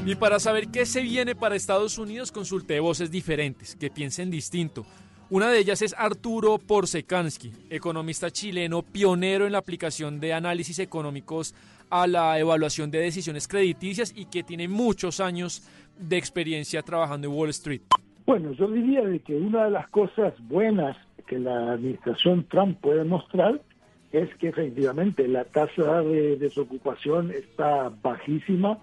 Y 0.06 0.16
para 0.16 0.40
saber 0.40 0.70
qué 0.70 0.86
se 0.86 1.02
viene 1.02 1.36
para 1.36 1.56
Estados 1.56 1.98
Unidos, 1.98 2.32
consulté 2.32 2.80
voces 2.80 3.12
diferentes, 3.12 3.76
que 3.76 3.90
piensen 3.90 4.32
distinto. 4.32 4.86
Una 5.30 5.50
de 5.52 5.60
ellas 5.60 5.82
es 5.82 5.94
Arturo 5.96 6.58
Porsekansky, 6.58 7.52
economista 7.70 8.32
chileno, 8.32 8.82
pionero 8.82 9.46
en 9.46 9.52
la 9.52 9.60
aplicación 9.60 10.20
de 10.20 10.34
análisis 10.34 10.80
económicos 10.80 11.54
a 11.92 12.08
la 12.08 12.40
evaluación 12.40 12.90
de 12.90 13.00
decisiones 13.00 13.48
crediticias 13.48 14.12
y 14.16 14.26
que 14.26 14.42
tiene 14.42 14.68
muchos 14.68 15.20
años 15.20 15.68
de 16.00 16.18
experiencia 16.18 16.82
trabajando 16.82 17.28
en 17.28 17.34
Wall 17.34 17.50
Street. 17.50 17.82
Bueno, 18.26 18.54
yo 18.54 18.68
diría 18.70 19.02
de 19.02 19.20
que 19.20 19.36
una 19.36 19.66
de 19.66 19.72
las 19.72 19.88
cosas 19.90 20.34
buenas 20.48 20.98
que 21.28 21.38
la 21.38 21.74
administración 21.74 22.46
Trump 22.50 22.80
puede 22.82 23.04
mostrar 23.04 23.62
es 24.12 24.34
que 24.36 24.48
efectivamente 24.48 25.28
la 25.28 25.46
tasa 25.46 26.02
de 26.02 26.38
desocupación 26.38 27.32
está 27.32 27.92
bajísima, 28.02 28.80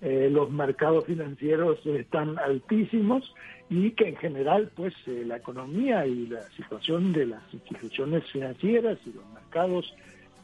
eh, 0.00 0.28
los 0.30 0.50
mercados 0.50 1.06
financieros 1.06 1.84
están 1.84 2.38
altísimos 2.38 3.34
y 3.68 3.90
que 3.92 4.08
en 4.08 4.16
general 4.16 4.70
pues 4.76 4.94
eh, 5.06 5.24
la 5.26 5.38
economía 5.38 6.06
y 6.06 6.26
la 6.28 6.42
situación 6.50 7.12
de 7.12 7.26
las 7.26 7.42
instituciones 7.52 8.24
financieras 8.30 8.98
y 9.04 9.12
los 9.12 9.26
mercados 9.34 9.92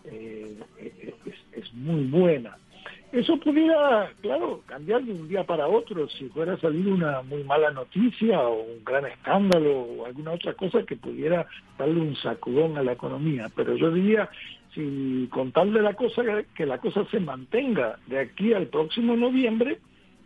eh, 0.04 0.56
es, 0.78 1.34
es 1.52 1.72
muy 1.74 2.04
buena. 2.04 2.56
Eso 3.14 3.36
pudiera, 3.36 4.10
claro, 4.22 4.62
cambiar 4.66 5.04
de 5.04 5.12
un 5.12 5.28
día 5.28 5.44
para 5.44 5.68
otro 5.68 6.08
si 6.08 6.28
fuera 6.30 6.54
a 6.54 6.60
salir 6.60 6.88
una 6.88 7.22
muy 7.22 7.44
mala 7.44 7.70
noticia 7.70 8.40
o 8.40 8.64
un 8.64 8.84
gran 8.84 9.06
escándalo 9.06 9.82
o 9.82 10.06
alguna 10.06 10.32
otra 10.32 10.52
cosa 10.54 10.82
que 10.82 10.96
pudiera 10.96 11.46
darle 11.78 12.00
un 12.00 12.16
sacudón 12.16 12.76
a 12.76 12.82
la 12.82 12.94
economía. 12.94 13.48
Pero 13.54 13.76
yo 13.76 13.92
diría, 13.92 14.28
si 14.74 15.28
con 15.30 15.52
tal 15.52 15.72
de 15.72 15.82
la 15.82 15.94
cosa 15.94 16.22
que 16.54 16.66
la 16.66 16.78
cosa 16.78 17.04
se 17.10 17.20
mantenga 17.20 17.98
de 18.06 18.18
aquí 18.18 18.52
al 18.52 18.66
próximo 18.66 19.16
noviembre, 19.16 19.78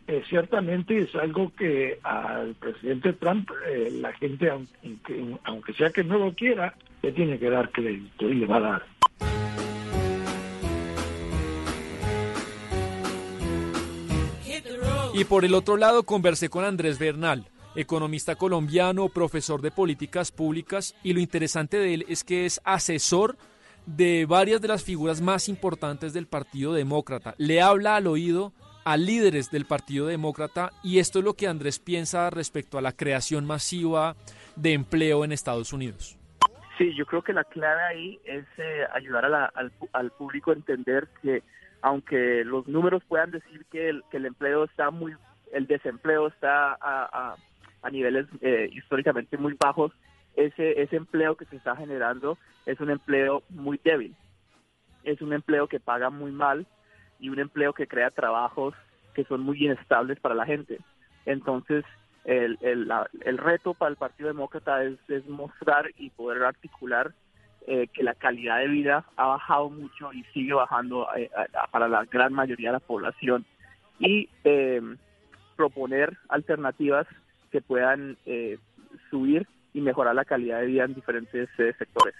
eh, 0.06 0.22
ciertamente 0.28 0.98
es 0.98 1.14
algo 1.14 1.52
que 1.54 1.98
al 2.02 2.54
presidente 2.54 3.12
Trump 3.12 3.50
eh, 3.66 3.90
la 3.92 4.12
gente, 4.14 4.50
aunque, 4.50 5.36
aunque 5.44 5.72
sea 5.74 5.90
que 5.90 6.02
no 6.02 6.18
lo 6.18 6.34
quiera, 6.34 6.74
le 7.02 7.12
tiene 7.12 7.38
que 7.38 7.50
dar 7.50 7.70
crédito 7.70 8.28
y 8.28 8.34
le 8.34 8.46
va 8.46 8.56
a 8.56 8.60
dar. 8.60 8.82
Y 15.14 15.24
por 15.24 15.44
el 15.44 15.54
otro 15.54 15.76
lado 15.76 16.04
conversé 16.04 16.48
con 16.48 16.64
Andrés 16.64 16.98
Bernal, 16.98 17.46
economista 17.74 18.36
colombiano, 18.36 19.08
profesor 19.08 19.60
de 19.60 19.72
políticas 19.72 20.30
públicas, 20.30 20.94
y 21.02 21.12
lo 21.12 21.20
interesante 21.20 21.76
de 21.76 21.94
él 21.94 22.06
es 22.08 22.22
que 22.22 22.46
es 22.46 22.60
asesor 22.64 23.36
de 23.96 24.26
varias 24.26 24.60
de 24.60 24.68
las 24.68 24.84
figuras 24.84 25.22
más 25.22 25.48
importantes 25.48 26.12
del 26.12 26.26
Partido 26.26 26.74
Demócrata. 26.74 27.34
Le 27.38 27.62
habla 27.62 27.96
al 27.96 28.06
oído 28.06 28.52
a 28.84 28.98
líderes 28.98 29.50
del 29.50 29.64
Partido 29.64 30.06
Demócrata 30.06 30.70
y 30.82 30.98
esto 30.98 31.20
es 31.20 31.24
lo 31.24 31.34
que 31.34 31.48
Andrés 31.48 31.78
piensa 31.78 32.28
respecto 32.28 32.76
a 32.76 32.82
la 32.82 32.92
creación 32.92 33.46
masiva 33.46 34.14
de 34.56 34.74
empleo 34.74 35.24
en 35.24 35.32
Estados 35.32 35.72
Unidos. 35.72 36.18
Sí, 36.76 36.94
yo 36.94 37.06
creo 37.06 37.22
que 37.22 37.32
la 37.32 37.44
clave 37.44 37.82
ahí 37.82 38.20
es 38.24 38.44
eh, 38.58 38.84
ayudar 38.94 39.24
a 39.24 39.28
la, 39.30 39.44
al, 39.46 39.72
al, 39.92 40.10
público 40.10 40.50
a 40.50 40.54
entender 40.54 41.08
que 41.22 41.42
aunque 41.80 42.44
los 42.44 42.68
números 42.68 43.02
puedan 43.08 43.30
decir 43.30 43.64
que 43.72 43.88
el, 43.88 44.04
que 44.10 44.18
el 44.18 44.26
empleo 44.26 44.64
está 44.64 44.90
muy, 44.90 45.14
el 45.52 45.66
desempleo 45.66 46.28
está 46.28 46.72
a, 46.72 46.78
a, 46.80 47.36
a 47.82 47.90
niveles 47.90 48.26
eh, 48.42 48.68
históricamente 48.70 49.38
muy 49.38 49.56
bajos, 49.58 49.92
ese, 50.38 50.80
ese 50.80 50.96
empleo 50.96 51.36
que 51.36 51.44
se 51.46 51.56
está 51.56 51.74
generando 51.76 52.38
es 52.64 52.78
un 52.80 52.90
empleo 52.90 53.42
muy 53.50 53.80
débil, 53.82 54.14
es 55.02 55.20
un 55.20 55.32
empleo 55.32 55.66
que 55.66 55.80
paga 55.80 56.10
muy 56.10 56.30
mal 56.30 56.66
y 57.18 57.28
un 57.28 57.40
empleo 57.40 57.72
que 57.72 57.88
crea 57.88 58.10
trabajos 58.10 58.74
que 59.14 59.24
son 59.24 59.40
muy 59.40 59.64
inestables 59.64 60.20
para 60.20 60.36
la 60.36 60.46
gente. 60.46 60.78
Entonces, 61.26 61.84
el, 62.24 62.56
el, 62.60 62.90
el 63.24 63.38
reto 63.38 63.74
para 63.74 63.90
el 63.90 63.96
Partido 63.96 64.28
Demócrata 64.28 64.84
es, 64.84 64.98
es 65.08 65.26
mostrar 65.26 65.90
y 65.96 66.10
poder 66.10 66.44
articular 66.44 67.12
eh, 67.66 67.88
que 67.88 68.04
la 68.04 68.14
calidad 68.14 68.58
de 68.58 68.68
vida 68.68 69.04
ha 69.16 69.26
bajado 69.26 69.70
mucho 69.70 70.12
y 70.12 70.22
sigue 70.32 70.54
bajando 70.54 71.08
eh, 71.16 71.30
para 71.72 71.88
la 71.88 72.04
gran 72.04 72.32
mayoría 72.32 72.68
de 72.68 72.74
la 72.74 72.80
población 72.80 73.44
y 73.98 74.28
eh, 74.44 74.80
proponer 75.56 76.16
alternativas 76.28 77.06
que 77.50 77.60
puedan 77.60 78.16
eh, 78.24 78.58
subir 79.10 79.48
y 79.74 79.80
mejorar 79.80 80.14
la 80.14 80.24
calidad 80.24 80.60
de 80.60 80.66
vida 80.66 80.84
en 80.84 80.94
diferentes 80.94 81.48
eh, 81.58 81.74
sectores. 81.78 82.14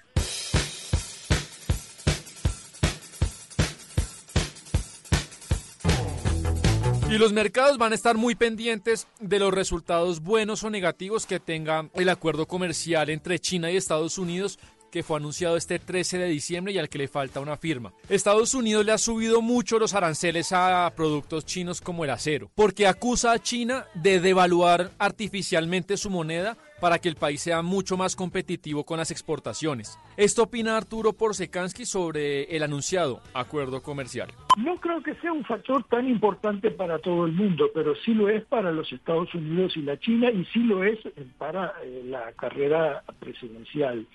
Y 7.11 7.17
los 7.17 7.33
mercados 7.33 7.79
van 7.79 7.93
a 7.93 7.95
estar 7.95 8.19
muy 8.19 8.35
pendientes 8.35 9.09
de 9.19 9.39
los 9.39 9.55
resultados 9.55 10.21
buenos 10.21 10.63
o 10.63 10.69
negativos 10.69 11.25
que 11.25 11.41
tenga 11.41 11.89
el 11.95 12.11
acuerdo 12.11 12.47
comercial 12.47 13.09
entre 13.09 13.39
China 13.39 13.71
y 13.71 13.79
Estados 13.79 14.19
Unidos 14.19 14.59
que 14.91 15.03
fue 15.03 15.19
anunciado 15.19 15.57
este 15.57 15.79
13 15.79 16.19
de 16.19 16.29
diciembre 16.29 16.73
y 16.73 16.79
al 16.79 16.89
que 16.89 16.99
le 16.99 17.09
falta 17.09 17.41
una 17.41 17.57
firma. 17.57 17.93
Estados 18.09 18.55
Unidos 18.55 18.85
le 18.85 18.93
ha 18.93 18.99
subido 18.99 19.43
mucho 19.43 19.79
los 19.79 19.95
aranceles 19.95 20.53
a 20.53 20.93
productos 20.97 21.45
chinos 21.45 21.81
como 21.81 22.05
el 22.05 22.11
acero, 22.11 22.51
porque 22.55 22.87
acusa 22.87 23.33
a 23.33 23.39
China 23.39 23.87
de 23.95 24.21
devaluar 24.21 24.91
artificialmente 24.99 25.97
su 25.97 26.11
moneda 26.11 26.57
para 26.81 26.99
que 26.99 27.09
el 27.09 27.17
país 27.17 27.41
sea 27.41 27.63
mucho 27.63 27.97
más 27.97 28.17
competitivo 28.17 28.85
con 28.85 28.99
las 28.99 29.11
exportaciones. 29.11 29.99
Esto 30.17 30.45
opina 30.45 30.77
Arturo 30.77 31.13
Porsekansky 31.13 31.85
sobre 31.85 32.45
el 32.45 32.63
anunciado 32.63 33.21
acuerdo 33.35 33.83
comercial. 33.83 34.29
No 34.57 34.77
creo 34.77 35.03
que 35.03 35.15
sea 35.17 35.33
un 35.33 35.45
factor 35.45 35.85
tan 35.85 36.09
importante 36.09 36.71
para 36.71 36.99
todo 36.99 37.27
el 37.27 37.33
mundo, 37.33 37.71
pero 37.75 37.95
sí 37.97 38.15
lo 38.15 38.29
es 38.29 38.45
para 38.45 38.73
los 38.73 38.93
Estados 38.93 39.35
Unidos 39.35 39.77
y 39.77 39.83
la 39.83 39.99
China 39.99 40.31
y 40.31 40.45
sí 40.47 40.61
lo 40.61 40.85
es 40.85 40.99
para 41.39 41.75
eh, 41.83 42.03
la 42.05 42.33
carrera 42.33 43.03
presidencial. 43.19 44.07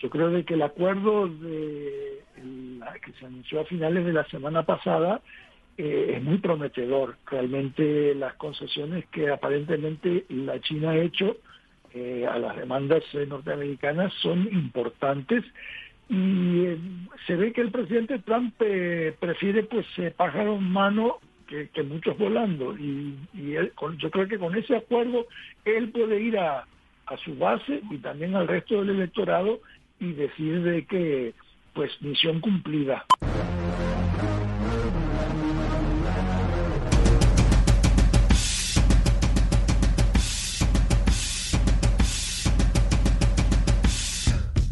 Yo 0.00 0.08
creo 0.08 0.30
de 0.30 0.44
que 0.44 0.54
el 0.54 0.62
acuerdo 0.62 1.28
de, 1.28 2.20
que 3.04 3.12
se 3.18 3.26
anunció 3.26 3.60
a 3.60 3.64
finales 3.66 4.04
de 4.04 4.12
la 4.12 4.24
semana 4.24 4.62
pasada 4.62 5.20
eh, 5.76 6.14
es 6.16 6.22
muy 6.22 6.38
prometedor. 6.38 7.16
Realmente 7.26 8.14
las 8.14 8.34
concesiones 8.34 9.06
que 9.06 9.30
aparentemente 9.30 10.24
la 10.30 10.58
China 10.60 10.90
ha 10.90 10.96
hecho 10.96 11.36
eh, 11.92 12.26
a 12.26 12.38
las 12.38 12.56
demandas 12.56 13.02
eh, 13.12 13.26
norteamericanas 13.26 14.12
son 14.22 14.48
importantes 14.50 15.44
y 16.08 16.64
se 17.26 17.36
ve 17.36 17.52
que 17.52 17.60
el 17.60 17.70
presidente 17.70 18.18
Trump 18.20 18.54
prefiere 18.56 19.62
pues 19.64 19.86
pájaro 20.16 20.56
en 20.56 20.64
mano 20.64 21.18
que, 21.46 21.68
que 21.68 21.82
muchos 21.82 22.18
volando 22.18 22.76
y, 22.76 23.16
y 23.32 23.54
él, 23.54 23.72
con, 23.74 23.96
yo 23.98 24.10
creo 24.10 24.26
que 24.26 24.38
con 24.38 24.56
ese 24.56 24.76
acuerdo 24.76 25.26
él 25.64 25.90
puede 25.90 26.20
ir 26.20 26.36
a, 26.38 26.66
a 27.06 27.16
su 27.18 27.36
base 27.36 27.82
y 27.90 27.98
también 27.98 28.34
al 28.34 28.48
resto 28.48 28.80
del 28.80 28.96
electorado 28.96 29.60
y 30.00 30.12
decir 30.12 30.62
de 30.62 30.86
que 30.86 31.34
pues 31.74 31.90
misión 32.00 32.40
cumplida. 32.40 33.06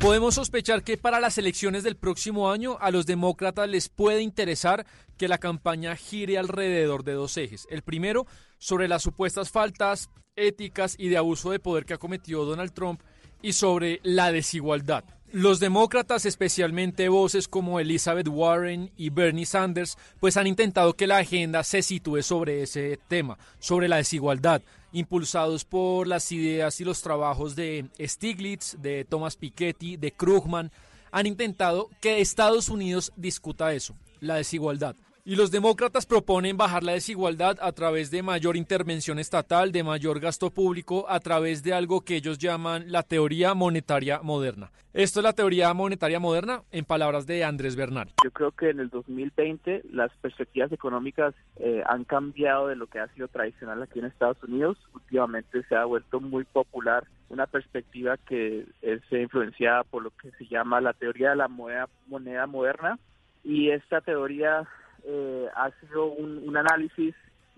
Podemos 0.01 0.37
sospechar 0.37 0.85
que 0.85 0.97
para 0.97 1.21
las 1.21 1.39
elecciones 1.39 1.83
del 1.83 1.97
próximo 1.97 2.51
año 2.51 2.79
a 2.81 2.91
los 2.91 3.05
demócratas 3.05 3.69
les 3.69 3.89
puede 3.89 4.23
interesar 4.23 4.87
que 5.19 5.29
la 5.29 5.39
campaña 5.39 5.97
gire 5.97 6.39
alrededor 6.39 7.05
de 7.05 7.13
dos 7.13 7.37
ejes. 7.37 7.67
El 7.69 7.83
primero, 7.83 8.27
sobre 8.59 8.89
las 8.89 9.03
supuestas 9.03 9.51
faltas 9.51 10.09
éticas 10.37 10.95
y 10.99 11.09
de 11.09 11.17
abuso 11.17 11.51
de 11.51 11.59
poder 11.59 11.85
que 11.85 11.95
ha 11.95 11.99
cometido 11.99 12.45
Donald 12.45 12.73
Trump 12.73 13.03
y 13.43 13.53
sobre 13.53 14.01
la 14.03 14.33
desigualdad. 14.33 15.05
Los 15.31 15.61
demócratas, 15.61 16.25
especialmente 16.25 17.11
voces 17.11 17.49
como 17.49 17.81
Elizabeth 17.81 18.29
Warren 18.29 18.91
y 18.97 19.11
Bernie 19.11 19.45
Sanders, 19.45 19.99
pues 20.21 20.39
han 20.39 20.47
intentado 20.47 20.95
que 20.95 21.07
la 21.07 21.19
agenda 21.19 21.65
se 21.65 21.83
sitúe 21.83 22.23
sobre 22.23 22.63
ese 22.63 22.99
tema, 23.09 23.39
sobre 23.59 23.89
la 23.89 23.99
desigualdad, 23.99 24.63
impulsados 24.91 25.67
por 25.67 26.07
las 26.07 26.33
ideas 26.33 26.81
y 26.81 26.85
los 26.85 27.03
trabajos 27.03 27.55
de 27.57 27.91
Stiglitz, 28.01 28.77
de 28.81 29.05
Thomas 29.05 29.37
Piketty, 29.37 29.99
de 29.99 30.13
Krugman, 30.13 30.73
han 31.13 31.27
intentado 31.27 31.91
que 32.01 32.23
Estados 32.23 32.71
Unidos 32.71 33.13
discuta 33.15 33.75
eso, 33.75 33.95
la 34.21 34.37
desigualdad. 34.37 34.97
Y 35.29 35.37
los 35.37 35.51
demócratas 35.51 36.07
proponen 36.07 36.57
bajar 36.57 36.83
la 36.83 36.93
desigualdad 36.93 37.59
a 37.61 37.73
través 37.73 38.11
de 38.11 38.23
mayor 38.23 38.57
intervención 38.57 39.19
estatal, 39.19 39.73
de 39.73 39.85
mayor 39.85 40.21
gasto 40.21 40.49
público, 40.49 41.05
a 41.07 41.21
través 41.21 41.63
de 41.63 41.75
algo 41.75 42.01
que 42.01 42.17
ellos 42.17 42.39
llaman 42.39 42.91
la 42.91 43.03
teoría 43.03 43.53
monetaria 43.53 44.23
moderna. 44.23 44.71
Esto 44.95 45.21
es 45.21 45.25
la 45.25 45.35
teoría 45.35 45.75
monetaria 45.75 46.19
moderna 46.19 46.63
en 46.71 46.87
palabras 46.87 47.27
de 47.27 47.45
Andrés 47.45 47.77
Bernal. 47.77 48.09
Yo 48.25 48.31
creo 48.31 48.53
que 48.53 48.71
en 48.71 48.81
el 48.81 48.89
2020 48.89 49.83
las 49.93 50.11
perspectivas 50.17 50.73
económicas 50.73 51.35
eh, 51.57 51.83
han 51.87 52.05
cambiado 52.05 52.69
de 52.69 52.77
lo 52.77 52.87
que 52.87 52.99
ha 52.99 53.09
sido 53.09 53.29
tradicional 53.29 53.83
aquí 53.83 53.99
en 53.99 54.07
Estados 54.07 54.43
Unidos. 54.43 54.79
Últimamente 54.95 55.63
se 55.65 55.77
ha 55.77 55.85
vuelto 55.85 56.21
muy 56.21 56.45
popular 56.45 57.07
una 57.29 57.47
perspectiva 57.47 58.17
que 58.17 58.65
es 58.81 59.03
influenciada 59.11 59.85
por 59.85 60.03
lo 60.03 60.11
que 60.11 60.31
se 60.39 60.47
llama 60.47 60.81
la 60.81 60.95
teoría 60.95 61.31
de 61.31 61.37
la 61.37 61.49
moneda, 61.49 61.87
moneda 62.07 62.47
moderna 62.47 62.99
y 63.45 63.69
esta 63.69 64.01
teoría 64.01 64.67
eh, 65.05 65.47
ha 65.55 65.71
sido 65.81 66.07
un, 66.07 66.49
un, 66.49 66.57
análisis 66.57 67.15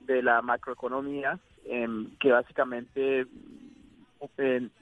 de 0.06 0.22
la 0.22 0.42
macroeconomía 0.42 1.38
eh, 1.64 1.86
que 2.18 2.32
básicamente 2.32 3.26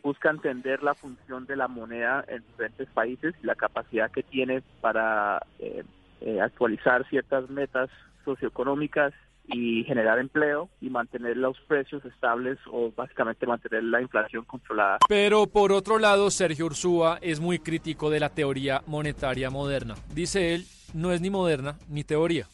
busca 0.03 0.31
entender 0.31 0.83
la 0.83 0.95
función 0.95 1.47
de 1.47 1.57
la 1.57 1.69
moneda 1.69 2.25
en 2.29 2.43
diferentes 2.43 2.89
países 2.89 3.35
y 3.43 3.47
la 3.47 3.55
capacidad 3.55 4.11
que 4.11 4.23
tiene 4.23 4.63
para 4.81 5.41
eh, 5.59 5.85
eh, 6.21 6.41
actualizar 6.41 7.09
ciertas 7.09 7.49
metas 7.49 7.89
socioeconómicas 8.25 9.13
y 9.49 9.85
generar 9.85 10.19
empleo 10.19 10.69
y 10.81 10.91
mantener 10.91 11.37
los 11.37 11.59
precios 11.63 12.05
estables 12.05 12.59
o 12.71 12.93
básicamente 12.95 13.47
mantener 13.47 13.85
la 13.85 14.03
inflación 14.03 14.45
controlada. 14.45 14.99
Pero 15.09 15.47
por 15.47 15.73
otro 15.73 15.99
lado, 15.99 16.31
Sergio 16.31 16.67
Ursúa 16.67 17.19
es 17.23 17.41
muy 17.41 17.59
crítico 17.59 18.11
de 18.11 18.21
la 18.21 18.29
teoría 18.29 18.83
monetaria 18.87 19.51
moderna. 19.51 19.95
Dice 20.15 20.55
él, 20.55 20.65
no 20.95 21.13
es 21.13 21.21
ni 21.21 21.31
moderna 21.31 21.77
ni 21.89 22.05
teoría. 22.05 22.47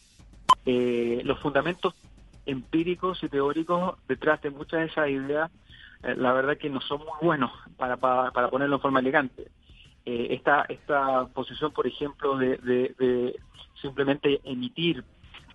Eh, 0.66 1.20
los 1.24 1.40
fundamentos 1.40 1.94
empíricos 2.46 3.22
y 3.22 3.28
teóricos 3.28 3.96
detrás 4.06 4.40
de 4.42 4.50
muchas 4.50 4.80
de 4.80 4.86
esas 4.86 5.08
ideas, 5.08 5.50
eh, 6.02 6.14
la 6.16 6.32
verdad 6.32 6.56
que 6.56 6.70
no 6.70 6.80
son 6.80 6.98
muy 6.98 7.18
buenos 7.22 7.50
para, 7.76 7.96
para, 7.96 8.30
para 8.30 8.48
ponerlo 8.48 8.76
en 8.76 8.82
forma 8.82 9.00
elegante. 9.00 9.48
Eh, 10.06 10.28
esta, 10.30 10.66
esta 10.68 11.26
posición, 11.28 11.72
por 11.72 11.86
ejemplo, 11.86 12.36
de, 12.36 12.58
de, 12.58 12.94
de 12.98 13.40
simplemente 13.80 14.40
emitir 14.44 15.02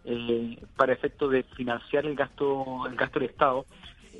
eh, 0.10 0.57
para 0.76 0.94
efecto 0.94 1.30
de 1.30 1.44
financiar 1.44 2.06
el 2.06 2.15
gasto 2.15 2.88
el 2.88 2.95
gasto 2.95 3.19
del 3.19 3.30
Estado, 3.30 3.65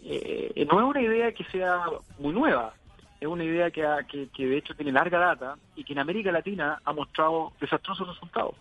eh, 0.04 0.68
no 0.72 0.80
es 0.80 0.86
una 0.86 1.02
idea 1.02 1.32
que 1.34 1.44
sea 1.46 1.84
muy 2.20 2.34
nueva, 2.34 2.74
es 3.20 3.28
una 3.28 3.44
idea 3.44 3.70
que, 3.70 3.86
ha, 3.86 4.04
que, 4.04 4.30
de 4.38 4.58
hecho 4.58 4.76
tiene 4.76 4.92
larga 4.92 5.20
data 5.20 5.56
y 5.76 5.84
que 5.84 5.94
en 5.94 6.00
América 6.00 6.32
Latina 6.32 6.82
ha 6.86 6.94
mostrado 6.94 7.52
desastrosos 7.60 8.08
resultados. 8.08 8.56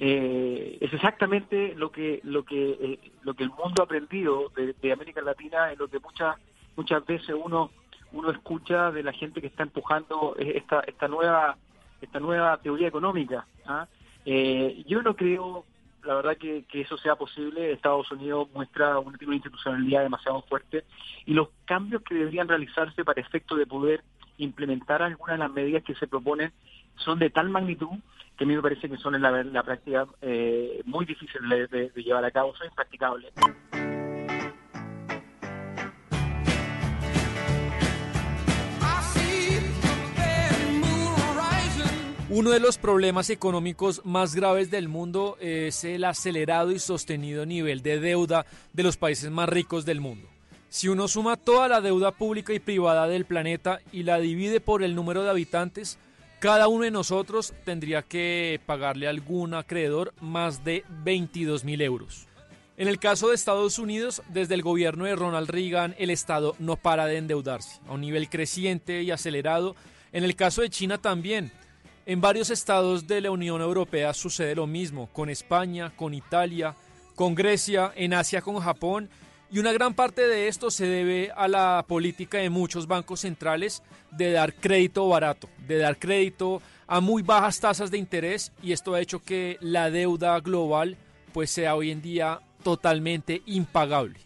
Eh, 0.00 0.78
es 0.80 0.92
exactamente 0.92 1.74
lo 1.76 1.92
que 1.92 2.20
lo 2.24 2.44
que 2.44 2.70
eh, 2.80 2.98
lo 3.22 3.34
que 3.34 3.44
el 3.44 3.50
mundo 3.50 3.82
ha 3.82 3.84
aprendido 3.84 4.50
de, 4.56 4.92
América 4.92 5.20
Latina, 5.20 5.70
en 5.70 5.78
lo 5.78 5.86
que 5.86 6.00
muchas 6.00 6.36
muchas 6.76 7.04
veces 7.06 7.36
uno 7.38 7.70
uno 8.12 8.30
escucha 8.30 8.90
de 8.90 9.02
la 9.04 9.12
gente 9.12 9.40
que 9.40 9.46
está 9.46 9.62
empujando 9.62 10.34
esta 10.38 10.80
esta 10.80 11.06
nueva 11.06 11.56
esta 12.00 12.18
nueva 12.18 12.56
teoría 12.56 12.88
económica. 12.88 13.46
¿ah? 13.66 13.86
Eh, 14.24 14.82
yo 14.88 15.02
no 15.02 15.14
creo 15.14 15.64
la 16.04 16.14
verdad 16.14 16.36
que, 16.36 16.64
que, 16.64 16.80
eso 16.80 16.96
sea 16.98 17.16
posible. 17.16 17.72
Estados 17.72 18.10
Unidos 18.10 18.48
muestra 18.52 18.98
un 18.98 19.16
tipo 19.16 19.30
de 19.30 19.36
institucionalidad 19.36 20.02
demasiado 20.02 20.42
fuerte 20.42 20.84
y 21.26 21.34
los 21.34 21.48
cambios 21.64 22.02
que 22.02 22.14
deberían 22.14 22.48
realizarse 22.48 23.04
para 23.04 23.20
efecto 23.20 23.56
de 23.56 23.66
poder 23.66 24.02
implementar 24.38 25.02
algunas 25.02 25.38
de 25.38 25.44
las 25.44 25.52
medidas 25.52 25.82
que 25.84 25.94
se 25.94 26.06
proponen 26.06 26.52
son 26.96 27.18
de 27.18 27.30
tal 27.30 27.48
magnitud 27.48 27.98
que 28.36 28.44
a 28.44 28.46
mí 28.46 28.56
me 28.56 28.62
parece 28.62 28.88
que 28.88 28.96
son 28.96 29.14
en 29.14 29.22
la, 29.22 29.44
la 29.44 29.62
práctica 29.62 30.06
eh, 30.20 30.80
muy 30.84 31.04
difíciles 31.04 31.70
de, 31.70 31.90
de, 31.90 32.02
llevar 32.02 32.24
a 32.24 32.30
cabo, 32.30 32.54
son 32.56 32.66
impracticables. 32.66 33.32
Uno 42.34 42.48
de 42.48 42.60
los 42.60 42.78
problemas 42.78 43.28
económicos 43.28 44.00
más 44.06 44.34
graves 44.34 44.70
del 44.70 44.88
mundo 44.88 45.36
es 45.38 45.84
el 45.84 46.02
acelerado 46.02 46.72
y 46.72 46.78
sostenido 46.78 47.44
nivel 47.44 47.82
de 47.82 48.00
deuda 48.00 48.46
de 48.72 48.82
los 48.82 48.96
países 48.96 49.30
más 49.30 49.50
ricos 49.50 49.84
del 49.84 50.00
mundo. 50.00 50.30
Si 50.70 50.88
uno 50.88 51.08
suma 51.08 51.36
toda 51.36 51.68
la 51.68 51.82
deuda 51.82 52.10
pública 52.10 52.54
y 52.54 52.58
privada 52.58 53.06
del 53.06 53.26
planeta 53.26 53.80
y 53.92 54.04
la 54.04 54.18
divide 54.18 54.60
por 54.60 54.82
el 54.82 54.94
número 54.94 55.22
de 55.22 55.28
habitantes, 55.28 55.98
cada 56.38 56.68
uno 56.68 56.84
de 56.84 56.90
nosotros 56.90 57.52
tendría 57.66 58.00
que 58.00 58.58
pagarle 58.64 59.08
a 59.08 59.10
algún 59.10 59.52
acreedor 59.52 60.14
más 60.22 60.64
de 60.64 60.86
22 61.04 61.64
mil 61.64 61.82
euros. 61.82 62.28
En 62.78 62.88
el 62.88 62.98
caso 62.98 63.28
de 63.28 63.34
Estados 63.34 63.78
Unidos, 63.78 64.22
desde 64.30 64.54
el 64.54 64.62
gobierno 64.62 65.04
de 65.04 65.16
Ronald 65.16 65.50
Reagan, 65.50 65.94
el 65.98 66.08
Estado 66.08 66.56
no 66.58 66.76
para 66.76 67.04
de 67.04 67.18
endeudarse 67.18 67.78
a 67.86 67.92
un 67.92 68.00
nivel 68.00 68.30
creciente 68.30 69.02
y 69.02 69.10
acelerado. 69.10 69.76
En 70.12 70.24
el 70.24 70.34
caso 70.34 70.62
de 70.62 70.70
China 70.70 70.96
también. 70.96 71.52
En 72.04 72.20
varios 72.20 72.50
estados 72.50 73.06
de 73.06 73.20
la 73.20 73.30
Unión 73.30 73.60
Europea 73.60 74.12
sucede 74.12 74.56
lo 74.56 74.66
mismo, 74.66 75.08
con 75.12 75.30
España, 75.30 75.92
con 75.94 76.14
Italia, 76.14 76.74
con 77.14 77.36
Grecia, 77.36 77.92
en 77.94 78.12
Asia 78.12 78.42
con 78.42 78.58
Japón, 78.58 79.08
y 79.52 79.60
una 79.60 79.72
gran 79.72 79.94
parte 79.94 80.26
de 80.26 80.48
esto 80.48 80.72
se 80.72 80.86
debe 80.86 81.30
a 81.36 81.46
la 81.46 81.84
política 81.86 82.38
de 82.38 82.50
muchos 82.50 82.88
bancos 82.88 83.20
centrales 83.20 83.84
de 84.10 84.32
dar 84.32 84.52
crédito 84.54 85.06
barato, 85.08 85.48
de 85.68 85.78
dar 85.78 85.96
crédito 85.96 86.60
a 86.88 87.00
muy 87.00 87.22
bajas 87.22 87.60
tasas 87.60 87.92
de 87.92 87.98
interés, 87.98 88.50
y 88.62 88.72
esto 88.72 88.94
ha 88.94 89.00
hecho 89.00 89.22
que 89.22 89.56
la 89.60 89.88
deuda 89.90 90.40
global 90.40 90.96
pues 91.32 91.52
sea 91.52 91.76
hoy 91.76 91.92
en 91.92 92.02
día 92.02 92.40
totalmente 92.64 93.42
impagable. 93.46 94.18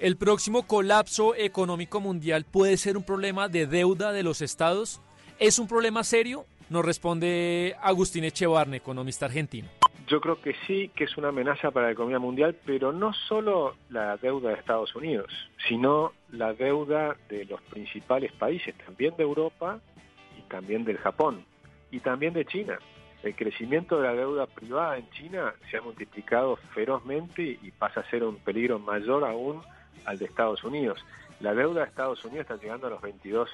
El 0.00 0.16
próximo 0.18 0.66
colapso 0.66 1.34
económico 1.34 1.98
mundial 1.98 2.44
puede 2.44 2.76
ser 2.76 2.98
un 2.98 3.04
problema 3.04 3.48
de 3.48 3.66
deuda 3.66 4.12
de 4.12 4.22
los 4.22 4.42
estados. 4.42 5.00
¿Es 5.38 5.58
un 5.58 5.68
problema 5.68 6.04
serio? 6.04 6.44
Nos 6.72 6.86
responde 6.86 7.76
Agustín 7.82 8.24
Echevarne, 8.24 8.78
economista 8.78 9.26
argentino. 9.26 9.68
Yo 10.06 10.22
creo 10.22 10.40
que 10.40 10.54
sí, 10.66 10.90
que 10.96 11.04
es 11.04 11.18
una 11.18 11.28
amenaza 11.28 11.70
para 11.70 11.88
la 11.88 11.92
economía 11.92 12.18
mundial, 12.18 12.56
pero 12.64 12.94
no 12.94 13.12
solo 13.12 13.76
la 13.90 14.16
deuda 14.16 14.48
de 14.48 14.54
Estados 14.54 14.96
Unidos, 14.96 15.30
sino 15.68 16.14
la 16.30 16.54
deuda 16.54 17.14
de 17.28 17.44
los 17.44 17.60
principales 17.60 18.32
países, 18.32 18.74
también 18.86 19.14
de 19.18 19.22
Europa 19.22 19.80
y 20.38 20.48
también 20.48 20.82
del 20.84 20.96
Japón 20.96 21.44
y 21.90 22.00
también 22.00 22.32
de 22.32 22.46
China. 22.46 22.78
El 23.22 23.36
crecimiento 23.36 24.00
de 24.00 24.08
la 24.08 24.14
deuda 24.14 24.46
privada 24.46 24.96
en 24.96 25.10
China 25.10 25.52
se 25.70 25.76
ha 25.76 25.82
multiplicado 25.82 26.56
ferozmente 26.72 27.58
y 27.62 27.70
pasa 27.72 28.00
a 28.00 28.08
ser 28.08 28.24
un 28.24 28.36
peligro 28.36 28.78
mayor 28.78 29.24
aún 29.24 29.60
al 30.06 30.18
de 30.18 30.24
Estados 30.24 30.64
Unidos. 30.64 31.04
La 31.40 31.52
deuda 31.52 31.82
de 31.82 31.88
Estados 31.88 32.24
Unidos 32.24 32.46
está 32.48 32.56
llegando 32.56 32.86
a 32.86 32.90
los 32.90 33.02
22 33.02 33.50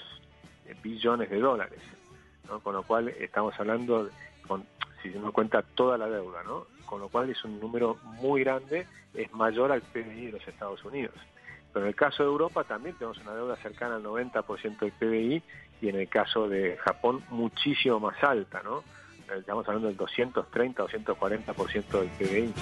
billones 0.84 1.28
de 1.28 1.40
dólares. 1.40 1.80
Con 2.62 2.74
lo 2.74 2.82
cual 2.82 3.08
estamos 3.08 3.54
hablando, 3.58 4.08
con, 4.46 4.64
si 5.02 5.12
se 5.12 5.18
nos 5.18 5.32
cuenta 5.32 5.62
toda 5.62 5.98
la 5.98 6.08
deuda, 6.08 6.42
¿no? 6.44 6.66
con 6.88 7.00
lo 7.00 7.08
cual 7.08 7.30
es 7.30 7.44
un 7.44 7.60
número 7.60 7.98
muy 8.02 8.42
grande, 8.42 8.86
es 9.14 9.32
mayor 9.34 9.70
al 9.70 9.82
PBI 9.82 10.26
de 10.26 10.32
los 10.32 10.48
Estados 10.48 10.82
Unidos. 10.84 11.14
Pero 11.72 11.84
en 11.84 11.90
el 11.90 11.94
caso 11.94 12.22
de 12.22 12.30
Europa 12.30 12.64
también 12.64 12.96
tenemos 12.96 13.18
una 13.18 13.34
deuda 13.34 13.56
cercana 13.56 13.96
al 13.96 14.02
90% 14.02 14.78
del 14.78 14.92
PBI 14.92 15.42
y 15.82 15.88
en 15.88 15.96
el 15.96 16.08
caso 16.08 16.48
de 16.48 16.78
Japón 16.78 17.22
muchísimo 17.28 18.00
más 18.00 18.22
alta, 18.24 18.62
¿no? 18.62 18.82
Estamos 19.36 19.68
hablando 19.68 19.88
del 19.88 19.96
230 19.98 20.82
o 20.82 20.88
240% 20.88 22.00
del 22.00 22.08
PBI. 22.08 22.54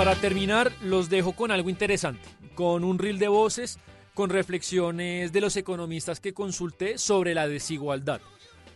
Para 0.00 0.16
terminar, 0.16 0.72
los 0.80 1.10
dejo 1.10 1.32
con 1.32 1.50
algo 1.50 1.68
interesante, 1.68 2.26
con 2.54 2.84
un 2.84 2.98
reel 2.98 3.18
de 3.18 3.28
voces, 3.28 3.78
con 4.14 4.30
reflexiones 4.30 5.30
de 5.30 5.42
los 5.42 5.58
economistas 5.58 6.20
que 6.20 6.32
consulté 6.32 6.96
sobre 6.96 7.34
la 7.34 7.46
desigualdad. 7.46 8.22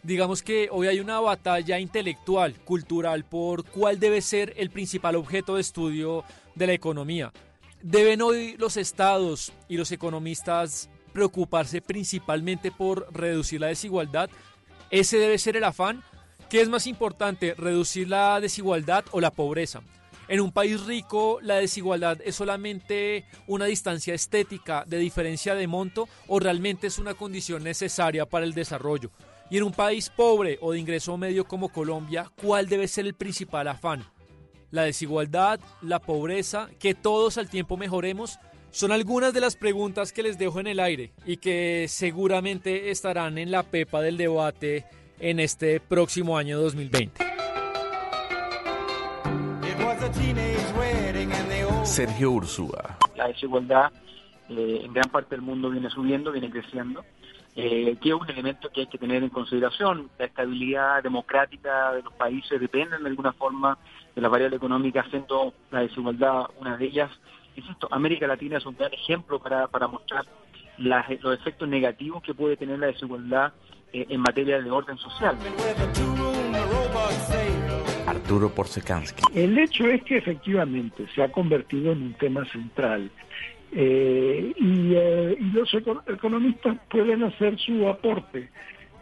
Digamos 0.03 0.43
que 0.43 0.69
hoy 0.71 0.87
hay 0.87 1.01
una 1.01 1.21
batalla 1.21 1.79
intelectual, 1.79 2.61
cultural, 2.67 3.25
por 3.25 3.65
cuál 3.65 3.99
debe 3.99 4.21
ser 4.21 4.53
el 4.59 4.69
principal 4.69 5.17
objeto 5.17 5.55
de 5.55 5.63
estudio 5.63 6.25
de 6.57 6.67
la 6.67 6.75
economía. 6.75 7.33
¿Deben 7.81 8.21
hoy 8.21 8.59
los 8.59 8.77
estados 8.77 9.55
y 9.67 9.79
los 9.79 9.93
economistas 9.93 10.91
preocuparse 11.15 11.81
principalmente 11.81 12.71
por 12.71 13.07
reducir 13.15 13.63
la 13.63 13.69
desigualdad? 13.69 14.29
¿Ese 14.91 15.17
debe 15.17 15.39
ser 15.39 15.57
el 15.57 15.65
afán? 15.65 16.03
¿Qué 16.51 16.61
es 16.61 16.69
más 16.69 16.87
importante, 16.87 17.55
reducir 17.55 18.11
la 18.11 18.39
desigualdad 18.41 19.07
o 19.11 19.23
la 19.23 19.31
pobreza? 19.31 19.81
En 20.29 20.41
un 20.41 20.53
país 20.53 20.85
rico, 20.87 21.39
la 21.43 21.57
desigualdad 21.57 22.19
es 22.25 22.37
solamente 22.37 23.27
una 23.47 23.67
distancia 23.67 24.15
estética 24.15 24.85
de 24.87 24.99
diferencia 24.99 25.55
de 25.55 25.67
monto 25.67 26.09
o 26.29 26.41
realmente 26.41 26.87
es 26.87 26.99
una 26.99 27.15
condición 27.15 27.63
necesaria 27.63 28.27
para 28.27 28.47
el 28.47 28.55
desarrollo. 28.55 29.11
Y 29.51 29.59
en 29.59 29.65
un 29.65 29.73
país 29.73 30.09
pobre 30.09 30.59
o 30.63 30.73
de 30.73 30.79
ingreso 30.79 31.17
medio 31.19 31.45
como 31.45 31.69
Colombia, 31.69 32.31
¿cuál 32.41 32.69
debe 32.69 32.89
ser 32.89 33.07
el 33.07 33.15
principal 33.15 33.69
afán? 33.69 34.05
La 34.71 34.83
desigualdad, 34.83 35.61
la 35.83 36.01
pobreza, 36.01 36.71
que 36.79 36.95
todos 36.95 37.37
al 37.37 37.51
tiempo 37.51 37.77
mejoremos, 37.77 38.39
son 38.71 38.91
algunas 38.91 39.33
de 39.35 39.41
las 39.41 39.55
preguntas 39.55 40.13
que 40.13 40.23
les 40.23 40.39
dejo 40.39 40.59
en 40.59 40.67
el 40.67 40.81
aire 40.81 41.13
y 41.25 41.37
que 41.37 41.87
seguramente 41.89 42.91
estarán 42.91 43.39
en 43.39 43.53
la 43.53 43.63
pepa 43.63 44.01
del 44.01 44.17
debate 44.17 44.87
en 45.21 45.39
este 45.39 45.79
próximo 45.79 46.37
año 46.37 46.59
2020. 46.59 47.25
Sergio 51.85 52.33
Ursúa. 52.33 52.97
La 53.15 53.29
desigualdad 53.29 53.93
eh, 54.49 54.81
en 54.85 54.93
gran 54.93 55.09
parte 55.11 55.37
del 55.37 55.43
mundo 55.43 55.71
viene 55.71 55.89
subiendo, 55.91 56.33
viene 56.33 56.51
creciendo, 56.51 57.05
eh, 57.55 57.97
que 58.01 58.09
es 58.09 58.15
un 58.15 58.29
elemento 58.29 58.69
que 58.71 58.81
hay 58.81 58.87
que 58.89 58.99
tener 58.99 59.23
en 59.23 59.29
consideración. 59.29 60.11
La 60.19 60.25
estabilidad 60.25 61.03
democrática 61.03 61.93
de 61.93 62.03
los 62.03 62.13
países 62.15 62.61
depende 62.61 62.99
de 62.99 63.07
alguna 63.07 63.33
forma 63.33 63.79
de 64.15 64.21
la 64.21 64.29
variable 64.29 64.57
económica, 64.57 65.05
siendo 65.11 65.55
la 65.71 65.81
desigualdad 65.81 66.47
una 66.59 66.77
de 66.77 66.87
ellas. 66.87 67.11
Insisto, 67.55 67.87
América 67.91 68.27
Latina 68.27 68.59
es 68.59 68.67
un 68.67 68.77
gran 68.77 68.93
ejemplo 68.93 69.39
para, 69.39 69.69
para 69.69 69.87
mostrar 69.87 70.25
los 70.79 71.35
efectos 71.39 71.69
negativos 71.69 72.23
que 72.23 72.35
puede 72.35 72.57
tener 72.57 72.79
la 72.79 72.87
desigualdad 72.87 73.53
eh, 73.93 74.07
en 74.09 74.21
materia 74.21 74.61
de 74.61 74.71
orden 74.71 74.99
social. 74.99 75.37
Arturo 78.07 78.51
Porsekansky. 78.51 79.23
El 79.35 79.59
hecho 79.59 79.87
es 79.89 80.03
que 80.03 80.19
efectivamente 80.19 81.07
se 81.15 81.23
ha 81.23 81.31
convertido 81.33 81.93
en 81.93 82.03
un 82.03 82.13
tema 82.15 82.45
central 82.47 83.11
eh, 83.73 84.53
y, 84.57 84.93
eh, 84.95 85.37
y 85.41 85.45
los 85.53 85.73
eco- 85.75 86.03
economistas 86.07 86.77
pueden 86.91 87.23
hacer 87.25 87.59
su 87.59 87.89
aporte. 87.89 88.49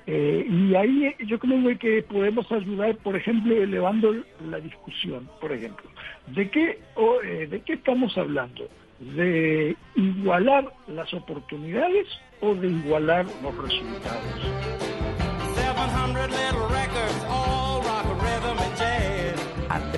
Eh, 0.07 0.47
y 0.49 0.75
ahí 0.75 1.15
yo 1.27 1.39
creo 1.39 1.79
que 1.79 2.03
podemos 2.03 2.51
ayudar, 2.51 2.97
por 2.97 3.15
ejemplo, 3.17 3.55
elevando 3.55 4.13
la 4.49 4.59
discusión, 4.59 5.29
por 5.41 5.53
ejemplo. 5.53 5.89
¿De 6.29 6.51
qué, 6.51 6.81
o, 6.97 7.21
eh, 7.23 7.47
¿De 7.47 7.61
qué 7.61 7.75
estamos 7.75 8.17
hablando? 8.19 8.69
¿De 8.99 9.77
igualar 9.95 10.73
las 10.89 11.13
oportunidades 11.15 12.07
o 12.41 12.55
de 12.55 12.69
igualar 12.69 13.27
los 13.43 13.57
resultados? 13.59 14.82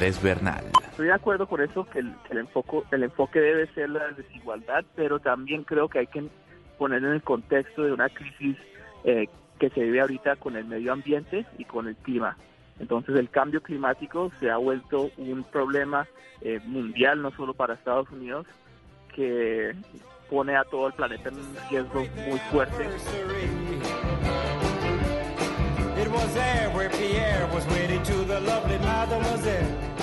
Andrés 0.05 0.23
Bernal. 0.23 0.65
Estoy 0.91 1.07
de 1.07 1.15
acuerdo 1.15 1.47
con 1.47 1.63
eso, 1.63 1.87
que 1.87 2.01
el, 2.01 2.13
que 2.27 2.35
el 2.35 2.41
enfoque, 2.41 2.83
el 2.91 3.05
enfoque 3.05 3.41
debe 3.41 3.67
ser 3.69 3.89
la 3.89 4.09
desigualdad, 4.09 4.85
pero 4.95 5.19
también 5.19 5.65
creo 5.65 5.89
que 5.89 6.01
hay 6.01 6.07
que 6.09 6.25
poner 6.77 7.03
en 7.03 7.13
el 7.13 7.23
contexto 7.23 7.85
de 7.85 7.93
una 7.93 8.11
crisis 8.11 8.59
eh, 9.05 9.29
que 9.59 9.71
se 9.71 9.81
vive 9.81 10.03
ahorita 10.03 10.37
con 10.37 10.57
el 10.57 10.67
medio 10.67 10.93
ambiente 10.93 11.47
y 11.57 11.65
con 11.65 11.89
el 11.89 11.97
clima. 11.97 12.37
Entonces 12.79 13.17
el 13.17 13.31
cambio 13.31 13.63
climático 13.63 14.31
se 14.41 14.51
ha 14.51 14.59
vuelto 14.59 15.11
un 15.17 15.43
problema 15.45 16.07
eh, 16.43 16.61
mundial, 16.67 17.23
no 17.23 17.31
solo 17.31 17.55
para 17.55 17.73
Estados 17.73 18.11
Unidos, 18.11 18.47
que 19.15 19.75
pone 20.29 20.55
a 20.55 20.65
todo 20.65 20.89
el 20.89 20.93
planeta 20.93 21.31
en 21.31 21.37
un 21.37 21.57
riesgo 21.71 22.05
muy 22.29 22.39
fuerte. 22.53 22.85
It 25.97 26.11
was 26.11 26.35
there 26.35 26.71
where 26.75 26.91
Pierre 26.91 27.49
was 27.55 27.65
wedded 27.69 28.05
to 28.05 28.13
the 28.25 28.41
lovely 28.41 28.79
mademoiselle. 28.79 29.94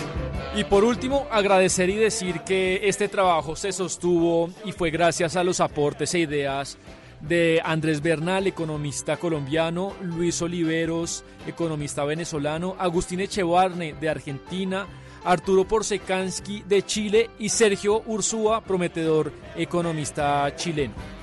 Y 0.54 0.66
por 0.66 0.84
último, 0.84 1.28
agradecer 1.32 1.90
y 1.90 1.96
decir 1.96 2.42
que 2.42 2.82
este 2.84 3.08
trabajo 3.08 3.56
se 3.56 3.72
sostuvo 3.72 4.50
y 4.66 4.74
fue 4.74 4.92
gracias 4.92 5.38
a 5.38 5.46
los 5.46 5.62
aportes 5.62 6.14
e 6.14 6.20
ideas 6.20 6.78
de 7.22 7.62
Andrés 7.64 8.02
Bernal, 8.02 8.48
economista 8.48 9.16
colombiano, 9.16 9.94
Luis 10.02 10.42
Oliveros, 10.42 11.24
economista 11.48 12.04
venezolano, 12.04 12.76
Agustín 12.80 13.22
Echevarne 13.22 13.94
de 13.94 14.10
Argentina, 14.10 14.88
Arturo 15.24 15.66
Porsekansky 15.66 16.64
de 16.68 16.84
Chile 16.84 17.30
y 17.40 17.48
Sergio 17.48 18.04
Ursúa, 18.06 18.62
prometedor 18.62 19.32
economista 19.56 20.54
chileno. 20.58 21.21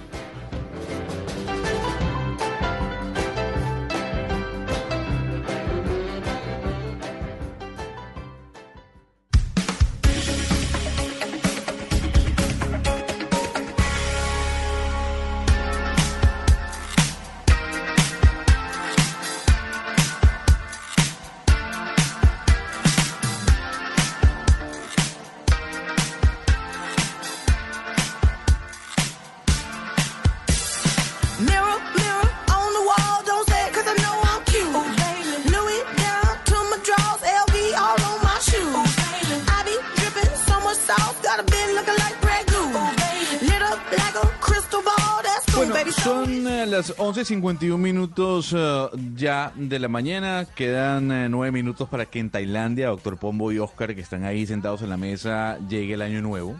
51 47.29 47.77
minutos 47.77 48.55
uh, 48.55 48.89
ya 49.15 49.53
de 49.55 49.79
la 49.79 49.89
mañana. 49.89 50.47
Quedan 50.55 51.13
eh, 51.13 51.29
9 51.29 51.53
minutos 51.53 51.87
para 51.87 52.07
que 52.07 52.21
en 52.21 52.31
Tailandia, 52.31 52.87
doctor 52.87 53.19
Pombo 53.19 53.53
y 53.53 53.59
Oscar, 53.59 53.95
que 53.95 54.01
están 54.01 54.25
ahí 54.25 54.47
sentados 54.47 54.81
en 54.81 54.89
la 54.89 54.97
mesa, 54.97 55.59
llegue 55.69 55.93
el 55.93 56.01
año 56.01 56.23
nuevo. 56.23 56.59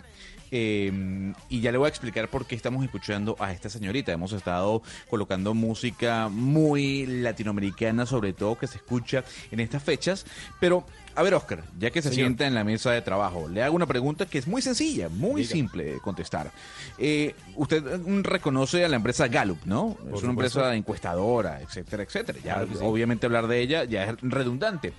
Em, 0.51 1.33
y 1.49 1.61
ya 1.63 1.73
le 1.73 1.79
voy 1.79 1.87
a 1.87 1.89
explicar 1.89 2.29
por 2.29 2.47
qué 2.47 2.55
estamos 2.55 2.85
escuchando 2.85 3.35
a 3.39 3.51
esta 3.51 3.71
señorita. 3.71 4.13
Hemos 4.13 4.35
estado 4.35 4.83
colocando 5.09 5.55
música 5.55 6.29
muy 6.29 7.07
latinoamericana, 7.07 8.05
sobre 8.05 8.35
todo 8.35 8.59
que 8.59 8.67
se 8.67 8.77
escucha 8.77 9.25
en 9.51 9.61
estas 9.61 9.83
fechas. 9.83 10.27
Pero 10.61 10.85
a 11.19 11.23
ver, 11.23 11.35
Oscar, 11.35 11.65
ya 11.79 11.91
que 11.91 12.01
se 12.01 12.11
Señor. 12.11 12.27
sienta 12.29 12.47
en 12.47 12.55
la 12.55 12.63
mesa 12.65 12.93
de 12.93 13.03
trabajo, 13.03 13.49
le 13.49 13.63
hago 13.63 13.75
una 13.75 13.87
pregunta 13.87 14.27
que 14.27 14.39
es 14.39 14.47
muy 14.47 14.63
sencilla, 14.63 15.09
muy 15.09 15.43
Diga. 15.43 15.53
simple 15.53 15.85
de 15.85 15.99
contestar. 16.01 16.51
Eh, 16.97 17.35
usted 17.57 17.83
mm, 18.01 18.23
reconoce 18.23 18.85
a 18.85 18.89
la 18.89 18.97
empresa 18.97 19.27
Gallup, 19.29 19.59
¿no? 19.65 19.91
es 19.91 19.97
una 19.99 20.07
supuesto. 20.07 20.31
empresa 20.31 20.75
encuestadora, 20.75 21.61
etcétera, 21.61 22.03
etcétera. 22.05 22.39
Ya, 22.45 22.55
Claro 22.55 22.69
que 22.69 22.75
sí. 22.77 22.81
obviamente 22.83 23.27
hablar 23.27 23.47
de 23.49 23.61
ella 23.61 23.85
ya 23.85 24.05
es 24.05 24.17
redundante. 24.23 24.93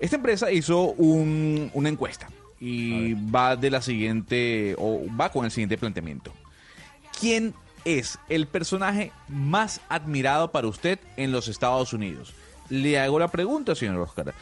Esta 0.00 0.16
empresa 0.16 0.50
hizo 0.52 0.92
un- 0.92 1.70
una 1.74 1.88
encuesta 1.88 2.28
y 2.60 3.14
va 3.14 3.56
de 3.56 3.70
la 3.70 3.82
siguiente, 3.82 4.74
o 4.78 5.02
va 5.20 5.30
con 5.32 5.44
el 5.44 5.50
siguiente 5.50 5.76
planteamiento. 5.76 6.32
¿Quién 7.20 7.54
es 7.84 8.18
el 8.28 8.46
personaje 8.46 9.12
más 9.28 9.80
admirado 9.88 10.52
para 10.52 10.68
usted 10.68 10.98
en 11.16 11.32
los 11.32 11.48
Estados 11.48 11.92
Unidos? 11.92 12.32
Le 12.68 12.98
hago 12.98 13.18
la 13.18 13.28
pregunta, 13.28 13.74
señor 13.74 13.96
Oscar. 14.00 14.34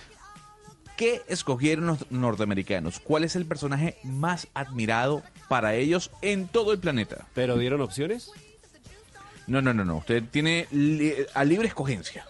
¿Qué 0.96 1.22
escogieron 1.28 1.86
los 1.86 2.10
norteamericanos? 2.10 3.00
¿Cuál 3.00 3.24
es 3.24 3.36
el 3.36 3.44
personaje 3.44 3.98
más 4.02 4.48
admirado 4.54 5.22
para 5.48 5.74
ellos 5.74 6.10
en 6.22 6.48
todo 6.48 6.72
el 6.72 6.78
planeta? 6.78 7.26
¿Pero 7.34 7.58
dieron 7.58 7.80
opciones? 7.82 8.30
No, 9.46 9.60
no, 9.60 9.74
no, 9.74 9.84
no. 9.84 9.98
Usted 9.98 10.24
tiene 10.30 10.66
li- 10.70 11.14
a 11.34 11.44
libre 11.44 11.68
escogencia. 11.68 12.24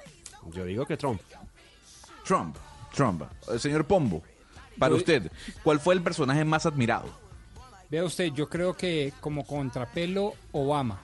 Yo 0.53 0.65
digo 0.65 0.85
que 0.85 0.97
Trump. 0.97 1.21
Trump, 2.25 2.57
Trump. 2.95 3.23
Eh, 3.53 3.59
Señor 3.59 3.85
Pombo, 3.87 4.23
para 4.79 4.91
Yo- 4.91 4.97
usted, 4.99 5.31
¿cuál 5.63 5.79
fue 5.81 5.95
el 5.95 6.03
personaje 6.03 6.45
más 6.45 6.67
admirado? 6.67 7.09
Vea 7.89 8.05
usted, 8.05 8.33
yo 8.33 8.49
creo 8.49 8.77
que 8.77 9.13
como 9.21 9.47
contrapelo, 9.47 10.35
Obama. 10.51 10.99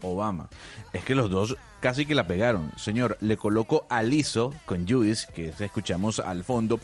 Obama. 0.00 0.48
Es 0.92 1.04
que 1.04 1.14
los 1.16 1.28
dos 1.28 1.56
casi 1.82 2.06
que 2.06 2.14
la 2.14 2.26
pegaron. 2.26 2.72
Señor, 2.76 3.18
le 3.20 3.36
coloco 3.36 3.86
a 3.90 4.02
Lizzo 4.02 4.54
con 4.64 4.88
Juice, 4.88 5.26
que 5.34 5.52
escuchamos 5.58 6.20
al 6.20 6.44
fondo. 6.44 6.80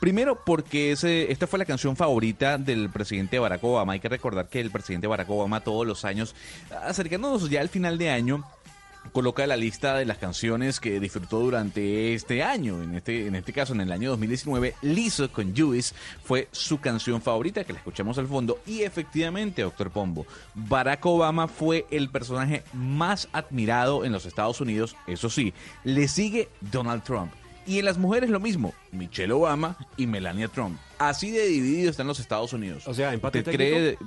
Primero 0.00 0.44
porque 0.44 0.92
ese, 0.92 1.32
esta 1.32 1.46
fue 1.46 1.58
la 1.58 1.64
canción 1.64 1.96
favorita 1.96 2.56
del 2.56 2.88
presidente 2.88 3.38
Barack 3.38 3.64
Obama. 3.64 3.94
Hay 3.94 4.00
que 4.00 4.08
recordar 4.08 4.48
que 4.48 4.60
el 4.60 4.70
presidente 4.70 5.08
Barack 5.08 5.28
Obama 5.28 5.60
todos 5.60 5.86
los 5.86 6.04
años, 6.04 6.34
acercándonos 6.84 7.50
ya 7.50 7.60
al 7.60 7.68
final 7.68 7.98
de 7.98 8.10
año, 8.10 8.44
coloca 9.12 9.46
la 9.46 9.56
lista 9.56 9.94
de 9.96 10.04
las 10.04 10.18
canciones 10.18 10.80
que 10.80 11.00
disfrutó 11.00 11.40
durante 11.40 12.14
este 12.14 12.42
año. 12.42 12.82
En 12.82 12.94
este, 12.94 13.26
en 13.26 13.34
este 13.34 13.52
caso, 13.52 13.72
en 13.72 13.80
el 13.80 13.92
año 13.92 14.10
2019, 14.10 14.74
Lizzo 14.82 15.30
con 15.30 15.56
Juice 15.56 15.94
fue 16.22 16.48
su 16.52 16.78
canción 16.80 17.20
favorita, 17.22 17.64
que 17.64 17.72
la 17.72 17.78
escuchamos 17.78 18.18
al 18.18 18.26
fondo. 18.26 18.60
Y 18.66 18.82
efectivamente, 18.82 19.62
doctor 19.62 19.90
Pombo, 19.90 20.26
Barack 20.54 21.04
Obama 21.06 21.48
fue 21.48 21.86
el 21.90 22.10
personaje 22.10 22.62
más 22.72 23.28
admirado 23.32 24.04
en 24.04 24.12
los 24.12 24.26
Estados 24.26 24.60
Unidos. 24.60 24.96
Eso 25.06 25.30
sí, 25.30 25.52
le 25.84 26.08
sigue 26.08 26.48
Donald 26.60 27.02
Trump. 27.02 27.32
Y 27.66 27.80
en 27.80 27.84
las 27.84 27.98
mujeres 27.98 28.30
lo 28.30 28.38
mismo, 28.38 28.74
Michelle 28.92 29.32
Obama 29.32 29.76
y 29.96 30.06
Melania 30.06 30.46
Trump. 30.46 30.78
Así 30.98 31.32
de 31.32 31.46
dividido 31.46 31.90
están 31.90 32.06
los 32.06 32.20
Estados 32.20 32.52
Unios. 32.52 32.86
O 32.86 32.94
sea, 32.94 33.12
empate 33.12 33.40
¿Usted 33.40 33.50
técnico. 33.50 33.76
cree? 33.76 33.98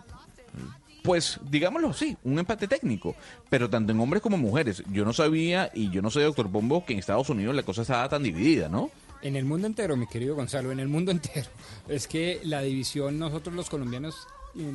Pues, 1.10 1.40
digámoslo 1.50 1.90
así, 1.90 2.16
un 2.24 2.38
empate 2.38 2.68
técnico, 2.68 3.16
pero 3.50 3.68
tanto 3.68 3.92
en 3.92 4.00
hombres 4.00 4.22
como 4.22 4.36
en 4.36 4.44
mujeres. 4.44 4.84
Yo 4.92 5.06
no 5.06 5.12
sabía, 5.12 5.72
y 5.74 5.90
yo 5.90 6.04
no 6.04 6.12
sé, 6.12 6.22
doctor 6.22 6.52
Pombo, 6.52 6.86
que 6.86 6.94
en 6.94 7.00
Estados 7.00 7.32
Unidos 7.32 7.56
la 7.56 7.64
cosa 7.64 7.82
estaba 7.82 8.08
tan 8.08 8.22
dividida, 8.22 8.70
¿no? 8.70 8.92
En 9.24 9.36
el 9.36 9.44
mundo 9.44 9.66
entero, 9.66 9.98
mi 9.98 10.06
querido 10.06 10.36
Gonzalo, 10.36 10.72
en 10.72 10.80
el 10.80 10.88
mundo 10.88 11.10
entero. 11.12 11.50
Es 11.88 12.08
que 12.08 12.42
la 12.44 12.62
división, 12.62 13.18
nosotros 13.18 13.56
los 13.56 13.72
colombianos 13.72 14.28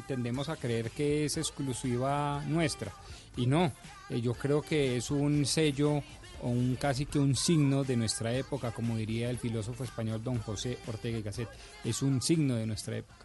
tendemos 0.09 0.48
a 0.48 0.56
creer 0.56 0.90
que 0.90 1.27
es 1.27 1.36
exclusiva 1.36 2.43
nuestra. 2.48 2.90
Y 3.36 3.47
no, 3.47 3.70
eh, 4.11 4.20
yo 4.20 4.35
creo 4.35 4.61
que 4.61 4.97
es 4.97 5.12
un 5.12 5.47
sello 5.47 6.02
o 6.43 6.48
un 6.48 6.74
casi 6.74 7.06
que 7.06 7.20
un 7.20 7.36
signo 7.36 7.85
de 7.85 7.97
nuestra 7.97 8.35
época, 8.35 8.73
como 8.73 8.97
diría 8.97 9.31
el 9.31 9.39
filósofo 9.39 9.85
español 9.85 10.24
don 10.24 10.40
José 10.40 10.78
Ortega 10.89 11.16
y 11.16 11.23
Gasset. 11.23 11.48
Es 11.85 12.02
un 12.02 12.20
signo 12.20 12.56
de 12.56 12.66
nuestra 12.66 12.97
época. 12.97 13.24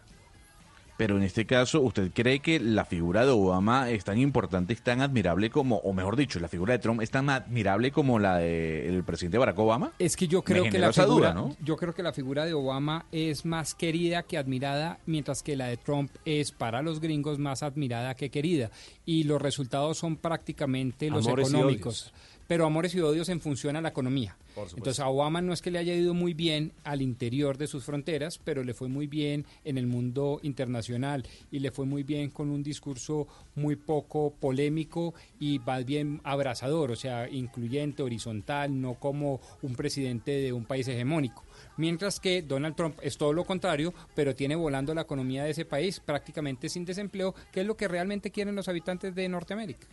Pero 1.00 1.16
en 1.16 1.22
este 1.22 1.46
caso, 1.46 1.80
¿usted 1.80 2.10
cree 2.12 2.40
que 2.40 2.60
la 2.60 2.84
figura 2.84 3.24
de 3.24 3.30
Obama 3.30 3.88
es 3.88 4.04
tan 4.04 4.18
importante, 4.18 4.74
es 4.74 4.82
tan 4.82 5.00
admirable 5.00 5.48
como, 5.48 5.76
o 5.76 5.94
mejor 5.94 6.14
dicho, 6.14 6.38
la 6.40 6.48
figura 6.48 6.74
de 6.74 6.78
Trump 6.78 7.00
es 7.00 7.10
tan 7.10 7.30
admirable 7.30 7.90
como 7.90 8.18
la 8.18 8.36
del 8.36 9.02
presidente 9.02 9.38
Barack 9.38 9.58
Obama? 9.58 9.94
Es 9.98 10.14
que 10.14 10.28
yo 10.28 10.42
creo 10.42 10.64
que 10.64 10.78
la 10.78 10.92
figura, 10.92 11.32
duda, 11.32 11.32
¿no? 11.32 11.56
yo 11.64 11.78
creo 11.78 11.94
que 11.94 12.02
la 12.02 12.12
figura 12.12 12.44
de 12.44 12.52
Obama 12.52 13.06
es 13.12 13.46
más 13.46 13.74
querida 13.74 14.24
que 14.24 14.36
admirada, 14.36 14.98
mientras 15.06 15.42
que 15.42 15.56
la 15.56 15.68
de 15.68 15.78
Trump 15.78 16.10
es 16.26 16.52
para 16.52 16.82
los 16.82 17.00
gringos 17.00 17.38
más 17.38 17.62
admirada 17.62 18.14
que 18.14 18.28
querida. 18.28 18.70
Y 19.06 19.22
los 19.24 19.40
resultados 19.40 19.96
son 19.96 20.18
prácticamente 20.18 21.08
los 21.08 21.26
Amores 21.26 21.48
y 21.48 21.56
económicos. 21.56 22.02
odios. 22.02 22.29
Pero 22.50 22.66
amores 22.66 22.96
y 22.96 23.00
odios 23.00 23.28
en 23.28 23.40
función 23.40 23.76
a 23.76 23.80
la 23.80 23.90
economía. 23.90 24.36
Entonces 24.56 24.98
a 24.98 25.08
Obama 25.08 25.40
no 25.40 25.52
es 25.52 25.62
que 25.62 25.70
le 25.70 25.78
haya 25.78 25.94
ido 25.94 26.14
muy 26.14 26.34
bien 26.34 26.72
al 26.82 27.00
interior 27.00 27.56
de 27.56 27.68
sus 27.68 27.84
fronteras, 27.84 28.40
pero 28.42 28.64
le 28.64 28.74
fue 28.74 28.88
muy 28.88 29.06
bien 29.06 29.46
en 29.64 29.78
el 29.78 29.86
mundo 29.86 30.40
internacional 30.42 31.24
y 31.52 31.60
le 31.60 31.70
fue 31.70 31.86
muy 31.86 32.02
bien 32.02 32.28
con 32.30 32.50
un 32.50 32.64
discurso 32.64 33.28
muy 33.54 33.76
poco 33.76 34.34
polémico 34.40 35.14
y 35.38 35.60
más 35.60 35.84
bien 35.84 36.20
abrazador, 36.24 36.90
o 36.90 36.96
sea, 36.96 37.28
incluyente, 37.28 38.02
horizontal, 38.02 38.80
no 38.80 38.94
como 38.94 39.40
un 39.62 39.76
presidente 39.76 40.32
de 40.32 40.52
un 40.52 40.64
país 40.64 40.88
hegemónico. 40.88 41.44
Mientras 41.76 42.18
que 42.18 42.42
Donald 42.42 42.74
Trump 42.74 42.98
es 43.00 43.16
todo 43.16 43.32
lo 43.32 43.44
contrario, 43.44 43.94
pero 44.16 44.34
tiene 44.34 44.56
volando 44.56 44.92
la 44.92 45.02
economía 45.02 45.44
de 45.44 45.50
ese 45.50 45.66
país 45.66 46.00
prácticamente 46.00 46.68
sin 46.68 46.84
desempleo, 46.84 47.32
que 47.52 47.60
es 47.60 47.66
lo 47.68 47.76
que 47.76 47.86
realmente 47.86 48.32
quieren 48.32 48.56
los 48.56 48.68
habitantes 48.68 49.14
de 49.14 49.28
Norteamérica. 49.28 49.86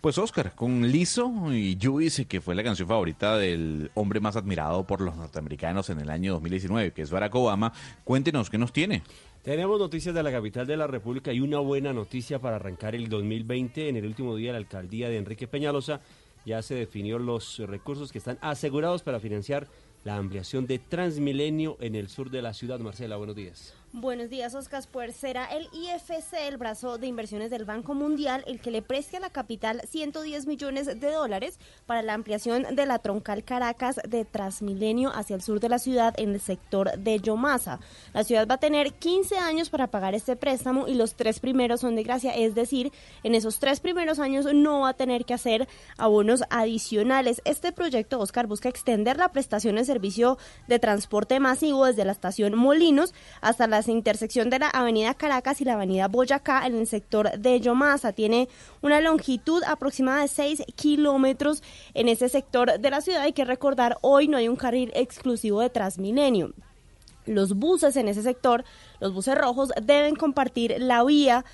Pues 0.00 0.16
Oscar, 0.16 0.54
con 0.54 0.90
Liso 0.90 1.30
y 1.52 1.76
Juice, 1.80 2.24
que 2.24 2.40
fue 2.40 2.54
la 2.54 2.62
canción 2.62 2.88
favorita 2.88 3.36
del 3.36 3.90
hombre 3.92 4.18
más 4.18 4.34
admirado 4.34 4.86
por 4.86 5.02
los 5.02 5.14
norteamericanos 5.14 5.90
en 5.90 6.00
el 6.00 6.08
año 6.08 6.32
2019, 6.32 6.92
que 6.92 7.02
es 7.02 7.10
Barack 7.10 7.34
Obama, 7.34 7.74
cuéntenos 8.02 8.48
qué 8.48 8.56
nos 8.56 8.72
tiene. 8.72 9.02
Tenemos 9.42 9.78
noticias 9.78 10.14
de 10.14 10.22
la 10.22 10.32
capital 10.32 10.66
de 10.66 10.78
la 10.78 10.86
República 10.86 11.34
y 11.34 11.40
una 11.40 11.58
buena 11.58 11.92
noticia 11.92 12.38
para 12.38 12.56
arrancar 12.56 12.94
el 12.94 13.10
2020. 13.10 13.90
En 13.90 13.96
el 13.96 14.06
último 14.06 14.36
día 14.36 14.52
la 14.52 14.58
alcaldía 14.58 15.10
de 15.10 15.18
Enrique 15.18 15.46
Peñalosa 15.46 16.00
ya 16.46 16.62
se 16.62 16.76
definió 16.76 17.18
los 17.18 17.58
recursos 17.58 18.10
que 18.10 18.18
están 18.18 18.38
asegurados 18.40 19.02
para 19.02 19.20
financiar 19.20 19.68
la 20.04 20.16
ampliación 20.16 20.66
de 20.66 20.78
Transmilenio 20.78 21.76
en 21.78 21.94
el 21.94 22.08
sur 22.08 22.30
de 22.30 22.40
la 22.40 22.54
ciudad. 22.54 22.80
Marcela, 22.80 23.16
buenos 23.16 23.36
días. 23.36 23.74
Buenos 23.92 24.30
días, 24.30 24.54
Oscar. 24.54 24.84
Pues 24.92 25.16
será 25.16 25.46
el 25.46 25.68
IFC, 25.72 26.34
el 26.46 26.58
brazo 26.58 26.96
de 26.96 27.08
inversiones 27.08 27.50
del 27.50 27.64
Banco 27.64 27.92
Mundial, 27.92 28.44
el 28.46 28.60
que 28.60 28.70
le 28.70 28.82
preste 28.82 29.16
a 29.16 29.20
la 29.20 29.30
capital 29.30 29.82
110 29.84 30.46
millones 30.46 30.86
de 30.86 31.10
dólares 31.10 31.58
para 31.86 32.00
la 32.00 32.14
ampliación 32.14 32.76
de 32.76 32.86
la 32.86 33.00
troncal 33.00 33.42
Caracas 33.42 34.00
de 34.08 34.24
Transmilenio 34.24 35.10
hacia 35.12 35.34
el 35.34 35.42
sur 35.42 35.58
de 35.58 35.68
la 35.68 35.80
ciudad 35.80 36.14
en 36.18 36.34
el 36.34 36.40
sector 36.40 36.96
de 36.98 37.18
Yomasa. 37.18 37.80
La 38.14 38.22
ciudad 38.22 38.46
va 38.46 38.54
a 38.54 38.58
tener 38.58 38.92
15 38.92 39.38
años 39.38 39.70
para 39.70 39.88
pagar 39.88 40.14
este 40.14 40.36
préstamo 40.36 40.86
y 40.86 40.94
los 40.94 41.16
tres 41.16 41.40
primeros 41.40 41.80
son 41.80 41.96
de 41.96 42.04
gracia, 42.04 42.30
es 42.30 42.54
decir, 42.54 42.92
en 43.24 43.34
esos 43.34 43.58
tres 43.58 43.80
primeros 43.80 44.20
años 44.20 44.46
no 44.54 44.82
va 44.82 44.90
a 44.90 44.94
tener 44.94 45.24
que 45.24 45.34
hacer 45.34 45.68
abonos 45.98 46.44
adicionales. 46.48 47.42
Este 47.44 47.72
proyecto, 47.72 48.20
Oscar, 48.20 48.46
busca 48.46 48.68
extender 48.68 49.16
la 49.16 49.32
prestación 49.32 49.74
de 49.74 49.84
servicio 49.84 50.38
de 50.68 50.78
transporte 50.78 51.40
masivo 51.40 51.86
desde 51.86 52.04
la 52.04 52.12
estación 52.12 52.54
Molinos 52.54 53.14
hasta 53.40 53.66
la 53.66 53.79
intersección 53.88 54.50
de 54.50 54.58
la 54.58 54.68
avenida 54.68 55.14
Caracas 55.14 55.60
y 55.60 55.64
la 55.64 55.74
avenida 55.74 56.08
Boyacá 56.08 56.66
en 56.66 56.76
el 56.76 56.86
sector 56.86 57.30
de 57.38 57.60
Yomasa. 57.60 58.12
Tiene 58.12 58.48
una 58.82 59.00
longitud 59.00 59.62
aproximada 59.66 60.22
de 60.22 60.28
6 60.28 60.62
kilómetros 60.74 61.62
en 61.94 62.08
ese 62.08 62.28
sector 62.28 62.78
de 62.78 62.90
la 62.90 63.00
ciudad. 63.00 63.22
Hay 63.22 63.32
que 63.32 63.44
recordar, 63.44 63.98
hoy 64.02 64.28
no 64.28 64.36
hay 64.36 64.48
un 64.48 64.56
carril 64.56 64.90
exclusivo 64.94 65.60
de 65.60 65.70
Transmilenio. 65.70 66.52
Los 67.26 67.54
buses 67.54 67.96
en 67.96 68.08
ese 68.08 68.22
sector, 68.22 68.64
los 68.98 69.12
buses 69.14 69.36
rojos, 69.36 69.70
deben 69.82 70.16
compartir 70.16 70.76
la 70.78 71.04
vía 71.04 71.44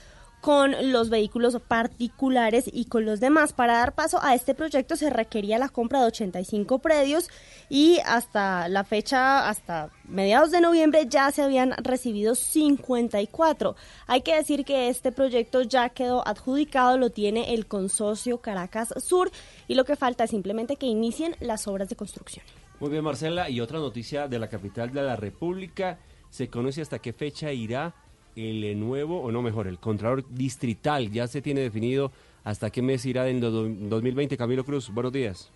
con 0.41 0.93
los 0.93 1.11
vehículos 1.11 1.57
particulares 1.67 2.71
y 2.73 2.85
con 2.85 3.05
los 3.05 3.21
demás. 3.21 3.53
Para 3.53 3.75
dar 3.79 3.95
paso 3.95 4.23
a 4.23 4.35
este 4.35 4.55
proyecto 4.55 4.97
se 4.97 5.11
requería 5.11 5.59
la 5.59 5.69
compra 5.69 6.01
de 6.01 6.07
85 6.07 6.79
predios 6.79 7.29
y 7.69 7.99
hasta 8.05 8.69
la 8.69 8.85
fecha, 8.85 9.49
hasta 9.49 9.91
mediados 10.05 10.51
de 10.51 10.61
noviembre, 10.61 11.07
ya 11.09 11.31
se 11.33 11.43
habían 11.43 11.73
recibido 11.83 12.35
54. 12.35 13.77
Hay 14.07 14.21
que 14.23 14.37
decir 14.37 14.65
que 14.65 14.89
este 14.89 15.13
proyecto 15.13 15.63
ya 15.63 15.89
quedó 15.89 16.27
adjudicado, 16.27 16.99
lo 16.99 17.11
tiene 17.11 17.55
el 17.55 17.67
consorcio 17.67 18.39
Caracas 18.39 18.95
Sur 18.99 19.31
y 19.67 19.75
lo 19.75 19.85
que 19.85 19.97
falta 19.97 20.25
es 20.25 20.31
simplemente 20.31 20.77
que 20.77 20.87
inicien 20.87 21.35
las 21.41 21.67
obras 21.67 21.89
de 21.89 21.97
construcción. 21.97 22.45
Muy 22.79 22.91
bien, 22.91 23.03
Marcela. 23.03 23.49
Y 23.49 23.61
otra 23.61 23.79
noticia 23.79 24.29
de 24.29 24.39
la 24.39 24.49
capital 24.49 24.93
de 24.93 25.03
la 25.03 25.17
República. 25.17 25.99
¿Se 26.29 26.49
conoce 26.49 26.83
hasta 26.83 26.99
qué 26.99 27.13
fecha 27.13 27.53
irá 27.53 27.95
el 28.37 28.79
nuevo, 28.79 29.21
o 29.23 29.33
no 29.33 29.43
mejor, 29.43 29.67
el 29.67 29.79
Contralor 29.79 30.25
Distrital? 30.31 31.11
Ya 31.11 31.27
se 31.27 31.43
tiene 31.43 31.63
definido 31.63 32.13
hasta 32.45 32.71
qué 32.71 32.83
mes 32.83 33.05
irá 33.07 33.29
en 33.29 33.41
do- 33.41 33.51
2020. 33.69 34.37
Camilo 34.37 34.65
Cruz, 34.65 34.91
buenos 34.93 35.13
días. 35.13 35.51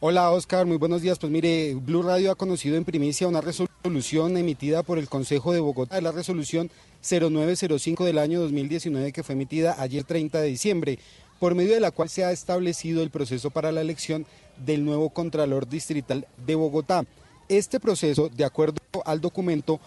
Hola 0.00 0.30
Oscar, 0.30 0.66
muy 0.66 0.76
buenos 0.76 1.00
días. 1.00 1.18
Pues 1.18 1.32
mire, 1.32 1.74
Blue 1.74 2.02
Radio 2.02 2.30
ha 2.32 2.34
conocido 2.34 2.76
en 2.76 2.84
primicia 2.84 3.28
una 3.28 3.40
resolución 3.40 4.36
emitida 4.36 4.82
por 4.82 4.98
el 4.98 5.08
Consejo 5.08 5.52
de 5.52 5.60
Bogotá, 5.60 6.00
la 6.00 6.12
resolución 6.12 6.70
0905 7.02 8.04
del 8.04 8.18
año 8.18 8.40
2019 8.40 9.12
que 9.12 9.22
fue 9.22 9.34
emitida 9.34 9.76
ayer 9.78 10.04
30 10.04 10.40
de 10.40 10.48
diciembre, 10.48 10.98
por 11.38 11.54
medio 11.54 11.72
de 11.74 11.80
la 11.80 11.90
cual 11.92 12.08
se 12.08 12.24
ha 12.24 12.32
establecido 12.32 13.02
el 13.02 13.10
proceso 13.10 13.50
para 13.50 13.72
la 13.72 13.80
elección 13.80 14.26
del 14.64 14.84
nuevo 14.84 15.10
Contralor 15.10 15.68
Distrital 15.68 16.26
de 16.46 16.54
Bogotá. 16.56 17.04
Este 17.48 17.80
proceso, 17.80 18.28
de 18.28 18.44
acuerdo 18.44 18.76
al 19.04 19.20
documento, 19.20 19.80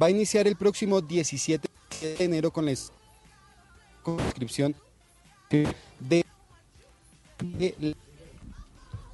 va 0.00 0.06
a 0.06 0.10
iniciar 0.10 0.46
el 0.46 0.56
próximo 0.56 1.00
17 1.00 1.68
de 2.00 2.24
enero 2.24 2.50
con 2.50 2.64
la 2.64 2.72
inscripción 4.26 4.74
de, 5.50 5.68
de 6.00 7.96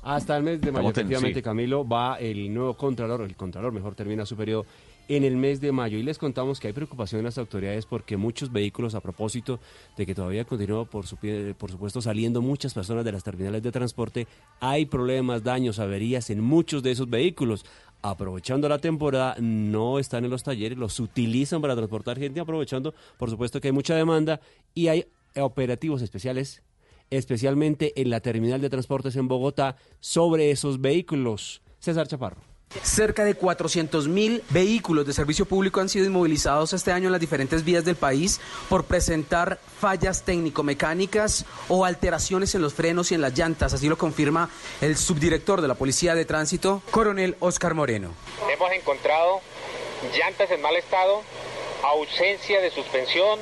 Hasta 0.03 0.37
el 0.37 0.43
mes 0.43 0.61
de 0.61 0.73
mayo, 0.73 0.89
efectivamente, 0.89 1.41
sí. 1.41 1.43
Camilo, 1.43 1.87
va 1.87 2.17
el 2.19 2.53
nuevo 2.53 2.75
Contralor, 2.75 3.23
el 3.23 3.37
Contralor 3.37 3.73
mejor 3.73 3.95
termina 3.95 4.25
su 4.25 4.37
periodo 4.37 4.65
en 5.09 5.25
el 5.25 5.37
mes 5.37 5.61
de 5.61 5.73
mayo. 5.73 5.99
Y 5.99 6.03
les 6.05 6.19
contamos 6.19 6.61
que 6.61 6.69
hay 6.69 6.73
preocupación 6.73 7.19
en 7.19 7.25
las 7.27 7.37
autoridades 7.37 7.85
porque 7.85 8.17
muchos 8.17 8.51
vehículos, 8.53 8.95
a 8.95 9.01
propósito 9.01 9.59
de 9.97 10.07
que 10.07 10.15
todavía 10.15 10.45
continúa, 10.45 10.85
por, 10.85 11.07
su, 11.07 11.17
pie- 11.17 11.53
por 11.55 11.71
supuesto, 11.71 12.01
saliendo 12.01 12.41
muchas 12.41 12.73
personas 12.73 13.05
de 13.05 13.13
las 13.13 13.25
terminales 13.25 13.63
de 13.63 13.73
transporte, 13.73 14.27
hay 14.61 14.87
problemas, 14.87 15.43
daños, 15.43 15.79
averías 15.81 16.31
en 16.31 16.41
muchos 16.41 16.83
de 16.83 16.93
esos 16.93 17.11
vehículos. 17.11 17.67
Aprovechando 18.03 18.69
la 18.69 18.79
temporada, 18.79 19.37
no 19.41 19.99
están 19.99 20.25
en 20.25 20.31
los 20.31 20.43
talleres, 20.43 20.79
los 20.79 20.99
utilizan 21.01 21.61
para 21.61 21.77
transportar 21.77 22.19
gente, 22.19 22.41
aprovechando, 22.41 22.95
por 23.19 23.31
supuesto, 23.31 23.61
que 23.61 23.69
hay 23.69 23.73
mucha 23.73 23.95
demanda 23.95 24.41
y 24.75 24.89
hay 24.89 25.07
operativos 25.37 26.03
especiales 26.03 26.63
especialmente 27.11 27.93
en 28.01 28.11
la 28.11 28.21
terminal 28.21 28.61
de 28.61 28.71
transportes 28.71 29.17
en 29.17 29.29
Bogotá, 29.29 29.77
sobre 29.99 30.51
esos 30.51 30.81
vehículos. 30.81 31.61
César 31.81 32.07
Chaparro. 32.07 32.50
Cerca 32.83 33.25
de 33.25 33.37
400.000 33.37 34.43
vehículos 34.51 35.05
de 35.05 35.13
servicio 35.13 35.45
público 35.45 35.81
han 35.81 35.89
sido 35.89 36.07
inmovilizados 36.07 36.73
este 36.73 36.93
año 36.93 37.07
en 37.07 37.13
las 37.13 37.21
diferentes 37.21 37.65
vías 37.65 37.85
del 37.85 37.97
país 37.97 38.41
por 38.69 38.85
presentar 38.85 39.59
fallas 39.81 40.23
técnico-mecánicas 40.23 41.47
o 41.69 41.85
alteraciones 41.85 42.55
en 42.55 42.63
los 42.63 42.73
frenos 42.73 43.11
y 43.11 43.17
en 43.17 43.23
las 43.23 43.37
llantas. 43.37 43.75
Así 43.75 43.89
lo 43.89 43.99
confirma 43.99 44.51
el 44.81 44.97
subdirector 44.97 45.63
de 45.63 45.67
la 45.67 45.75
Policía 45.75 46.15
de 46.15 46.25
Tránsito, 46.25 46.81
coronel 46.93 47.37
Oscar 47.41 47.75
Moreno. 47.75 48.15
Hemos 48.49 48.71
encontrado 48.73 49.41
llantas 50.17 50.49
en 50.53 50.63
mal 50.63 50.77
estado, 50.77 51.23
ausencia 51.83 52.61
de 52.61 52.71
suspensión, 52.71 53.41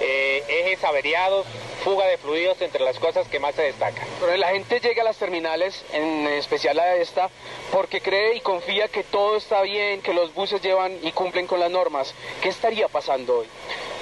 eh, 0.00 0.42
ejes 0.48 0.82
averiados, 0.82 1.46
fuga 1.84 2.06
de 2.06 2.18
fluidos, 2.18 2.60
entre 2.60 2.84
las 2.84 2.98
cosas 2.98 3.26
que 3.28 3.38
más 3.38 3.54
se 3.54 3.62
destacan. 3.62 4.06
Pero 4.20 4.36
la 4.36 4.48
gente 4.48 4.80
llega 4.80 5.02
a 5.02 5.04
las 5.04 5.16
terminales, 5.16 5.84
en 5.92 6.26
especial 6.28 6.78
a 6.78 6.96
esta, 6.96 7.30
porque 7.72 8.00
cree 8.00 8.36
y 8.36 8.40
confía 8.40 8.88
que 8.88 9.02
todo 9.02 9.36
está 9.36 9.62
bien, 9.62 10.02
que 10.02 10.14
los 10.14 10.34
buses 10.34 10.62
llevan 10.62 10.98
y 11.02 11.12
cumplen 11.12 11.46
con 11.46 11.60
las 11.60 11.70
normas. 11.70 12.14
¿Qué 12.42 12.48
estaría 12.48 12.88
pasando 12.88 13.38
hoy? 13.38 13.46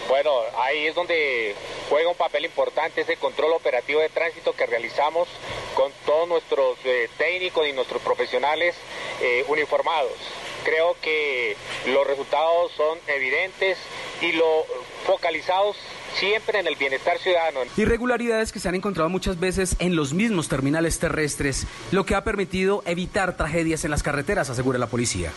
Bueno, 0.09 0.33
ahí 0.57 0.87
es 0.87 0.95
donde 0.95 1.55
juega 1.91 2.09
un 2.09 2.17
papel 2.17 2.47
importante 2.47 3.03
ese 3.03 3.17
control 3.17 3.53
operativo 3.53 4.01
de 4.01 4.09
tránsito 4.09 4.55
que 4.55 4.65
realizamos 4.65 5.29
con 5.75 5.93
todos 6.07 6.27
nuestros 6.27 6.79
eh, 6.85 7.11
técnicos 7.19 7.69
y 7.69 7.73
nuestros 7.75 8.01
profesionales 8.01 8.75
eh, 9.21 9.45
uniformados. 9.49 10.13
Creo 10.65 10.97
que 11.03 11.57
los 11.87 12.07
resultados 12.07 12.73
son 12.73 12.99
evidentes 13.07 13.77
y 14.23 14.33
lo 14.33 14.65
focalizados 15.05 15.77
siempre 16.15 16.61
en 16.61 16.67
el 16.67 16.77
bienestar 16.77 17.19
ciudadano. 17.19 17.61
Irregularidades 17.77 18.53
que 18.53 18.61
se 18.61 18.69
han 18.69 18.75
encontrado 18.75 19.09
muchas 19.09 19.39
veces 19.39 19.77
en 19.79 19.97
los 19.97 20.15
mismos 20.15 20.49
terminales 20.49 20.99
terrestres, 20.99 21.67
lo 21.93 22.05
que 22.05 22.15
ha 22.15 22.25
permitido 22.25 22.83
evitar 22.87 23.37
tragedias 23.37 23.85
en 23.85 23.91
las 23.91 24.03
carreteras, 24.03 24.51
asegura 24.51 24.79
la 24.79 24.87
policía. 24.87 25.33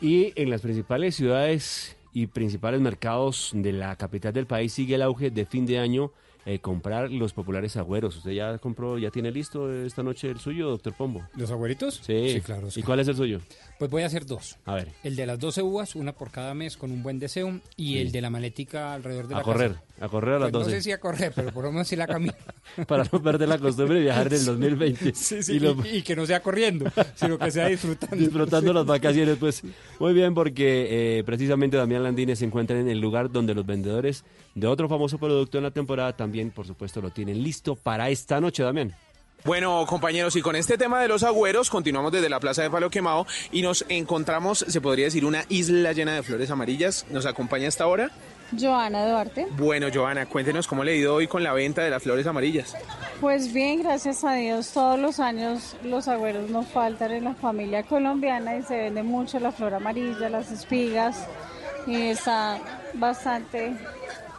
Y 0.00 0.32
en 0.36 0.50
las 0.50 0.60
principales 0.60 1.16
ciudades 1.16 1.96
y 2.12 2.28
principales 2.28 2.80
mercados 2.80 3.50
de 3.54 3.72
la 3.72 3.96
capital 3.96 4.32
del 4.32 4.46
país 4.46 4.72
sigue 4.72 4.94
el 4.94 5.02
auge 5.02 5.30
de 5.30 5.44
fin 5.44 5.66
de 5.66 5.78
año 5.78 6.12
eh, 6.48 6.60
comprar 6.60 7.10
los 7.10 7.32
populares 7.32 7.76
agüeros. 7.76 8.16
¿Usted 8.16 8.30
ya 8.32 8.58
compró, 8.58 8.98
ya 8.98 9.10
tiene 9.10 9.30
listo 9.30 9.70
esta 9.72 10.02
noche 10.02 10.30
el 10.30 10.38
suyo, 10.40 10.70
doctor 10.70 10.94
Pombo? 10.94 11.22
¿Los 11.36 11.50
agüeritos? 11.50 12.00
Sí. 12.04 12.30
Sí, 12.30 12.40
claro. 12.40 12.68
¿Y 12.74 12.82
cuál 12.82 13.00
es 13.00 13.08
el 13.08 13.16
suyo? 13.16 13.40
Pues 13.78 13.90
voy 13.90 14.02
a 14.02 14.06
hacer 14.06 14.24
dos. 14.26 14.56
A 14.64 14.74
ver. 14.74 14.88
El 15.04 15.14
de 15.14 15.26
las 15.26 15.38
12 15.38 15.62
uvas, 15.62 15.94
una 15.94 16.12
por 16.12 16.30
cada 16.30 16.54
mes 16.54 16.76
con 16.76 16.90
un 16.90 17.02
buen 17.02 17.18
deseo, 17.18 17.60
y 17.76 17.92
Sí. 17.94 17.98
el 17.98 18.12
de 18.12 18.20
la 18.20 18.30
malética 18.30 18.94
alrededor 18.94 19.28
de 19.28 19.34
A 19.34 19.38
la 19.38 19.44
correr, 19.44 19.72
casa. 19.72 20.04
a 20.04 20.08
correr 20.08 20.34
a 20.34 20.38
las 20.38 20.50
Pues 20.50 20.64
12. 20.64 20.70
No 20.70 20.76
sé 20.76 20.82
si 20.82 20.92
a 20.92 20.98
correr, 21.00 21.32
pero 21.34 21.52
por 21.52 21.64
lo 21.64 21.72
menos 21.72 21.86
si 21.88 21.96
la 21.96 22.06
camino. 22.06 22.32
Para 22.88 23.04
no 23.12 23.22
perder 23.22 23.48
la 23.48 23.58
costumbre 23.58 23.96
de 23.96 24.04
viajar 24.04 24.26
en 24.28 24.32
el 24.34 24.44
2020. 24.44 25.14
Sí, 25.14 25.42
sí, 25.42 25.52
Y 25.52 25.56
y, 25.56 25.60
lo- 25.60 25.76
y 25.86 26.02
que 26.02 26.16
no 26.16 26.24
sea 26.26 26.40
corriendo, 26.42 26.86
sino 27.14 27.38
que 27.38 27.50
sea 27.50 27.66
disfrutando. 27.68 28.16
disfrutando 28.16 28.72
las 28.72 28.86
vacaciones. 28.86 29.36
Pues 29.38 29.62
muy 29.98 30.12
bien, 30.14 30.34
porque 30.34 31.18
eh, 31.18 31.24
precisamente 31.24 31.76
Damián 31.76 32.02
Landines 32.02 32.38
se 32.38 32.44
encuentra 32.44 32.78
en 32.80 32.88
el 32.88 33.00
lugar 33.00 33.30
donde 33.30 33.54
los 33.54 33.66
vendedores 33.66 34.24
de 34.54 34.66
otro 34.66 34.88
famoso 34.88 35.18
producto 35.18 35.58
en 35.58 35.64
la 35.64 35.70
temporada 35.72 36.16
también, 36.16 36.37
por 36.46 36.66
supuesto, 36.66 37.00
lo 37.00 37.10
tienen 37.10 37.42
listo 37.42 37.74
para 37.76 38.08
esta 38.10 38.40
noche, 38.40 38.62
Damián. 38.62 38.94
Bueno, 39.44 39.86
compañeros, 39.86 40.34
y 40.34 40.42
con 40.42 40.56
este 40.56 40.76
tema 40.76 41.00
de 41.00 41.06
los 41.06 41.22
agüeros, 41.22 41.70
continuamos 41.70 42.10
desde 42.10 42.28
la 42.28 42.40
Plaza 42.40 42.62
de 42.62 42.70
Palo 42.70 42.90
Quemado 42.90 43.24
y 43.52 43.62
nos 43.62 43.84
encontramos, 43.88 44.64
se 44.66 44.80
podría 44.80 45.04
decir, 45.04 45.24
una 45.24 45.44
isla 45.48 45.92
llena 45.92 46.14
de 46.14 46.22
flores 46.24 46.50
amarillas. 46.50 47.06
¿Nos 47.10 47.24
acompaña 47.24 47.68
hasta 47.68 47.84
ahora? 47.84 48.10
Joana 48.58 49.06
Duarte. 49.06 49.46
Bueno, 49.56 49.88
Joana, 49.94 50.26
cuéntenos 50.26 50.66
cómo 50.66 50.82
le 50.82 50.92
ha 50.92 50.94
ido 50.96 51.14
hoy 51.14 51.28
con 51.28 51.44
la 51.44 51.52
venta 51.52 51.82
de 51.82 51.90
las 51.90 52.02
flores 52.02 52.26
amarillas. 52.26 52.74
Pues 53.20 53.52
bien, 53.52 53.82
gracias 53.82 54.24
a 54.24 54.34
Dios, 54.34 54.70
todos 54.72 54.98
los 54.98 55.20
años 55.20 55.76
los 55.84 56.08
agüeros 56.08 56.50
nos 56.50 56.66
faltan 56.66 57.12
en 57.12 57.24
la 57.24 57.34
familia 57.34 57.84
colombiana 57.84 58.56
y 58.56 58.62
se 58.62 58.76
vende 58.76 59.02
mucho 59.02 59.38
la 59.38 59.52
flor 59.52 59.74
amarilla, 59.74 60.28
las 60.28 60.50
espigas 60.50 61.26
y 61.86 62.08
está 62.08 62.58
bastante 62.94 63.76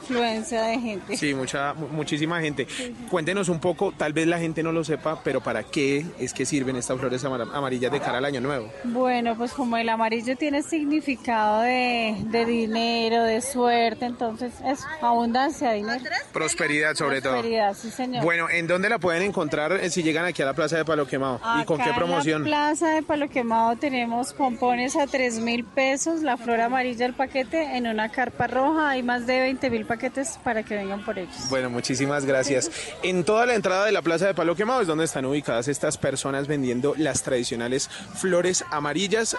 influencia 0.09 0.63
de 0.63 0.79
gente. 0.79 1.17
Sí, 1.17 1.33
mucha, 1.33 1.73
mu- 1.73 1.87
muchísima 1.89 2.41
gente. 2.41 2.67
Cuéntenos 3.09 3.49
un 3.49 3.59
poco, 3.59 3.93
tal 3.95 4.13
vez 4.13 4.27
la 4.27 4.39
gente 4.39 4.63
no 4.63 4.71
lo 4.71 4.83
sepa, 4.83 5.21
pero 5.23 5.41
¿para 5.41 5.63
qué 5.63 6.05
es 6.19 6.33
que 6.33 6.45
sirven 6.45 6.75
estas 6.75 6.99
flores 6.99 7.23
amar- 7.25 7.47
amarillas 7.53 7.91
de 7.91 7.99
cara 7.99 8.17
al 8.17 8.25
año 8.25 8.41
nuevo? 8.41 8.69
Bueno, 8.85 9.35
pues 9.37 9.53
como 9.53 9.77
el 9.77 9.87
amarillo 9.89 10.35
tiene 10.35 10.63
significado 10.63 11.61
de, 11.61 12.15
de 12.25 12.45
dinero, 12.45 13.23
de 13.23 13.41
suerte, 13.41 14.05
entonces 14.05 14.53
es 14.65 14.79
abundancia, 15.01 15.71
dinero. 15.71 16.03
Prosperidad 16.33 16.95
sobre 16.95 17.21
todo. 17.21 17.33
Prosperidad, 17.33 17.75
sí 17.75 17.91
señor. 17.91 18.23
Bueno, 18.23 18.49
¿en 18.49 18.67
dónde 18.67 18.89
la 18.89 18.99
pueden 18.99 19.23
encontrar 19.23 19.73
eh, 19.73 19.89
si 19.89 20.03
llegan 20.03 20.25
aquí 20.25 20.41
a 20.41 20.45
la 20.45 20.53
Plaza 20.53 20.77
de 20.77 20.85
Palo 20.85 21.07
Quemado? 21.07 21.39
¿Y 21.61 21.65
con 21.65 21.77
qué 21.79 21.91
promoción? 21.95 22.43
En 22.45 22.51
la 22.51 22.57
plaza 22.69 22.89
de 22.89 23.03
Palo 23.03 23.29
Quemado 23.29 23.75
tenemos 23.75 24.33
pompones 24.33 24.95
a 24.95 25.07
3 25.07 25.39
mil 25.39 25.63
pesos, 25.65 26.21
la 26.21 26.37
flor 26.37 26.61
amarilla 26.61 27.05
el 27.05 27.13
paquete 27.13 27.77
en 27.77 27.87
una 27.87 28.09
carpa 28.09 28.47
roja. 28.47 28.89
Hay 28.89 29.03
más 29.03 29.25
de 29.27 29.39
20 29.41 29.69
mil 29.69 29.85
paquetes 29.99 30.39
para 30.45 30.63
que 30.63 30.75
vengan 30.75 31.03
por 31.03 31.19
ellos. 31.19 31.35
Bueno, 31.49 31.69
muchísimas 31.69 32.23
gracias. 32.23 32.71
En 33.03 33.25
toda 33.25 33.45
la 33.45 33.55
entrada 33.55 33.85
de 33.85 33.91
la 33.91 34.01
Plaza 34.01 34.27
de 34.27 34.33
Palo 34.33 34.55
Quemado 34.55 34.79
es 34.79 34.87
donde 34.87 35.03
están 35.03 35.25
ubicadas 35.25 35.67
estas 35.67 35.97
personas 35.97 36.47
vendiendo 36.47 36.95
las 36.97 37.21
tradicionales 37.21 37.89
flores 37.89 38.63
amarillas, 38.71 39.35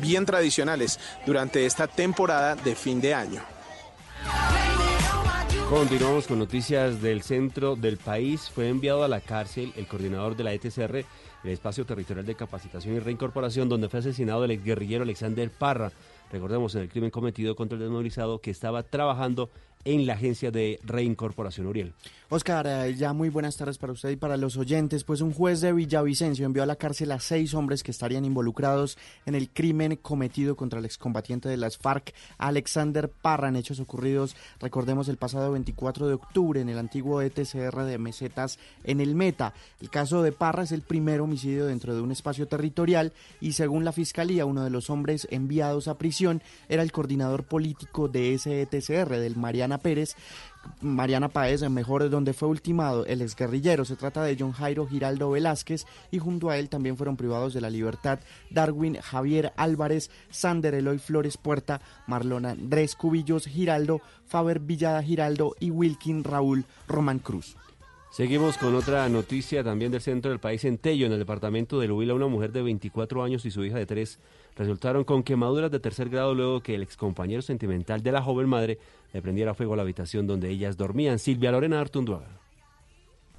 bien 0.00 0.24
tradicionales, 0.24 1.00
durante 1.26 1.66
esta 1.66 1.88
temporada 1.88 2.54
de 2.54 2.76
fin 2.76 3.00
de 3.00 3.12
año. 3.12 3.42
Continuamos 5.68 6.28
con 6.28 6.38
noticias 6.38 7.02
del 7.02 7.22
centro 7.22 7.74
del 7.74 7.96
país. 7.96 8.48
Fue 8.54 8.68
enviado 8.68 9.02
a 9.02 9.08
la 9.08 9.20
cárcel 9.20 9.72
el 9.76 9.88
coordinador 9.88 10.36
de 10.36 10.44
la 10.44 10.52
ETCR, 10.52 11.04
el 11.44 11.50
Espacio 11.50 11.84
Territorial 11.84 12.24
de 12.24 12.36
Capacitación 12.36 12.94
y 12.94 13.00
Reincorporación, 13.00 13.68
donde 13.68 13.88
fue 13.88 13.98
asesinado 13.98 14.44
el 14.44 14.52
exguerrillero 14.52 15.02
Alexander 15.02 15.50
Parra. 15.50 15.90
Recordemos 16.30 16.74
en 16.74 16.82
el 16.82 16.88
crimen 16.88 17.10
cometido 17.10 17.56
contra 17.56 17.76
el 17.76 17.82
desmovilizado 17.82 18.40
que 18.40 18.50
estaba 18.50 18.82
trabajando 18.82 19.50
en 19.88 20.06
la 20.06 20.14
agencia 20.14 20.50
de 20.50 20.78
reincorporación 20.84 21.66
Uriel. 21.66 21.94
Oscar, 22.30 22.66
eh, 22.66 22.94
ya 22.94 23.14
muy 23.14 23.30
buenas 23.30 23.56
tardes 23.56 23.78
para 23.78 23.94
usted 23.94 24.10
y 24.10 24.16
para 24.16 24.36
los 24.36 24.58
oyentes. 24.58 25.02
Pues 25.02 25.22
un 25.22 25.32
juez 25.32 25.62
de 25.62 25.72
Villavicencio 25.72 26.44
envió 26.44 26.62
a 26.62 26.66
la 26.66 26.76
cárcel 26.76 27.10
a 27.12 27.20
seis 27.20 27.54
hombres 27.54 27.82
que 27.82 27.90
estarían 27.90 28.26
involucrados 28.26 28.98
en 29.24 29.34
el 29.34 29.48
crimen 29.48 29.96
cometido 29.96 30.54
contra 30.54 30.78
el 30.78 30.84
excombatiente 30.84 31.48
de 31.48 31.56
las 31.56 31.78
FARC, 31.78 32.12
Alexander 32.36 33.08
Parra, 33.08 33.48
en 33.48 33.56
hechos 33.56 33.80
ocurridos, 33.80 34.36
recordemos, 34.60 35.08
el 35.08 35.16
pasado 35.16 35.52
24 35.52 36.06
de 36.06 36.12
octubre 36.12 36.60
en 36.60 36.68
el 36.68 36.76
antiguo 36.76 37.22
ETCR 37.22 37.84
de 37.84 37.96
Mesetas 37.96 38.58
en 38.84 39.00
el 39.00 39.14
Meta. 39.14 39.54
El 39.80 39.88
caso 39.88 40.22
de 40.22 40.32
Parra 40.32 40.64
es 40.64 40.72
el 40.72 40.82
primer 40.82 41.22
homicidio 41.22 41.64
dentro 41.64 41.94
de 41.94 42.02
un 42.02 42.12
espacio 42.12 42.46
territorial 42.46 43.14
y 43.40 43.52
según 43.52 43.86
la 43.86 43.92
fiscalía, 43.92 44.44
uno 44.44 44.64
de 44.64 44.70
los 44.70 44.90
hombres 44.90 45.26
enviados 45.30 45.88
a 45.88 45.96
prisión 45.96 46.42
era 46.68 46.82
el 46.82 46.92
coordinador 46.92 47.44
político 47.44 48.06
de 48.06 48.34
ese 48.34 48.60
ETCR, 48.60 49.16
del 49.16 49.36
Mariana 49.36 49.78
Pérez, 49.78 50.14
Mariana 50.80 51.28
Paez, 51.28 51.68
mejor 51.68 52.08
donde 52.10 52.32
fue 52.32 52.48
ultimado 52.48 53.06
el 53.06 53.22
exguerrillero. 53.22 53.84
Se 53.84 53.96
trata 53.96 54.22
de 54.22 54.36
John 54.38 54.52
Jairo 54.52 54.86
Giraldo 54.86 55.30
Velázquez 55.30 55.86
y 56.10 56.18
junto 56.18 56.50
a 56.50 56.58
él 56.58 56.68
también 56.68 56.96
fueron 56.96 57.16
privados 57.16 57.54
de 57.54 57.60
la 57.60 57.70
libertad 57.70 58.20
Darwin 58.50 58.96
Javier 58.96 59.52
Álvarez, 59.56 60.10
Sander 60.30 60.74
Eloy 60.74 60.98
Flores 60.98 61.36
Puerta, 61.36 61.80
Marlon 62.06 62.46
Andrés 62.46 62.94
Cubillos 62.94 63.46
Giraldo, 63.46 64.00
Faber 64.26 64.60
Villada 64.60 65.02
Giraldo 65.02 65.54
y 65.60 65.70
Wilkin 65.70 66.24
Raúl 66.24 66.64
Román 66.86 67.18
Cruz. 67.18 67.56
Seguimos 68.10 68.56
con 68.56 68.74
otra 68.74 69.08
noticia 69.08 69.62
también 69.62 69.92
del 69.92 70.00
centro 70.00 70.30
del 70.30 70.40
país, 70.40 70.64
en 70.64 70.78
Tello, 70.78 71.06
en 71.06 71.12
el 71.12 71.18
departamento 71.18 71.78
de 71.78 71.92
Huila, 71.92 72.14
una 72.14 72.26
mujer 72.26 72.52
de 72.52 72.62
24 72.62 73.22
años 73.22 73.44
y 73.44 73.50
su 73.50 73.64
hija 73.64 73.76
de 73.76 73.86
3 73.86 74.18
resultaron 74.56 75.04
con 75.04 75.22
quemaduras 75.22 75.70
de 75.70 75.78
tercer 75.78 76.08
grado 76.08 76.34
luego 76.34 76.60
que 76.60 76.74
el 76.74 76.82
excompañero 76.82 77.42
sentimental 77.42 78.02
de 78.02 78.12
la 78.12 78.22
joven 78.22 78.48
madre 78.48 78.78
le 79.12 79.22
prendiera 79.22 79.54
fuego 79.54 79.74
a 79.74 79.76
la 79.76 79.82
habitación 79.82 80.26
donde 80.26 80.48
ellas 80.48 80.76
dormían. 80.76 81.18
Silvia 81.18 81.52
Lorena 81.52 81.80
Artunduaga. 81.80 82.47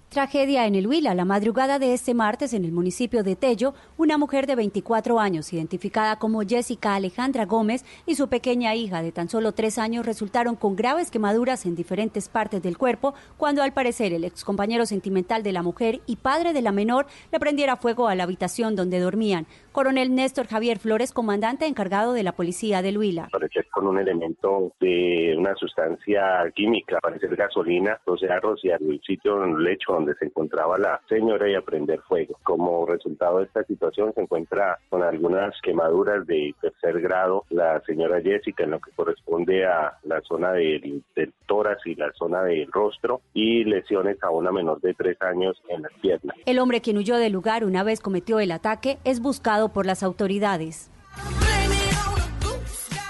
Tragedia 0.10 0.66
en 0.66 0.74
el 0.74 0.88
Huila. 0.88 1.14
La 1.14 1.24
madrugada 1.24 1.78
de 1.78 1.94
este 1.94 2.16
martes 2.16 2.54
en 2.54 2.66
el 2.66 2.72
municipio 2.72 3.22
de 3.22 3.36
Tello, 3.36 3.76
una 3.96 4.18
mujer 4.18 4.48
de 4.48 4.56
24 4.56 5.20
años, 5.20 5.54
identificada 5.54 6.18
como 6.18 6.42
Jessica 6.42 6.96
Alejandra 6.96 7.46
Gómez, 7.46 7.86
y 8.08 8.16
su 8.16 8.28
pequeña 8.28 8.74
hija 8.74 9.04
de 9.04 9.12
tan 9.12 9.30
solo 9.30 9.52
tres 9.52 9.78
años 9.78 10.08
resultaron 10.08 10.56
con 10.56 10.76
graves 10.76 11.12
quemaduras 11.12 11.68
en 11.68 11.76
diferentes 11.76 12.28
partes 12.28 12.64
del 12.64 12.76
cuerpo 12.76 13.14
cuando 13.38 13.62
al 13.62 13.72
parecer 13.72 14.12
el 14.12 14.24
excompañero 14.24 14.88
sentimental 14.88 15.44
de 15.44 15.52
la 15.52 15.62
mujer 15.62 16.02
y 16.08 16.16
padre 16.16 16.54
de 16.54 16.64
la 16.64 16.72
menor 16.72 17.06
le 17.32 17.40
prendiera 17.40 17.78
fuego 17.78 18.08
a 18.08 18.16
la 18.16 18.24
habitación 18.24 18.76
donde 18.76 19.00
dormían. 19.00 19.46
Coronel 19.72 20.16
Néstor 20.16 20.48
Javier 20.48 20.80
Flores, 20.80 21.14
comandante 21.14 21.66
encargado 21.66 22.14
de 22.14 22.24
la 22.24 22.34
policía 22.34 22.82
del 22.82 22.98
Huila. 22.98 23.30
parecer 23.32 23.68
con 23.72 23.88
un 23.88 24.00
elemento 24.00 24.74
de 24.80 25.36
una 25.38 25.56
sustancia 25.56 26.44
química, 26.56 27.00
parecer 27.02 27.36
gasolina, 27.36 28.00
proceder 28.04 28.34
a 28.34 28.40
rociar 28.40 28.82
el 28.82 29.02
sitio 29.02 29.44
en 29.44 29.52
el 29.52 29.64
lecho 29.64 29.94
donde 29.94 30.16
se 30.16 30.26
encontraba 30.26 30.78
la 30.78 31.00
señora 31.08 31.50
y 31.50 31.56
a 31.56 31.62
prender 31.62 32.00
fuego. 32.02 32.38
Como 32.44 32.86
resultado 32.86 33.40
de 33.40 33.46
esta 33.46 33.64
situación 33.64 34.14
se 34.14 34.22
encuentra 34.22 34.80
con 34.90 35.04
algunas 35.04 35.54
quemaduras 35.62 36.26
de 36.26 36.54
tercer 36.62 37.02
grado 37.02 37.46
la 37.50 37.82
señora 37.82 38.22
Jessica 38.22 38.64
en 38.64 38.72
lo 38.72 38.80
que 38.80 38.92
corresponde 38.92 39.66
a 39.66 39.98
la 40.04 40.22
zona 40.22 40.52
del, 40.54 41.04
del 41.16 41.34
tórax 41.46 41.86
y 41.86 41.96
la 41.96 42.12
zona 42.14 42.44
del 42.44 42.72
rostro 42.72 43.22
y 43.34 43.64
lesiones 43.66 44.22
a 44.24 44.30
una 44.30 44.52
menor 44.52 44.80
de 44.82 44.94
tres 44.94 45.22
años 45.22 45.62
en 45.68 45.82
las 45.82 45.94
piernas. 46.02 46.36
El 46.46 46.60
hombre 46.60 46.82
quien 46.82 46.98
huyó 46.98 47.18
del 47.18 47.34
lugar 47.34 47.66
una 47.66 47.84
vez 47.84 48.00
cometió 48.00 48.40
el 48.40 48.52
ataque 48.52 48.98
es 49.04 49.20
buscado 49.20 49.59
por 49.68 49.86
las 49.86 50.02
autoridades. 50.04 50.90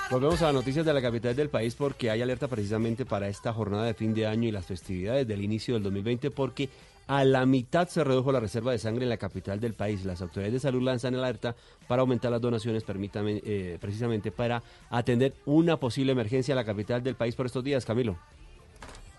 Volvemos 0.10 0.42
a 0.42 0.46
las 0.46 0.56
noticias 0.56 0.84
de 0.84 0.92
la 0.92 1.04
capital 1.04 1.36
del 1.36 1.50
país 1.50 1.76
porque 1.76 2.10
hay 2.10 2.24
alerta 2.24 2.48
precisamente 2.48 3.06
para 3.06 3.28
esta 3.28 3.54
jornada 3.54 3.84
de 3.84 3.94
fin 3.94 4.16
de 4.16 4.26
año 4.26 4.48
y 4.48 4.52
las 4.52 4.66
festividades 4.66 5.28
del 5.28 5.44
inicio 5.44 5.76
del 5.76 5.84
2020 5.84 6.32
porque 6.32 6.68
a 7.06 7.24
la 7.24 7.46
mitad 7.46 7.88
se 7.88 8.04
redujo 8.04 8.32
la 8.32 8.40
reserva 8.40 8.72
de 8.72 8.80
sangre 8.80 9.04
en 9.04 9.10
la 9.10 9.18
capital 9.18 9.60
del 9.60 9.76
país. 9.76 10.06
Las 10.06 10.22
autoridades 10.24 10.54
de 10.54 10.60
salud 10.60 10.82
lanzan 10.82 11.14
alerta 11.14 11.56
para 11.88 12.02
aumentar 12.02 12.32
las 12.32 12.42
donaciones, 12.42 12.84
permítame, 12.84 13.40
eh, 13.46 13.78
precisamente 13.80 14.32
para 14.32 14.64
atender 14.90 15.36
una 15.46 15.78
posible 15.78 16.12
emergencia 16.12 16.54
a 16.54 16.56
la 16.56 16.66
capital 16.66 17.04
del 17.04 17.16
país 17.16 17.36
por 17.36 17.46
estos 17.46 17.64
días, 17.64 17.86
Camilo. 17.86 18.18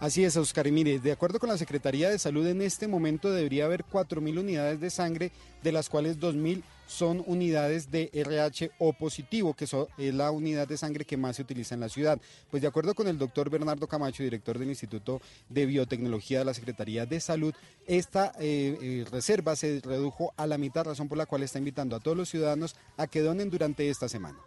Así 0.00 0.24
es, 0.24 0.36
Oscar. 0.36 0.66
Y 0.66 0.72
mire, 0.72 0.98
de 0.98 1.12
acuerdo 1.12 1.38
con 1.38 1.50
la 1.50 1.58
Secretaría 1.58 2.08
de 2.10 2.18
Salud, 2.18 2.46
en 2.46 2.62
este 2.62 2.88
momento 2.88 3.30
debería 3.30 3.66
haber 3.66 3.84
4.000 3.84 4.38
unidades 4.38 4.80
de 4.80 4.90
sangre, 4.90 5.30
de 5.62 5.72
las 5.72 5.88
cuales 5.88 6.18
2.000 6.18 6.62
son 6.90 7.22
unidades 7.24 7.90
de 7.92 8.10
RH 8.12 8.72
O 8.80 8.92
positivo, 8.92 9.54
que 9.54 9.64
es 9.64 9.74
la 10.14 10.32
unidad 10.32 10.66
de 10.66 10.76
sangre 10.76 11.04
que 11.04 11.16
más 11.16 11.36
se 11.36 11.42
utiliza 11.42 11.74
en 11.74 11.80
la 11.80 11.88
ciudad. 11.88 12.20
Pues 12.50 12.62
de 12.62 12.68
acuerdo 12.68 12.94
con 12.94 13.06
el 13.06 13.16
doctor 13.16 13.48
Bernardo 13.48 13.86
Camacho, 13.86 14.24
director 14.24 14.58
del 14.58 14.68
Instituto 14.68 15.22
de 15.48 15.66
Biotecnología 15.66 16.40
de 16.40 16.44
la 16.46 16.54
Secretaría 16.54 17.06
de 17.06 17.20
Salud, 17.20 17.54
esta 17.86 18.32
eh, 18.40 18.76
eh, 18.82 19.04
reserva 19.08 19.54
se 19.54 19.80
redujo 19.84 20.34
a 20.36 20.48
la 20.48 20.58
mitad, 20.58 20.84
razón 20.84 21.08
por 21.08 21.16
la 21.16 21.26
cual 21.26 21.44
está 21.44 21.58
invitando 21.58 21.94
a 21.94 22.00
todos 22.00 22.16
los 22.16 22.28
ciudadanos 22.28 22.74
a 22.96 23.06
que 23.06 23.20
donen 23.20 23.50
durante 23.50 23.88
esta 23.88 24.08
semana. 24.08 24.38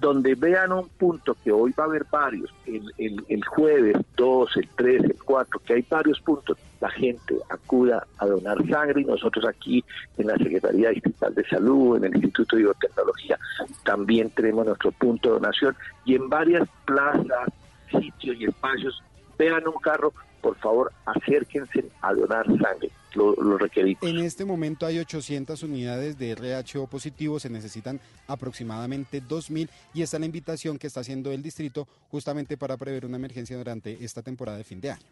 Donde 0.00 0.34
vean 0.34 0.72
un 0.72 0.88
punto 0.88 1.36
que 1.44 1.52
hoy 1.52 1.72
va 1.78 1.84
a 1.84 1.86
haber 1.86 2.04
varios, 2.10 2.52
el, 2.66 2.92
el, 2.98 3.24
el 3.28 3.44
jueves 3.44 3.96
2, 4.16 4.56
el 4.56 4.68
3, 4.74 5.04
el 5.04 5.22
4, 5.22 5.60
que 5.64 5.74
hay 5.74 5.86
varios 5.88 6.20
puntos, 6.20 6.58
la 6.80 6.90
gente 6.90 7.36
acuda 7.48 8.06
a 8.18 8.26
donar 8.26 8.58
sangre 8.68 9.02
y 9.02 9.04
nosotros 9.04 9.44
aquí 9.46 9.84
en 10.18 10.26
la 10.26 10.36
Secretaría 10.36 10.90
Distrital 10.90 11.34
de 11.34 11.44
Salud, 11.46 11.96
en 11.96 12.04
el 12.04 12.16
Instituto 12.16 12.56
de 12.56 12.62
Biotecnología, 12.62 13.38
también 13.84 14.30
tenemos 14.30 14.66
nuestro 14.66 14.90
punto 14.92 15.28
de 15.28 15.34
donación 15.34 15.76
y 16.04 16.16
en 16.16 16.28
varias 16.28 16.68
plazas, 16.84 17.48
sitios 17.90 18.36
y 18.38 18.44
espacios, 18.46 19.02
vean 19.38 19.66
un 19.68 19.80
carro, 19.80 20.12
por 20.40 20.56
favor 20.56 20.92
acérquense 21.06 21.84
a 22.00 22.12
donar 22.12 22.46
sangre 22.46 22.90
lo, 23.14 23.34
lo 23.34 23.58
requerimos. 23.58 24.02
En 24.02 24.18
este 24.18 24.44
momento 24.44 24.86
hay 24.86 24.98
800 24.98 25.62
unidades 25.62 26.18
de 26.18 26.34
RHO 26.34 26.86
positivo, 26.86 27.38
se 27.40 27.50
necesitan 27.50 28.00
aproximadamente 28.26 29.22
2.000 29.22 29.68
y 29.94 30.02
esta 30.02 30.16
es 30.16 30.20
la 30.20 30.26
invitación 30.26 30.78
que 30.78 30.86
está 30.86 31.00
haciendo 31.00 31.32
el 31.32 31.42
distrito 31.42 31.86
justamente 32.10 32.56
para 32.56 32.76
prever 32.76 33.06
una 33.06 33.16
emergencia 33.16 33.56
durante 33.56 34.04
esta 34.04 34.22
temporada 34.22 34.58
de 34.58 34.64
fin 34.64 34.80
de 34.80 34.90
año. 34.90 35.02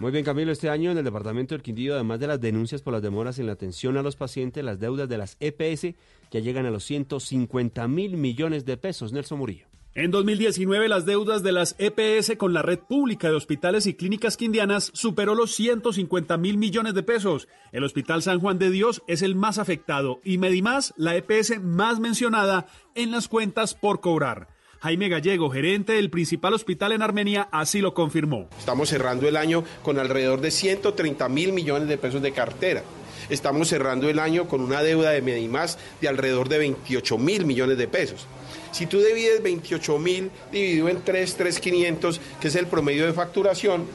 Muy 0.00 0.12
bien, 0.12 0.24
Camilo, 0.24 0.50
este 0.50 0.70
año 0.70 0.90
en 0.90 0.96
el 0.96 1.04
departamento 1.04 1.54
del 1.54 1.60
Quindío, 1.60 1.92
además 1.92 2.18
de 2.20 2.26
las 2.26 2.40
denuncias 2.40 2.80
por 2.80 2.94
las 2.94 3.02
demoras 3.02 3.38
en 3.38 3.44
la 3.44 3.52
atención 3.52 3.98
a 3.98 4.02
los 4.02 4.16
pacientes, 4.16 4.64
las 4.64 4.80
deudas 4.80 5.10
de 5.10 5.18
las 5.18 5.36
EPS 5.40 5.94
ya 6.30 6.40
llegan 6.40 6.64
a 6.64 6.70
los 6.70 6.84
150 6.84 7.86
mil 7.86 8.16
millones 8.16 8.64
de 8.64 8.78
pesos. 8.78 9.12
Nelson 9.12 9.38
Murillo. 9.38 9.69
En 9.96 10.12
2019, 10.12 10.88
las 10.88 11.04
deudas 11.04 11.42
de 11.42 11.50
las 11.50 11.74
EPS 11.78 12.36
con 12.36 12.54
la 12.54 12.62
red 12.62 12.78
pública 12.78 13.28
de 13.28 13.34
hospitales 13.34 13.88
y 13.88 13.94
clínicas 13.94 14.36
quindianas 14.36 14.92
superó 14.94 15.34
los 15.34 15.52
150 15.56 16.36
mil 16.36 16.58
millones 16.58 16.94
de 16.94 17.02
pesos. 17.02 17.48
El 17.72 17.82
Hospital 17.82 18.22
San 18.22 18.38
Juan 18.38 18.60
de 18.60 18.70
Dios 18.70 19.02
es 19.08 19.20
el 19.22 19.34
más 19.34 19.58
afectado 19.58 20.20
y 20.22 20.38
Medimás, 20.38 20.94
la 20.96 21.16
EPS 21.16 21.60
más 21.60 21.98
mencionada 21.98 22.68
en 22.94 23.10
las 23.10 23.26
cuentas 23.26 23.74
por 23.74 24.00
cobrar. 24.00 24.46
Jaime 24.78 25.08
Gallego, 25.08 25.50
gerente 25.50 25.94
del 25.94 26.08
principal 26.08 26.54
hospital 26.54 26.92
en 26.92 27.02
Armenia, 27.02 27.48
así 27.50 27.80
lo 27.80 27.92
confirmó. 27.92 28.48
Estamos 28.60 28.90
cerrando 28.90 29.26
el 29.26 29.36
año 29.36 29.64
con 29.82 29.98
alrededor 29.98 30.40
de 30.40 30.52
130 30.52 31.28
mil 31.28 31.52
millones 31.52 31.88
de 31.88 31.98
pesos 31.98 32.22
de 32.22 32.30
cartera. 32.30 32.84
Estamos 33.28 33.66
cerrando 33.66 34.08
el 34.08 34.20
año 34.20 34.46
con 34.46 34.60
una 34.60 34.84
deuda 34.84 35.10
de 35.10 35.20
Medimás 35.20 35.78
de 36.00 36.06
alrededor 36.06 36.48
de 36.48 36.58
28 36.58 37.18
mil 37.18 37.44
millones 37.44 37.76
de 37.76 37.88
pesos. 37.88 38.28
Si 38.72 38.86
tú 38.86 39.00
divides 39.00 39.42
28 39.42 39.98
mil 39.98 40.30
dividido 40.52 40.88
en 40.88 41.02
3, 41.02 41.34
3,500, 41.34 42.20
que 42.40 42.48
es 42.48 42.54
el 42.54 42.66
promedio 42.66 43.06
de 43.06 43.12
facturación, 43.12 43.86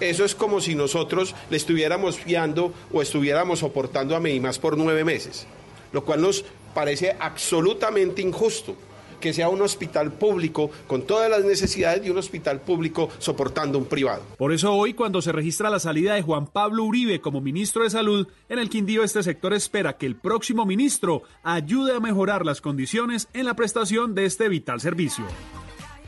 eso 0.00 0.24
es 0.24 0.34
como 0.34 0.60
si 0.60 0.74
nosotros 0.74 1.34
le 1.48 1.56
estuviéramos 1.56 2.18
fiando 2.18 2.72
o 2.92 3.00
estuviéramos 3.00 3.60
soportando 3.60 4.14
a 4.14 4.20
Medimás 4.20 4.58
por 4.58 4.76
nueve 4.76 5.04
meses, 5.04 5.46
lo 5.92 6.04
cual 6.04 6.20
nos 6.20 6.44
parece 6.74 7.16
absolutamente 7.18 8.20
injusto 8.20 8.76
que 9.26 9.32
sea 9.32 9.48
un 9.48 9.60
hospital 9.60 10.12
público 10.12 10.70
con 10.86 11.02
todas 11.02 11.28
las 11.28 11.44
necesidades 11.44 12.00
de 12.00 12.12
un 12.12 12.18
hospital 12.18 12.60
público 12.60 13.08
soportando 13.18 13.76
un 13.76 13.86
privado. 13.86 14.22
Por 14.38 14.52
eso 14.52 14.72
hoy, 14.72 14.94
cuando 14.94 15.20
se 15.20 15.32
registra 15.32 15.68
la 15.68 15.80
salida 15.80 16.14
de 16.14 16.22
Juan 16.22 16.46
Pablo 16.46 16.84
Uribe 16.84 17.20
como 17.20 17.40
ministro 17.40 17.82
de 17.82 17.90
Salud, 17.90 18.28
en 18.48 18.60
el 18.60 18.70
Quindío 18.70 19.02
este 19.02 19.24
sector 19.24 19.52
espera 19.52 19.96
que 19.96 20.06
el 20.06 20.14
próximo 20.14 20.64
ministro 20.64 21.22
ayude 21.42 21.96
a 21.96 21.98
mejorar 21.98 22.46
las 22.46 22.60
condiciones 22.60 23.26
en 23.32 23.46
la 23.46 23.56
prestación 23.56 24.14
de 24.14 24.26
este 24.26 24.48
vital 24.48 24.80
servicio. 24.80 25.24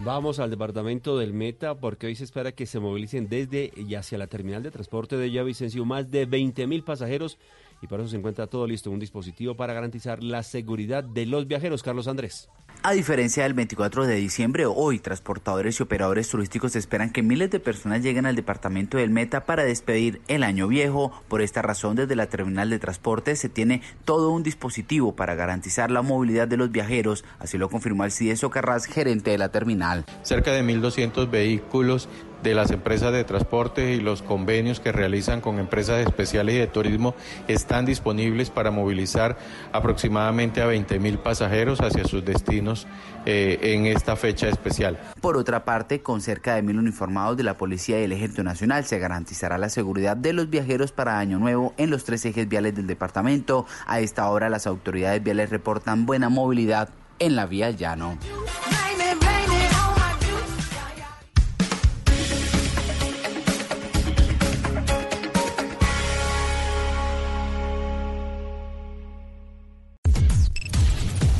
Vamos 0.04 0.38
al 0.38 0.50
departamento 0.50 1.18
del 1.18 1.34
Meta 1.34 1.74
porque 1.74 2.06
hoy 2.06 2.14
se 2.14 2.22
espera 2.22 2.52
que 2.52 2.66
se 2.66 2.78
movilicen 2.78 3.28
desde 3.28 3.72
y 3.74 3.96
hacia 3.96 4.16
la 4.16 4.28
terminal 4.28 4.62
de 4.62 4.70
transporte 4.70 5.16
de 5.16 5.24
Villavicencio 5.24 5.84
más 5.84 6.08
de 6.08 6.24
20 6.24 6.68
mil 6.68 6.84
pasajeros 6.84 7.36
y 7.80 7.86
para 7.86 8.02
eso 8.02 8.10
se 8.10 8.16
encuentra 8.16 8.46
todo 8.46 8.66
listo, 8.66 8.90
un 8.90 8.98
dispositivo 8.98 9.56
para 9.56 9.72
garantizar 9.72 10.22
la 10.22 10.42
seguridad 10.42 11.04
de 11.04 11.26
los 11.26 11.46
viajeros. 11.46 11.82
Carlos 11.82 12.08
Andrés. 12.08 12.48
A 12.80 12.92
diferencia 12.92 13.42
del 13.42 13.54
24 13.54 14.06
de 14.06 14.14
diciembre, 14.14 14.64
hoy 14.64 15.00
transportadores 15.00 15.80
y 15.80 15.82
operadores 15.82 16.28
turísticos 16.28 16.76
esperan 16.76 17.10
que 17.10 17.24
miles 17.24 17.50
de 17.50 17.58
personas 17.58 18.02
lleguen 18.02 18.24
al 18.24 18.36
departamento 18.36 18.98
del 18.98 19.10
Meta 19.10 19.46
para 19.46 19.64
despedir 19.64 20.20
el 20.28 20.44
año 20.44 20.68
viejo. 20.68 21.10
Por 21.26 21.42
esta 21.42 21.60
razón, 21.60 21.96
desde 21.96 22.14
la 22.14 22.28
terminal 22.28 22.70
de 22.70 22.78
transporte 22.78 23.34
se 23.34 23.48
tiene 23.48 23.82
todo 24.04 24.30
un 24.30 24.44
dispositivo 24.44 25.16
para 25.16 25.34
garantizar 25.34 25.90
la 25.90 26.02
movilidad 26.02 26.46
de 26.46 26.56
los 26.56 26.70
viajeros, 26.70 27.24
así 27.40 27.58
lo 27.58 27.68
confirmó 27.68 28.04
Alcides 28.04 28.44
Carras, 28.52 28.86
gerente 28.86 29.32
de 29.32 29.38
la 29.38 29.48
terminal. 29.48 30.04
Cerca 30.22 30.52
de 30.52 30.62
1.200 30.62 31.28
vehículos 31.28 32.08
de 32.42 32.54
las 32.54 32.70
empresas 32.70 33.12
de 33.12 33.24
transporte 33.24 33.92
y 33.92 34.00
los 34.00 34.22
convenios 34.22 34.80
que 34.80 34.92
realizan 34.92 35.40
con 35.40 35.58
empresas 35.58 36.06
especiales 36.06 36.54
y 36.54 36.58
de 36.58 36.66
turismo 36.66 37.14
están 37.48 37.86
disponibles 37.86 38.50
para 38.50 38.70
movilizar 38.70 39.36
aproximadamente 39.72 40.62
a 40.62 40.66
20 40.66 40.98
mil 40.98 41.18
pasajeros 41.18 41.80
hacia 41.80 42.04
sus 42.04 42.24
destinos 42.24 42.86
eh, 43.26 43.58
en 43.74 43.86
esta 43.86 44.16
fecha 44.16 44.48
especial. 44.48 44.98
Por 45.20 45.36
otra 45.36 45.64
parte, 45.64 46.00
con 46.00 46.20
cerca 46.20 46.54
de 46.54 46.62
mil 46.62 46.78
uniformados 46.78 47.36
de 47.36 47.42
la 47.42 47.56
Policía 47.56 48.00
y 48.00 48.04
el 48.04 48.12
Ejército 48.12 48.44
Nacional 48.44 48.84
se 48.84 48.98
garantizará 48.98 49.58
la 49.58 49.68
seguridad 49.68 50.16
de 50.16 50.32
los 50.32 50.48
viajeros 50.50 50.92
para 50.92 51.18
Año 51.18 51.38
Nuevo 51.38 51.74
en 51.76 51.90
los 51.90 52.04
tres 52.04 52.24
ejes 52.24 52.48
viales 52.48 52.74
del 52.74 52.86
departamento. 52.86 53.66
A 53.86 54.00
esta 54.00 54.28
hora 54.30 54.48
las 54.48 54.66
autoridades 54.66 55.22
viales 55.22 55.50
reportan 55.50 56.06
buena 56.06 56.28
movilidad 56.28 56.88
en 57.18 57.36
la 57.36 57.46
vía 57.46 57.70
llano. 57.70 58.16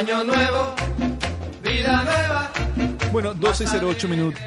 Año 0.00 0.24
nuevo, 0.24 0.74
vida 1.62 2.02
nueva. 2.04 2.50
Bueno, 3.12 3.34
12.08 3.34 4.08
minutos. 4.08 4.40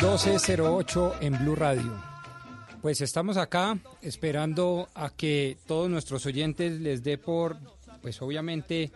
12 0.00 0.30
1208 0.30 1.14
en 1.20 1.38
Blue 1.38 1.54
Radio. 1.54 2.02
Pues 2.82 3.00
estamos 3.00 3.36
acá 3.36 3.78
esperando 4.02 4.88
a 4.96 5.10
que 5.10 5.56
todos 5.68 5.88
nuestros 5.88 6.26
oyentes 6.26 6.80
les 6.80 7.04
dé 7.04 7.16
por, 7.16 7.58
pues 8.02 8.20
obviamente, 8.20 8.90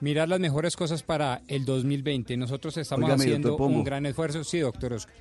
mirar 0.00 0.28
las 0.28 0.38
mejores 0.38 0.76
cosas 0.76 1.02
para 1.02 1.42
el 1.48 1.64
2020. 1.64 2.36
Nosotros 2.36 2.76
estamos 2.76 3.10
haciendo 3.10 3.56
un 3.56 3.82
gran 3.82 4.06
esfuerzo. 4.06 4.44
Sí, 4.44 4.60
doctor 4.60 4.92
Oscar. 4.92 5.16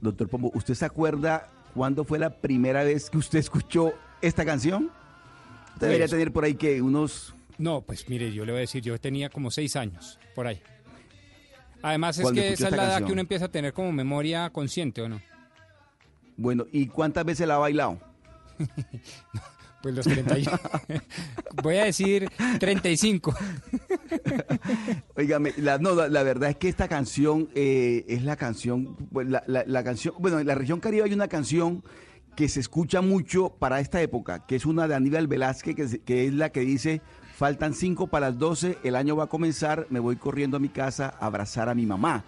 Doctor 0.00 0.30
Pombo, 0.30 0.50
¿usted 0.54 0.72
se 0.72 0.86
acuerda 0.86 1.50
cuándo 1.74 2.04
fue 2.04 2.18
la 2.18 2.30
primera 2.30 2.82
vez 2.84 3.10
que 3.10 3.18
usted 3.18 3.38
escuchó 3.38 3.92
esta 4.20 4.44
canción? 4.44 4.90
Usted 5.74 5.86
debería 5.86 6.04
Pues- 6.04 6.10
tener 6.12 6.32
por 6.32 6.44
ahí 6.44 6.54
que 6.54 6.80
unos... 6.82 7.34
No, 7.58 7.82
pues 7.82 8.08
mire, 8.08 8.32
yo 8.32 8.44
le 8.44 8.52
voy 8.52 8.58
a 8.58 8.60
decir, 8.62 8.82
yo 8.82 8.98
tenía 9.00 9.28
como 9.28 9.50
seis 9.50 9.76
años, 9.76 10.18
por 10.34 10.46
ahí. 10.46 10.60
Además 11.82 12.18
es 12.18 12.30
que 12.32 12.52
esa 12.52 12.68
es 12.68 12.76
la 12.76 12.84
edad 12.84 13.04
que 13.04 13.12
uno 13.12 13.20
empieza 13.20 13.44
a 13.46 13.48
tener 13.50 13.72
como 13.72 13.92
memoria 13.92 14.48
consciente, 14.50 15.02
¿o 15.02 15.08
no? 15.08 15.20
Bueno, 16.36 16.66
¿y 16.72 16.86
cuántas 16.86 17.24
veces 17.24 17.46
la 17.46 17.56
ha 17.56 17.58
bailado? 17.58 17.98
Pues 19.82 19.96
los 19.96 20.06
30 20.06 20.38
y- 20.38 20.44
Voy 21.64 21.76
a 21.78 21.84
decir 21.86 22.30
35. 22.60 23.34
Óigame, 25.16 25.52
la, 25.56 25.78
no, 25.78 25.94
la, 26.08 26.22
verdad 26.22 26.50
es 26.50 26.56
que 26.56 26.68
esta 26.68 26.88
canción 26.88 27.48
eh, 27.54 28.04
es 28.08 28.22
la 28.24 28.36
canción, 28.36 28.96
pues, 29.12 29.28
la, 29.28 29.42
la- 29.46 29.64
la 29.66 29.84
canción, 29.84 30.14
bueno, 30.18 30.38
en 30.40 30.46
la 30.46 30.54
región 30.54 30.80
Caribe 30.80 31.04
hay 31.04 31.12
una 31.12 31.28
canción 31.28 31.82
que 32.36 32.48
se 32.48 32.60
escucha 32.60 33.02
mucho 33.02 33.50
para 33.50 33.80
esta 33.80 34.00
época, 34.00 34.46
que 34.46 34.56
es 34.56 34.64
una 34.66 34.88
de 34.88 34.94
Aníbal 34.94 35.26
Velázquez, 35.28 35.74
que, 35.76 35.82
es- 35.82 35.98
que 36.04 36.26
es 36.26 36.34
la 36.34 36.50
que 36.50 36.60
dice, 36.60 37.02
faltan 37.36 37.74
cinco 37.74 38.06
para 38.06 38.30
las 38.30 38.38
12, 38.38 38.78
el 38.84 38.96
año 38.96 39.16
va 39.16 39.24
a 39.24 39.28
comenzar, 39.28 39.86
me 39.90 40.00
voy 40.00 40.16
corriendo 40.16 40.56
a 40.56 40.60
mi 40.60 40.68
casa 40.68 41.14
a 41.20 41.26
abrazar 41.26 41.68
a 41.68 41.74
mi 41.74 41.86
mamá. 41.86 42.24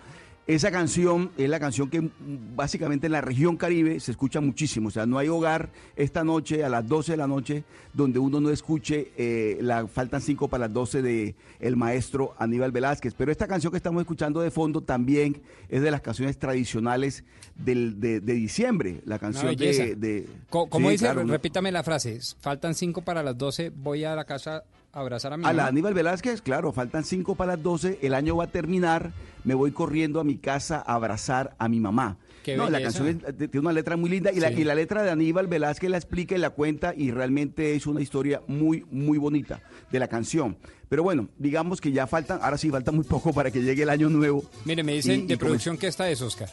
Esa 0.46 0.70
canción 0.70 1.30
es 1.38 1.48
la 1.48 1.58
canción 1.58 1.88
que 1.88 2.10
básicamente 2.54 3.06
en 3.06 3.12
la 3.12 3.22
región 3.22 3.56
Caribe 3.56 3.98
se 3.98 4.10
escucha 4.10 4.42
muchísimo. 4.42 4.88
O 4.88 4.90
sea, 4.90 5.06
no 5.06 5.16
hay 5.16 5.28
hogar 5.28 5.70
esta 5.96 6.22
noche 6.22 6.62
a 6.64 6.68
las 6.68 6.86
12 6.86 7.12
de 7.12 7.16
la 7.16 7.26
noche 7.26 7.64
donde 7.94 8.18
uno 8.18 8.40
no 8.40 8.50
escuche 8.50 9.10
eh, 9.16 9.56
la 9.62 9.86
Faltan 9.86 10.20
cinco 10.20 10.48
para 10.48 10.66
las 10.66 10.74
12 10.74 11.00
de 11.00 11.34
el 11.60 11.76
maestro 11.76 12.34
Aníbal 12.38 12.72
Velázquez. 12.72 13.14
Pero 13.14 13.32
esta 13.32 13.46
canción 13.46 13.70
que 13.70 13.78
estamos 13.78 14.02
escuchando 14.02 14.42
de 14.42 14.50
fondo 14.50 14.82
también 14.82 15.40
es 15.70 15.80
de 15.80 15.90
las 15.90 16.02
canciones 16.02 16.38
tradicionales 16.38 17.24
del, 17.54 17.98
de, 17.98 18.20
de 18.20 18.32
diciembre. 18.34 19.00
La 19.06 19.18
canción 19.18 19.56
de... 19.56 19.96
de- 19.96 20.28
¿Cómo 20.50 20.68
Sí, 20.90 20.92
dice? 20.92 21.14
Repítame 21.14 21.72
la 21.72 21.82
frase. 21.82 22.18
Faltan 22.40 22.74
5 22.74 23.00
para 23.00 23.22
las 23.22 23.38
12, 23.38 23.70
voy 23.70 24.04
a 24.04 24.14
la 24.14 24.24
casa 24.26 24.64
abrazar 25.00 25.32
a 25.32 25.36
mi 25.36 25.44
A 25.44 25.52
la. 25.52 25.66
Aníbal 25.66 25.94
Velázquez, 25.94 26.40
claro, 26.42 26.72
faltan 26.72 27.04
cinco 27.04 27.34
para 27.34 27.52
las 27.56 27.62
12, 27.62 27.98
el 28.02 28.14
año 28.14 28.36
va 28.36 28.44
a 28.44 28.46
terminar, 28.48 29.12
me 29.44 29.54
voy 29.54 29.72
corriendo 29.72 30.20
a 30.20 30.24
mi 30.24 30.36
casa 30.38 30.82
a 30.86 30.94
abrazar 30.94 31.54
a 31.58 31.68
mi 31.68 31.80
mamá. 31.80 32.16
Qué 32.42 32.56
no, 32.58 32.68
la 32.68 32.82
canción 32.82 33.06
es- 33.08 33.36
tiene 33.36 33.58
una 33.60 33.72
letra 33.72 33.96
muy 33.96 34.10
linda 34.10 34.30
y, 34.30 34.38
la, 34.38 34.50
y 34.50 34.64
la 34.64 34.74
letra 34.74 35.02
de 35.02 35.10
Aníbal 35.10 35.46
Velázquez 35.46 35.88
la 35.90 35.96
explica 35.96 36.34
y 36.34 36.38
la 36.38 36.50
cuenta 36.50 36.92
y 36.94 37.10
realmente 37.10 37.74
es 37.74 37.86
una 37.86 38.02
historia 38.02 38.42
muy, 38.48 38.84
muy 38.90 39.16
bonita 39.16 39.60
de 39.90 39.98
la 39.98 40.08
canción. 40.08 40.58
Pero 40.90 41.02
bueno, 41.02 41.28
digamos 41.38 41.80
que 41.80 41.90
ya 41.90 42.06
faltan, 42.06 42.40
ahora 42.42 42.58
sí 42.58 42.70
falta 42.70 42.92
muy 42.92 43.04
poco 43.04 43.32
para 43.32 43.50
que 43.50 43.62
llegue 43.62 43.82
el 43.84 43.88
año 43.90 44.10
nuevo. 44.10 44.44
Mire, 44.66 44.82
me 44.84 44.92
dicen 44.92 45.22
Y- 45.22 45.26
de 45.26 45.34
y 45.34 45.36
producción 45.38 45.78
que 45.78 45.86
esta 45.86 46.08
es, 46.10 46.20
Oscar. 46.20 46.50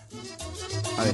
A 0.97 1.03
ver. 1.03 1.13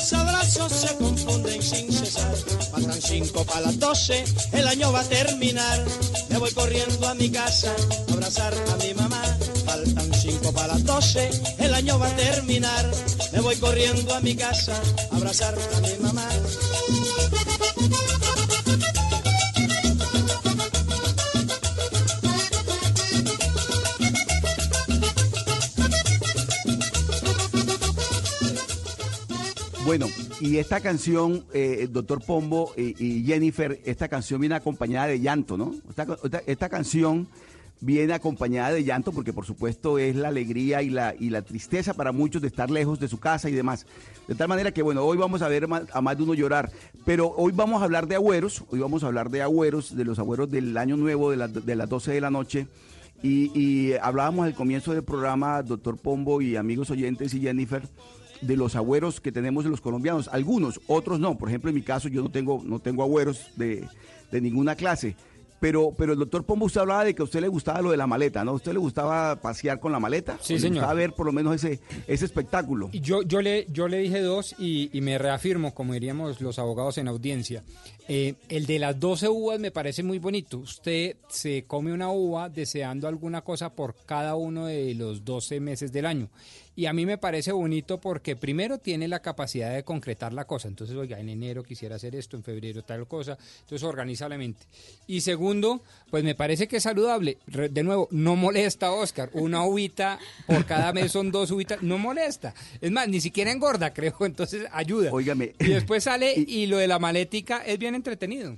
Los 0.00 0.14
abrazos 0.14 0.72
se 0.72 0.96
confunden 0.96 1.62
sin 1.62 1.92
cesar. 1.92 2.34
Faltan 2.70 3.02
cinco 3.02 3.44
para 3.44 3.60
las 3.60 3.78
doce, 3.78 4.24
el 4.50 4.66
año 4.66 4.90
va 4.90 5.00
a 5.00 5.04
terminar. 5.04 5.84
Me 6.30 6.38
voy 6.38 6.50
corriendo 6.52 7.06
a 7.06 7.14
mi 7.14 7.28
casa 7.28 7.70
abrazar 8.10 8.54
a 8.72 8.76
mi 8.76 8.94
mamá. 8.94 9.22
Faltan 9.66 10.10
cinco 10.14 10.52
para 10.52 10.68
las 10.68 10.84
doce, 10.84 11.28
el 11.58 11.74
año 11.74 11.98
va 11.98 12.06
a 12.06 12.16
terminar. 12.16 12.90
Me 13.30 13.40
voy 13.40 13.56
corriendo 13.56 14.14
a 14.14 14.20
mi 14.22 14.34
casa 14.34 14.72
abrazar 15.12 15.54
a 15.76 15.80
mi 15.80 15.94
mamá. 15.98 16.28
Bueno, 29.90 30.06
y 30.40 30.58
esta 30.58 30.78
canción, 30.78 31.44
eh, 31.52 31.88
doctor 31.90 32.24
Pombo 32.24 32.72
eh, 32.76 32.94
y 32.96 33.24
Jennifer, 33.24 33.80
esta 33.84 34.06
canción 34.06 34.40
viene 34.40 34.54
acompañada 34.54 35.08
de 35.08 35.18
llanto, 35.18 35.56
¿no? 35.56 35.74
Esta, 36.46 36.68
canción 36.68 37.26
viene 37.80 38.12
acompañada 38.12 38.70
de 38.70 38.84
llanto 38.84 39.10
porque 39.10 39.32
por 39.32 39.46
supuesto 39.46 39.98
es 39.98 40.14
la 40.14 40.28
alegría 40.28 40.80
y 40.82 40.90
la, 40.90 41.16
y 41.18 41.30
la 41.30 41.42
tristeza 41.42 41.92
para 41.92 42.12
muchos 42.12 42.40
de 42.40 42.46
estar 42.46 42.70
lejos 42.70 43.00
de 43.00 43.08
su 43.08 43.18
casa 43.18 43.50
y 43.50 43.52
demás. 43.52 43.84
De 44.28 44.36
tal 44.36 44.46
manera 44.46 44.70
que, 44.70 44.80
bueno, 44.82 45.02
hoy 45.02 45.16
vamos 45.18 45.42
a 45.42 45.48
ver 45.48 45.64
a 45.92 46.00
más 46.00 46.16
de 46.16 46.22
uno 46.22 46.34
llorar, 46.34 46.70
pero 47.04 47.34
hoy 47.36 47.50
vamos 47.50 47.82
a 47.82 47.84
hablar 47.84 48.06
de 48.06 48.14
agüeros, 48.14 48.62
hoy 48.70 48.78
vamos 48.78 49.02
a 49.02 49.08
hablar 49.08 49.28
de 49.28 49.42
agüeros, 49.42 49.96
de 49.96 50.04
los 50.04 50.20
agüeros 50.20 50.48
del 50.52 50.76
año 50.76 50.96
nuevo 50.96 51.32
de, 51.32 51.36
la- 51.36 51.48
de 51.48 51.74
las 51.74 51.88
12 51.88 52.12
de 52.12 52.20
la 52.20 52.30
noche. 52.30 52.68
Y, 53.24 53.50
y 53.58 53.94
hablábamos 54.00 54.46
al 54.46 54.54
comienzo 54.54 54.94
del 54.94 55.02
programa, 55.02 55.64
doctor 55.64 55.98
Pombo 55.98 56.40
y 56.40 56.54
amigos 56.54 56.90
oyentes 56.90 57.34
y 57.34 57.40
Jennifer, 57.40 57.82
de 58.40 58.56
los 58.56 58.76
agüeros 58.76 59.20
que 59.20 59.32
tenemos 59.32 59.64
los 59.64 59.80
colombianos. 59.80 60.28
Algunos, 60.28 60.80
otros 60.86 61.20
no. 61.20 61.36
Por 61.38 61.48
ejemplo, 61.48 61.70
en 61.70 61.76
mi 61.76 61.82
caso 61.82 62.08
yo 62.08 62.22
no 62.22 62.30
tengo, 62.30 62.62
no 62.64 62.78
tengo 62.80 63.02
agüeros 63.02 63.50
de, 63.56 63.86
de 64.30 64.40
ninguna 64.40 64.74
clase. 64.74 65.16
Pero, 65.60 65.92
pero 65.94 66.14
el 66.14 66.18
doctor 66.18 66.42
Pombo, 66.44 66.64
usted 66.64 66.80
hablaba 66.80 67.04
de 67.04 67.14
que 67.14 67.20
a 67.20 67.24
usted 67.26 67.42
le 67.42 67.48
gustaba 67.48 67.82
lo 67.82 67.90
de 67.90 67.98
la 67.98 68.06
maleta, 68.06 68.42
¿no? 68.46 68.52
¿A 68.52 68.54
usted 68.54 68.72
le 68.72 68.78
gustaba 68.78 69.36
pasear 69.42 69.78
con 69.78 69.92
la 69.92 70.00
maleta? 70.00 70.38
Sí, 70.40 70.54
¿O 70.54 70.56
le 70.56 70.60
señor. 70.62 70.76
gustaba 70.76 70.94
ver 70.94 71.12
por 71.12 71.26
lo 71.26 71.32
menos 71.32 71.54
ese, 71.54 71.80
ese 72.06 72.24
espectáculo. 72.24 72.88
Y 72.92 73.00
Yo, 73.00 73.20
yo, 73.24 73.42
le, 73.42 73.66
yo 73.70 73.86
le 73.86 73.98
dije 73.98 74.22
dos 74.22 74.54
y, 74.58 74.88
y 74.96 75.02
me 75.02 75.18
reafirmo, 75.18 75.74
como 75.74 75.92
diríamos 75.92 76.40
los 76.40 76.58
abogados 76.58 76.96
en 76.96 77.08
audiencia. 77.08 77.62
Eh, 78.08 78.36
el 78.48 78.64
de 78.64 78.78
las 78.78 78.98
12 78.98 79.28
uvas 79.28 79.60
me 79.60 79.70
parece 79.70 80.02
muy 80.02 80.18
bonito. 80.18 80.56
Usted 80.56 81.16
se 81.28 81.64
come 81.66 81.92
una 81.92 82.10
uva 82.10 82.48
deseando 82.48 83.06
alguna 83.06 83.42
cosa 83.42 83.74
por 83.74 83.94
cada 84.06 84.36
uno 84.36 84.64
de 84.64 84.94
los 84.94 85.26
12 85.26 85.60
meses 85.60 85.92
del 85.92 86.06
año. 86.06 86.30
Y 86.80 86.86
a 86.86 86.94
mí 86.94 87.04
me 87.04 87.18
parece 87.18 87.52
bonito 87.52 88.00
porque 88.00 88.36
primero 88.36 88.78
tiene 88.78 89.06
la 89.06 89.20
capacidad 89.20 89.74
de 89.74 89.84
concretar 89.84 90.32
la 90.32 90.46
cosa. 90.46 90.66
Entonces, 90.66 90.96
oiga, 90.96 91.20
en 91.20 91.28
enero 91.28 91.62
quisiera 91.62 91.96
hacer 91.96 92.16
esto, 92.16 92.38
en 92.38 92.42
febrero 92.42 92.82
tal 92.82 93.06
cosa. 93.06 93.36
Entonces 93.60 93.82
organiza 93.82 94.30
la 94.30 94.38
mente. 94.38 94.62
Y 95.06 95.20
segundo, 95.20 95.82
pues 96.08 96.24
me 96.24 96.34
parece 96.34 96.68
que 96.68 96.78
es 96.78 96.82
saludable. 96.82 97.36
De 97.44 97.82
nuevo, 97.82 98.08
no 98.12 98.34
molesta, 98.34 98.92
Oscar. 98.92 99.28
Una 99.34 99.62
uvita 99.62 100.18
por 100.46 100.64
cada 100.64 100.94
mes 100.94 101.12
son 101.12 101.30
dos 101.30 101.50
uvitas. 101.50 101.82
No 101.82 101.98
molesta. 101.98 102.54
Es 102.80 102.90
más, 102.90 103.06
ni 103.08 103.20
siquiera 103.20 103.52
engorda, 103.52 103.92
creo. 103.92 104.16
Entonces 104.20 104.66
ayuda. 104.72 105.12
Óigame. 105.12 105.52
Y 105.58 105.66
después 105.66 106.04
sale 106.04 106.32
y 106.34 106.64
lo 106.64 106.78
de 106.78 106.86
la 106.86 106.98
malética 106.98 107.58
es 107.58 107.78
bien 107.78 107.94
entretenido. 107.94 108.56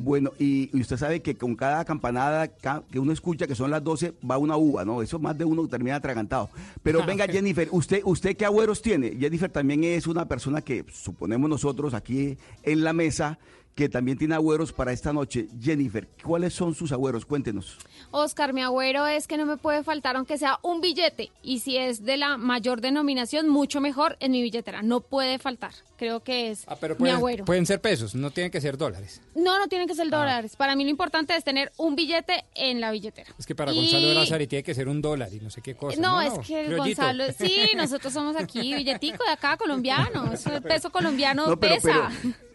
Bueno, 0.00 0.30
y, 0.38 0.70
y 0.72 0.80
usted 0.80 0.96
sabe 0.96 1.20
que 1.22 1.34
con 1.34 1.56
cada 1.56 1.84
campanada 1.84 2.46
ca- 2.46 2.84
que 2.88 3.00
uno 3.00 3.10
escucha, 3.12 3.48
que 3.48 3.56
son 3.56 3.72
las 3.72 3.82
12, 3.82 4.14
va 4.30 4.38
una 4.38 4.56
uva, 4.56 4.84
¿no? 4.84 5.02
Eso 5.02 5.18
más 5.18 5.36
de 5.36 5.44
uno 5.44 5.66
termina 5.66 5.96
atragantado. 5.96 6.50
Pero 6.84 7.02
venga, 7.06 7.26
Jennifer, 7.26 7.66
¿usted, 7.72 8.02
usted 8.04 8.36
qué 8.36 8.44
agüeros 8.44 8.80
tiene? 8.80 9.16
Jennifer 9.18 9.50
también 9.50 9.82
es 9.82 10.06
una 10.06 10.28
persona 10.28 10.60
que 10.62 10.84
suponemos 10.92 11.50
nosotros 11.50 11.94
aquí 11.94 12.38
en 12.62 12.84
la 12.84 12.92
mesa 12.92 13.40
que 13.74 13.88
también 13.88 14.18
tiene 14.18 14.34
agüeros 14.34 14.72
para 14.72 14.92
esta 14.92 15.12
noche. 15.12 15.46
Jennifer, 15.60 16.08
¿cuáles 16.24 16.52
son 16.52 16.74
sus 16.74 16.90
agüeros? 16.90 17.24
Cuéntenos. 17.24 17.78
Oscar, 18.10 18.52
mi 18.52 18.60
agüero 18.62 19.06
es 19.06 19.28
que 19.28 19.36
no 19.36 19.46
me 19.46 19.56
puede 19.56 19.84
faltar 19.84 20.16
aunque 20.16 20.36
sea 20.36 20.58
un 20.62 20.80
billete. 20.80 21.30
Y 21.42 21.60
si 21.60 21.76
es 21.76 22.04
de 22.04 22.16
la 22.16 22.36
mayor 22.38 22.80
denominación, 22.80 23.48
mucho 23.48 23.80
mejor 23.80 24.16
en 24.18 24.32
mi 24.32 24.42
billetera. 24.42 24.82
No 24.82 25.00
puede 25.00 25.38
faltar. 25.38 25.70
Creo 25.96 26.24
que 26.24 26.50
es 26.50 26.64
Ah, 26.66 26.76
Pero 26.80 26.94
mi 26.94 26.98
pueden, 27.00 27.16
agüero. 27.16 27.44
pueden 27.44 27.66
ser 27.66 27.80
pesos, 27.80 28.14
no 28.16 28.30
tienen 28.32 28.50
que 28.50 28.60
ser 28.60 28.76
dólares. 28.78 29.20
No, 29.36 29.58
no 29.60 29.68
tienen 29.68 29.86
que 29.86 29.92
Ah. 29.92 29.96
ser 29.96 30.10
dólares. 30.10 30.56
Para 30.56 30.74
mí 30.74 30.82
lo 30.84 30.90
importante 30.90 31.36
es 31.36 31.44
tener 31.44 31.70
un 31.76 31.94
billete 31.94 32.44
en 32.56 32.80
la 32.80 32.90
billetera. 32.90 33.32
Es 33.38 33.46
que 33.46 33.54
para 33.54 33.72
Y- 33.72 33.76
Gonzalo 33.76 34.08
de 34.08 34.14
Lazari 34.14 34.46
tiene 34.48 34.62
que 34.64 34.74
ser 34.74 34.88
un 34.88 35.00
dólar 35.00 35.32
y 35.32 35.38
no 35.40 35.50
sé 35.50 35.62
qué 35.62 35.76
cosa. 35.76 36.00
No, 36.00 36.20
es 36.20 36.32
que 36.46 36.64
criollito. 36.64 37.02
Gonzalo, 37.02 37.24
sí, 37.38 37.60
nosotros 37.76 38.12
somos 38.12 38.34
aquí, 38.36 38.74
billetico 38.74 39.22
de 39.24 39.30
acá, 39.30 39.56
colombiano. 39.56 40.32
Eso 40.32 40.50
de 40.50 40.60
peso 40.60 40.90
colombiano 40.90 41.46
No, 41.46 41.56
pero- 41.60 41.74
pesa. 41.76 42.10
Pero 42.22 42.47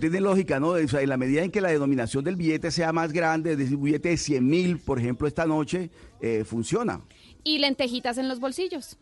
tiene 0.00 0.20
lógica, 0.20 0.60
¿no? 0.60 0.70
O 0.70 0.88
sea, 0.88 1.00
en 1.00 1.08
la 1.08 1.16
medida 1.16 1.42
en 1.42 1.50
que 1.50 1.60
la 1.60 1.68
denominación 1.68 2.24
del 2.24 2.36
billete 2.36 2.70
sea 2.70 2.92
más 2.92 3.12
grande, 3.12 3.52
es 3.52 3.58
decir, 3.58 3.76
un 3.76 3.84
billete 3.84 4.10
de 4.10 4.16
100 4.16 4.46
mil, 4.46 4.78
por 4.78 4.98
ejemplo, 4.98 5.26
esta 5.28 5.46
noche, 5.46 5.90
eh, 6.20 6.44
funciona. 6.44 7.00
Y 7.42 7.58
lentejitas 7.58 8.18
en 8.18 8.28
los 8.28 8.40
bolsillos. 8.40 8.98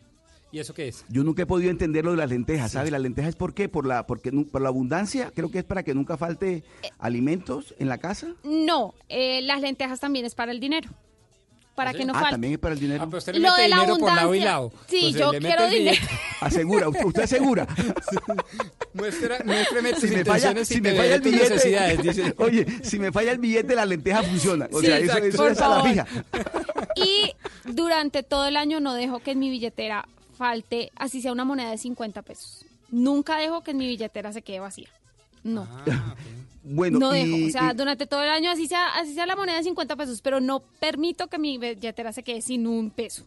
¿Y 0.52 0.58
eso 0.58 0.74
qué 0.74 0.88
es? 0.88 1.06
Yo 1.08 1.24
nunca 1.24 1.42
he 1.42 1.46
podido 1.46 1.70
entender 1.70 2.04
lo 2.04 2.10
de 2.10 2.18
las 2.18 2.28
lentejas, 2.28 2.72
¿sabes? 2.72 2.92
Las 2.92 3.00
lentejas 3.00 3.30
es 3.30 3.36
por 3.36 3.54
qué, 3.54 3.70
por 3.70 3.86
la, 3.86 4.06
porque 4.06 4.30
por 4.30 4.60
la 4.60 4.68
abundancia, 4.68 5.32
creo 5.34 5.50
que 5.50 5.60
es 5.60 5.64
para 5.64 5.82
que 5.82 5.94
nunca 5.94 6.18
falte 6.18 6.62
alimentos 6.98 7.74
en 7.78 7.88
la 7.88 7.96
casa. 7.96 8.34
No, 8.44 8.92
eh, 9.08 9.40
las 9.42 9.62
lentejas 9.62 9.98
también 9.98 10.26
es 10.26 10.34
para 10.34 10.52
el 10.52 10.60
dinero. 10.60 10.90
Para 11.74 11.94
que 11.94 12.04
no 12.04 12.12
ah, 12.14 12.20
falte. 12.20 12.30
también 12.32 12.52
es 12.54 12.58
para 12.58 12.74
el 12.74 12.80
dinero. 12.80 13.06
pero 13.06 13.18
usted 13.18 13.32
le 13.32 13.38
Lo 13.40 13.48
mete 13.50 13.62
de 13.62 13.68
la 13.68 13.76
dinero 13.76 13.98
por 13.98 14.14
lado 14.14 14.34
y 14.34 14.40
lado. 14.40 14.72
Sí, 14.88 15.06
Entonces, 15.06 15.40
yo 15.40 15.48
quiero 15.48 15.68
dinero. 15.70 16.02
Asegura, 16.40 16.88
usted, 16.88 17.22
asegura. 17.22 17.66
Muestra, 18.94 19.38
muéstreme 19.44 19.94
si 19.94 20.06
me 20.08 20.24
falla, 20.24 20.64
si 20.64 20.80
me 20.82 20.94
falla 20.94 21.14
el 21.14 21.22
tus 21.22 21.32
billete, 21.32 21.50
necesidades, 21.54 22.02
dice. 22.02 22.34
oye, 22.38 22.66
si 22.82 22.98
me 22.98 23.10
falla 23.10 23.32
el 23.32 23.38
billete, 23.38 23.74
la 23.74 23.86
lenteja 23.86 24.22
funciona. 24.22 24.68
O 24.70 24.80
Sí, 24.80 24.86
sea, 24.86 24.96
eso, 24.98 25.04
exacto. 25.06 25.26
eso 25.28 25.36
Por 25.38 25.52
es 25.52 25.60
a 25.60 25.68
la 25.68 25.82
fija. 25.82 26.06
Y 26.96 27.32
durante 27.64 28.22
todo 28.22 28.46
el 28.46 28.56
año 28.56 28.80
no 28.80 28.92
dejo 28.94 29.20
que 29.20 29.30
en 29.30 29.38
mi 29.38 29.48
billetera 29.48 30.06
falte, 30.36 30.92
así 30.96 31.22
sea 31.22 31.32
una 31.32 31.44
moneda 31.44 31.70
de 31.70 31.78
50 31.78 32.20
pesos. 32.22 32.64
Nunca 32.90 33.38
dejo 33.38 33.62
que 33.62 33.70
en 33.70 33.78
mi 33.78 33.86
billetera 33.88 34.32
se 34.34 34.42
quede 34.42 34.60
vacía. 34.60 34.88
No. 35.44 35.66
Bueno, 36.64 37.00
no 37.00 37.16
y- 37.16 37.18
dejo. 37.26 37.48
O 37.48 37.50
sea, 37.50 37.72
y- 37.72 37.76
durante 37.76 38.06
todo 38.06 38.22
el 38.22 38.28
año, 38.28 38.48
así 38.48 38.68
sea, 38.68 38.94
así 38.94 39.14
sea 39.14 39.26
la 39.26 39.34
moneda 39.34 39.56
de 39.56 39.64
50 39.64 39.96
pesos, 39.96 40.20
pero 40.22 40.40
no 40.40 40.60
permito 40.60 41.26
que 41.26 41.36
mi 41.36 41.58
billetera 41.58 42.12
se 42.12 42.22
quede 42.22 42.40
sin 42.40 42.68
un 42.68 42.90
peso. 42.90 43.24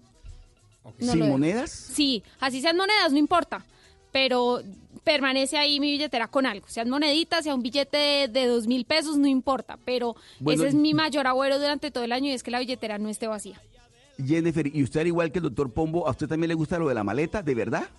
No 0.99 1.11
¿Sin 1.11 1.27
monedas? 1.27 1.69
Sí, 1.69 2.23
así 2.39 2.61
sean 2.61 2.77
monedas, 2.77 3.11
no 3.11 3.17
importa. 3.17 3.65
Pero 4.13 4.61
permanece 5.03 5.57
ahí 5.57 5.81
mi 5.81 5.91
billetera 5.91 6.29
con 6.29 6.45
algo. 6.45 6.65
Sean 6.69 6.89
moneditas, 6.89 7.43
sea 7.43 7.53
un 7.55 7.61
billete 7.61 7.97
de, 7.97 8.27
de 8.29 8.45
dos 8.47 8.67
mil 8.67 8.85
pesos, 8.85 9.17
no 9.17 9.27
importa. 9.27 9.77
Pero 9.83 10.15
Bueno, 10.39 10.61
ese 10.61 10.69
es 10.69 10.75
mi 10.75 10.93
mayor 10.93 11.27
agüero 11.27 11.59
durante 11.59 11.91
todo 11.91 12.05
el 12.05 12.13
año 12.13 12.27
y 12.27 12.31
es 12.31 12.41
que 12.43 12.51
la 12.51 12.59
billetera 12.59 12.97
no 12.97 13.09
esté 13.09 13.27
vacía. 13.27 13.59
Jennifer, 14.25 14.65
¿y 14.73 14.81
usted 14.81 15.01
al 15.01 15.07
igual 15.07 15.31
que 15.33 15.39
el 15.39 15.43
doctor 15.43 15.69
Pombo, 15.73 16.07
a 16.07 16.11
usted 16.11 16.27
también 16.29 16.47
le 16.47 16.53
gusta 16.55 16.79
lo 16.79 16.87
de 16.87 16.95
la 16.95 17.03
maleta, 17.03 17.41
de 17.43 17.53
verdad? 17.53 17.89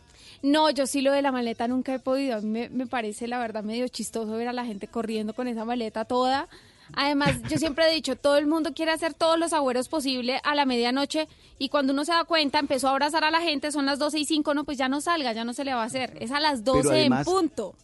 No, 0.43 0.71
yo 0.71 0.87
sí 0.87 1.01
lo 1.01 1.13
de 1.13 1.23
la 1.23 1.33
maleta 1.33 1.69
nunca 1.69 1.95
he 1.95 1.99
podido. 1.99 2.37
A 2.37 2.41
mí 2.41 2.49
me, 2.49 2.69
me 2.69 2.87
parece, 2.87 3.27
la 3.29 3.39
verdad, 3.39 3.65
medio 3.65 3.89
chistoso 3.89 4.33
ver 4.33 4.49
a 4.49 4.53
la 4.53 4.65
gente 4.65 4.87
corriendo 4.89 5.35
con 5.35 5.49
esa 5.49 5.65
maleta 5.65 6.05
toda. 6.05 6.49
Además, 6.93 7.41
yo 7.51 7.59
siempre 7.59 7.91
he 7.91 7.95
dicho, 7.95 8.15
todo 8.15 8.37
el 8.37 8.47
mundo 8.47 8.73
quiere 8.73 8.93
hacer 8.93 9.13
todos 9.13 9.39
los 9.39 9.53
agüeros 9.53 9.89
posible 9.89 10.41
a 10.45 10.55
la 10.55 10.67
medianoche 10.67 11.27
y 11.59 11.69
cuando 11.69 11.93
uno 11.93 12.05
se 12.05 12.13
da 12.13 12.23
cuenta, 12.25 12.61
empezó 12.61 12.87
a 12.87 12.93
abrazar 12.93 13.25
a 13.25 13.31
la 13.33 13.41
gente, 13.41 13.73
son 13.73 13.87
las 13.87 13.99
12 13.99 14.21
y 14.21 14.25
5, 14.25 14.55
no, 14.55 14.63
pues 14.65 14.79
ya 14.79 14.89
no 14.89 15.01
salga, 15.01 15.33
ya 15.33 15.45
no 15.45 15.53
se 15.53 15.65
le 15.65 15.75
va 15.75 15.83
a 15.83 15.87
hacer. 15.87 16.17
Es 16.21 16.31
a 16.31 16.39
las 16.39 16.63
12 16.65 16.89
además- 16.91 17.27
en 17.27 17.33
punto. 17.35 17.75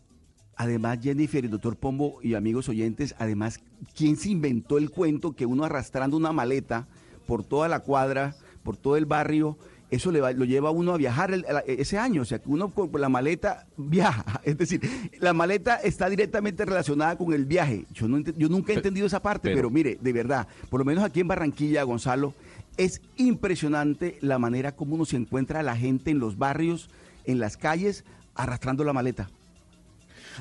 Además, 0.54 0.98
Jennifer, 1.02 1.44
el 1.44 1.50
doctor 1.50 1.76
Pombo 1.76 2.20
y 2.22 2.34
amigos 2.34 2.68
oyentes, 2.68 3.14
además, 3.18 3.58
¿quién 3.96 4.16
se 4.16 4.28
inventó 4.30 4.78
el 4.78 4.90
cuento 4.90 5.32
que 5.34 5.46
uno 5.46 5.64
arrastrando 5.64 6.16
una 6.16 6.32
maleta 6.32 6.86
por 7.26 7.42
toda 7.42 7.68
la 7.68 7.80
cuadra, 7.80 8.36
por 8.62 8.76
todo 8.76 8.96
el 8.96 9.06
barrio, 9.06 9.58
eso 9.92 10.10
le 10.10 10.20
va- 10.20 10.32
lo 10.32 10.44
lleva 10.44 10.70
a 10.70 10.72
uno 10.72 10.92
a 10.92 10.96
viajar 10.96 11.32
el- 11.32 11.44
ese 11.66 11.98
año? 11.98 12.22
O 12.22 12.24
sea, 12.24 12.40
que 12.40 12.48
uno 12.48 12.70
con 12.70 12.88
con 12.88 13.00
la 13.00 13.08
maleta 13.08 13.66
viaja. 13.76 14.24
Es 14.44 14.58
decir, 14.58 14.80
la 15.20 15.32
maleta 15.32 15.76
está 15.76 16.08
directamente 16.08 16.64
relacionada 16.64 17.16
con 17.16 17.32
el 17.32 17.44
viaje. 17.44 17.84
Yo, 17.92 18.08
no 18.08 18.18
ent- 18.18 18.34
yo 18.36 18.48
nunca 18.48 18.72
he 18.72 18.76
entendido 18.76 19.06
esa 19.06 19.22
parte, 19.22 19.48
pero- 19.50 19.56
pero 19.56 19.70
mire, 19.70 19.98
de 20.00 20.12
verdad, 20.12 20.48
por 20.70 20.80
lo 20.80 20.84
menos 20.84 21.04
aquí 21.04 21.20
en 21.20 21.28
Barranquilla, 21.28 21.84
Gonzalo, 21.84 22.34
es 22.76 23.00
impresionante 23.16 24.16
la 24.22 24.38
manera 24.38 24.72
como 24.74 24.94
uno 24.94 25.04
se 25.04 25.16
encuentra 25.16 25.60
a 25.60 25.62
la 25.62 25.76
gente 25.76 26.10
en 26.10 26.18
los 26.18 26.38
barrios, 26.38 26.88
en 27.26 27.38
las 27.38 27.56
calles, 27.56 28.04
arrastrando 28.34 28.82
la 28.84 28.92
maleta. 28.92 29.28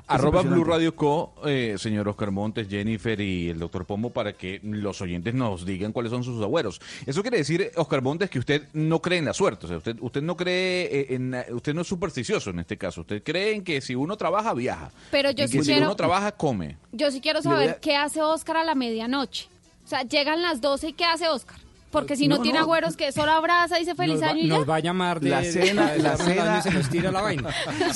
Arroba. 0.07 0.41
Blue 0.41 0.63
Radio 0.63 0.95
Co, 0.95 1.33
eh, 1.45 1.75
señor 1.77 2.07
Oscar 2.07 2.31
Montes, 2.31 2.67
Jennifer 2.69 3.19
y 3.19 3.49
el 3.49 3.59
doctor 3.59 3.85
Pombo 3.85 4.09
para 4.09 4.33
que 4.33 4.59
los 4.63 5.01
oyentes 5.01 5.33
nos 5.33 5.65
digan 5.65 5.91
cuáles 5.91 6.11
son 6.11 6.23
sus 6.23 6.41
agüeros. 6.41 6.81
Eso 7.05 7.21
quiere 7.21 7.37
decir, 7.37 7.71
Oscar 7.75 8.01
Montes, 8.01 8.29
que 8.29 8.39
usted 8.39 8.67
no 8.73 9.01
cree 9.01 9.19
en 9.19 9.25
la 9.25 9.33
suerte. 9.33 9.65
O 9.65 9.69
sea, 9.69 9.77
usted, 9.77 9.95
usted 10.01 10.21
no 10.21 10.35
cree 10.35 10.83
eh, 10.85 11.15
en, 11.15 11.35
usted 11.53 11.73
no 11.73 11.81
es 11.81 11.87
supersticioso 11.87 12.49
en 12.49 12.59
este 12.59 12.77
caso. 12.77 13.01
Usted 13.01 13.21
cree 13.23 13.53
en 13.55 13.63
que 13.63 13.79
si 13.81 13.95
uno 13.95 14.17
trabaja, 14.17 14.53
viaja. 14.53 14.91
Pero 15.11 15.31
yo 15.31 15.47
sí 15.47 15.57
que 15.59 15.63
si 15.63 15.71
quiero- 15.71 15.85
uno 15.87 15.95
trabaja, 15.95 16.31
come. 16.33 16.77
Yo 16.91 17.11
sí 17.11 17.21
quiero 17.21 17.41
saber 17.41 17.69
a- 17.71 17.79
qué 17.79 17.95
hace 17.95 18.21
Oscar 18.21 18.57
a 18.57 18.63
la 18.63 18.75
medianoche. 18.75 19.47
O 19.85 19.87
sea, 19.87 20.03
llegan 20.03 20.41
las 20.41 20.61
12 20.61 20.89
y 20.89 20.93
qué 20.93 21.05
hace 21.05 21.27
Oscar. 21.27 21.57
Porque 21.91 22.15
si 22.15 22.27
no, 22.27 22.37
No, 22.37 22.41
tiene 22.43 22.57
no. 22.59 22.63
agüeros 22.63 22.95
que 22.95 23.11
solo 23.11 23.31
abraza 23.31 23.77
y 23.77 23.81
dice 23.81 23.95
feliz 23.95 24.15
nos 24.15 24.23
va, 24.23 24.29
año 24.29 24.39
y 24.43 24.47
ya. 24.47 24.57
nos 24.57 24.69
va 24.69 24.75
a 24.75 24.79
llamar 24.79 25.19
de 25.19 25.29
La 25.29 25.41
de- 25.41 25.51
cena- 25.51 25.91
de- 25.91 25.99
la 25.99 26.15
de- 26.15 26.23
cena- 26.23 26.59
y 26.59 26.61
se 26.61 26.71
nos 26.71 26.89
tira 26.89 27.11
la 27.11 27.21
vaina. 27.21 27.49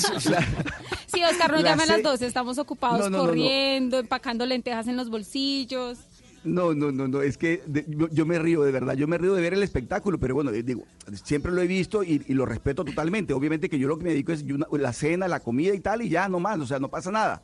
Sí, 1.06 1.22
Oscar, 1.24 1.50
nos 1.52 1.62
La 1.62 1.70
llame 1.70 1.84
a 1.84 1.86
las 1.86 1.96
ce- 1.96 2.02
12. 2.02 2.26
Estamos 2.26 2.58
ocupados 2.58 2.98
No, 2.98 3.04
no, 3.08 3.10
no, 3.10 3.18
no. 3.22 3.28
corriendo, 3.28 3.98
empacando 3.98 4.44
lentejas 4.44 4.86
en 4.88 4.96
los 4.96 5.08
bolsillos. 5.08 5.98
No, 6.44 6.74
no, 6.74 6.92
no, 6.92 7.08
no, 7.08 7.22
es 7.22 7.38
que 7.38 7.62
de- 7.66 7.86
yo, 7.88 8.08
yo 8.10 8.26
me 8.26 8.38
río 8.38 8.62
de 8.62 8.70
verdad, 8.70 8.94
yo 8.94 9.08
me 9.08 9.16
río 9.18 9.34
de 9.34 9.40
ver 9.40 9.54
el 9.54 9.62
espectáculo, 9.62 10.18
pero 10.18 10.34
bueno, 10.34 10.52
digo, 10.52 10.84
siempre 11.24 11.50
lo 11.52 11.60
he 11.62 11.66
visto 11.66 12.04
y, 12.04 12.22
y 12.28 12.34
lo 12.34 12.44
respeto 12.46 12.84
totalmente. 12.84 13.32
Obviamente 13.32 13.68
que 13.68 13.78
yo 13.78 13.88
lo 13.88 13.96
que 13.98 14.04
me 14.04 14.10
dedico 14.10 14.32
es 14.32 14.42
una- 14.42 14.66
la 14.70 14.92
cena, 14.92 15.26
la 15.26 15.40
comida 15.40 15.74
y 15.74 15.80
tal, 15.80 16.02
y 16.02 16.08
ya 16.08 16.28
no 16.28 16.38
más, 16.38 16.58
o 16.60 16.66
sea, 16.66 16.78
no 16.78 16.88
pasa 16.88 17.10
nada. 17.10 17.42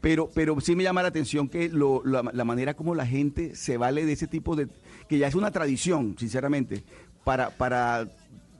Pero, 0.00 0.30
pero 0.32 0.60
sí 0.60 0.76
me 0.76 0.84
llama 0.84 1.02
la 1.02 1.08
atención 1.08 1.48
que 1.48 1.68
lo- 1.68 2.02
la, 2.04 2.22
la 2.32 2.44
manera 2.44 2.74
como 2.74 2.94
la 2.94 3.06
gente 3.06 3.56
se 3.56 3.76
vale 3.76 4.04
de 4.06 4.12
ese 4.12 4.28
tipo 4.28 4.54
de, 4.54 4.68
que 5.08 5.18
ya 5.18 5.26
es 5.28 5.34
una 5.34 5.50
tradición, 5.50 6.16
sinceramente, 6.18 6.84
para, 7.24 7.50
para 7.50 8.08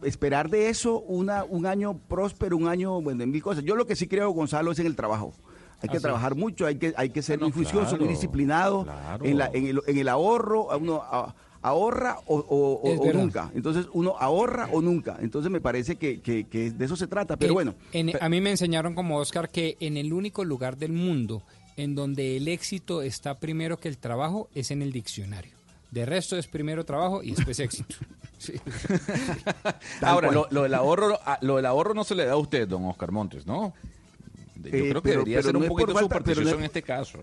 esperar 0.03 0.49
de 0.51 0.69
eso 0.69 1.01
una, 1.01 1.45
un 1.45 1.67
año 1.67 1.99
próspero, 2.09 2.57
un 2.57 2.69
año, 2.69 3.01
bueno, 3.01 3.23
en 3.25 3.31
mil 3.31 3.43
cosas. 3.43 3.65
Yo 3.65 3.77
lo 3.77 3.87
que 3.87 3.97
sí 3.97 4.07
creo, 4.07 4.31
Gonzalo, 4.31 4.73
es 4.73 4.79
en 4.79 4.87
el 4.87 4.97
trabajo. 4.97 5.33
Hay 5.81 5.89
que 5.89 5.97
Así 5.99 6.03
trabajar 6.03 6.35
mucho, 6.35 6.67
hay 6.67 6.77
que, 6.77 6.93
hay 6.97 7.11
que 7.11 7.23
ser 7.23 7.39
No, 7.39 7.47
muy 7.47 7.53
juicioso, 7.53 7.97
muy 7.97 8.09
disciplinado 8.09 8.83
claro. 8.85 9.25
en, 9.25 9.39
la- 9.39 9.51
en 9.53 9.67
el, 9.67 9.81
en 9.87 9.99
el 9.99 10.09
ahorro, 10.09 10.77
uno 10.77 11.03
a- 11.03 11.35
ahorra 11.63 12.19
o, 12.27 12.37
o- 12.39 13.13
nunca. 13.13 13.51
Entonces 13.55 13.87
uno 13.93 14.15
ahorra 14.19 14.69
o 14.73 14.81
nunca. 14.83 15.19
Entonces 15.21 15.51
me 15.53 15.61
parece 15.61 15.95
que, 15.97 16.21
que- 16.21 16.45
que 16.45 16.71
de 16.73 16.85
eso 16.85 16.97
se 16.97 17.07
trata. 17.07 17.37
Pero 17.37 17.51
En- 17.51 17.55
bueno, 17.55 17.75
en- 17.93 18.13
a 18.21 18.29
mí 18.29 18.41
me 18.41 18.51
enseñaron 18.51 18.95
como 18.95 19.19
Oscar 19.19 19.51
que 19.51 19.77
en 19.79 19.97
el 19.97 20.13
único 20.13 20.45
lugar 20.45 20.79
del 20.79 20.93
mundo 20.93 21.43
en 21.77 21.95
donde 21.95 22.37
el 22.37 22.49
éxito 22.49 23.03
está 23.03 23.35
primero 23.39 23.79
que 23.79 23.89
el 23.89 23.99
trabajo 23.99 24.49
es 24.55 24.73
en 24.73 24.83
el 24.83 24.91
diccionario. 24.91 25.58
De 25.91 26.05
resto 26.07 26.37
es 26.37 26.47
primero 26.47 26.85
trabajo 26.85 27.23
y 27.23 27.33
después 27.33 27.59
éxito. 27.61 27.95
Sí. 28.39 28.53
Ahora, 30.01 30.31
lo, 30.31 30.47
lo 30.53 30.63
del 30.63 30.73
ahorro, 30.75 31.19
ah, 31.27 31.39
lo 31.43 31.57
del 31.57 31.67
ahorro 31.67 31.93
no 31.93 32.05
se 32.05 32.15
le 32.15 32.25
da 32.25 32.35
a 32.35 32.37
usted, 32.37 32.69
don 32.69 32.85
Oscar 32.85 33.11
Montes, 33.11 33.45
¿no? 33.47 33.75
Yo 34.55 34.69
Eh, 34.69 34.71
creo 34.71 34.95
que 34.95 35.09
pero- 35.09 35.19
debería 35.21 35.39
pero 35.39 35.43
ser 35.43 35.53
no 35.55 35.59
un 35.59 35.67
poquito 35.67 35.93
falta- 35.93 36.21
no 36.25 36.33
es- 36.51 36.53
en 36.55 36.63
este 36.63 36.83
caso. 36.83 37.19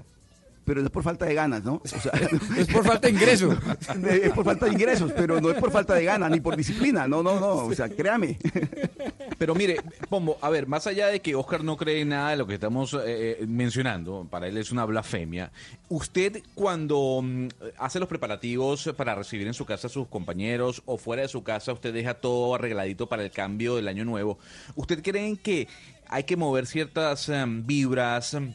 Pero 0.65 0.81
no 0.81 0.87
es 0.87 0.91
por 0.91 1.03
falta 1.03 1.25
de 1.25 1.35
ganas, 1.35 1.63
¿no? 1.63 1.75
O 1.75 1.87
sea, 1.87 2.11
Es 2.57 2.67
por 2.67 2.83
falta 2.83 3.07
de 3.07 3.13
ingreso. 3.13 3.51
es 4.09 4.31
por 4.33 4.43
falta 4.43 4.65
de 4.65 4.73
ingresos, 4.73 5.11
pero 5.15 5.39
no 5.39 5.51
es 5.51 5.57
por 5.57 5.71
falta 5.71 5.93
de 5.93 6.03
ganas 6.03 6.31
ni 6.31 6.39
por 6.39 6.57
disciplina. 6.57 7.07
No, 7.07 7.21
no, 7.21 7.39
no. 7.39 7.55
O 7.65 7.73
sea, 7.73 7.87
créame. 7.87 8.37
Pero 9.37 9.53
mire, 9.53 9.81
Pombo, 10.07 10.37
a 10.41 10.49
ver, 10.49 10.65
más 10.65 10.87
allá 10.87 11.07
de 11.07 11.19
que 11.19 11.35
Oscar 11.35 11.61
no 11.63 11.75
cree 11.75 12.01
en 12.01 12.09
nada 12.09 12.29
de 12.29 12.37
lo 12.37 12.47
que 12.47 12.53
estamos 12.53 12.93
eh, 12.93 12.99
eh, 13.05 13.45
mencionando, 13.45 14.25
para 14.29 14.47
él 14.47 14.57
es 14.57 14.71
una 14.71 14.85
blasfemia, 14.85 15.51
usted 15.89 16.41
cuando 16.53 17.19
mm, 17.21 17.47
hace 17.77 17.99
los 17.99 18.07
preparativos 18.07 18.93
para 18.95 19.13
recibir 19.13 19.45
en 19.45 19.53
su 19.53 19.65
casa 19.65 19.87
a 19.87 19.89
sus 19.89 20.07
compañeros 20.07 20.81
o 20.85 20.97
fuera 20.97 21.23
de 21.23 21.27
su 21.27 21.43
casa, 21.43 21.73
usted 21.73 21.93
deja 21.93 22.13
todo 22.13 22.55
arregladito 22.55 23.09
para 23.09 23.23
el 23.23 23.31
cambio 23.31 23.75
del 23.75 23.89
año 23.89 24.05
nuevo, 24.05 24.39
¿usted 24.75 25.03
cree 25.03 25.27
en 25.27 25.37
que 25.37 25.67
hay 26.07 26.23
que 26.23 26.37
mover 26.37 26.65
ciertas 26.65 27.27
em, 27.27 27.65
vibras? 27.65 28.35
em, 28.35 28.53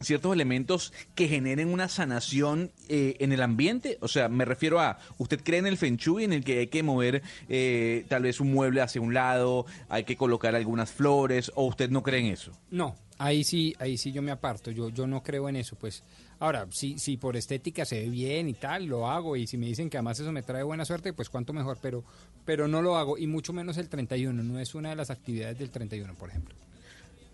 ciertos 0.00 0.32
elementos 0.32 0.92
que 1.14 1.28
generen 1.28 1.68
una 1.68 1.88
sanación 1.88 2.72
eh, 2.88 3.16
en 3.20 3.32
el 3.32 3.42
ambiente? 3.42 3.98
O 4.00 4.08
sea, 4.08 4.28
me 4.28 4.44
refiero 4.44 4.80
a, 4.80 4.98
¿usted 5.18 5.40
cree 5.42 5.58
en 5.58 5.66
el 5.66 5.76
Feng 5.76 5.96
Shui 5.96 6.24
en 6.24 6.32
el 6.32 6.44
que 6.44 6.60
hay 6.60 6.66
que 6.68 6.82
mover 6.82 7.22
eh, 7.48 8.04
tal 8.08 8.22
vez 8.22 8.40
un 8.40 8.52
mueble 8.52 8.80
hacia 8.80 9.00
un 9.00 9.14
lado, 9.14 9.66
hay 9.88 10.04
que 10.04 10.16
colocar 10.16 10.54
algunas 10.54 10.90
flores, 10.90 11.52
o 11.54 11.66
usted 11.66 11.90
no 11.90 12.02
cree 12.02 12.20
en 12.20 12.26
eso? 12.26 12.52
No, 12.70 12.96
ahí 13.18 13.44
sí, 13.44 13.74
ahí 13.78 13.98
sí 13.98 14.12
yo 14.12 14.22
me 14.22 14.30
aparto, 14.30 14.70
yo, 14.70 14.88
yo 14.88 15.06
no 15.06 15.22
creo 15.22 15.48
en 15.48 15.56
eso, 15.56 15.76
pues. 15.76 16.02
Ahora, 16.38 16.66
si, 16.70 16.98
si 16.98 17.18
por 17.18 17.36
estética 17.36 17.84
se 17.84 18.00
ve 18.00 18.08
bien 18.08 18.48
y 18.48 18.54
tal, 18.54 18.86
lo 18.86 19.06
hago, 19.06 19.36
y 19.36 19.46
si 19.46 19.58
me 19.58 19.66
dicen 19.66 19.90
que 19.90 19.98
además 19.98 20.18
eso 20.18 20.32
me 20.32 20.42
trae 20.42 20.62
buena 20.62 20.86
suerte, 20.86 21.12
pues 21.12 21.28
cuanto 21.28 21.52
mejor, 21.52 21.76
pero, 21.82 22.02
pero 22.46 22.66
no 22.66 22.80
lo 22.80 22.96
hago, 22.96 23.18
y 23.18 23.26
mucho 23.26 23.52
menos 23.52 23.76
el 23.76 23.90
31, 23.90 24.42
no 24.42 24.58
es 24.58 24.74
una 24.74 24.88
de 24.88 24.96
las 24.96 25.10
actividades 25.10 25.58
del 25.58 25.68
31, 25.68 26.14
por 26.14 26.30
ejemplo. 26.30 26.54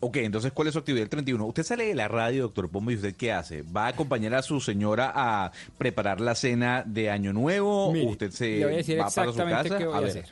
Ok, 0.00 0.18
entonces, 0.18 0.52
¿cuál 0.52 0.68
es 0.68 0.74
su 0.74 0.78
actividad 0.78 1.04
el 1.04 1.08
31? 1.08 1.46
Usted 1.46 1.62
sale 1.62 1.86
de 1.86 1.94
la 1.94 2.06
radio, 2.06 2.42
doctor 2.42 2.68
Pombo, 2.68 2.90
¿y 2.90 2.96
usted 2.96 3.14
qué 3.16 3.32
hace? 3.32 3.62
¿Va 3.62 3.86
a 3.86 3.88
acompañar 3.88 4.34
a 4.34 4.42
su 4.42 4.60
señora 4.60 5.10
a 5.14 5.52
preparar 5.78 6.20
la 6.20 6.34
cena 6.34 6.82
de 6.86 7.10
Año 7.10 7.32
Nuevo? 7.32 7.92
Mire, 7.92 8.06
¿O 8.06 8.10
usted 8.10 8.30
se 8.30 8.58
le 8.58 8.64
voy 8.64 8.74
a 8.74 8.76
decir 8.76 9.00
va 9.00 9.08
para 9.08 9.32
su 9.32 9.38
casa? 9.38 9.78
qué 9.78 9.86
voy 9.86 9.96
a, 9.96 10.00
ver. 10.00 10.10
hacer. 10.10 10.26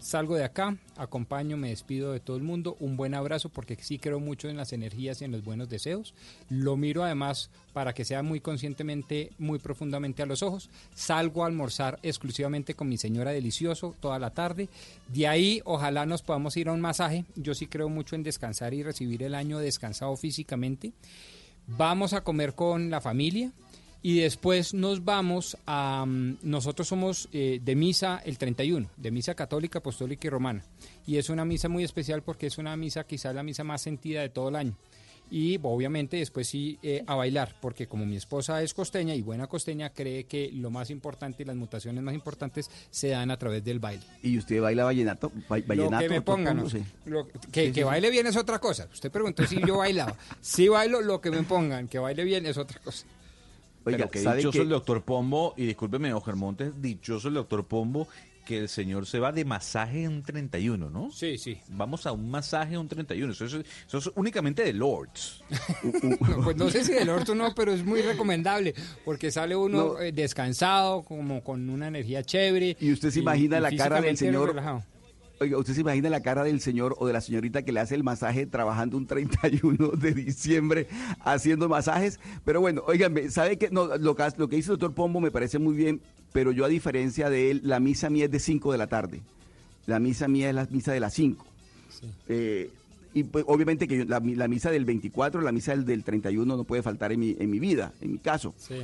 Salgo 0.00 0.36
de 0.36 0.44
acá, 0.44 0.76
acompaño, 0.96 1.56
me 1.56 1.70
despido 1.70 2.12
de 2.12 2.20
todo 2.20 2.36
el 2.36 2.42
mundo, 2.44 2.76
un 2.78 2.96
buen 2.96 3.14
abrazo 3.14 3.48
porque 3.48 3.76
sí 3.80 3.98
creo 3.98 4.20
mucho 4.20 4.48
en 4.48 4.56
las 4.56 4.72
energías 4.72 5.20
y 5.20 5.24
en 5.24 5.32
los 5.32 5.44
buenos 5.44 5.68
deseos. 5.68 6.14
Lo 6.48 6.76
miro 6.76 7.02
además 7.02 7.50
para 7.72 7.92
que 7.92 8.04
sea 8.04 8.22
muy 8.22 8.40
conscientemente, 8.40 9.32
muy 9.38 9.58
profundamente 9.58 10.22
a 10.22 10.26
los 10.26 10.42
ojos. 10.42 10.70
Salgo 10.94 11.42
a 11.42 11.48
almorzar 11.48 11.98
exclusivamente 12.02 12.74
con 12.74 12.88
mi 12.88 12.96
señora 12.96 13.32
delicioso 13.32 13.94
toda 14.00 14.20
la 14.20 14.30
tarde. 14.30 14.68
De 15.12 15.26
ahí 15.26 15.60
ojalá 15.64 16.06
nos 16.06 16.22
podamos 16.22 16.56
ir 16.56 16.68
a 16.68 16.72
un 16.72 16.80
masaje. 16.80 17.24
Yo 17.34 17.54
sí 17.54 17.66
creo 17.66 17.88
mucho 17.88 18.14
en 18.14 18.22
descansar 18.22 18.74
y 18.74 18.84
recibir 18.84 19.24
el 19.24 19.34
año 19.34 19.58
descansado 19.58 20.16
físicamente. 20.16 20.92
Vamos 21.66 22.12
a 22.12 22.22
comer 22.22 22.54
con 22.54 22.88
la 22.88 23.00
familia. 23.00 23.52
Y 24.02 24.20
después 24.20 24.74
nos 24.74 25.04
vamos 25.04 25.56
a... 25.66 26.04
mm, 26.06 26.38
Nosotros 26.42 26.86
somos 26.88 27.28
eh, 27.32 27.60
de 27.62 27.74
misa 27.74 28.20
el 28.24 28.38
31, 28.38 28.88
de 28.96 29.10
misa 29.10 29.34
católica, 29.34 29.80
apostólica 29.80 30.26
y 30.26 30.30
romana. 30.30 30.64
Y 31.06 31.16
es 31.16 31.30
una 31.30 31.44
misa 31.44 31.68
muy 31.68 31.84
especial 31.84 32.22
porque 32.22 32.46
es 32.46 32.58
una 32.58 32.76
misa 32.76 33.04
quizás 33.04 33.34
la 33.34 33.42
misa 33.42 33.64
más 33.64 33.82
sentida 33.82 34.20
de 34.20 34.28
todo 34.28 34.48
el 34.50 34.56
año. 34.56 34.76
Y 35.30 35.58
obviamente 35.62 36.16
después 36.16 36.48
sí 36.48 36.78
eh, 36.82 37.04
a 37.06 37.14
bailar, 37.14 37.54
porque 37.60 37.86
como 37.86 38.06
mi 38.06 38.16
esposa 38.16 38.62
es 38.62 38.72
costeña 38.72 39.14
y 39.14 39.20
buena 39.20 39.46
costeña, 39.46 39.90
cree 39.90 40.24
que 40.24 40.50
lo 40.54 40.70
más 40.70 40.88
importante 40.88 41.42
y 41.42 41.46
las 41.46 41.54
mutaciones 41.54 42.02
más 42.02 42.14
importantes 42.14 42.70
se 42.90 43.08
dan 43.08 43.30
a 43.30 43.36
través 43.36 43.62
del 43.62 43.78
baile. 43.78 44.02
¿Y 44.22 44.38
usted 44.38 44.58
baila 44.62 44.84
vallenato? 44.84 45.30
Ba- 45.46 45.58
Lo 45.58 45.66
vallenato 45.66 46.02
que 46.04 46.08
me 46.08 46.22
pongan? 46.22 46.56
¿no? 46.56 46.64
Lo- 47.04 47.28
que, 47.28 47.38
Sí, 47.66 47.72
que 47.72 47.74
sí. 47.74 47.82
baile 47.82 48.08
bien 48.10 48.26
es 48.26 48.36
otra 48.36 48.58
cosa. 48.58 48.88
Usted 48.90 49.10
preguntó 49.10 49.44
si 49.46 49.60
yo 49.66 49.76
bailaba. 49.78 50.16
Si 50.40 50.66
bailo, 50.68 51.02
lo 51.02 51.20
que 51.20 51.30
me 51.30 51.42
pongan. 51.42 51.88
Que 51.88 51.98
baile 51.98 52.24
bien 52.24 52.46
es 52.46 52.56
otra 52.56 52.80
cosa. 52.80 53.04
Oiga, 53.84 53.98
Pero 53.98 54.10
que 54.10 54.18
¿sabe 54.22 54.38
dichoso 54.38 54.62
el 54.62 54.68
doctor 54.68 55.02
Pombo, 55.02 55.54
y 55.56 55.64
discúlpeme, 55.66 56.12
Ojer 56.12 56.36
Montes, 56.36 56.80
dichoso 56.80 57.28
el 57.28 57.34
doctor 57.34 57.66
Pombo, 57.66 58.06
que 58.44 58.58
el 58.58 58.68
señor 58.70 59.04
se 59.06 59.18
va 59.18 59.30
de 59.30 59.44
masaje 59.44 60.04
en 60.04 60.12
un 60.12 60.22
31, 60.22 60.88
¿no? 60.88 61.10
Sí, 61.12 61.36
sí. 61.36 61.58
Vamos 61.68 62.06
a 62.06 62.12
un 62.12 62.30
masaje 62.30 62.74
en 62.74 62.80
un 62.80 62.88
31. 62.88 63.32
Eso 63.32 63.44
es, 63.44 63.52
eso 63.86 63.98
es 63.98 64.10
únicamente 64.14 64.62
de 64.64 64.72
Lords. 64.72 65.42
No, 66.02 66.44
pues 66.44 66.56
no 66.56 66.70
sé 66.70 66.82
si 66.84 66.92
del 66.92 67.08
orto 67.10 67.34
no, 67.34 67.54
pero 67.54 67.72
es 67.72 67.84
muy 67.84 68.00
recomendable 68.02 68.74
porque 69.04 69.30
sale 69.30 69.54
uno 69.54 69.94
No. 69.94 70.00
eh, 70.00 70.12
descansado, 70.12 71.02
como 71.02 71.42
con 71.44 71.68
una 71.68 71.88
energía 71.88 72.22
chévere. 72.22 72.76
Y 72.80 72.92
usted 72.92 73.10
se 73.10 73.20
imagina 73.20 73.58
y 73.58 73.60
la 73.60 73.76
cara 73.76 74.00
del 74.00 74.16
señor. 74.16 74.48
relajado. 74.48 74.82
Oiga, 75.40 75.56
usted 75.58 75.74
se 75.74 75.82
imagina 75.82 76.10
la 76.10 76.20
cara 76.20 76.42
del 76.42 76.60
señor 76.60 76.96
o 76.98 77.06
de 77.06 77.12
la 77.12 77.20
señorita 77.20 77.62
que 77.62 77.70
le 77.72 77.78
hace 77.80 77.94
el 77.94 78.02
masaje 78.02 78.46
trabajando 78.46 78.96
un 78.96 79.06
31 79.06 79.90
de 79.90 80.12
diciembre 80.12 80.88
haciendo 81.20 81.68
masajes. 81.68 82.18
Pero 82.44 82.60
bueno, 82.60 82.82
óigame, 82.86 83.30
¿sabe 83.30 83.56
qué? 83.56 83.70
No, 83.70 83.96
lo, 83.98 84.16
que, 84.16 84.24
lo 84.36 84.48
que 84.48 84.56
dice 84.56 84.72
el 84.72 84.78
doctor 84.78 84.94
Pombo 84.94 85.20
me 85.20 85.30
parece 85.30 85.58
muy 85.60 85.76
bien, 85.76 86.00
pero 86.32 86.50
yo 86.50 86.64
a 86.64 86.68
diferencia 86.68 87.30
de 87.30 87.52
él, 87.52 87.60
la 87.64 87.78
misa 87.78 88.10
mía 88.10 88.24
es 88.24 88.30
de 88.32 88.40
5 88.40 88.72
de 88.72 88.78
la 88.78 88.88
tarde. 88.88 89.20
La 89.86 90.00
misa 90.00 90.26
mía 90.26 90.48
es 90.48 90.54
la 90.56 90.66
misa 90.70 90.92
de 90.92 91.00
las 91.00 91.14
5. 91.14 91.46
Eh, 92.28 92.70
y 93.14 93.22
pues, 93.22 93.44
obviamente 93.46 93.86
que 93.88 93.98
yo- 93.98 94.04
la 94.06 94.48
misa 94.48 94.70
del 94.70 94.84
24, 94.84 95.40
la 95.40 95.52
misa 95.52 95.70
del, 95.72 95.84
del 95.86 96.02
31 96.04 96.56
no 96.56 96.64
puede 96.64 96.82
faltar 96.82 97.12
en 97.12 97.20
mi, 97.20 97.36
en 97.38 97.48
mi 97.50 97.58
vida, 97.60 97.92
en 98.00 98.12
mi 98.12 98.18
caso. 98.18 98.54
Sí. 98.58 98.74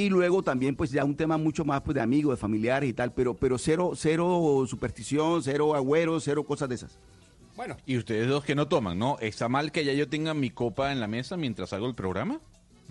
Y 0.00 0.08
luego 0.08 0.42
también, 0.42 0.76
pues 0.76 0.90
ya 0.90 1.04
un 1.04 1.14
tema 1.14 1.36
mucho 1.36 1.62
más 1.62 1.82
pues, 1.82 1.94
de 1.94 2.00
amigos, 2.00 2.32
de 2.32 2.40
familiares 2.40 2.88
y 2.88 2.94
tal, 2.94 3.12
pero, 3.12 3.34
pero 3.34 3.58
cero, 3.58 3.92
cero 3.94 4.64
superstición, 4.66 5.42
cero 5.42 5.74
agüeros, 5.74 6.24
cero 6.24 6.42
cosas 6.44 6.70
de 6.70 6.76
esas. 6.76 6.98
Bueno. 7.54 7.76
Y 7.84 7.98
ustedes 7.98 8.26
dos 8.26 8.42
que 8.42 8.54
no 8.54 8.66
toman, 8.66 8.98
¿no? 8.98 9.18
¿Está 9.20 9.50
mal 9.50 9.72
que 9.72 9.84
ya 9.84 9.92
yo 9.92 10.08
tenga 10.08 10.32
mi 10.32 10.48
copa 10.48 10.90
en 10.90 11.00
la 11.00 11.06
mesa 11.06 11.36
mientras 11.36 11.74
hago 11.74 11.86
el 11.86 11.94
programa? 11.94 12.40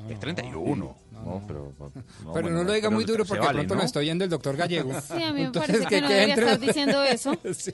es 0.07 0.19
31. 0.19 0.95
No, 1.23 1.43
pero, 1.47 1.73
no, 1.79 1.91
pero 2.19 2.31
bueno, 2.31 2.49
no 2.49 2.63
lo 2.63 2.73
diga 2.73 2.89
muy 2.89 3.03
duro 3.05 3.25
porque 3.25 3.45
vale, 3.45 3.59
pronto 3.59 3.75
¿no? 3.75 3.81
lo 3.81 3.85
estoy 3.85 4.05
yendo 4.05 4.23
el 4.23 4.29
doctor 4.29 4.55
Gallego. 4.55 4.91
Sí, 5.01 5.21
a 5.23 5.33
mí 5.33 5.39
me 5.41 5.45
Entonces, 5.47 5.71
parece 5.85 5.87
que 5.95 6.01
no 6.01 6.09
debería 6.09 6.33
entre- 6.33 6.45
estar 6.45 6.59
diciendo 6.59 7.03
eso. 7.03 7.37
Sí. 7.53 7.73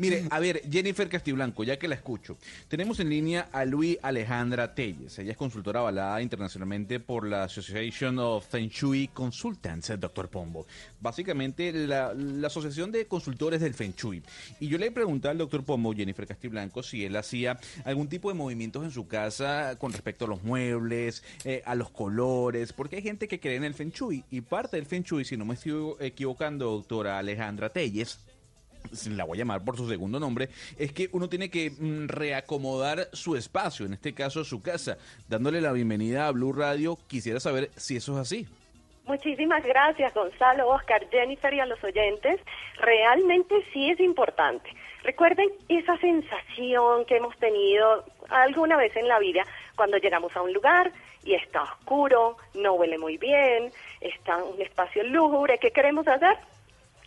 Mire, 0.00 0.24
a 0.30 0.38
ver, 0.40 0.62
Jennifer 0.70 1.08
Castiblanco, 1.08 1.64
ya 1.64 1.78
que 1.78 1.88
la 1.88 1.94
escucho, 1.94 2.36
tenemos 2.68 3.00
en 3.00 3.08
línea 3.10 3.48
a 3.52 3.64
Luis 3.64 3.98
Alejandra 4.02 4.74
Telles. 4.74 5.18
Ella 5.18 5.32
es 5.32 5.36
consultora 5.36 5.80
avalada 5.80 6.20
internacionalmente 6.22 7.00
por 7.00 7.26
la 7.26 7.44
Association 7.44 8.18
of 8.18 8.46
Feng 8.46 8.68
Shui 8.68 9.08
Consultants, 9.08 9.90
el 9.90 10.00
doctor 10.00 10.28
Pombo. 10.28 10.66
Básicamente, 11.00 11.72
la, 11.72 12.12
la 12.14 12.46
asociación 12.46 12.90
de 12.92 13.06
consultores 13.06 13.60
del 13.60 13.74
Feng 13.74 13.94
Shui. 13.96 14.22
Y 14.60 14.68
yo 14.68 14.78
le 14.78 14.90
pregunté 14.90 15.28
al 15.28 15.38
doctor 15.38 15.64
Pombo, 15.64 15.92
Jennifer 15.94 16.26
Castiblanco, 16.26 16.82
si 16.82 17.04
él 17.04 17.16
hacía 17.16 17.58
algún 17.84 18.08
tipo 18.08 18.28
de 18.28 18.34
movimientos 18.34 18.84
en 18.84 18.90
su 18.90 19.06
casa 19.06 19.76
con 19.78 19.92
respecto 19.92 20.24
a 20.24 20.28
los 20.28 20.42
muebles, 20.42 21.22
eh, 21.44 21.53
a 21.64 21.74
los 21.74 21.90
colores, 21.90 22.72
porque 22.72 22.96
hay 22.96 23.02
gente 23.02 23.28
que 23.28 23.40
cree 23.40 23.56
en 23.56 23.64
el 23.64 23.74
Feng 23.74 23.90
Shui. 23.90 24.24
Y 24.30 24.40
parte 24.40 24.76
del 24.76 24.86
Feng 24.86 25.02
Shui, 25.02 25.24
si 25.24 25.36
no 25.36 25.44
me 25.44 25.54
estoy 25.54 25.94
equivocando, 26.00 26.70
doctora 26.70 27.18
Alejandra 27.18 27.68
Telles, 27.68 28.18
la 29.10 29.24
voy 29.24 29.38
a 29.38 29.40
llamar 29.40 29.64
por 29.64 29.76
su 29.76 29.88
segundo 29.88 30.20
nombre, 30.20 30.48
es 30.78 30.92
que 30.92 31.08
uno 31.12 31.28
tiene 31.28 31.50
que 31.50 31.70
mm, 31.70 32.08
reacomodar 32.08 33.08
su 33.12 33.36
espacio, 33.36 33.86
en 33.86 33.94
este 33.94 34.14
caso 34.14 34.44
su 34.44 34.62
casa. 34.62 34.98
Dándole 35.28 35.60
la 35.60 35.72
bienvenida 35.72 36.26
a 36.26 36.32
Blue 36.32 36.52
Radio, 36.52 36.98
quisiera 37.06 37.40
saber 37.40 37.70
si 37.76 37.96
eso 37.96 38.12
es 38.14 38.18
así. 38.18 38.46
Muchísimas 39.06 39.62
gracias, 39.64 40.14
Gonzalo, 40.14 40.68
Oscar, 40.68 41.06
Jennifer 41.10 41.52
y 41.52 41.60
a 41.60 41.66
los 41.66 41.82
oyentes. 41.84 42.40
Realmente 42.78 43.54
sí 43.72 43.90
es 43.90 44.00
importante. 44.00 44.70
Recuerden 45.04 45.50
esa 45.68 45.96
sensación 45.98 47.04
que 47.04 47.16
hemos 47.16 47.36
tenido 47.36 48.04
alguna 48.30 48.78
vez 48.78 48.96
en 48.96 49.06
la 49.06 49.18
vida 49.18 49.44
cuando 49.76 49.98
llegamos 49.98 50.34
a 50.34 50.40
un 50.40 50.52
lugar 50.52 50.90
y 51.24 51.34
está 51.34 51.62
oscuro, 51.62 52.38
no 52.54 52.72
huele 52.72 52.98
muy 52.98 53.18
bien, 53.18 53.70
está 54.00 54.42
un 54.42 54.60
espacio 54.60 55.02
lúgubre. 55.04 55.58
¿Qué 55.58 55.70
queremos 55.70 56.08
hacer? 56.08 56.36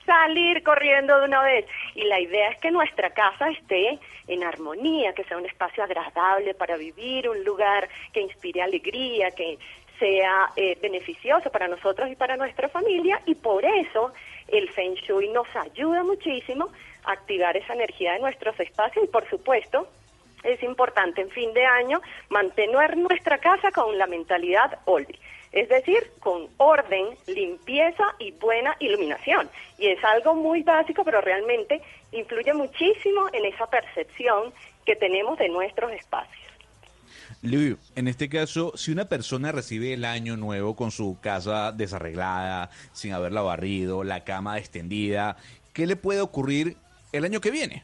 salir 0.05 0.63
corriendo 0.63 1.19
de 1.19 1.25
una 1.25 1.43
vez. 1.43 1.65
Y 1.93 2.05
la 2.05 2.19
idea 2.19 2.49
es 2.49 2.57
que 2.59 2.71
nuestra 2.71 3.09
casa 3.09 3.49
esté 3.49 3.99
en 4.29 4.41
armonía, 4.41 5.11
que 5.11 5.25
sea 5.25 5.37
un 5.37 5.45
espacio 5.45 5.83
agradable 5.83 6.53
para 6.53 6.77
vivir, 6.77 7.27
un 7.27 7.43
lugar 7.43 7.89
que 8.13 8.21
inspire 8.21 8.61
alegría, 8.61 9.31
que 9.31 9.59
sea 9.99 10.49
eh, 10.55 10.77
beneficioso 10.81 11.51
para 11.51 11.67
nosotros 11.67 12.09
y 12.09 12.15
para 12.15 12.37
nuestra 12.37 12.69
familia. 12.69 13.21
Y 13.25 13.35
por 13.35 13.65
eso 13.65 14.13
el 14.47 14.69
Feng 14.69 14.93
Shui 14.95 15.27
nos 15.27 15.53
ayuda 15.55 16.03
muchísimo 16.03 16.69
activar 17.07 17.57
esa 17.57 17.73
energía 17.73 18.13
de 18.13 18.19
nuestros 18.19 18.59
espacios 18.59 19.05
y 19.05 19.07
por 19.07 19.27
supuesto 19.29 19.88
es 20.43 20.61
importante 20.63 21.21
en 21.21 21.29
fin 21.29 21.53
de 21.53 21.65
año 21.65 22.01
mantener 22.29 22.97
nuestra 22.97 23.38
casa 23.39 23.71
con 23.71 23.97
la 23.97 24.07
mentalidad 24.07 24.79
Olvi, 24.85 25.19
es 25.51 25.67
decir, 25.69 26.11
con 26.19 26.47
orden, 26.57 27.07
limpieza 27.27 28.03
y 28.19 28.31
buena 28.31 28.75
iluminación. 28.79 29.49
Y 29.77 29.88
es 29.88 30.03
algo 30.03 30.35
muy 30.35 30.63
básico, 30.63 31.03
pero 31.03 31.21
realmente 31.21 31.81
influye 32.11 32.53
muchísimo 32.53 33.27
en 33.34 33.45
esa 33.45 33.67
percepción 33.67 34.53
que 34.85 34.95
tenemos 34.95 35.38
de 35.38 35.49
nuestros 35.49 35.91
espacios. 35.91 36.47
Luis, 37.41 37.75
en 37.95 38.07
este 38.07 38.29
caso, 38.29 38.73
si 38.75 38.91
una 38.91 39.09
persona 39.09 39.51
recibe 39.51 39.93
el 39.93 40.05
año 40.05 40.38
nuevo 40.38 40.75
con 40.75 40.91
su 40.91 41.19
casa 41.21 41.71
desarreglada, 41.71 42.69
sin 42.93 43.13
haberla 43.13 43.41
barrido, 43.41 44.03
la 44.03 44.23
cama 44.23 44.57
extendida, 44.57 45.38
¿qué 45.73 45.85
le 45.85 45.95
puede 45.95 46.21
ocurrir 46.21 46.77
el 47.11 47.25
año 47.25 47.39
que 47.39 47.51
viene? 47.51 47.84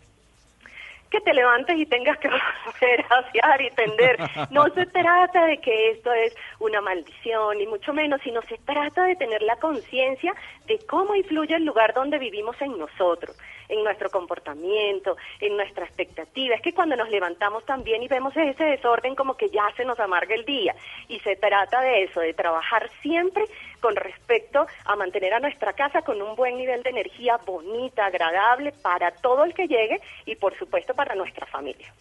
que 1.13 1.21
te 1.21 1.33
levantes 1.33 1.77
y 1.77 1.85
tengas 1.85 2.17
que 2.17 2.27
volver 2.65 3.05
a 3.11 3.19
asear 3.19 3.61
y 3.61 3.69
tender. 3.69 4.17
No 4.49 4.65
se 4.73 4.85
trata 4.87 5.45
de 5.45 5.59
que 5.59 5.91
esto 5.91 6.11
es 6.11 6.35
una 6.59 6.81
maldición, 6.81 7.59
ni 7.59 7.67
mucho 7.67 7.93
menos, 7.93 8.19
sino 8.23 8.41
se 8.41 8.57
trata 8.65 9.03
de 9.03 9.15
tener 9.15 9.43
la 9.43 9.55
conciencia 9.57 10.33
de 10.65 10.79
cómo 10.87 11.13
influye 11.13 11.55
el 11.55 11.65
lugar 11.65 11.93
donde 11.93 12.17
vivimos 12.17 12.59
en 12.61 12.79
nosotros, 12.79 13.37
en 13.69 13.83
nuestro 13.83 14.09
comportamiento, 14.09 15.17
en 15.39 15.55
nuestra 15.55 15.85
expectativa. 15.85 16.55
Es 16.55 16.61
que 16.61 16.73
cuando 16.73 16.95
nos 16.95 17.09
levantamos 17.09 17.65
también 17.65 18.03
y 18.03 18.07
vemos 18.07 18.35
ese 18.35 18.63
desorden 18.63 19.15
como 19.15 19.35
que 19.35 19.49
ya 19.49 19.69
se 19.75 19.85
nos 19.85 19.99
amarga 19.99 20.35
el 20.35 20.45
día. 20.45 20.75
Y 21.07 21.19
se 21.19 21.35
trata 21.35 21.81
de 21.81 22.03
eso, 22.03 22.19
de 22.19 22.33
trabajar 22.33 22.89
siempre 23.01 23.45
con 23.79 23.95
respecto 23.95 24.65
a 24.85 24.95
mantener 24.95 25.33
a 25.33 25.39
nuestra 25.39 25.73
casa 25.73 26.01
con 26.01 26.21
un 26.21 26.35
buen 26.35 26.57
nivel 26.57 26.83
de 26.83 26.89
energía 26.89 27.37
bonita, 27.45 28.05
agradable 28.05 28.71
para 28.81 29.11
todo 29.11 29.43
el 29.43 29.53
que 29.53 29.67
llegue 29.67 29.99
y 30.25 30.35
por 30.35 30.57
supuesto 30.57 30.93
para 30.93 31.15
nuestra 31.15 31.45
familia. 31.47 31.93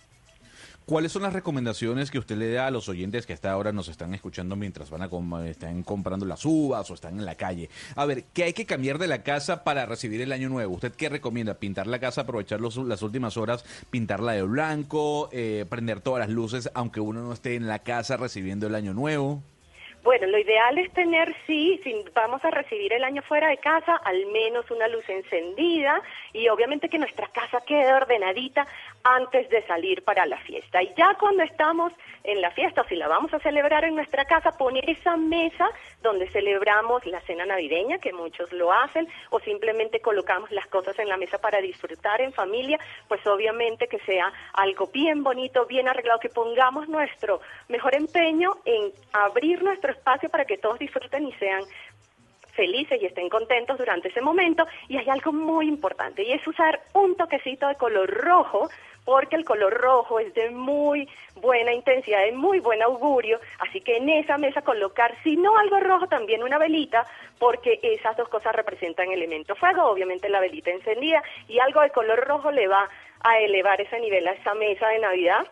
¿Cuáles 0.84 1.12
son 1.12 1.22
las 1.22 1.32
recomendaciones 1.32 2.10
que 2.10 2.18
usted 2.18 2.36
le 2.36 2.52
da 2.52 2.66
a 2.66 2.70
los 2.72 2.88
oyentes 2.88 3.24
que 3.24 3.32
hasta 3.32 3.52
ahora 3.52 3.72
nos 3.72 3.86
están 3.86 4.14
escuchando 4.14 4.56
mientras 4.56 4.90
van 4.90 5.02
a 5.02 5.46
están 5.46 5.84
comprando 5.84 6.26
las 6.26 6.44
uvas 6.44 6.90
o 6.90 6.94
están 6.94 7.18
en 7.18 7.24
la 7.24 7.36
calle? 7.36 7.70
A 7.94 8.04
ver, 8.04 8.24
¿qué 8.32 8.44
hay 8.44 8.52
que 8.52 8.66
cambiar 8.66 8.98
de 8.98 9.06
la 9.06 9.22
casa 9.22 9.62
para 9.62 9.86
recibir 9.86 10.20
el 10.22 10.32
año 10.32 10.48
nuevo? 10.48 10.74
¿Usted 10.74 10.92
qué 10.92 11.08
recomienda? 11.08 11.54
¿Pintar 11.54 11.86
la 11.86 12.00
casa, 12.00 12.22
aprovechar 12.22 12.60
las 12.60 13.02
últimas 13.02 13.36
horas, 13.36 13.64
pintarla 13.90 14.32
de 14.32 14.42
blanco, 14.42 15.28
eh, 15.32 15.66
prender 15.68 16.00
todas 16.00 16.26
las 16.26 16.34
luces 16.34 16.68
aunque 16.74 17.00
uno 17.00 17.22
no 17.22 17.32
esté 17.32 17.54
en 17.54 17.68
la 17.68 17.78
casa 17.78 18.16
recibiendo 18.16 18.66
el 18.66 18.74
año 18.74 18.92
nuevo? 18.92 19.42
Bueno, 20.02 20.26
lo 20.26 20.36
ideal 20.36 20.76
es 20.78 20.92
tener, 20.92 21.32
sí, 21.46 21.80
si 21.84 22.04
vamos 22.12 22.44
a 22.44 22.50
recibir 22.50 22.92
el 22.92 23.04
año 23.04 23.22
fuera 23.22 23.48
de 23.48 23.58
casa, 23.58 23.94
al 24.04 24.26
menos 24.26 24.68
una 24.72 24.88
luz 24.88 25.08
encendida 25.08 26.02
y 26.32 26.48
obviamente 26.48 26.88
que 26.88 26.98
nuestra 26.98 27.28
casa 27.28 27.60
quede 27.64 27.92
ordenadita 27.92 28.66
antes 29.04 29.48
de 29.48 29.62
salir 29.62 30.02
para 30.02 30.26
la 30.26 30.38
fiesta. 30.38 30.82
Y 30.82 30.92
ya 30.96 31.16
cuando 31.20 31.44
estamos 31.44 31.92
en 32.24 32.40
la 32.40 32.50
fiesta, 32.50 32.80
o 32.80 32.84
si 32.88 32.96
la 32.96 33.06
vamos 33.06 33.32
a 33.32 33.38
celebrar 33.38 33.84
en 33.84 33.94
nuestra 33.94 34.24
casa, 34.24 34.50
poner 34.58 34.90
esa 34.90 35.16
mesa 35.16 35.68
donde 36.02 36.28
celebramos 36.30 37.06
la 37.06 37.20
cena 37.20 37.46
navideña, 37.46 37.98
que 37.98 38.12
muchos 38.12 38.52
lo 38.52 38.72
hacen, 38.72 39.06
o 39.30 39.38
simplemente 39.38 40.00
colocamos 40.00 40.50
las 40.50 40.66
cosas 40.66 40.98
en 40.98 41.08
la 41.08 41.16
mesa 41.16 41.38
para 41.38 41.60
disfrutar 41.60 42.20
en 42.20 42.32
familia, 42.32 42.78
pues 43.06 43.24
obviamente 43.26 43.86
que 43.86 44.00
sea 44.00 44.32
algo 44.54 44.88
bien 44.88 45.22
bonito, 45.22 45.64
bien 45.66 45.88
arreglado, 45.88 46.18
que 46.18 46.28
pongamos 46.28 46.88
nuestro 46.88 47.40
mejor 47.68 47.94
empeño 47.94 48.56
en 48.64 48.92
abrir 49.12 49.62
nuestro 49.62 49.91
espacio 49.92 50.28
para 50.28 50.44
que 50.44 50.58
todos 50.58 50.78
disfruten 50.78 51.26
y 51.26 51.32
sean 51.34 51.62
felices 52.52 53.00
y 53.00 53.06
estén 53.06 53.28
contentos 53.28 53.78
durante 53.78 54.08
ese 54.08 54.20
momento. 54.20 54.66
Y 54.88 54.96
hay 54.98 55.08
algo 55.08 55.32
muy 55.32 55.68
importante 55.68 56.22
y 56.22 56.32
es 56.32 56.46
usar 56.46 56.80
un 56.94 57.16
toquecito 57.16 57.66
de 57.68 57.76
color 57.76 58.10
rojo 58.10 58.68
porque 59.04 59.36
el 59.36 59.44
color 59.44 59.74
rojo 59.74 60.18
es 60.20 60.32
de 60.34 60.50
muy 60.50 61.08
buena 61.36 61.72
intensidad, 61.72 62.24
de 62.24 62.32
muy 62.32 62.60
buen 62.60 62.82
augurio, 62.82 63.40
así 63.58 63.80
que 63.80 63.96
en 63.96 64.08
esa 64.08 64.38
mesa 64.38 64.62
colocar, 64.62 65.14
si 65.22 65.36
no 65.36 65.56
algo 65.56 65.80
rojo, 65.80 66.06
también 66.06 66.42
una 66.42 66.58
velita, 66.58 67.04
porque 67.38 67.80
esas 67.82 68.16
dos 68.16 68.28
cosas 68.28 68.54
representan 68.54 69.10
elemento 69.10 69.56
fuego, 69.56 69.84
obviamente 69.86 70.28
la 70.28 70.40
velita 70.40 70.70
encendida, 70.70 71.22
y 71.48 71.58
algo 71.58 71.80
de 71.80 71.90
color 71.90 72.20
rojo 72.26 72.50
le 72.52 72.68
va 72.68 72.88
a 73.24 73.38
elevar 73.40 73.80
ese 73.80 73.98
nivel 73.98 74.28
a 74.28 74.32
esa 74.32 74.54
mesa 74.54 74.88
de 74.88 75.00
Navidad, 75.00 75.46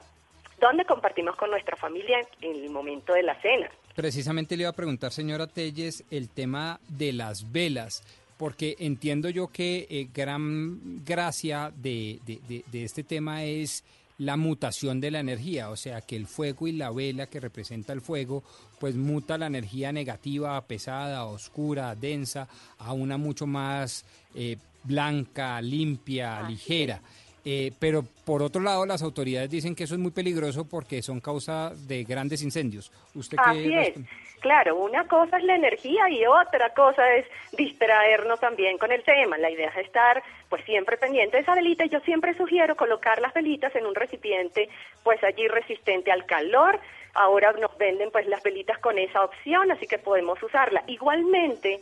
donde 0.59 0.85
compartimos 0.85 1.37
con 1.37 1.51
nuestra 1.51 1.77
familia 1.77 2.21
en 2.43 2.55
el 2.55 2.71
momento 2.71 3.15
de 3.15 3.23
la 3.23 3.35
cena. 3.37 3.69
Precisamente 4.01 4.57
le 4.57 4.63
iba 4.63 4.71
a 4.71 4.73
preguntar, 4.73 5.13
señora 5.13 5.47
Telles, 5.47 6.05
el 6.11 6.31
tema 6.31 6.81
de 6.89 7.13
las 7.13 7.53
velas, 7.53 8.03
porque 8.39 8.75
entiendo 8.79 9.29
yo 9.29 9.49
que 9.49 9.87
eh, 9.91 10.09
gran 10.15 11.05
gracia 11.05 11.71
de, 11.77 12.19
de, 12.25 12.65
de, 12.73 12.83
este 12.83 13.05
tema 13.05 13.45
es 13.45 13.85
la 14.17 14.39
mutación 14.39 15.03
de 15.03 15.11
la 15.11 15.21
energía, 15.21 15.69
o 15.69 15.77
sea, 15.77 16.01
que 16.01 16.17
el 16.17 16.27
fuego 16.27 16.67
y 16.67 16.73
la 16.73 16.91
vela 16.91 17.27
que 17.27 17.41
representa 17.41 17.93
el 17.93 18.01
fuego, 18.01 18.43
pues 18.79 18.97
muta 18.97 19.37
la 19.37 19.49
energía 19.49 19.93
negativa, 19.93 20.59
pesada, 20.67 21.27
oscura, 21.27 21.95
densa, 21.95 22.49
a 22.79 22.95
una 22.95 23.19
mucho 23.19 23.47
más 23.47 24.07
eh, 24.35 24.57
blanca, 24.83 25.61
limpia, 25.61 26.41
ligera. 26.49 27.03
Eh, 27.45 27.73
pero 27.79 28.05
por 28.25 28.43
otro 28.43 28.61
lado, 28.61 28.85
las 28.85 29.03
autoridades 29.03 29.51
dicen 29.51 29.75
que 29.75 29.85
eso 29.85 29.95
es 29.95 30.01
muy 30.01 30.11
peligroso 30.11 30.69
porque 30.69 31.03
son 31.03 31.21
causa 31.21 31.73
de 31.87 32.05
grandes 32.05 32.43
incendios. 32.43 32.93
¿Usted 33.15 33.39
Así 33.41 33.73
es. 33.75 33.95
Claro, 34.41 34.77
una 34.77 35.07
cosa 35.07 35.37
es 35.37 35.45
la 35.45 35.55
energía 35.55 36.09
y 36.09 36.25
otra 36.25 36.73
cosa 36.73 37.15
es 37.15 37.27
distraernos 37.53 38.41
también 38.41 38.79
con 38.79 38.91
el 38.91 39.03
tema. 39.05 39.37
La 39.37 39.51
idea 39.51 39.69
es 39.69 39.87
estar 39.87 40.23
pues 40.49 40.65
siempre 40.65 40.97
pendiente 40.97 41.37
de 41.37 41.43
esa 41.43 41.55
velita 41.55 41.85
yo 41.85 42.01
siempre 42.01 42.35
sugiero 42.35 42.75
colocar 42.75 43.21
las 43.21 43.35
velitas 43.35 43.75
en 43.77 43.85
un 43.87 43.95
recipiente 43.95 44.69
pues 45.03 45.23
allí 45.25 45.47
resistente 45.47 46.11
al 46.11 46.25
calor. 46.25 46.81
Ahora 47.13 47.53
nos 47.53 47.77
venden 47.77 48.11
pues 48.11 48.27
las 48.29 48.43
velitas 48.43 48.79
con 48.79 48.99
esa 48.99 49.25
opción, 49.25 49.71
así 49.73 49.87
que 49.87 49.99
podemos 49.99 50.43
usarla. 50.43 50.85
Igualmente, 50.87 51.81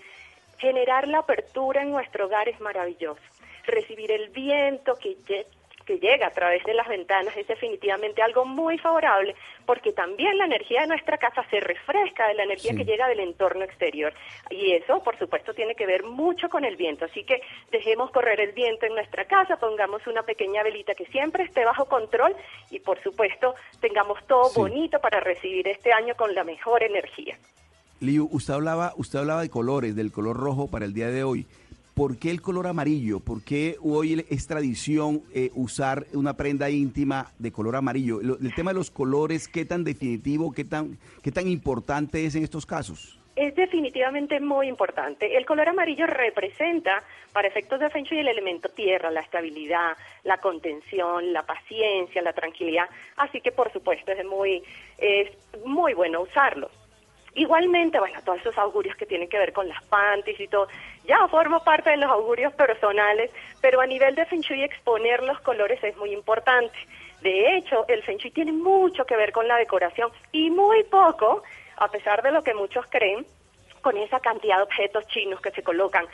generar 0.59 1.06
la 1.06 1.18
apertura 1.18 1.82
en 1.82 1.90
nuestro 1.90 2.26
hogar 2.26 2.48
es 2.48 2.60
maravilloso 2.60 3.20
recibir 3.69 4.11
el 4.11 4.31
viento 4.31 4.95
que, 4.97 5.16
que 5.89 5.99
llega 5.99 6.27
a 6.27 6.32
través 6.32 6.62
de 6.65 6.74
las 6.74 6.86
ventanas 6.86 7.35
es 7.35 7.49
definitivamente 7.49 8.20
algo 8.20 8.45
muy 8.45 8.77
favorable 8.77 9.35
porque 9.65 9.93
también 9.93 10.36
la 10.36 10.45
energía 10.45 10.82
de 10.82 10.86
nuestra 10.86 11.16
casa 11.16 11.43
se 11.49 11.61
refresca 11.61 12.28
de 12.28 12.35
la 12.35 12.43
energía 12.43 12.74
que 12.74 12.85
llega 12.85 13.09
del 13.09 13.20
entorno 13.20 13.65
exterior. 13.65 14.12
Y 14.51 14.73
eso 14.73 15.03
por 15.03 15.19
supuesto 15.19 15.55
tiene 15.55 15.74
que 15.74 15.86
ver 15.86 16.05
mucho 16.05 16.51
con 16.51 16.66
el 16.66 16.77
viento. 16.77 17.07
Así 17.07 17.24
que 17.24 17.40
dejemos 17.73 18.11
correr 18.11 18.39
el 18.39 18.53
viento 18.53 18.85
en 18.85 18.95
nuestra 18.95 19.24
casa 19.24 19.57
pongamos 19.57 20.07
una 20.07 20.23
pequeña 20.24 20.62
velita 20.62 20.95
que 20.95 21.07
siempre 21.07 21.45
esté 21.45 21.65
bajo 21.65 21.86
control 21.86 22.36
y 22.70 22.81
por 22.81 23.03
supuesto 23.03 23.55
tengamos 23.81 24.19
todo 24.27 24.53
bonito 24.55 25.01
para 25.01 25.20
recibir 25.20 25.66
este 25.69 25.90
año 25.93 26.15
con 26.16 26.35
la 26.35 26.45
mejor 26.45 26.82
energía. 26.82 27.39
Liu, 28.01 28.28
usted 28.31 28.53
hablaba, 28.53 28.93
usted 28.97 29.20
hablaba 29.20 29.40
de 29.40 29.49
colores, 29.49 29.97
del 29.97 30.12
color 30.12 30.36
rojo 30.36 30.69
para 30.70 30.85
el 30.85 30.93
día 30.93 31.09
de 31.09 31.24
hoy. 31.24 31.47
¿Por 31.99 32.16
qué 32.16 32.31
el 32.31 32.41
color 32.41 32.69
amarillo? 32.69 33.19
¿Por 33.19 33.43
qué 33.43 33.75
hoy 33.83 34.25
es 34.31 34.47
tradición 34.47 35.25
eh, 35.35 35.51
usar 35.57 36.07
una 36.12 36.35
prenda 36.37 36.70
íntima 36.70 37.33
de 37.41 37.51
color 37.51 37.75
amarillo? 37.75 38.20
el 38.20 38.55
tema 38.55 38.70
de 38.70 38.77
los 38.77 38.93
colores, 38.93 39.49
¿qué 39.49 39.65
tan 39.65 39.83
definitivo, 39.83 40.53
qué 40.53 40.62
tan, 40.62 40.97
qué 41.25 41.33
tan 41.33 41.49
importante 41.49 42.25
es 42.25 42.37
en 42.37 42.45
estos 42.45 42.66
casos? 42.66 43.19
Es 43.35 43.53
definitivamente 43.57 44.39
muy 44.39 44.69
importante. 44.69 45.37
El 45.37 45.45
color 45.45 45.70
amarillo 45.70 46.07
representa, 46.07 47.03
para 47.33 47.49
efectos 47.49 47.81
de 47.81 47.91
Feng 47.91 48.05
Shui, 48.05 48.20
el 48.20 48.29
elemento 48.29 48.69
tierra, 48.69 49.11
la 49.11 49.23
estabilidad, 49.23 49.97
la 50.23 50.39
contención, 50.39 51.33
la 51.33 51.43
paciencia, 51.47 52.23
la 52.23 52.33
tranquilidad. 52.33 52.89
Así 53.16 53.41
que, 53.41 53.51
por 53.51 53.73
supuesto, 53.73 54.12
es 54.12 54.25
muy, 54.25 54.62
es 54.99 55.33
muy 55.65 55.95
bueno 55.95 56.20
usarlo. 56.20 56.70
Igualmente, 57.34 57.98
bueno, 57.98 58.18
todos 58.24 58.40
esos 58.40 58.56
augurios 58.59 58.96
que 58.96 59.06
tienen 59.06 59.28
que 59.28 59.38
ver 59.38 59.52
con 59.52 59.68
las 59.68 59.82
panties 59.84 60.40
y 60.40 60.48
todo, 60.48 60.68
ya 61.05 61.26
formo 61.28 61.62
parte 61.62 61.90
de 61.90 61.98
los 61.98 62.10
augurios 62.10 62.52
personales, 62.55 63.30
pero 63.60 63.80
a 63.80 63.86
nivel 63.86 64.14
de 64.14 64.26
Feng 64.26 64.40
Shui 64.40 64.62
exponer 64.64 65.22
los 65.22 65.40
colores 65.40 65.82
es 65.84 65.96
muy 65.96 66.12
importante. 66.12 66.76
De 67.20 67.56
hecho, 67.56 67.84
el 67.88 68.02
Feng 68.02 68.18
Shui 68.18 68.30
tiene 68.30 68.52
mucho 68.52 69.05
que 69.05 69.16
ver 69.16 69.32
con 69.32 69.46
la 69.46 69.56
decoración 69.56 70.10
y 70.32 70.50
muy 70.50 70.84
poco, 70.84 71.42
a 71.76 71.88
pesar 71.88 72.22
de 72.22 72.32
lo 72.32 72.42
que 72.42 72.55
muchos 72.55 72.86
creen, 72.88 73.26
con 73.82 73.96
esa 73.96 74.20
cantidad 74.20 74.56
de 74.56 74.62
objetos 74.64 75.06
chinos 75.09 75.40
que 75.40 75.50
se 75.50 75.62
colocan 75.62 76.06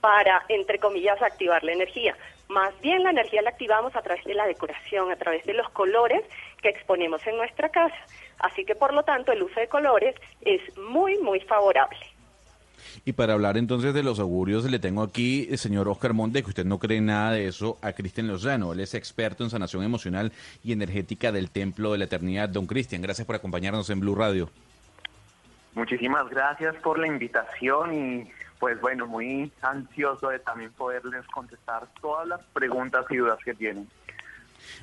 para, 0.00 0.44
entre 0.48 0.78
comillas, 0.78 1.22
activar 1.22 1.62
la 1.62 1.72
energía. 1.72 2.16
Más 2.48 2.78
bien 2.80 3.02
la 3.04 3.10
energía 3.10 3.40
la 3.40 3.50
activamos 3.50 3.94
a 3.94 4.02
través 4.02 4.24
de 4.24 4.34
la 4.34 4.46
decoración, 4.46 5.10
a 5.10 5.16
través 5.16 5.44
de 5.46 5.54
los 5.54 5.68
colores 5.70 6.22
que 6.60 6.68
exponemos 6.68 7.24
en 7.26 7.36
nuestra 7.36 7.68
casa. 7.68 7.96
Así 8.42 8.64
que, 8.64 8.74
por 8.74 8.92
lo 8.92 9.02
tanto, 9.04 9.32
el 9.32 9.42
uso 9.42 9.58
de 9.58 9.68
colores 9.68 10.14
es 10.42 10.60
muy, 10.76 11.18
muy 11.18 11.40
favorable. 11.40 11.98
Y 13.04 13.12
para 13.12 13.32
hablar 13.32 13.56
entonces 13.56 13.94
de 13.94 14.02
los 14.02 14.20
augurios, 14.20 14.64
le 14.64 14.78
tengo 14.78 15.02
aquí, 15.02 15.48
el 15.50 15.58
señor 15.58 15.88
Oscar 15.88 16.12
Monte, 16.12 16.42
que 16.42 16.50
usted 16.50 16.64
no 16.64 16.78
cree 16.78 17.00
nada 17.00 17.32
de 17.32 17.46
eso, 17.46 17.78
a 17.82 17.92
Cristian 17.92 18.28
Lozano. 18.28 18.72
Él 18.72 18.80
es 18.80 18.94
experto 18.94 19.44
en 19.44 19.50
sanación 19.50 19.82
emocional 19.82 20.32
y 20.62 20.72
energética 20.72 21.32
del 21.32 21.50
Templo 21.50 21.92
de 21.92 21.98
la 21.98 22.04
Eternidad. 22.04 22.48
Don 22.48 22.66
Cristian, 22.66 23.02
gracias 23.02 23.26
por 23.26 23.36
acompañarnos 23.36 23.88
en 23.90 24.00
Blue 24.00 24.14
Radio. 24.14 24.50
Muchísimas 25.74 26.28
gracias 26.28 26.74
por 26.76 26.98
la 26.98 27.06
invitación 27.06 27.94
y 27.94 28.30
pues 28.58 28.80
bueno, 28.80 29.06
muy 29.06 29.50
ansioso 29.62 30.28
de 30.28 30.38
también 30.38 30.70
poderles 30.72 31.26
contestar 31.28 31.88
todas 32.00 32.28
las 32.28 32.40
preguntas 32.52 33.04
y 33.10 33.16
dudas 33.16 33.38
que 33.44 33.54
tienen. 33.54 33.88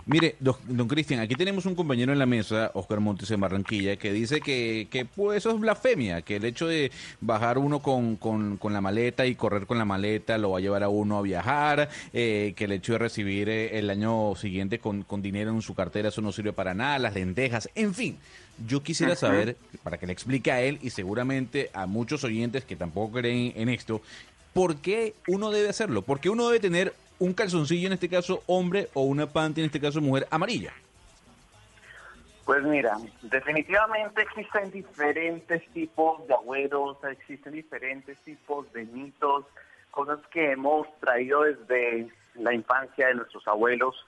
Mire, 0.06 0.36
don, 0.40 0.88
Cristian, 0.88 1.20
aquí 1.20 1.36
tenemos 1.36 1.66
un 1.66 1.76
compañero 1.76 2.12
en 2.12 2.20
la 2.20 2.26
mesa, 2.26 2.72
Oscar 2.74 3.00
Montes 3.00 3.30
en 3.32 3.40
Barranquilla, 3.40 3.96
que 3.98 4.12
dice 4.12 4.42
que, 4.42 4.88
que 4.90 5.06
pues, 5.06 5.38
eso 5.38 5.52
es 5.52 5.60
blasfemia, 5.60 6.22
que 6.22 6.38
el 6.38 6.46
hecho 6.46 6.68
de 6.68 6.92
bajar 7.22 7.58
uno 7.58 7.80
con, 7.80 8.16
con, 8.16 8.58
con, 8.58 8.74
la 8.74 8.82
maleta 8.82 9.26
y 9.26 9.36
correr 9.36 9.66
con 9.66 9.78
la 9.78 9.86
maleta 9.86 10.38
lo 10.38 10.52
va 10.52 10.58
a 10.58 10.62
llevar 10.62 10.84
a 10.84 10.90
uno 10.90 11.18
a 11.18 11.22
viajar, 11.22 11.90
eh, 12.14 12.54
que 12.56 12.66
el 12.66 12.72
hecho 12.72 12.94
de 12.94 13.00
recibir 13.00 13.50
eh, 13.50 13.78
el 13.78 13.90
año 13.90 14.36
siguiente 14.36 14.80
con, 14.80 15.04
con 15.04 15.22
dinero 15.22 15.52
en 15.52 15.62
su 15.62 15.76
cartera, 15.76 16.10
eso 16.10 16.22
no 16.22 16.32
sirve 16.32 16.54
para 16.54 16.74
nada, 16.74 17.00
las 17.00 17.14
lentejas, 17.14 17.70
en 17.76 17.94
fin. 17.94 18.18
Yo 18.68 18.84
quisiera 18.84 19.16
saber, 19.16 19.56
para 19.84 19.98
que 19.98 20.06
le 20.06 20.12
explique 20.12 20.52
a 20.52 20.62
él 20.62 20.80
y 20.82 20.90
seguramente 20.90 21.70
a 21.74 21.86
muchos 21.86 22.24
oyentes 22.24 22.66
que 22.66 22.76
tampoco 22.76 23.20
creen 23.20 23.54
en 23.56 23.70
esto, 23.70 24.02
¿por 24.54 24.78
qué 24.78 25.14
uno 25.28 25.52
debe 25.52 25.70
hacerlo? 25.70 26.02
¿Por 26.02 26.20
qué 26.20 26.30
uno 26.30 26.48
debe 26.48 26.60
tener 26.60 26.94
un 27.20 27.34
calzoncillo, 27.34 27.88
en 27.88 27.94
este 27.94 28.10
caso 28.10 28.44
hombre, 28.48 28.90
o 28.94 29.04
una 29.04 29.28
panty, 29.28 29.62
en 29.62 29.66
este 29.68 29.80
caso 29.80 30.02
mujer, 30.02 30.28
amarilla? 30.32 30.74
Pues 32.46 32.64
mira, 32.64 32.98
definitivamente 33.22 34.24
existen 34.24 34.72
diferentes 34.72 35.62
tipos 35.70 36.26
de 36.28 36.34
agüeros, 36.34 36.98
existen 37.04 37.54
diferentes 37.54 38.18
tipos 38.20 38.72
de 38.74 38.86
mitos, 38.86 39.46
cosas 39.92 40.20
que 40.32 40.54
hemos 40.54 40.88
traído 41.00 41.44
desde 41.44 42.10
la 42.34 42.54
infancia 42.54 43.08
de 43.08 43.16
nuestros 43.16 43.48
abuelos, 43.48 44.04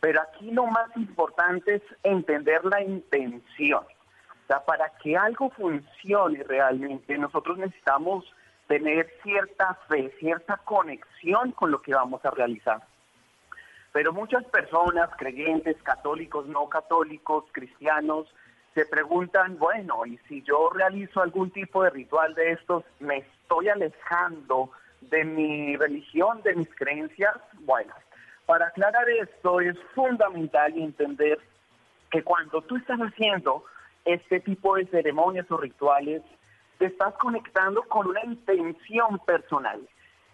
pero 0.00 0.20
aquí 0.20 0.50
lo 0.50 0.66
más 0.66 0.94
importante 0.96 1.76
es 1.76 1.82
entender 2.02 2.64
la 2.66 2.82
intención. 2.82 3.84
O 3.84 4.46
sea, 4.46 4.64
para 4.64 4.90
que 5.02 5.16
algo 5.16 5.50
funcione 5.50 6.42
realmente, 6.42 7.16
nosotros 7.16 7.56
necesitamos 7.56 8.30
tener 8.66 9.08
cierta 9.22 9.74
fe, 9.88 10.12
cierta 10.18 10.56
conexión 10.58 11.52
con 11.52 11.70
lo 11.70 11.80
que 11.80 11.94
vamos 11.94 12.24
a 12.24 12.30
realizar. 12.30 12.82
Pero 13.92 14.12
muchas 14.12 14.44
personas, 14.44 15.08
creyentes, 15.16 15.76
católicos, 15.82 16.46
no 16.46 16.68
católicos, 16.68 17.44
cristianos, 17.52 18.26
se 18.74 18.84
preguntan, 18.84 19.58
bueno, 19.58 20.04
y 20.04 20.18
si 20.28 20.42
yo 20.42 20.68
realizo 20.68 21.22
algún 21.22 21.50
tipo 21.50 21.82
de 21.82 21.90
ritual 21.90 22.34
de 22.34 22.52
estos, 22.52 22.84
¿me 23.00 23.18
estoy 23.18 23.70
alejando 23.70 24.70
de 25.00 25.24
mi 25.24 25.76
religión, 25.76 26.42
de 26.42 26.54
mis 26.54 26.68
creencias? 26.74 27.34
Bueno, 27.60 27.94
para 28.44 28.66
aclarar 28.66 29.08
esto 29.08 29.60
es 29.60 29.78
fundamental 29.94 30.76
entender 30.76 31.38
que 32.10 32.22
cuando 32.22 32.60
tú 32.62 32.76
estás 32.76 32.98
haciendo 32.98 33.64
este 34.04 34.40
tipo 34.40 34.76
de 34.76 34.86
ceremonias 34.86 35.50
o 35.50 35.56
rituales, 35.56 36.22
te 36.78 36.86
estás 36.86 37.14
conectando 37.14 37.82
con 37.82 38.06
una 38.06 38.24
intención 38.24 39.18
personal. 39.26 39.80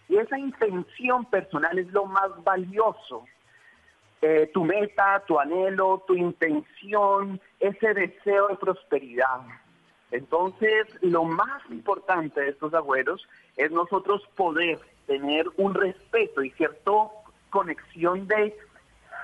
Y 0.08 0.16
esa 0.16 0.38
intención 0.38 1.24
personal 1.26 1.78
es 1.78 1.90
lo 1.92 2.06
más 2.06 2.30
valioso. 2.44 3.24
Eh, 4.20 4.50
tu 4.52 4.64
meta, 4.64 5.22
tu 5.26 5.38
anhelo, 5.38 6.04
tu 6.06 6.14
intención, 6.14 7.40
ese 7.58 7.94
deseo 7.94 8.48
de 8.48 8.56
prosperidad. 8.56 9.40
Entonces, 10.10 10.86
lo 11.00 11.24
más 11.24 11.62
importante 11.70 12.40
de 12.40 12.50
estos 12.50 12.74
agüeros 12.74 13.26
es 13.56 13.70
nosotros 13.70 14.22
poder 14.36 14.78
tener 15.06 15.46
un 15.56 15.74
respeto 15.74 16.42
y 16.42 16.50
cierta 16.50 16.92
conexión 17.50 18.26
de 18.28 18.56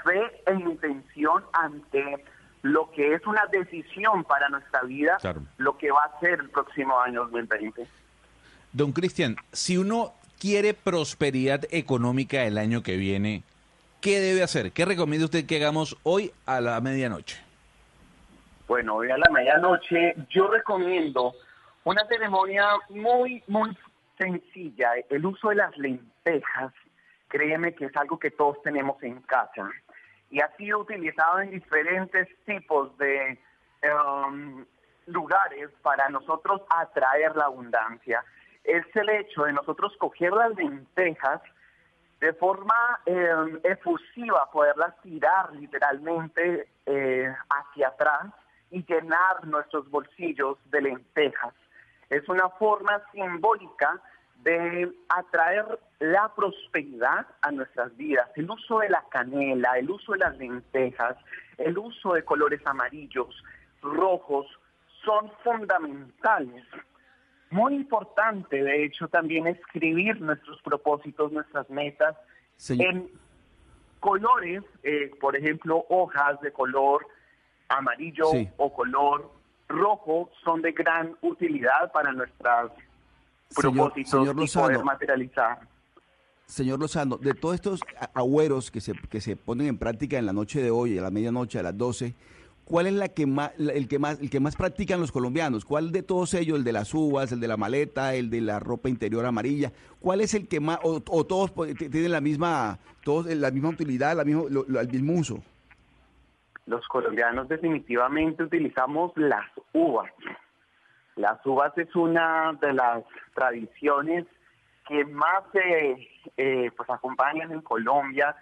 fe 0.04 0.42
e 0.46 0.54
intención 0.54 1.44
ante 1.52 2.24
lo 2.62 2.90
que 2.90 3.14
es 3.14 3.26
una 3.26 3.46
decisión 3.46 4.24
para 4.24 4.48
nuestra 4.48 4.82
vida, 4.82 5.18
lo 5.58 5.76
que 5.78 5.90
va 5.90 6.04
a 6.04 6.20
ser 6.20 6.40
el 6.40 6.50
próximo 6.50 6.98
año 7.00 7.22
2020. 7.24 7.86
Don 8.72 8.92
Cristian, 8.92 9.36
si 9.52 9.78
uno 9.78 10.12
quiere 10.38 10.74
prosperidad 10.74 11.62
económica 11.70 12.44
el 12.44 12.58
año 12.58 12.82
que 12.82 12.96
viene, 12.96 13.42
¿qué 14.00 14.20
debe 14.20 14.42
hacer? 14.42 14.72
¿Qué 14.72 14.84
recomienda 14.84 15.26
usted 15.26 15.46
que 15.46 15.56
hagamos 15.56 15.96
hoy 16.02 16.32
a 16.46 16.60
la 16.60 16.80
medianoche? 16.80 17.42
Bueno, 18.66 18.96
hoy 18.96 19.10
a 19.10 19.16
la 19.16 19.30
medianoche 19.30 20.14
yo 20.28 20.48
recomiendo 20.48 21.34
una 21.84 22.04
ceremonia 22.06 22.66
muy, 22.90 23.42
muy 23.46 23.76
sencilla. 24.18 24.90
El 25.08 25.24
uso 25.24 25.48
de 25.48 25.54
las 25.56 25.76
lentejas, 25.78 26.72
créeme 27.28 27.74
que 27.74 27.86
es 27.86 27.96
algo 27.96 28.18
que 28.18 28.30
todos 28.30 28.60
tenemos 28.62 29.02
en 29.02 29.20
casa 29.22 29.70
y 30.30 30.40
ha 30.40 30.54
sido 30.56 30.80
utilizado 30.80 31.40
en 31.40 31.50
diferentes 31.50 32.28
tipos 32.44 32.96
de 32.98 33.38
um, 33.82 34.64
lugares 35.06 35.70
para 35.82 36.08
nosotros 36.08 36.62
atraer 36.70 37.34
la 37.36 37.44
abundancia. 37.44 38.24
Es 38.64 38.84
el 38.94 39.08
hecho 39.08 39.44
de 39.44 39.52
nosotros 39.52 39.96
coger 39.98 40.32
las 40.32 40.54
lentejas 40.54 41.40
de 42.20 42.32
forma 42.34 43.00
eh, 43.06 43.60
efusiva, 43.62 44.50
poderlas 44.50 45.00
tirar 45.02 45.52
literalmente 45.54 46.68
eh, 46.84 47.32
hacia 47.48 47.88
atrás 47.88 48.26
y 48.70 48.84
llenar 48.84 49.46
nuestros 49.46 49.88
bolsillos 49.88 50.58
de 50.70 50.82
lentejas. 50.82 51.54
Es 52.10 52.28
una 52.28 52.48
forma 52.50 53.02
simbólica 53.12 54.00
de 54.48 54.92
atraer 55.08 55.78
la 55.98 56.32
prosperidad 56.34 57.26
a 57.42 57.50
nuestras 57.50 57.94
vidas. 57.96 58.30
El 58.36 58.50
uso 58.50 58.78
de 58.78 58.88
la 58.88 59.04
canela, 59.10 59.78
el 59.78 59.90
uso 59.90 60.12
de 60.12 60.18
las 60.18 60.38
lentejas, 60.38 61.16
el 61.58 61.76
uso 61.76 62.14
de 62.14 62.24
colores 62.24 62.60
amarillos, 62.64 63.44
rojos, 63.82 64.46
son 65.04 65.30
fundamentales. 65.44 66.64
Muy 67.50 67.74
importante, 67.74 68.62
de 68.62 68.84
hecho, 68.84 69.08
también 69.08 69.46
escribir 69.46 70.20
nuestros 70.20 70.60
propósitos, 70.62 71.32
nuestras 71.32 71.68
metas 71.68 72.16
en 72.68 73.10
colores, 74.00 74.62
eh, 74.82 75.10
por 75.20 75.36
ejemplo, 75.36 75.84
hojas 75.88 76.40
de 76.40 76.52
color 76.52 77.06
amarillo 77.68 78.30
o 78.56 78.72
color 78.72 79.30
rojo 79.68 80.30
son 80.42 80.62
de 80.62 80.72
gran 80.72 81.16
utilidad 81.20 81.92
para 81.92 82.12
nuestras 82.12 82.70
propósitos 83.54 84.10
señor 84.10 84.36
y 84.42 84.48
poder 84.48 84.84
materializar. 84.84 85.60
Señor 86.46 86.80
Lozano, 86.80 87.18
de 87.18 87.34
todos 87.34 87.56
estos 87.56 87.80
agüeros 88.14 88.70
que 88.70 88.80
se, 88.80 88.94
que 89.10 89.20
se 89.20 89.36
ponen 89.36 89.66
en 89.66 89.78
práctica 89.78 90.18
en 90.18 90.24
la 90.24 90.32
noche 90.32 90.62
de 90.62 90.70
hoy, 90.70 90.96
a 90.96 91.02
la 91.02 91.10
medianoche, 91.10 91.58
a 91.58 91.62
las 91.62 91.76
12, 91.76 92.14
¿cuál 92.64 92.86
es 92.86 92.94
la 92.94 93.08
que 93.08 93.26
más, 93.26 93.52
el, 93.58 93.86
que 93.86 93.98
más, 93.98 94.18
el 94.18 94.30
que 94.30 94.40
más 94.40 94.56
practican 94.56 94.98
los 94.98 95.12
colombianos? 95.12 95.66
¿Cuál 95.66 95.92
de 95.92 96.02
todos 96.02 96.32
ellos, 96.32 96.56
el 96.56 96.64
de 96.64 96.72
las 96.72 96.94
uvas, 96.94 97.32
el 97.32 97.40
de 97.40 97.48
la 97.48 97.58
maleta, 97.58 98.14
el 98.14 98.30
de 98.30 98.40
la 98.40 98.60
ropa 98.60 98.88
interior 98.88 99.26
amarilla, 99.26 99.72
cuál 100.00 100.22
es 100.22 100.32
el 100.32 100.48
que 100.48 100.58
más, 100.58 100.78
o, 100.82 101.00
todos 101.02 101.52
tienen 101.76 102.12
la 102.12 102.22
misma, 102.22 102.78
todos 103.04 103.26
la 103.26 103.50
misma 103.50 103.68
utilidad, 103.68 104.16
la 104.16 104.24
mismo, 104.24 104.46
el 104.48 104.88
mismo 104.88 105.12
uso? 105.14 105.42
Los 106.64 106.86
colombianos 106.88 107.46
definitivamente 107.48 108.42
utilizamos 108.42 109.12
las 109.16 109.46
uvas. 109.74 110.10
Las 111.18 111.44
uvas 111.44 111.76
es 111.76 111.94
una 111.96 112.56
de 112.60 112.72
las 112.72 113.02
tradiciones 113.34 114.24
que 114.86 115.04
más 115.04 115.42
eh, 115.54 116.70
pues 116.76 116.88
acompañan 116.88 117.50
en 117.50 117.60
Colombia. 117.60 118.36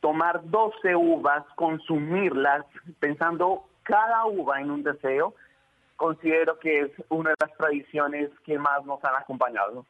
Tomar 0.00 0.40
12 0.44 0.96
uvas, 0.96 1.44
consumirlas, 1.54 2.66
pensando 2.98 3.68
cada 3.84 4.26
uva 4.26 4.60
en 4.60 4.72
un 4.72 4.82
deseo, 4.82 5.34
considero 5.94 6.58
que 6.58 6.80
es 6.80 6.90
una 7.10 7.30
de 7.30 7.36
las 7.38 7.56
tradiciones 7.56 8.28
que 8.44 8.58
más 8.58 8.84
nos 8.84 9.02
han 9.04 9.14
acompañado. 9.14 9.86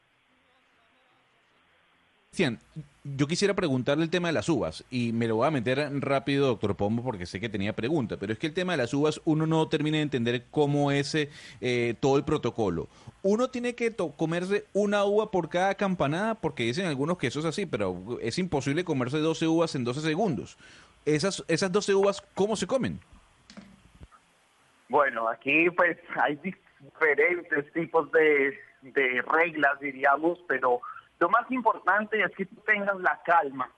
Cristian, 2.35 2.59
yo 3.05 3.27
quisiera 3.27 3.53
preguntarle 3.53 4.03
el 4.03 4.09
tema 4.09 4.27
de 4.27 4.33
las 4.33 4.49
uvas 4.49 4.83
y 4.89 5.13
me 5.13 5.25
lo 5.25 5.37
voy 5.37 5.47
a 5.47 5.51
meter 5.51 5.89
rápido, 6.01 6.47
doctor 6.47 6.75
Pombo, 6.75 7.01
porque 7.01 7.25
sé 7.25 7.39
que 7.39 7.47
tenía 7.47 7.71
pregunta, 7.71 8.17
pero 8.19 8.33
es 8.33 8.39
que 8.39 8.47
el 8.47 8.53
tema 8.53 8.73
de 8.73 8.77
las 8.79 8.93
uvas 8.93 9.21
uno 9.23 9.47
no 9.47 9.69
termina 9.69 9.95
de 9.95 10.03
entender 10.03 10.43
cómo 10.51 10.91
es 10.91 11.15
eh, 11.15 11.93
todo 12.01 12.17
el 12.17 12.25
protocolo. 12.25 12.89
Uno 13.23 13.49
tiene 13.51 13.73
que 13.73 13.95
comerse 14.17 14.65
una 14.73 15.05
uva 15.05 15.31
por 15.31 15.47
cada 15.47 15.75
campanada, 15.75 16.35
porque 16.35 16.63
dicen 16.63 16.87
algunos 16.87 17.17
que 17.17 17.27
eso 17.27 17.39
es 17.39 17.45
así, 17.45 17.65
pero 17.65 18.19
es 18.21 18.37
imposible 18.37 18.83
comerse 18.83 19.19
12 19.19 19.47
uvas 19.47 19.73
en 19.75 19.85
12 19.85 20.01
segundos. 20.01 20.57
Esas, 21.05 21.41
esas 21.47 21.71
12 21.71 21.93
uvas, 21.93 22.21
¿cómo 22.33 22.57
se 22.57 22.67
comen? 22.67 22.99
Bueno, 24.89 25.29
aquí 25.29 25.69
pues 25.69 25.97
hay 26.21 26.37
diferentes 26.83 27.71
tipos 27.71 28.11
de, 28.11 28.59
de 28.81 29.21
reglas, 29.21 29.79
diríamos, 29.79 30.37
pero 30.49 30.81
lo 31.19 31.29
más 31.29 31.49
importante 31.49 32.21
es 32.21 32.35
que 32.35 32.45
tú 32.45 32.55
tengas 32.65 32.99
la 32.99 33.21
calma, 33.25 33.69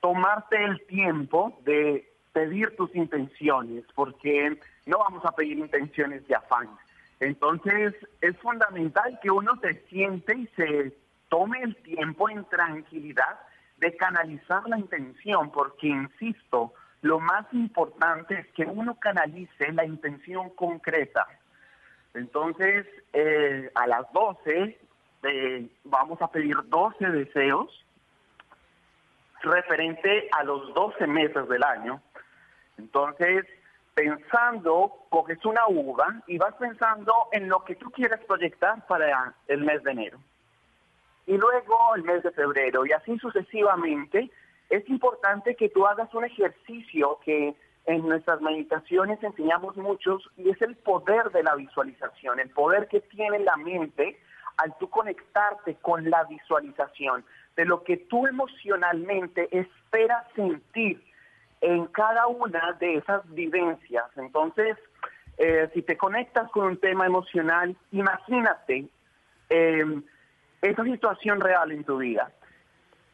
tomarte 0.00 0.62
el 0.62 0.84
tiempo 0.86 1.58
de 1.64 2.10
pedir 2.32 2.76
tus 2.76 2.94
intenciones, 2.94 3.84
porque 3.94 4.58
no 4.86 4.98
vamos 4.98 5.24
a 5.24 5.32
pedir 5.32 5.58
intenciones 5.58 6.26
de 6.28 6.34
afán. 6.34 6.68
Entonces 7.20 7.94
es 8.20 8.36
fundamental 8.38 9.18
que 9.22 9.30
uno 9.30 9.58
se 9.60 9.74
siente 9.88 10.36
y 10.36 10.46
se 10.56 10.92
tome 11.28 11.62
el 11.62 11.76
tiempo 11.76 12.28
en 12.28 12.44
tranquilidad 12.44 13.38
de 13.78 13.96
canalizar 13.96 14.68
la 14.68 14.78
intención, 14.78 15.50
porque 15.50 15.88
insisto, 15.88 16.72
lo 17.02 17.20
más 17.20 17.46
importante 17.52 18.38
es 18.38 18.46
que 18.48 18.64
uno 18.64 18.98
canalice 18.98 19.72
la 19.72 19.84
intención 19.84 20.50
concreta. 20.50 21.26
Entonces, 22.14 22.86
eh, 23.12 23.70
a 23.74 23.86
las 23.86 24.10
12 24.12 24.78
vamos 25.84 26.20
a 26.22 26.28
pedir 26.28 26.56
12 26.64 27.06
deseos 27.10 27.84
referente 29.42 30.28
a 30.32 30.44
los 30.44 30.72
12 30.74 31.06
meses 31.06 31.48
del 31.48 31.62
año. 31.62 32.00
Entonces, 32.78 33.44
pensando, 33.94 34.92
coges 35.08 35.44
una 35.44 35.66
uva 35.68 36.22
y 36.26 36.38
vas 36.38 36.54
pensando 36.54 37.12
en 37.32 37.48
lo 37.48 37.64
que 37.64 37.76
tú 37.76 37.90
quieres 37.90 38.20
proyectar 38.26 38.86
para 38.86 39.34
el 39.48 39.60
mes 39.62 39.82
de 39.82 39.92
enero. 39.92 40.18
Y 41.26 41.36
luego 41.36 41.94
el 41.94 42.02
mes 42.02 42.22
de 42.22 42.30
febrero 42.32 42.84
y 42.84 42.92
así 42.92 43.18
sucesivamente. 43.18 44.30
Es 44.70 44.88
importante 44.88 45.54
que 45.56 45.68
tú 45.68 45.86
hagas 45.86 46.12
un 46.14 46.24
ejercicio 46.24 47.18
que 47.24 47.54
en 47.86 48.08
nuestras 48.08 48.40
meditaciones 48.40 49.22
enseñamos 49.22 49.76
muchos 49.76 50.28
y 50.36 50.48
es 50.48 50.60
el 50.62 50.74
poder 50.76 51.30
de 51.32 51.42
la 51.42 51.54
visualización, 51.54 52.40
el 52.40 52.48
poder 52.48 52.88
que 52.88 53.00
tiene 53.00 53.40
la 53.40 53.56
mente 53.56 54.18
al 54.56 54.76
tú 54.78 54.88
conectarte 54.88 55.76
con 55.76 56.08
la 56.08 56.24
visualización 56.24 57.24
de 57.56 57.64
lo 57.64 57.82
que 57.82 57.96
tú 57.96 58.26
emocionalmente 58.26 59.48
esperas 59.56 60.24
sentir 60.34 61.02
en 61.60 61.86
cada 61.86 62.26
una 62.26 62.72
de 62.72 62.96
esas 62.96 63.22
vivencias. 63.32 64.04
Entonces, 64.16 64.76
eh, 65.38 65.68
si 65.72 65.82
te 65.82 65.96
conectas 65.96 66.50
con 66.50 66.66
un 66.66 66.76
tema 66.78 67.06
emocional, 67.06 67.76
imagínate 67.92 68.86
em, 69.48 70.02
esa 70.62 70.84
situación 70.84 71.40
real 71.40 71.70
en 71.72 71.84
tu 71.84 71.98
vida. 71.98 72.30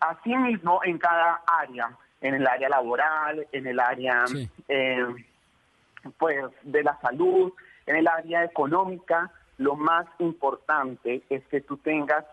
Asimismo, 0.00 0.80
en 0.84 0.98
cada 0.98 1.42
área, 1.46 1.90
en 2.20 2.34
el 2.34 2.46
área 2.46 2.68
laboral, 2.68 3.46
en 3.52 3.66
el 3.66 3.78
área 3.80 4.24
em, 4.68 5.24
pues 6.18 6.44
de 6.62 6.82
la 6.82 6.98
salud, 7.00 7.52
en 7.86 7.96
el 7.96 8.08
área 8.08 8.44
económica, 8.44 9.30
lo 9.60 9.76
más 9.76 10.06
importante 10.20 11.22
es 11.28 11.44
que 11.48 11.60
tú 11.60 11.76
tengas 11.76 12.24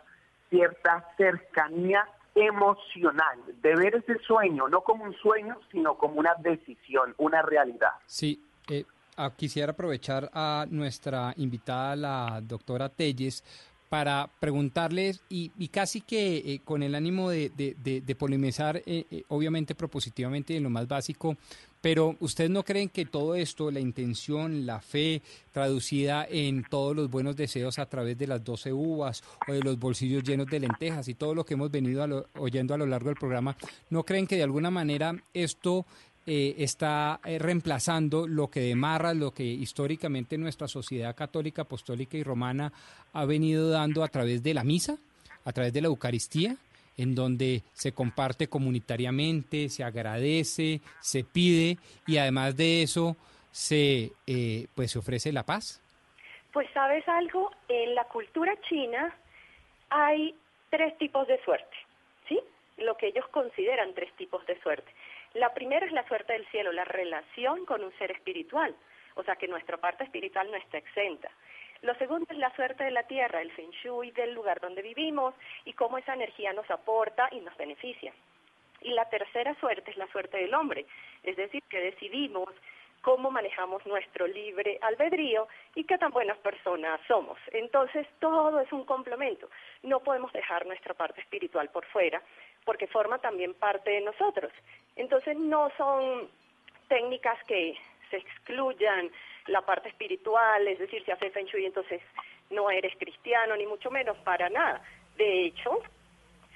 cierta 0.49 1.05
cercanía 1.17 2.07
emocional, 2.33 3.37
de 3.61 3.75
ver 3.75 3.95
ese 3.95 4.17
sueño, 4.25 4.69
no 4.69 4.81
como 4.81 5.03
un 5.03 5.13
sueño, 5.15 5.57
sino 5.69 5.97
como 5.97 6.19
una 6.19 6.35
decisión, 6.35 7.13
una 7.17 7.41
realidad. 7.41 7.91
Sí, 8.05 8.41
eh, 8.69 8.85
ah, 9.17 9.33
quisiera 9.35 9.73
aprovechar 9.73 10.29
a 10.33 10.65
nuestra 10.69 11.33
invitada, 11.35 11.97
la 11.97 12.39
doctora 12.41 12.87
Telles, 12.87 13.43
para 13.89 14.29
preguntarles 14.39 15.21
y, 15.27 15.67
casi 15.67 15.99
que 15.99 16.37
eh, 16.37 16.61
con 16.63 16.81
el 16.81 16.95
ánimo 16.95 17.29
de, 17.29 17.49
de, 17.49 18.15
polemizar, 18.15 18.81
eh, 18.85 19.23
obviamente 19.27 19.75
propositivamente 19.75 20.55
en 20.55 20.63
lo 20.63 20.69
más 20.69 20.87
básico, 20.87 21.35
pero 21.81 22.15
¿ustedes 22.19 22.49
no 22.49 22.63
creen 22.63 22.89
que 22.89 23.05
todo 23.05 23.35
esto, 23.35 23.71
la 23.71 23.79
intención, 23.79 24.65
la 24.65 24.81
fe, 24.81 25.21
traducida 25.51 26.25
en 26.29 26.63
todos 26.63 26.95
los 26.95 27.09
buenos 27.09 27.35
deseos 27.35 27.79
a 27.79 27.85
través 27.85 28.17
de 28.17 28.27
las 28.27 28.43
12 28.43 28.73
uvas 28.73 29.23
o 29.47 29.53
de 29.53 29.61
los 29.61 29.79
bolsillos 29.79 30.23
llenos 30.23 30.47
de 30.47 30.59
lentejas 30.59 31.07
y 31.07 31.13
todo 31.13 31.33
lo 31.33 31.45
que 31.45 31.53
hemos 31.53 31.71
venido 31.71 32.27
oyendo 32.37 32.73
a 32.73 32.77
lo 32.77 32.85
largo 32.85 33.09
del 33.09 33.17
programa, 33.17 33.55
¿no 33.89 34.03
creen 34.03 34.27
que 34.27 34.35
de 34.35 34.43
alguna 34.43 34.71
manera 34.71 35.15
esto 35.33 35.85
eh, 36.29 36.55
está 36.61 37.21
eh, 37.23 37.39
reemplazando 37.39 38.27
lo 38.27 38.49
que 38.49 38.59
demarra, 38.59 39.13
lo 39.13 39.31
que 39.31 39.45
históricamente 39.45 40.37
nuestra 40.37 40.67
sociedad 40.67 41.15
católica, 41.15 41.61
apostólica 41.61 42.17
y 42.17 42.23
romana 42.23 42.73
ha 43.13 43.23
venido 43.23 43.69
dando 43.69 44.03
a 44.03 44.09
través 44.09 44.43
de 44.43 44.53
la 44.53 44.65
misa, 44.65 44.97
a 45.45 45.53
través 45.53 45.71
de 45.71 45.79
la 45.79 45.87
Eucaristía? 45.87 46.57
En 46.97 47.15
donde 47.15 47.61
se 47.73 47.93
comparte 47.93 48.47
comunitariamente, 48.47 49.69
se 49.69 49.83
agradece, 49.83 50.81
se 50.99 51.23
pide 51.23 51.77
y 52.05 52.17
además 52.17 52.57
de 52.57 52.81
eso 52.81 53.15
se 53.51 54.11
eh, 54.25 54.67
pues 54.75 54.91
se 54.91 54.99
ofrece 54.99 55.31
la 55.31 55.43
paz. 55.43 55.81
Pues 56.51 56.67
sabes 56.73 57.07
algo, 57.07 57.51
en 57.67 57.95
la 57.95 58.05
cultura 58.05 58.53
china 58.67 59.15
hay 59.89 60.35
tres 60.69 60.97
tipos 60.97 61.27
de 61.27 61.41
suerte, 61.43 61.77
¿sí? 62.27 62.39
Lo 62.77 62.97
que 62.97 63.07
ellos 63.07 63.27
consideran 63.29 63.93
tres 63.93 64.11
tipos 64.13 64.45
de 64.45 64.59
suerte. 64.61 64.91
La 65.33 65.53
primera 65.53 65.85
es 65.85 65.91
la 65.91 66.07
suerte 66.07 66.33
del 66.33 66.47
cielo, 66.47 66.71
la 66.71 66.85
relación 66.85 67.65
con 67.65 67.83
un 67.83 67.91
ser 67.97 68.11
espiritual, 68.11 68.75
o 69.15 69.23
sea 69.23 69.35
que 69.35 69.47
nuestra 69.47 69.77
parte 69.77 70.03
espiritual 70.03 70.49
no 70.49 70.57
está 70.57 70.77
exenta. 70.77 71.29
Lo 71.81 71.93
segundo 71.95 72.25
es 72.29 72.37
la 72.37 72.53
suerte 72.55 72.83
de 72.83 72.91
la 72.91 73.03
tierra, 73.03 73.41
el 73.41 73.51
feng 73.51 73.71
shui 73.83 74.11
del 74.11 74.33
lugar 74.33 74.59
donde 74.59 74.81
vivimos 74.81 75.33
y 75.65 75.73
cómo 75.73 75.97
esa 75.97 76.13
energía 76.13 76.53
nos 76.53 76.69
aporta 76.71 77.29
y 77.31 77.39
nos 77.39 77.55
beneficia. 77.57 78.13
Y 78.81 78.91
la 78.91 79.09
tercera 79.09 79.55
suerte 79.59 79.91
es 79.91 79.97
la 79.97 80.07
suerte 80.07 80.37
del 80.37 80.53
hombre, 80.53 80.85
es 81.23 81.35
decir, 81.35 81.63
que 81.69 81.79
decidimos 81.79 82.49
cómo 83.01 83.31
manejamos 83.31 83.85
nuestro 83.85 84.27
libre 84.27 84.79
albedrío 84.81 85.47
y 85.75 85.83
qué 85.83 85.97
tan 85.97 86.11
buenas 86.11 86.37
personas 86.39 86.99
somos. 87.07 87.37
Entonces, 87.51 88.07
todo 88.19 88.59
es 88.59 88.71
un 88.71 88.83
complemento. 88.85 89.49
No 89.83 90.01
podemos 90.01 90.33
dejar 90.33 90.65
nuestra 90.65 90.93
parte 90.93 91.21
espiritual 91.21 91.69
por 91.69 91.85
fuera 91.85 92.21
porque 92.65 92.87
forma 92.87 93.19
también 93.19 93.53
parte 93.53 93.91
de 93.91 94.01
nosotros. 94.01 94.51
Entonces, 94.95 95.37
no 95.37 95.71
son 95.77 96.29
técnicas 96.89 97.41
que 97.45 97.77
se 98.09 98.17
excluyan 98.17 99.09
la 99.47 99.61
parte 99.61 99.89
espiritual, 99.89 100.67
es 100.67 100.79
decir, 100.79 101.03
si 101.03 101.11
haces 101.11 101.33
Feng 101.33 101.45
Shui 101.45 101.65
entonces 101.65 102.01
no 102.49 102.69
eres 102.69 102.93
cristiano, 102.97 103.55
ni 103.55 103.65
mucho 103.65 103.91
menos, 103.91 104.17
para 104.19 104.49
nada. 104.49 104.81
De 105.17 105.45
hecho, 105.45 105.81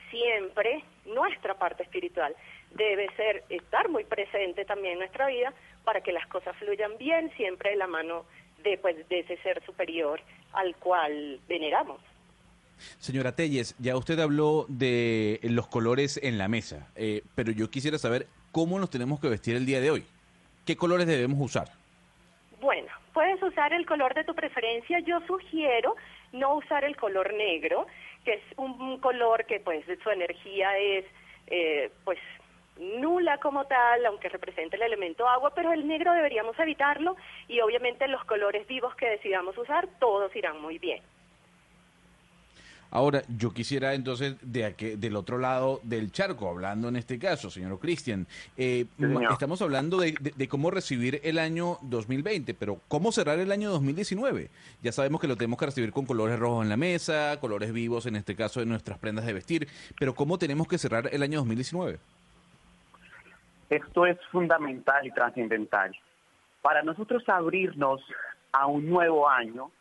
siempre 0.09 0.83
nuestra 1.05 1.55
parte 1.55 1.83
espiritual 1.83 2.35
debe 2.71 3.09
ser 3.15 3.43
estar 3.49 3.89
muy 3.89 4.05
presente 4.05 4.65
también 4.65 4.93
en 4.93 4.99
nuestra 4.99 5.27
vida 5.27 5.53
para 5.83 6.01
que 6.01 6.11
las 6.11 6.27
cosas 6.27 6.55
fluyan 6.57 6.97
bien, 6.97 7.31
siempre 7.35 7.71
de 7.71 7.75
la 7.77 7.87
mano 7.87 8.25
de, 8.63 8.77
pues, 8.77 9.07
de 9.09 9.19
ese 9.19 9.37
ser 9.37 9.63
superior 9.65 10.21
al 10.53 10.75
cual 10.75 11.39
veneramos. 11.47 11.99
Señora 12.99 13.35
Telles, 13.35 13.75
ya 13.79 13.95
usted 13.95 14.19
habló 14.19 14.65
de 14.67 15.39
los 15.43 15.67
colores 15.67 16.19
en 16.21 16.37
la 16.37 16.47
mesa, 16.47 16.89
eh, 16.95 17.23
pero 17.35 17.51
yo 17.51 17.69
quisiera 17.69 17.97
saber 17.97 18.27
cómo 18.51 18.79
nos 18.79 18.89
tenemos 18.89 19.19
que 19.19 19.29
vestir 19.29 19.55
el 19.55 19.65
día 19.65 19.79
de 19.81 19.91
hoy. 19.91 20.05
¿Qué 20.65 20.75
colores 20.75 21.07
debemos 21.07 21.39
usar? 21.39 21.80
Puedes 23.13 23.41
usar 23.43 23.73
el 23.73 23.85
color 23.85 24.13
de 24.13 24.23
tu 24.23 24.33
preferencia. 24.33 24.99
Yo 24.99 25.19
sugiero 25.27 25.95
no 26.31 26.55
usar 26.55 26.83
el 26.83 26.95
color 26.95 27.33
negro, 27.33 27.87
que 28.23 28.33
es 28.33 28.41
un 28.57 28.99
color 28.99 29.45
que 29.45 29.59
pues 29.59 29.85
su 30.01 30.09
energía 30.09 30.77
es 30.77 31.05
eh, 31.47 31.91
pues 32.03 32.19
nula 32.77 33.37
como 33.37 33.65
tal, 33.65 34.05
aunque 34.05 34.29
represente 34.29 34.75
el 34.75 34.81
elemento 34.83 35.27
agua, 35.27 35.53
pero 35.53 35.71
el 35.73 35.87
negro 35.87 36.13
deberíamos 36.13 36.57
evitarlo 36.57 37.15
y 37.47 37.59
obviamente 37.59 38.07
los 38.07 38.23
colores 38.25 38.65
vivos 38.67 38.95
que 38.95 39.07
decidamos 39.07 39.57
usar, 39.57 39.87
todos 39.99 40.35
irán 40.35 40.61
muy 40.61 40.79
bien. 40.79 41.01
Ahora, 42.91 43.21
yo 43.37 43.53
quisiera 43.53 43.93
entonces 43.93 44.35
de 44.41 44.95
del 44.97 45.15
otro 45.15 45.37
lado 45.37 45.79
del 45.83 46.11
charco, 46.11 46.49
hablando 46.49 46.89
en 46.89 46.97
este 46.97 47.17
caso, 47.17 47.49
señor 47.49 47.79
Cristian, 47.79 48.27
eh, 48.57 48.85
estamos 49.31 49.61
hablando 49.61 49.97
de, 49.97 50.13
de, 50.35 50.47
cómo 50.49 50.71
recibir 50.71 51.21
el 51.23 51.39
año 51.39 51.77
2020, 51.83 52.53
pero 52.53 52.79
¿cómo 52.89 53.13
cerrar 53.13 53.39
el 53.39 53.51
año 53.53 53.69
2019? 53.71 54.49
Ya 54.83 54.91
sabemos 54.91 55.21
que 55.21 55.27
lo 55.27 55.37
tenemos 55.37 55.57
que 55.57 55.67
recibir 55.67 55.93
con 55.93 56.05
colores 56.05 56.37
rojos 56.37 56.63
en 56.63 56.69
la 56.69 56.75
mesa, 56.75 57.37
colores 57.39 57.71
vivos 57.71 58.05
en 58.07 58.17
este 58.17 58.35
caso 58.35 58.59
de 58.59 58.65
nuestras 58.65 58.99
prendas 58.99 59.25
de 59.25 59.33
vestir, 59.33 59.69
pero 59.97 60.13
¿cómo 60.13 60.37
tenemos 60.37 60.67
que 60.67 60.77
cerrar 60.77 61.09
el 61.13 61.23
año 61.23 61.39
2019? 61.39 61.97
Esto 63.69 64.05
es 64.05 64.17
fundamental 64.33 65.07
y 65.07 65.11
trascendental. 65.11 65.95
Para 66.61 66.83
nosotros 66.83 67.23
abrirnos 67.29 68.01
a 68.51 68.67
un 68.67 68.89
nuevo 68.89 69.29
año, 69.29 69.71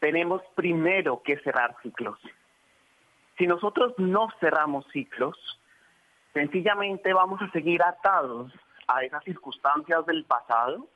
tenemos 0.00 0.42
primero 0.54 1.22
que 1.22 1.38
cerrar 1.38 1.76
ciclos. 1.82 2.18
Si 3.36 3.46
nosotros 3.46 3.94
no 3.98 4.28
cerramos 4.40 4.86
ciclos, 4.92 5.36
sencillamente 6.32 7.12
vamos 7.12 7.40
a 7.42 7.50
seguir 7.50 7.82
atados 7.82 8.52
a 8.86 9.02
esas 9.02 9.22
circunstancias 9.24 10.04
del 10.06 10.24
pasado 10.24 10.86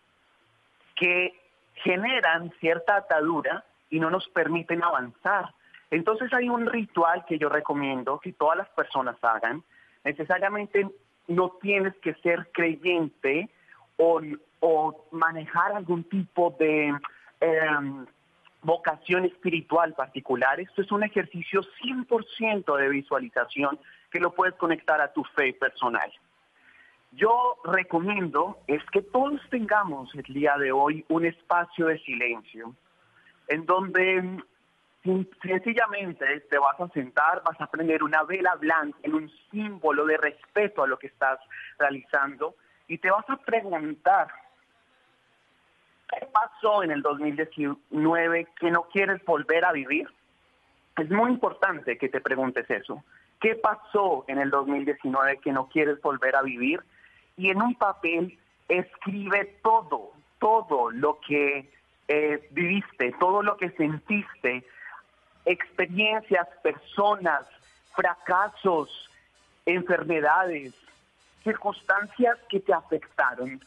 que 0.97 1.39
generan 1.75 2.53
cierta 2.61 2.97
atadura 2.97 3.65
y 3.91 4.01
no 4.01 4.11
nos 4.11 4.29
permiten 4.29 4.83
avanzar. 4.83 5.55
Entonces 5.91 6.33
hay 6.33 6.49
un 6.49 6.67
ritual 6.67 7.25
que 7.27 7.39
yo 7.39 7.49
recomiendo 7.49 8.19
que 8.19 8.33
todas 8.33 8.57
las 8.57 8.69
personas 8.71 9.17
hagan. 9.23 9.63
Necesariamente 10.05 10.89
no 11.29 11.51
tienes 11.61 11.95
que 11.99 12.15
ser 12.15 12.49
creyente 12.53 13.49
o, 13.99 14.21
manejar 15.11 15.73
algún 15.73 16.05
tipo 16.05 16.55
de 16.59 16.95
em, 17.41 18.07
vocación 18.63 19.25
espiritual 19.25 19.95
particular. 19.95 20.61
Esto 20.61 20.83
es 20.83 20.93
un 20.93 21.03
ejercicio 21.03 21.63
100% 21.83 22.77
de 22.77 22.89
visualización 22.89 23.79
que 24.11 24.21
lo 24.21 24.33
puedes 24.33 24.55
conectar 24.55 25.01
a 25.01 25.13
tu 25.13 25.25
fe 25.37 25.53
personal. 25.53 26.13
Yo 27.13 27.59
recomiendo 27.65 28.59
es 28.67 28.83
que 28.91 29.03
todos 29.03 29.41
tengamos 29.51 30.15
el 30.15 30.35
día 30.35 30.57
de 30.57 30.73
hoy 30.73 31.05
un 31.09 31.27
espacio 31.27 31.87
de 31.87 31.99
silencio 31.99 32.75
en 33.49 33.67
donde 33.67 34.43
sencillamente 35.43 36.41
te 36.49 36.59
vas 36.59 36.81
a 36.81 36.89
sentar, 36.91 37.43
vas 37.45 37.61
a 37.61 37.67
prender 37.67 38.03
una 38.03 38.23
vela 38.23 38.55
blanca 38.55 38.97
en 39.03 39.15
un 39.15 39.31
símbolo 39.51 40.07
de 40.07 40.17
respeto 40.17 40.83
a 40.83 40.87
lo 40.87 40.99
que 40.99 41.09
estás 41.09 41.39
realizando 41.79 42.55
y 42.87 42.99
te 42.99 43.11
vas 43.11 43.29
a 43.29 43.37
preguntar 43.37 44.29
¿Qué 46.13 46.27
pasó 46.27 46.83
en 46.83 46.91
el 46.91 47.03
2019 47.03 48.49
que 48.61 48.71
no 48.71 48.83
quieres 48.93 49.25
volver 49.25 49.65
a 49.65 49.73
vivir? 49.73 50.09
Es 50.97 51.11
muy 51.11 51.31
importante 51.31 51.97
que 51.97 52.09
te 52.09 52.21
preguntes 52.21 52.69
eso. 52.71 53.03
¿Qué 53.41 53.55
pasó 53.55 54.25
en 54.29 54.39
el 54.39 54.51
2019 54.51 55.39
que 55.39 55.53
no 55.53 55.69
quieres 55.69 56.01
volver 56.03 56.37
a 56.37 56.43
vivir? 56.43 56.83
Y 57.37 57.49
en 57.49 57.63
un 57.63 57.75
papel 57.75 58.39
escribe 58.69 59.59
todo, 59.63 60.13
todo 60.39 60.91
lo 60.91 61.19
que 61.27 61.71
eh, 62.09 62.49
viviste, 62.51 63.15
todo 63.19 63.43
lo 63.43 63.57
que 63.57 63.71
sentiste, 63.71 64.65
experiencias, 65.47 66.47
personas, 66.63 67.47
fracasos, 67.95 69.11
enfermedades, 69.65 70.75
circunstancias 71.43 72.39
que 72.49 72.61
te 72.61 72.73
afectaron 72.73 73.61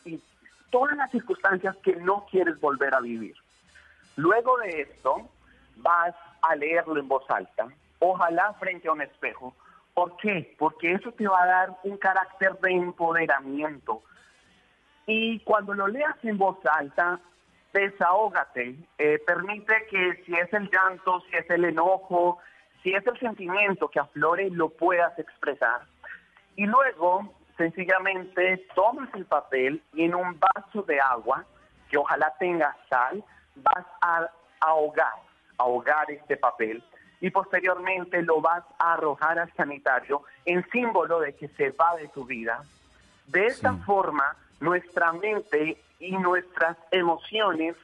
todas 0.70 0.96
las 0.98 1.12
circunstancias 1.12 1.76
que 1.78 1.96
no 1.96 2.26
quieres 2.30 2.60
volver 2.60 2.94
a 2.94 3.02
vivir. 3.02 3.36
Luego 4.16 4.58
de 4.58 4.82
esto, 4.82 5.30
vas 5.78 6.16
a 6.42 6.56
leerlo 6.56 7.00
en 7.00 7.08
voz 7.08 7.30
alta, 7.30 7.68
ojalá 8.00 8.54
frente 8.54 8.88
a 8.88 8.94
un 8.94 9.02
espejo. 9.02 9.54
¿Por 9.94 10.18
qué? 10.18 10.56
Porque 10.58 10.92
eso 10.94 11.12
te 11.14 11.28
va 11.28 11.42
a 11.42 11.48
dar 11.48 11.78
un 11.84 11.98
carácter 11.98 12.58
de 12.60 12.72
empoderamiento. 12.72 14.04
Y 15.08 15.40
cuando 15.42 15.74
lo 15.74 15.88
leas 15.88 16.18
en 16.24 16.38
voz 16.38 16.58
alta, 16.66 17.20
desahógate, 17.74 18.76
eh, 18.98 19.20
permite 19.26 19.74
que 19.90 20.24
si 20.26 20.34
es 20.34 20.52
el 20.54 20.70
llanto, 20.70 21.22
si 21.30 21.36
es 21.38 21.50
el 21.50 21.66
enojo, 21.66 22.40
si 22.84 22.94
es 22.94 23.06
el 23.08 23.20
sentimiento 23.20 23.88
que 23.88 24.00
aflore, 24.00 24.50
lo 24.50 24.70
puedas 24.70 25.18
expresar. 25.20 25.82
Y 26.56 26.66
luego 26.66 27.34
sencillamente 27.58 28.66
tomas 28.76 29.10
el 29.14 29.26
papel 29.26 29.82
y 29.94 30.04
en 30.04 30.16
un 30.16 30.40
vaso 30.40 30.82
de 30.84 31.00
agua, 31.00 31.46
que 31.90 31.98
ojalá 31.98 32.34
tenga 32.40 32.76
sal, 32.90 33.24
vas 33.56 33.86
a 34.02 34.30
ahogar, 34.60 35.14
ahogar 35.58 36.10
este 36.12 36.38
papel 36.38 36.84
y 37.22 37.30
posteriormente 37.30 38.22
lo 38.22 38.42
vas 38.42 38.64
a 38.78 38.94
arrojar 38.94 39.40
al 39.40 39.52
sanitario 39.54 40.24
en 40.46 40.68
símbolo 40.70 41.20
de 41.20 41.34
que 41.34 41.48
se 41.50 41.72
va 41.72 41.96
de 41.96 42.08
tu 42.10 42.26
vida. 42.26 42.62
De 43.28 43.48
esta 43.48 43.74
forma, 43.78 44.36
nuestra 44.60 45.12
mente 45.14 45.78
y 46.00 46.12
nuestras 46.12 46.78
emociones 46.92 47.76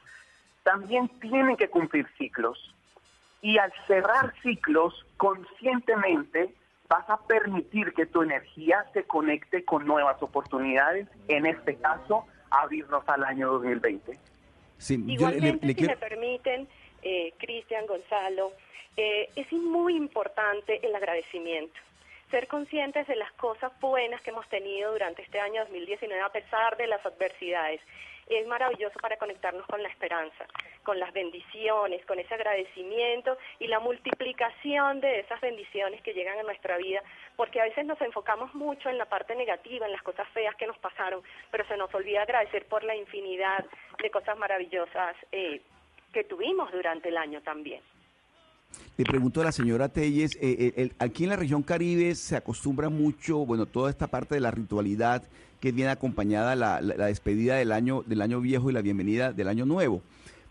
también 0.62 1.08
tienen 1.20 1.56
que 1.56 1.68
cumplir 1.68 2.06
ciclos. 2.18 2.74
Y 3.40 3.58
al 3.58 3.72
cerrar 3.86 4.32
ciclos 4.42 5.04
conscientemente, 5.16 6.54
vas 6.92 7.08
a 7.08 7.16
permitir 7.16 7.94
que 7.94 8.04
tu 8.04 8.20
energía 8.20 8.84
se 8.92 9.04
conecte 9.04 9.64
con 9.64 9.86
nuevas 9.86 10.22
oportunidades, 10.22 11.08
en 11.26 11.46
este 11.46 11.76
caso, 11.76 12.26
abrirnos 12.50 13.08
al 13.08 13.24
año 13.24 13.50
2020. 13.52 14.18
Igualmente, 15.06 15.74
si 15.74 15.86
me 15.86 15.96
permiten, 15.96 16.68
eh, 17.02 17.32
Cristian, 17.38 17.86
Gonzalo, 17.86 18.52
eh, 18.98 19.30
es 19.36 19.50
muy 19.54 19.96
importante 19.96 20.86
el 20.86 20.94
agradecimiento 20.94 21.80
ser 22.30 22.46
conscientes 22.46 23.06
de 23.06 23.16
las 23.16 23.30
cosas 23.32 23.72
buenas 23.78 24.22
que 24.22 24.30
hemos 24.30 24.48
tenido 24.48 24.92
durante 24.92 25.20
este 25.20 25.38
año 25.38 25.60
2019 25.64 26.22
a 26.22 26.30
pesar 26.30 26.78
de 26.78 26.86
las 26.86 27.04
adversidades 27.04 27.80
es 28.36 28.46
maravilloso 28.46 28.98
para 29.00 29.16
conectarnos 29.16 29.66
con 29.66 29.82
la 29.82 29.88
esperanza, 29.88 30.46
con 30.82 30.98
las 30.98 31.12
bendiciones, 31.12 32.04
con 32.06 32.18
ese 32.18 32.34
agradecimiento 32.34 33.36
y 33.58 33.66
la 33.68 33.80
multiplicación 33.80 35.00
de 35.00 35.20
esas 35.20 35.40
bendiciones 35.40 36.00
que 36.02 36.12
llegan 36.14 36.38
a 36.38 36.42
nuestra 36.42 36.76
vida, 36.78 37.00
porque 37.36 37.60
a 37.60 37.64
veces 37.64 37.86
nos 37.86 38.00
enfocamos 38.00 38.54
mucho 38.54 38.88
en 38.88 38.98
la 38.98 39.06
parte 39.06 39.34
negativa, 39.34 39.86
en 39.86 39.92
las 39.92 40.02
cosas 40.02 40.28
feas 40.34 40.54
que 40.56 40.66
nos 40.66 40.78
pasaron, 40.78 41.22
pero 41.50 41.66
se 41.66 41.76
nos 41.76 41.92
olvida 41.94 42.22
agradecer 42.22 42.66
por 42.66 42.84
la 42.84 42.94
infinidad 42.96 43.64
de 44.02 44.10
cosas 44.10 44.36
maravillosas 44.38 45.16
eh, 45.32 45.60
que 46.12 46.24
tuvimos 46.24 46.70
durante 46.72 47.08
el 47.08 47.16
año 47.16 47.40
también. 47.42 47.80
Le 48.96 49.04
pregunto 49.04 49.40
a 49.40 49.44
la 49.44 49.52
señora 49.52 49.88
Telles, 49.90 50.34
eh, 50.36 50.56
eh, 50.58 50.72
el- 50.76 50.92
aquí 50.98 51.24
en 51.24 51.30
la 51.30 51.36
región 51.36 51.62
Caribe 51.62 52.14
se 52.14 52.36
acostumbra 52.36 52.88
mucho, 52.88 53.44
bueno, 53.44 53.66
toda 53.66 53.90
esta 53.90 54.06
parte 54.06 54.34
de 54.34 54.40
la 54.40 54.50
ritualidad 54.50 55.22
que 55.62 55.70
viene 55.70 55.92
acompañada 55.92 56.56
la, 56.56 56.80
la- 56.80 56.96
la 56.96 57.06
despedida 57.06 57.54
del 57.54 57.70
año, 57.70 58.02
del 58.04 58.20
año 58.20 58.40
viejo 58.40 58.68
y 58.68 58.72
la 58.72 58.82
bienvenida 58.82 59.32
del 59.32 59.46
año 59.46 59.64
nuevo. 59.64 60.02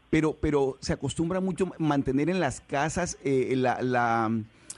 Pero, 0.09 0.37
pero 0.39 0.77
se 0.79 0.93
acostumbra 0.93 1.41
mucho 1.41 1.69
mantener 1.77 2.29
en 2.29 2.39
las 2.39 2.61
casas 2.61 3.17
eh, 3.25 3.53
la, 3.57 3.81
la, 3.81 4.31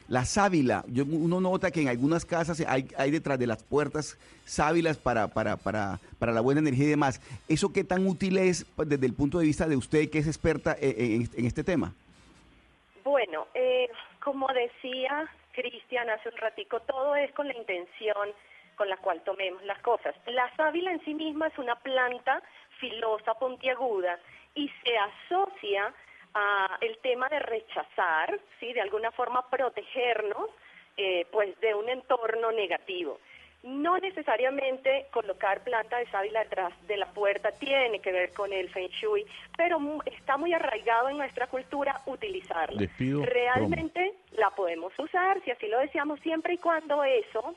la 0.08 0.26
sábila. 0.26 0.84
Yo- 0.88 1.06
uno 1.06 1.40
nota 1.40 1.70
que 1.70 1.82
en 1.82 1.88
algunas 1.88 2.26
casas 2.26 2.64
hay, 2.68 2.88
hay 2.98 3.12
detrás 3.12 3.38
de 3.38 3.46
las 3.46 3.62
puertas 3.64 4.18
sábilas 4.46 4.98
para, 4.98 5.28
para, 5.28 5.56
para, 5.56 6.00
para 6.18 6.32
la 6.32 6.42
buena 6.42 6.62
energía 6.62 6.86
y 6.86 6.90
demás. 6.90 7.22
¿Eso 7.48 7.72
qué 7.72 7.84
tan 7.84 8.08
útil 8.08 8.38
es 8.40 8.66
pues, 8.76 8.90
desde 8.90 9.06
el 9.06 9.14
punto 9.14 9.38
de 9.38 9.46
vista 9.46 9.68
de 9.68 9.76
usted 9.78 10.10
que 10.10 10.18
es 10.18 10.26
experta 10.28 10.76
eh, 10.82 10.96
en- 10.98 11.30
en 11.38 11.46
este 11.46 11.64
tema? 11.64 11.94
Bueno, 13.04 13.46
eh, 13.54 13.88
como 14.24 14.48
decía 14.48 15.30
Cristian 15.54 16.10
hace 16.10 16.30
un 16.30 16.38
ratico, 16.38 16.80
todo 16.82 17.16
es 17.16 17.32
con 17.34 17.48
la 17.48 17.56
intención 17.56 18.30
con 18.76 18.90
la 18.90 18.98
cual 18.98 19.22
tomemos 19.22 19.64
las 19.64 19.80
cosas. 19.80 20.16
La 20.28 20.50
sábila 20.56 20.92
en 20.92 21.04
sí 21.06 21.14
misma 21.14 21.48
es 21.48 21.58
una 21.58 21.76
planta 21.76 22.42
filosa, 22.80 23.34
puntiaguda, 23.36 24.20
y 24.56 24.70
se 24.84 24.98
asocia 24.98 25.94
a 26.34 26.78
el 26.82 26.98
tema 27.00 27.30
de 27.30 27.40
rechazar, 27.40 28.40
¿sí? 28.60 28.74
de 28.74 28.82
alguna 28.82 29.12
forma 29.12 29.48
protegernos 29.50 30.50
eh, 30.98 31.26
pues 31.32 31.60
de 31.60 31.74
un 31.76 31.90
entorno 31.90 32.52
negativo. 32.52 33.20
No 33.64 33.98
necesariamente 33.98 35.08
colocar 35.12 35.64
planta 35.64 35.98
de 35.98 36.06
sábila 36.08 36.42
detrás 36.44 36.74
de 36.86 36.98
la 36.98 37.06
puerta 37.14 37.50
tiene 37.52 38.02
que 38.02 38.12
ver 38.12 38.34
con 38.34 38.52
el 38.52 38.70
feng 38.70 38.90
shui, 38.90 39.26
pero 39.56 39.80
mu- 39.80 40.02
está 40.06 40.36
muy 40.36 40.54
arraigado 40.54 41.08
en 41.10 41.18
nuestra 41.18 41.48
cultura 41.48 41.96
utilizarla. 42.06 42.82
Realmente 43.26 44.14
la 44.32 44.50
podemos 44.50 44.92
usar, 45.00 45.42
si 45.46 45.52
así 45.52 45.68
lo 45.68 45.80
deseamos, 45.80 46.20
siempre 46.20 46.56
y 46.56 46.58
cuando 46.58 47.04
eso, 47.06 47.56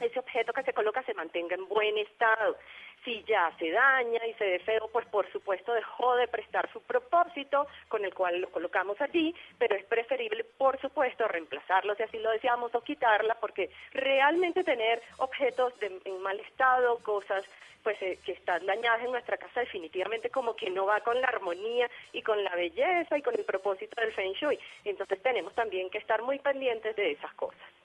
ese 0.00 0.18
objeto 0.18 0.52
que 0.52 0.62
se 0.62 0.72
coloca 0.72 1.02
se 1.02 1.14
mantenga 1.14 1.54
en 1.54 1.68
buen 1.68 1.98
estado. 1.98 2.56
Si 3.04 3.24
ya 3.24 3.52
se 3.58 3.70
daña 3.70 4.24
y 4.26 4.34
se 4.34 4.44
ve 4.44 4.58
feo, 4.60 4.88
pues 4.92 5.06
por 5.06 5.30
supuesto 5.32 5.72
dejó 5.72 6.14
de 6.16 6.28
prestar 6.28 6.70
su 6.72 6.80
propósito 6.82 7.66
con 7.88 8.04
el 8.04 8.14
cual 8.14 8.40
lo 8.40 8.50
colocamos 8.50 9.00
allí, 9.00 9.34
pero 9.58 9.74
es 9.74 9.84
preferible, 9.84 10.44
por 10.44 10.80
supuesto, 10.80 11.26
reemplazarlo 11.26 11.96
si 11.96 12.04
así 12.04 12.18
lo 12.18 12.30
deseamos 12.30 12.72
o 12.74 12.80
quitarla, 12.82 13.34
porque 13.40 13.70
realmente 13.92 14.62
tener 14.62 15.02
objetos 15.18 15.74
en 15.80 16.22
mal 16.22 16.38
estado, 16.40 16.98
cosas 16.98 17.44
pues 17.82 18.00
eh, 18.02 18.18
que 18.24 18.32
están 18.32 18.64
dañadas 18.66 19.02
en 19.02 19.10
nuestra 19.10 19.36
casa 19.36 19.60
definitivamente 19.60 20.30
como 20.30 20.54
que 20.54 20.70
no 20.70 20.86
va 20.86 21.00
con 21.00 21.20
la 21.20 21.28
armonía 21.28 21.90
y 22.12 22.22
con 22.22 22.42
la 22.42 22.54
belleza 22.54 23.18
y 23.18 23.22
con 23.22 23.34
el 23.34 23.44
propósito 23.44 24.00
del 24.00 24.12
Feng 24.12 24.32
Shui. 24.34 24.58
Entonces 24.84 25.20
tenemos 25.22 25.54
también 25.54 25.90
que 25.90 25.98
estar 25.98 26.22
muy 26.22 26.38
pendientes 26.38 26.94
de 26.96 27.12
esas 27.12 27.32
cosas. 27.34 27.81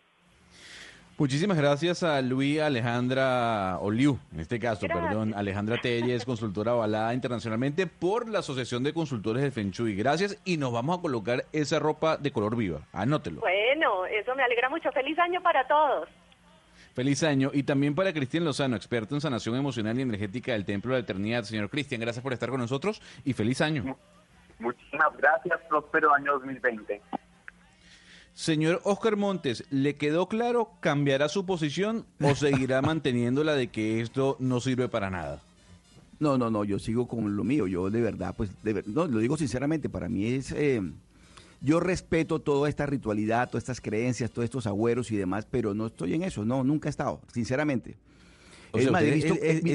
Muchísimas 1.20 1.58
gracias 1.58 2.04
a 2.04 2.22
Luis 2.22 2.60
Alejandra 2.60 3.80
Oliu, 3.80 4.20
en 4.32 4.40
este 4.40 4.60
caso, 4.60 4.86
Gracias. 4.86 5.08
perdón, 5.08 5.34
Alejandra 5.34 5.82
Telles, 5.82 6.24
consultora 6.26 6.74
avalada 6.74 7.12
internacionalmente 7.16 7.88
por 7.88 8.30
la 8.30 8.40
Asociación 8.40 8.84
de 8.84 8.94
Consultores 8.94 9.42
del 9.42 9.52
Feng 9.52 9.72
Shui. 9.72 9.96
Gracias 9.96 10.40
y 10.46 10.58
nos 10.58 10.72
vamos 10.72 11.00
a 11.00 11.02
colocar 11.02 11.46
esa 11.54 11.80
ropa 11.80 12.18
de 12.18 12.32
color 12.32 12.56
viva. 12.56 12.82
Anótelo. 12.94 13.42
Bueno, 13.42 14.06
eso 14.06 14.36
me 14.36 14.44
alegra 14.44 14.70
mucho. 14.70 14.92
Feliz 14.92 15.18
año 15.18 15.42
para 15.42 15.68
todos. 15.68 16.08
Feliz 16.94 17.24
año. 17.24 17.50
Y 17.52 17.64
también 17.64 17.96
para 17.96 18.14
Cristian 18.14 18.46
Lozano, 18.46 18.76
experto 18.76 19.16
en 19.16 19.22
sanación 19.22 19.56
emocional 19.56 19.98
y 19.98 20.04
energética 20.04 20.52
del 20.52 20.66
Templo 20.66 20.94
de 20.94 21.00
la 21.00 21.04
Eternidad. 21.04 21.44
Señor 21.46 21.72
Cristian, 21.72 22.00
gracias 22.00 22.22
por 22.22 22.34
estar 22.34 22.50
con 22.52 22.60
nosotros 22.60 23.02
y 23.26 23.34
feliz 23.34 23.60
año. 23.62 23.98
Muchísimas 24.60 25.18
gracias, 25.18 25.60
próspero 25.68 26.14
año 26.14 26.34
2020. 26.34 27.02
Señor 28.38 28.82
Oscar 28.84 29.18
Montes, 29.18 29.64
¿le 29.72 29.96
quedó 29.96 30.30
claro? 30.30 30.70
¿Cambiará 30.80 31.28
su 31.28 31.48
posición 31.48 32.06
o 32.22 32.36
seguirá 32.36 32.82
manteniendo 32.84 33.44
la 33.44 33.56
de 33.56 33.70
que 33.70 34.00
esto 34.00 34.38
no 34.40 34.60
sirve 34.60 34.88
para 34.88 35.10
nada? 35.10 35.42
No, 36.20 36.38
no, 36.38 36.52
no, 36.52 36.64
yo 36.64 36.78
sigo 36.78 37.08
con 37.08 37.36
lo 37.36 37.44
mío. 37.44 37.66
Yo 37.66 37.90
de 37.90 38.00
verdad, 38.00 38.36
pues, 38.38 38.52
de 38.62 38.74
ver- 38.74 38.88
no, 38.88 39.08
lo 39.08 39.18
digo 39.18 39.38
sinceramente, 39.38 39.90
para 39.90 40.08
mí 40.08 40.26
es... 40.28 40.52
eh, 40.52 40.80
yo 41.62 41.80
respeto 41.80 42.38
toda 42.38 42.70
esta 42.70 42.86
ritualidad, 42.86 43.50
todas 43.50 43.64
estas 43.64 43.82
creencias, 43.82 44.30
todos 44.30 44.44
estos 44.44 44.68
agüeros 44.68 45.10
y 45.10 45.16
demás, 45.18 45.48
pero 45.50 45.74
no 45.74 45.88
estoy 45.88 46.14
en 46.14 46.22
eso, 46.22 46.46
no, 46.46 46.64
nunca 46.64 46.90
he 46.90 46.92
estado, 46.92 47.20
sinceramente. 47.34 47.96
O 48.72 48.78
es 48.78 48.84
sea, 48.84 48.92
más, 48.92 49.02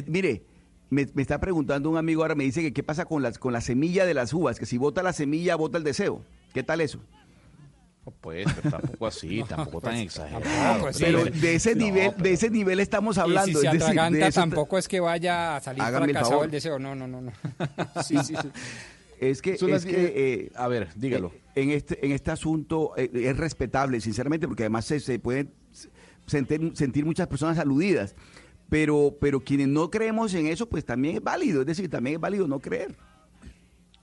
mire, 0.06 0.44
me, 0.88 1.08
me 1.14 1.22
está 1.22 1.40
preguntando 1.40 1.90
un 1.90 1.96
amigo 1.96 2.22
ahora, 2.22 2.36
me 2.36 2.44
dice 2.44 2.62
que 2.62 2.72
qué 2.72 2.84
pasa 2.84 3.06
con, 3.06 3.22
las, 3.22 3.40
con 3.40 3.52
la 3.52 3.60
semilla 3.60 4.06
de 4.06 4.14
las 4.14 4.32
uvas, 4.32 4.60
que 4.60 4.66
si 4.66 4.78
bota 4.78 5.02
la 5.02 5.12
semilla, 5.12 5.56
bota 5.56 5.78
el 5.78 5.82
deseo. 5.82 6.22
¿Qué 6.54 6.62
tal 6.62 6.80
eso? 6.80 7.00
Pues, 8.20 8.46
pero 8.56 8.70
tampoco 8.78 9.06
así, 9.06 9.44
tampoco 9.48 9.80
tan 9.80 9.96
exagerado. 9.96 10.42
tampoco, 10.44 10.92
sí. 10.92 11.04
Pero 11.04 11.24
de 11.24 11.54
ese 11.54 11.74
No, 11.76 11.84
nivel, 11.84 12.10
pero- 12.12 12.22
de 12.24 12.32
ese 12.32 12.50
nivel 12.50 12.80
estamos 12.80 13.16
hablando. 13.18 13.50
Y 13.50 13.54
si 13.54 13.60
se 13.60 13.66
es 13.68 13.72
decir, 13.74 14.00
de 14.12 14.26
eso 14.26 14.40
tampoco 14.40 14.76
es 14.78 14.88
que 14.88 14.98
vaya 15.00 15.56
a 15.56 15.60
salir 15.60 15.82
Hágame 15.82 16.06
el 16.06 16.10
fracasado 16.10 16.30
favor. 16.32 16.44
el 16.46 16.50
deseo. 16.50 16.78
No, 16.78 16.94
no, 16.96 17.06
no, 17.06 17.20
no. 17.20 17.32
Sí, 18.04 18.16
sí, 18.24 18.34
sí. 18.40 18.48
Es 19.20 19.40
que, 19.40 19.52
es 19.52 19.62
las 19.62 19.84
que, 19.84 19.92
que- 19.92 20.34
eh, 20.46 20.52
a 20.56 20.66
ver, 20.66 20.88
dígalo. 20.96 21.28
eh, 21.54 21.62
En 21.62 21.70
este, 21.70 22.04
en 22.04 22.10
este 22.10 22.32
asunto 22.32 22.92
eh, 22.96 23.08
es 23.14 23.36
respetable, 23.36 24.00
sinceramente, 24.00 24.48
porque 24.48 24.64
además 24.64 24.84
se, 24.84 24.98
se 24.98 25.20
pueden 25.20 25.52
sentir, 26.26 26.72
sentir 26.74 27.04
muchas 27.04 27.28
personas 27.28 27.58
aludidas. 27.58 28.16
Pero, 28.68 29.16
pero 29.20 29.38
quienes 29.40 29.68
no 29.68 29.90
creemos 29.90 30.32
en 30.34 30.46
eso, 30.46 30.68
pues 30.68 30.84
también 30.84 31.16
es 31.16 31.22
válido. 31.22 31.60
Es 31.60 31.66
decir, 31.66 31.88
también 31.90 32.16
es 32.16 32.20
válido 32.20 32.48
no 32.48 32.58
creer. 32.58 32.96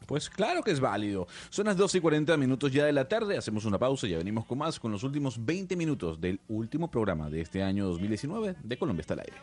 Pues 0.10 0.27
claro 0.27 0.64
que 0.64 0.72
es 0.72 0.80
válido. 0.80 1.27
Son 1.52 1.68
las 1.68 1.77
12 1.77 1.99
y 1.99 2.02
40 2.02 2.36
minutos 2.36 2.72
ya 2.72 2.84
de 2.84 2.91
la 2.91 3.07
tarde. 3.07 3.38
Hacemos 3.38 3.65
una 3.65 3.77
pausa 3.77 4.07
y 4.07 4.10
ya 4.10 4.18
venimos 4.18 4.44
con 4.44 4.57
más, 4.57 4.80
con 4.80 4.91
los 4.91 5.03
últimos 5.03 5.45
20 5.45 5.76
minutos 5.76 6.19
del 6.19 6.41
último 6.48 6.90
programa 6.90 7.30
de 7.30 7.41
este 7.41 7.61
año 7.61 7.86
2019 7.86 8.56
de 8.64 8.77
Colombia 8.80 9.02
está 9.02 9.14
al 9.14 9.19
aire. 9.19 9.38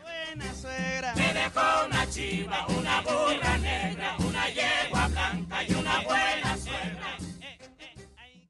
Me 1.15 1.33
dejó 1.33 1.85
una 1.85 2.09
chiva, 2.09 2.67
una 2.67 2.99
burra 2.99 3.57
negra, 3.59 4.17
una 4.19 4.49
yegua 4.49 5.07
blanca 5.07 5.63
y 5.63 5.73
una 5.73 6.01
buena. 6.01 6.26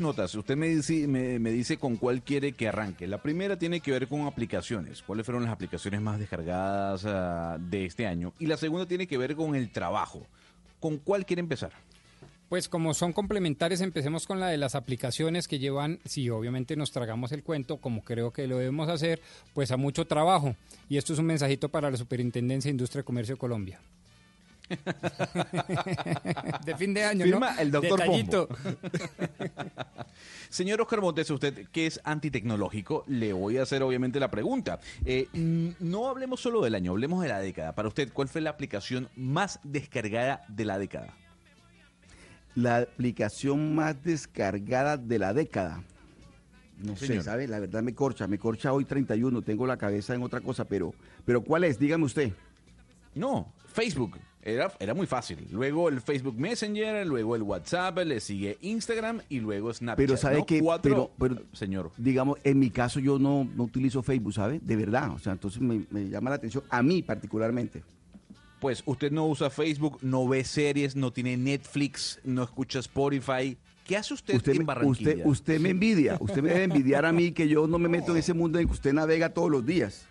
Notas. 0.00 0.34
Usted 0.34 0.56
me 0.56 0.68
dice, 0.68 1.06
me, 1.06 1.38
dice 1.50 1.76
con 1.76 1.96
cuál 1.96 2.22
quiere 2.22 2.52
que 2.52 2.68
arranque. 2.68 3.06
La 3.06 3.22
primera 3.22 3.58
tiene 3.58 3.80
que 3.80 3.92
ver 3.92 4.08
con 4.08 4.26
aplicaciones. 4.26 5.02
¿Cuáles 5.02 5.26
fueron 5.26 5.44
las 5.44 5.52
aplicaciones 5.52 6.00
más 6.00 6.18
descargadas 6.18 7.04
ah, 7.06 7.56
de 7.58 7.84
este 7.84 8.06
año? 8.06 8.32
Y 8.38 8.46
la 8.46 8.56
segunda 8.56 8.86
tiene 8.86 9.06
que 9.06 9.18
ver 9.18 9.36
con 9.36 9.54
el 9.54 9.70
trabajo. 9.70 10.26
¿Con 10.80 10.98
cuál 10.98 11.26
quiere 11.26 11.40
empezar? 11.40 11.72
Pues 12.48 12.68
como 12.68 12.94
son 12.94 13.12
complementarias, 13.12 13.80
empecemos 13.80 14.24
con 14.24 14.38
la 14.38 14.46
de 14.46 14.56
las 14.56 14.76
aplicaciones 14.76 15.48
que 15.48 15.58
llevan, 15.58 15.98
si 16.04 16.30
obviamente 16.30 16.76
nos 16.76 16.92
tragamos 16.92 17.32
el 17.32 17.42
cuento, 17.42 17.78
como 17.78 18.04
creo 18.04 18.32
que 18.32 18.46
lo 18.46 18.58
debemos 18.58 18.88
hacer, 18.88 19.20
pues 19.52 19.72
a 19.72 19.76
mucho 19.76 20.06
trabajo. 20.06 20.54
Y 20.88 20.96
esto 20.96 21.12
es 21.12 21.18
un 21.18 21.26
mensajito 21.26 21.70
para 21.70 21.90
la 21.90 21.96
Superintendencia 21.96 22.68
de 22.68 22.74
Industria 22.74 23.00
y 23.00 23.04
Comercio 23.04 23.34
de 23.34 23.40
Colombia. 23.40 23.80
de 26.64 26.76
fin 26.76 26.92
de 26.92 27.04
año, 27.04 27.24
Firma 27.24 27.52
¿no? 27.52 27.60
el 27.60 27.70
doctor 27.70 28.00
Detallito. 28.00 28.48
Señor 30.48 30.80
Oscar 30.80 31.00
Montes, 31.00 31.30
usted 31.30 31.68
que 31.68 31.86
es 31.86 32.00
antitecnológico, 32.04 33.04
le 33.06 33.32
voy 33.32 33.58
a 33.58 33.62
hacer 33.62 33.82
obviamente 33.82 34.18
la 34.18 34.30
pregunta. 34.30 34.80
Eh, 35.04 35.28
no 35.32 36.08
hablemos 36.08 36.40
solo 36.40 36.62
del 36.62 36.74
año, 36.74 36.92
hablemos 36.92 37.22
de 37.22 37.28
la 37.28 37.40
década. 37.40 37.74
Para 37.74 37.88
usted, 37.88 38.12
¿cuál 38.12 38.28
fue 38.28 38.40
la 38.40 38.50
aplicación 38.50 39.08
más 39.16 39.60
descargada 39.62 40.44
de 40.48 40.64
la 40.64 40.78
década? 40.78 41.14
La 42.54 42.78
aplicación 42.78 43.74
más 43.74 44.02
descargada 44.02 44.96
de 44.96 45.18
la 45.18 45.34
década. 45.34 45.84
No 46.78 46.96
sé, 46.96 47.06
Señor. 47.06 47.24
¿sabe? 47.24 47.48
La 47.48 47.58
verdad 47.58 47.82
me 47.82 47.94
corcha, 47.94 48.26
me 48.26 48.38
corcha 48.38 48.72
hoy 48.72 48.84
31, 48.84 49.42
tengo 49.42 49.66
la 49.66 49.76
cabeza 49.76 50.14
en 50.14 50.22
otra 50.22 50.40
cosa, 50.40 50.64
pero, 50.64 50.94
pero 51.24 51.42
¿cuál 51.42 51.64
es? 51.64 51.78
Dígame 51.78 52.04
usted. 52.04 52.32
No, 53.14 53.52
Facebook. 53.66 54.18
Era, 54.46 54.72
era 54.78 54.94
muy 54.94 55.08
fácil. 55.08 55.44
Luego 55.50 55.88
el 55.88 56.00
Facebook 56.00 56.38
Messenger, 56.38 57.04
luego 57.04 57.34
el 57.34 57.42
WhatsApp, 57.42 57.98
le 57.98 58.20
sigue 58.20 58.56
Instagram 58.60 59.20
y 59.28 59.40
luego 59.40 59.74
Snapchat. 59.74 59.96
Pero 59.96 60.16
sabe 60.16 60.38
¿no? 60.38 60.46
que, 60.46 60.60
Cuatro- 60.60 61.10
pero, 61.18 61.34
pero, 61.34 61.46
señor. 61.52 61.90
digamos, 61.96 62.38
en 62.44 62.60
mi 62.60 62.70
caso 62.70 63.00
yo 63.00 63.18
no, 63.18 63.48
no 63.56 63.64
utilizo 63.64 64.04
Facebook, 64.04 64.34
¿sabe? 64.34 64.60
De 64.62 64.76
verdad, 64.76 65.10
o 65.10 65.18
sea, 65.18 65.32
entonces 65.32 65.60
me, 65.60 65.84
me 65.90 66.08
llama 66.08 66.30
la 66.30 66.36
atención, 66.36 66.62
a 66.70 66.80
mí 66.80 67.02
particularmente. 67.02 67.82
Pues 68.60 68.84
usted 68.86 69.10
no 69.10 69.26
usa 69.26 69.50
Facebook, 69.50 69.98
no 70.02 70.28
ve 70.28 70.44
series, 70.44 70.94
no 70.94 71.12
tiene 71.12 71.36
Netflix, 71.36 72.20
no 72.22 72.44
escucha 72.44 72.78
Spotify. 72.78 73.56
¿Qué 73.84 73.96
hace 73.96 74.14
usted, 74.14 74.34
Usted, 74.36 74.54
en 74.54 74.64
Barranquilla? 74.66 75.10
usted, 75.10 75.26
usted 75.26 75.60
me 75.60 75.70
envidia, 75.70 76.16
usted 76.20 76.40
me 76.42 76.48
debe 76.50 76.64
envidiar 76.64 77.04
a 77.04 77.12
mí 77.12 77.32
que 77.32 77.48
yo 77.48 77.66
no 77.66 77.78
me 77.78 77.88
meto 77.88 78.12
en 78.12 78.18
ese 78.18 78.32
mundo 78.32 78.58
en 78.60 78.66
que 78.66 78.72
usted 78.72 78.92
navega 78.92 79.30
todos 79.30 79.50
los 79.50 79.66
días. 79.66 80.06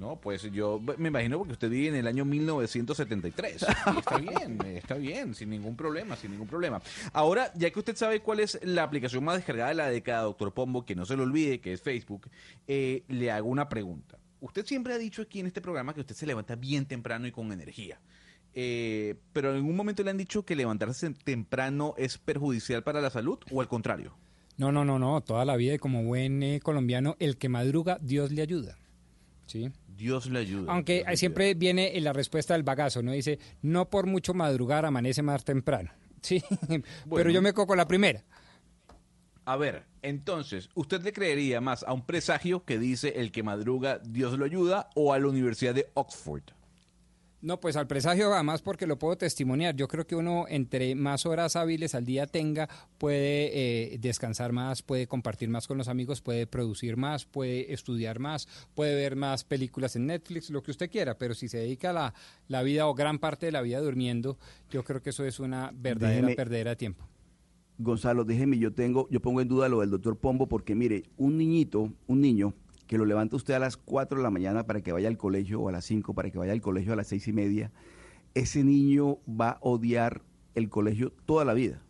No, 0.00 0.18
pues 0.18 0.50
yo 0.50 0.80
me 0.96 1.08
imagino 1.08 1.36
porque 1.36 1.52
usted 1.52 1.68
vive 1.68 1.88
en 1.88 1.94
el 1.94 2.06
año 2.06 2.24
1973. 2.24 3.66
Y 3.94 3.98
está 3.98 4.16
bien, 4.16 4.58
está 4.74 4.94
bien, 4.94 5.34
sin 5.34 5.50
ningún 5.50 5.76
problema, 5.76 6.16
sin 6.16 6.30
ningún 6.30 6.48
problema. 6.48 6.80
Ahora, 7.12 7.52
ya 7.54 7.70
que 7.70 7.78
usted 7.78 7.94
sabe 7.94 8.20
cuál 8.20 8.40
es 8.40 8.58
la 8.62 8.82
aplicación 8.82 9.22
más 9.22 9.36
descargada 9.36 9.68
de 9.68 9.74
la 9.74 9.90
década, 9.90 10.22
doctor 10.22 10.54
Pombo, 10.54 10.86
que 10.86 10.94
no 10.94 11.04
se 11.04 11.18
lo 11.18 11.24
olvide, 11.24 11.60
que 11.60 11.74
es 11.74 11.82
Facebook, 11.82 12.30
eh, 12.66 13.04
le 13.08 13.30
hago 13.30 13.50
una 13.50 13.68
pregunta. 13.68 14.18
Usted 14.40 14.64
siempre 14.64 14.94
ha 14.94 14.98
dicho 14.98 15.20
aquí 15.20 15.40
en 15.40 15.48
este 15.48 15.60
programa 15.60 15.92
que 15.92 16.00
usted 16.00 16.14
se 16.14 16.26
levanta 16.26 16.56
bien 16.56 16.86
temprano 16.86 17.26
y 17.26 17.30
con 17.30 17.52
energía. 17.52 18.00
Eh, 18.54 19.16
pero 19.34 19.50
en 19.50 19.56
algún 19.56 19.76
momento 19.76 20.02
le 20.02 20.12
han 20.12 20.16
dicho 20.16 20.46
que 20.46 20.56
levantarse 20.56 21.10
temprano 21.10 21.94
es 21.98 22.16
perjudicial 22.16 22.82
para 22.82 23.02
la 23.02 23.10
salud 23.10 23.38
o 23.50 23.60
al 23.60 23.68
contrario. 23.68 24.16
No, 24.56 24.72
no, 24.72 24.86
no, 24.86 24.98
no, 24.98 25.20
toda 25.20 25.44
la 25.44 25.56
vida 25.56 25.74
y 25.74 25.78
como 25.78 26.04
buen 26.04 26.42
eh, 26.42 26.60
colombiano, 26.60 27.16
el 27.18 27.36
que 27.36 27.50
madruga, 27.50 27.98
Dios 28.00 28.32
le 28.32 28.40
ayuda. 28.40 28.78
¿Sí? 29.44 29.70
Dios 30.00 30.30
le 30.30 30.38
ayuda. 30.38 30.72
Aunque 30.72 31.04
le 31.06 31.16
siempre 31.18 31.52
viene 31.52 31.98
en 31.98 32.04
la 32.04 32.14
respuesta 32.14 32.54
del 32.54 32.62
bagazo, 32.62 33.02
¿no? 33.02 33.12
Dice, 33.12 33.38
no 33.60 33.90
por 33.90 34.06
mucho 34.06 34.32
madrugar 34.32 34.86
amanece 34.86 35.22
más 35.22 35.44
temprano. 35.44 35.90
Sí, 36.22 36.42
pero 37.08 37.30
yo 37.30 37.40
me 37.40 37.54
coco 37.54 37.74
la 37.74 37.88
primera. 37.88 38.22
A 39.46 39.56
ver, 39.56 39.84
entonces, 40.02 40.68
¿usted 40.74 41.02
le 41.02 41.14
creería 41.14 41.62
más 41.62 41.82
a 41.82 41.94
un 41.94 42.04
presagio 42.04 42.62
que 42.66 42.78
dice 42.78 43.14
el 43.16 43.32
que 43.32 43.42
madruga 43.42 44.00
Dios 44.04 44.38
lo 44.38 44.44
ayuda 44.44 44.90
o 44.94 45.14
a 45.14 45.18
la 45.18 45.28
Universidad 45.28 45.74
de 45.74 45.90
Oxford? 45.94 46.42
No, 47.42 47.58
pues 47.58 47.76
al 47.76 47.86
presagio 47.86 48.34
además 48.34 48.60
porque 48.60 48.86
lo 48.86 48.98
puedo 48.98 49.16
testimoniar. 49.16 49.74
Yo 49.74 49.88
creo 49.88 50.06
que 50.06 50.14
uno 50.14 50.44
entre 50.48 50.94
más 50.94 51.24
horas 51.24 51.56
hábiles 51.56 51.94
al 51.94 52.04
día 52.04 52.26
tenga, 52.26 52.68
puede 52.98 53.94
eh, 53.94 53.98
descansar 53.98 54.52
más, 54.52 54.82
puede 54.82 55.06
compartir 55.06 55.48
más 55.48 55.66
con 55.66 55.78
los 55.78 55.88
amigos, 55.88 56.20
puede 56.20 56.46
producir 56.46 56.98
más, 56.98 57.24
puede 57.24 57.72
estudiar 57.72 58.18
más, 58.18 58.46
puede 58.74 58.94
ver 58.94 59.16
más 59.16 59.44
películas 59.44 59.96
en 59.96 60.06
Netflix, 60.06 60.50
lo 60.50 60.62
que 60.62 60.70
usted 60.70 60.90
quiera. 60.90 61.16
Pero 61.16 61.32
si 61.32 61.48
se 61.48 61.56
dedica 61.56 61.94
la, 61.94 62.12
la 62.48 62.62
vida 62.62 62.86
o 62.86 62.94
gran 62.94 63.18
parte 63.18 63.46
de 63.46 63.52
la 63.52 63.62
vida 63.62 63.80
durmiendo, 63.80 64.36
yo 64.70 64.84
creo 64.84 65.00
que 65.02 65.08
eso 65.10 65.24
es 65.24 65.40
una 65.40 65.72
verdadera 65.74 66.28
Déjeme- 66.28 66.36
perdedera 66.36 66.70
de 66.72 66.76
tiempo. 66.76 67.08
Gonzalo, 67.78 68.24
déjeme, 68.26 68.58
yo 68.58 68.74
tengo, 68.74 69.08
yo 69.10 69.20
pongo 69.20 69.40
en 69.40 69.48
duda 69.48 69.70
lo 69.70 69.80
del 69.80 69.88
doctor 69.88 70.18
Pombo 70.18 70.46
porque 70.46 70.74
mire, 70.74 71.04
un 71.16 71.38
niñito, 71.38 71.90
un 72.06 72.20
niño 72.20 72.52
que 72.90 72.98
lo 72.98 73.04
levanta 73.04 73.36
usted 73.36 73.54
a 73.54 73.60
las 73.60 73.76
4 73.76 74.16
de 74.18 74.24
la 74.24 74.30
mañana 74.30 74.66
para 74.66 74.80
que 74.80 74.90
vaya 74.90 75.06
al 75.06 75.16
colegio 75.16 75.60
o 75.60 75.68
a 75.68 75.72
las 75.72 75.84
5 75.84 76.12
para 76.12 76.28
que 76.28 76.38
vaya 76.38 76.50
al 76.50 76.60
colegio 76.60 76.92
a 76.92 76.96
las 76.96 77.06
seis 77.06 77.28
y 77.28 77.32
media, 77.32 77.70
ese 78.34 78.64
niño 78.64 79.18
va 79.28 79.50
a 79.50 79.58
odiar 79.60 80.22
el 80.56 80.68
colegio 80.68 81.12
toda 81.24 81.44
la 81.44 81.54
vida. 81.54 81.80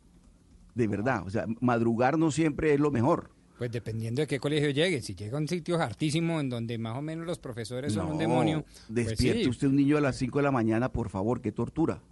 De 0.75 0.87
verdad, 0.89 1.27
o 1.27 1.31
sea, 1.31 1.47
madrugar 1.63 2.19
no 2.19 2.31
siempre 2.31 2.75
es 2.75 2.81
lo 2.81 2.91
mejor. 2.91 3.31
Pues 3.57 3.73
dependiendo 3.73 4.21
de 4.21 4.27
qué 4.27 4.39
colegio 4.39 4.69
llegue. 4.69 5.01
Si 5.01 5.15
llega 5.15 5.39
a 5.39 5.41
un 5.41 5.49
sitio 5.49 5.81
hartísimo 5.81 6.39
en 6.39 6.51
donde 6.51 6.77
más 6.77 6.99
o 6.99 7.01
menos 7.01 7.27
los 7.27 7.39
profesores 7.39 7.95
son 7.95 8.09
un 8.09 8.19
demonio, 8.19 8.63
pues 8.65 8.85
Despierte 9.09 9.45
sí. 9.45 9.49
usted 9.49 9.69
un 9.69 9.77
niño 9.77 9.97
a 9.97 10.03
las 10.03 10.17
5 10.17 10.39
de 10.39 10.43
la 10.43 10.51
mañana, 10.51 10.93
por 10.93 11.09
favor, 11.09 11.41
qué 11.41 11.51
tortura. 11.51 12.03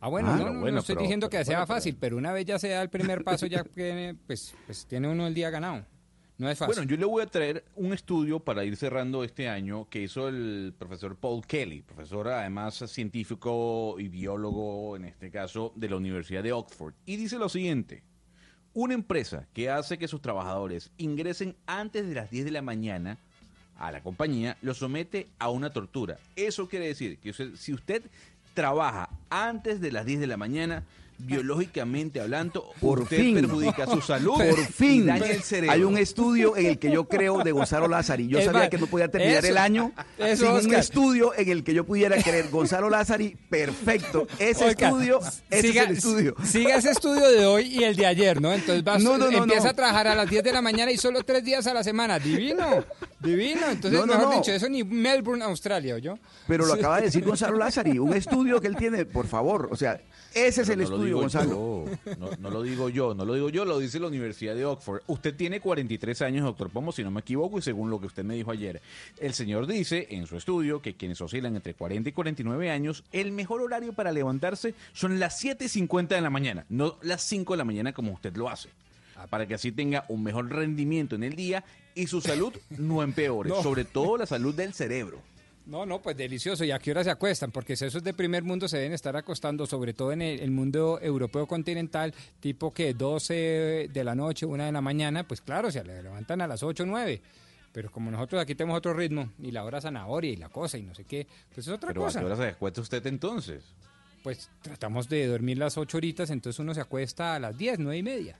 Ah, 0.00 0.08
bueno, 0.08 0.30
Ah, 0.30 0.32
no, 0.32 0.38
pero 0.38 0.52
no, 0.54 0.60
bueno, 0.62 0.74
no 0.74 0.80
estoy 0.80 0.96
pero- 0.96 1.02
diciendo 1.04 1.28
que 1.30 1.36
pero 1.36 1.44
sea 1.44 1.58
bueno, 1.58 1.66
fácil, 1.74 1.96
pero 2.00 2.16
una 2.16 2.32
vez 2.32 2.44
ya 2.44 2.58
se 2.58 2.70
da 2.70 2.82
el 2.82 2.90
primer 2.90 3.22
paso, 3.22 3.46
ya 3.46 3.62
pues, 4.26 4.52
pues 4.66 4.84
tiene 4.86 5.08
uno 5.08 5.28
el 5.28 5.34
día 5.34 5.48
ganado. 5.50 5.84
No 6.38 6.48
es 6.48 6.58
fácil. 6.58 6.74
Bueno, 6.74 6.90
yo 6.90 6.96
le 6.96 7.04
voy 7.04 7.22
a 7.22 7.26
traer 7.26 7.64
un 7.76 7.92
estudio 7.92 8.40
para 8.40 8.64
ir 8.64 8.76
cerrando 8.76 9.22
este 9.22 9.48
año 9.48 9.88
que 9.88 10.02
hizo 10.02 10.28
el 10.28 10.74
profesor 10.78 11.16
Paul 11.16 11.46
Kelly, 11.46 11.82
profesor 11.82 12.28
además 12.28 12.82
científico 12.86 13.96
y 13.98 14.08
biólogo, 14.08 14.96
en 14.96 15.04
este 15.04 15.30
caso, 15.30 15.72
de 15.76 15.88
la 15.88 15.96
Universidad 15.96 16.42
de 16.42 16.52
Oxford. 16.52 16.94
Y 17.06 17.16
dice 17.16 17.38
lo 17.38 17.48
siguiente. 17.48 18.02
Una 18.74 18.94
empresa 18.94 19.46
que 19.52 19.68
hace 19.68 19.98
que 19.98 20.08
sus 20.08 20.22
trabajadores 20.22 20.90
ingresen 20.96 21.54
antes 21.66 22.08
de 22.08 22.14
las 22.14 22.30
10 22.30 22.46
de 22.46 22.50
la 22.52 22.62
mañana 22.62 23.18
a 23.76 23.92
la 23.92 24.02
compañía 24.02 24.56
los 24.62 24.78
somete 24.78 25.28
a 25.38 25.50
una 25.50 25.70
tortura. 25.70 26.18
Eso 26.36 26.68
quiere 26.68 26.86
decir 26.86 27.18
que 27.18 27.32
si 27.32 27.72
usted 27.72 28.02
trabaja 28.54 29.10
antes 29.28 29.80
de 29.80 29.92
las 29.92 30.06
10 30.06 30.20
de 30.20 30.26
la 30.26 30.36
mañana, 30.36 30.84
biológicamente 31.18 32.20
hablando, 32.20 32.64
Por 32.80 33.00
usted 33.00 33.16
fin. 33.18 33.34
perjudica 33.34 33.86
su 33.86 34.00
salud 34.00 34.32
Por 34.34 34.56
fin. 34.66 35.06
daña 35.06 35.26
el 35.26 35.42
cerebro. 35.42 35.72
Hay 35.72 35.82
un 35.84 35.96
estudio 35.98 36.56
en 36.56 36.66
el 36.66 36.78
que 36.78 36.90
yo 36.90 37.04
creo 37.04 37.38
de 37.44 37.52
Gonzalo 37.52 37.88
Lázari. 37.88 38.28
Yo 38.28 38.38
Es 38.38 38.44
sabía 38.46 38.68
que 38.68 38.78
no 38.78 38.86
podía 38.86 39.08
terminar 39.08 39.38
eso- 39.44 39.48
el 39.48 39.58
año 39.58 39.92
eso, 40.18 40.44
sin 40.44 40.52
un 40.52 40.58
Oscar. 40.58 40.80
estudio 40.80 41.32
en 41.36 41.48
el 41.48 41.64
que 41.64 41.74
yo 41.74 41.84
pudiera 41.84 42.20
creer 42.22 42.48
Gonzalo 42.50 42.90
Lázari, 42.90 43.36
perfecto. 43.48 44.26
Ese 44.38 44.64
Oiga, 44.66 44.88
estudio, 44.88 45.20
ese 45.50 45.68
siga, 45.68 45.82
es 45.84 45.88
el 45.90 45.96
estudio. 45.96 46.34
Siga 46.44 46.76
ese 46.76 46.90
estudio 46.90 47.28
de 47.30 47.46
hoy 47.46 47.66
y 47.66 47.84
el 47.84 47.94
de 47.96 48.06
ayer, 48.06 48.40
¿no? 48.40 48.52
Entonces 48.52 48.84
va, 48.86 48.98
No, 48.98 49.16
no, 49.18 49.30
no, 49.30 49.38
empieza 49.44 49.64
no. 49.64 49.70
a 49.70 49.74
trabajar 49.74 50.08
a 50.08 50.14
las 50.14 50.28
10 50.28 50.42
de 50.42 50.52
la 50.52 50.62
mañana 50.62 50.90
y 50.92 50.96
solo 50.96 51.22
tres 51.22 51.44
días 51.44 51.66
a 51.66 51.74
la 51.74 51.84
semana. 51.84 52.18
Divino, 52.18 52.84
divino. 53.22 53.60
Entonces, 53.70 53.92
No, 54.00 54.06
no, 54.06 54.14
mejor 54.14 54.34
no. 54.34 54.38
dicho, 54.40 54.52
eso 54.52 54.68
ni 54.68 54.82
Melbourne, 54.84 55.44
Australia, 55.44 55.98
¿yo? 55.98 56.18
Pero 56.46 56.66
lo 56.66 56.74
acaba 56.74 56.96
de 56.98 57.04
decir 57.04 57.24
Gonzalo 57.24 57.56
Lázari, 57.58 57.98
un 57.98 58.12
estudio 58.14 58.60
que 58.60 58.66
él 58.68 58.76
tiene, 58.76 59.04
por 59.04 59.26
favor. 59.26 59.68
O 59.70 59.76
sea, 59.76 60.00
ese 60.34 60.62
es 60.62 60.68
el 60.68 60.80
estudio, 60.80 61.18
Gonzalo. 61.18 61.84
No, 62.18 62.30
no 62.38 62.50
lo 62.50 62.62
digo 62.62 62.88
yo, 62.88 63.14
no 63.14 63.24
lo 63.24 63.34
digo 63.34 63.50
yo, 63.50 63.64
lo 63.64 63.78
dice 63.78 64.00
la 64.00 64.06
Universidad 64.08 64.54
de 64.54 64.64
Oxford. 64.64 65.02
Usted 65.06 65.34
tiene 65.34 65.60
43 65.60 66.22
años, 66.22 66.44
doctor 66.44 66.70
Pomo, 66.70 66.92
si 66.92 67.02
no 67.04 67.10
me 67.10 67.20
equivoco, 67.20 67.58
y 67.58 67.62
según 67.62 67.90
lo 67.90 68.00
que 68.00 68.06
usted 68.06 68.24
me 68.24 68.34
dijo 68.34 68.50
ayer. 68.50 68.80
El 69.18 69.34
señor 69.34 69.66
dice 69.66 70.08
en 70.10 70.26
su 70.26 70.36
estudio 70.36 70.80
que 70.82 70.94
quienes 70.94 71.20
oscilan 71.20 71.54
entre 71.56 71.74
40 71.74 72.08
y 72.08 72.12
49 72.12 72.70
años, 72.70 73.04
el 73.12 73.32
mejor 73.32 73.60
horario 73.62 73.92
para 73.92 74.12
levantarse 74.12 74.74
son 74.92 75.20
las 75.20 75.38
7 75.38 75.64
y 75.66 75.68
50 75.68 76.14
de 76.14 76.20
la 76.20 76.30
mañana, 76.30 76.64
no 76.68 76.96
las 77.02 77.22
5 77.22 77.52
de 77.54 77.58
la 77.58 77.64
mañana 77.64 77.92
como 77.92 78.12
usted 78.12 78.34
lo 78.36 78.48
hace. 78.48 78.68
Para 79.30 79.46
que 79.46 79.54
así 79.54 79.70
tenga 79.70 80.04
un 80.08 80.22
mejor 80.24 80.48
rendimiento 80.50 81.14
en 81.14 81.22
el 81.22 81.36
día 81.36 81.62
y 81.94 82.06
su 82.06 82.20
salud 82.20 82.54
no 82.70 83.02
empeore, 83.02 83.48
No. 83.50 83.62
sobre 83.62 83.84
todo 83.84 84.16
la 84.16 84.26
salud 84.26 84.54
del 84.54 84.72
cerebro. 84.74 85.20
No, 85.64 85.86
no, 85.86 86.02
pues 86.02 86.16
delicioso. 86.16 86.64
¿Y 86.64 86.72
a 86.72 86.78
qué 86.80 86.90
hora 86.90 87.04
se 87.04 87.10
acuestan? 87.10 87.52
Porque 87.52 87.76
si 87.76 87.84
esos 87.84 88.02
de 88.02 88.12
primer 88.12 88.42
mundo 88.42 88.66
se 88.68 88.78
deben 88.78 88.92
estar 88.92 89.16
acostando, 89.16 89.64
sobre 89.64 89.94
todo 89.94 90.10
en 90.10 90.20
el, 90.20 90.40
el 90.40 90.50
mundo 90.50 90.98
europeo 91.00 91.46
continental, 91.46 92.12
tipo 92.40 92.74
que 92.74 92.94
12 92.94 93.88
de 93.92 94.04
la 94.04 94.16
noche, 94.16 94.44
1 94.44 94.64
de 94.64 94.72
la 94.72 94.80
mañana, 94.80 95.22
pues 95.26 95.40
claro, 95.40 95.70
se 95.70 95.84
le 95.84 96.02
levantan 96.02 96.40
a 96.40 96.48
las 96.48 96.64
8 96.64 96.82
o 96.82 96.86
9. 96.86 97.22
Pero 97.72 97.90
como 97.92 98.10
nosotros 98.10 98.42
aquí 98.42 98.56
tenemos 98.56 98.76
otro 98.76 98.92
ritmo, 98.92 99.30
y 99.40 99.52
la 99.52 99.62
hora 99.64 99.80
zanahoria 99.80 100.32
y 100.32 100.36
la 100.36 100.48
cosa 100.48 100.78
y 100.78 100.82
no 100.82 100.94
sé 100.96 101.04
qué, 101.04 101.26
pues 101.54 101.66
es 101.68 101.72
otra 101.72 101.88
Pero 101.90 102.02
¿a 102.02 102.04
cosa. 102.06 102.18
qué 102.20 102.26
hora 102.26 102.36
se 102.36 102.44
acuesta 102.48 102.80
usted 102.80 103.06
entonces? 103.06 103.62
Pues 104.24 104.50
tratamos 104.62 105.08
de 105.08 105.26
dormir 105.28 105.58
las 105.58 105.78
8 105.78 105.96
horitas, 105.96 106.30
entonces 106.30 106.58
uno 106.58 106.74
se 106.74 106.80
acuesta 106.80 107.36
a 107.36 107.38
las 107.38 107.56
10, 107.56 107.78
9 107.78 107.96
y 107.98 108.02
media. 108.02 108.36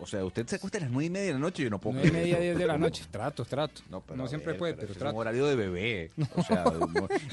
O 0.00 0.06
sea, 0.06 0.24
usted 0.24 0.46
se 0.46 0.56
acuesta 0.56 0.78
a 0.78 0.82
las 0.82 0.90
nueve 0.90 1.06
y 1.06 1.10
media 1.10 1.26
de 1.26 1.32
la 1.32 1.38
noche 1.40 1.62
y 1.62 1.64
yo 1.64 1.70
no 1.70 1.80
puedo 1.80 1.94
Nueve 1.94 2.08
y 2.08 2.12
media, 2.12 2.38
diez 2.38 2.56
de 2.56 2.66
la 2.66 2.78
noche. 2.78 3.04
Trato, 3.10 3.44
trato. 3.44 3.82
No, 3.90 4.00
pero 4.00 4.16
No 4.16 4.28
siempre 4.28 4.52
ver, 4.52 4.58
puede, 4.58 4.74
pero 4.74 4.86
pero 4.88 4.98
trato. 4.98 5.08
Es 5.10 5.14
un 5.14 5.20
horario 5.20 5.46
de 5.46 5.56
bebé. 5.56 6.10
O 6.36 6.42
sea, 6.44 6.64
no, 6.64 6.70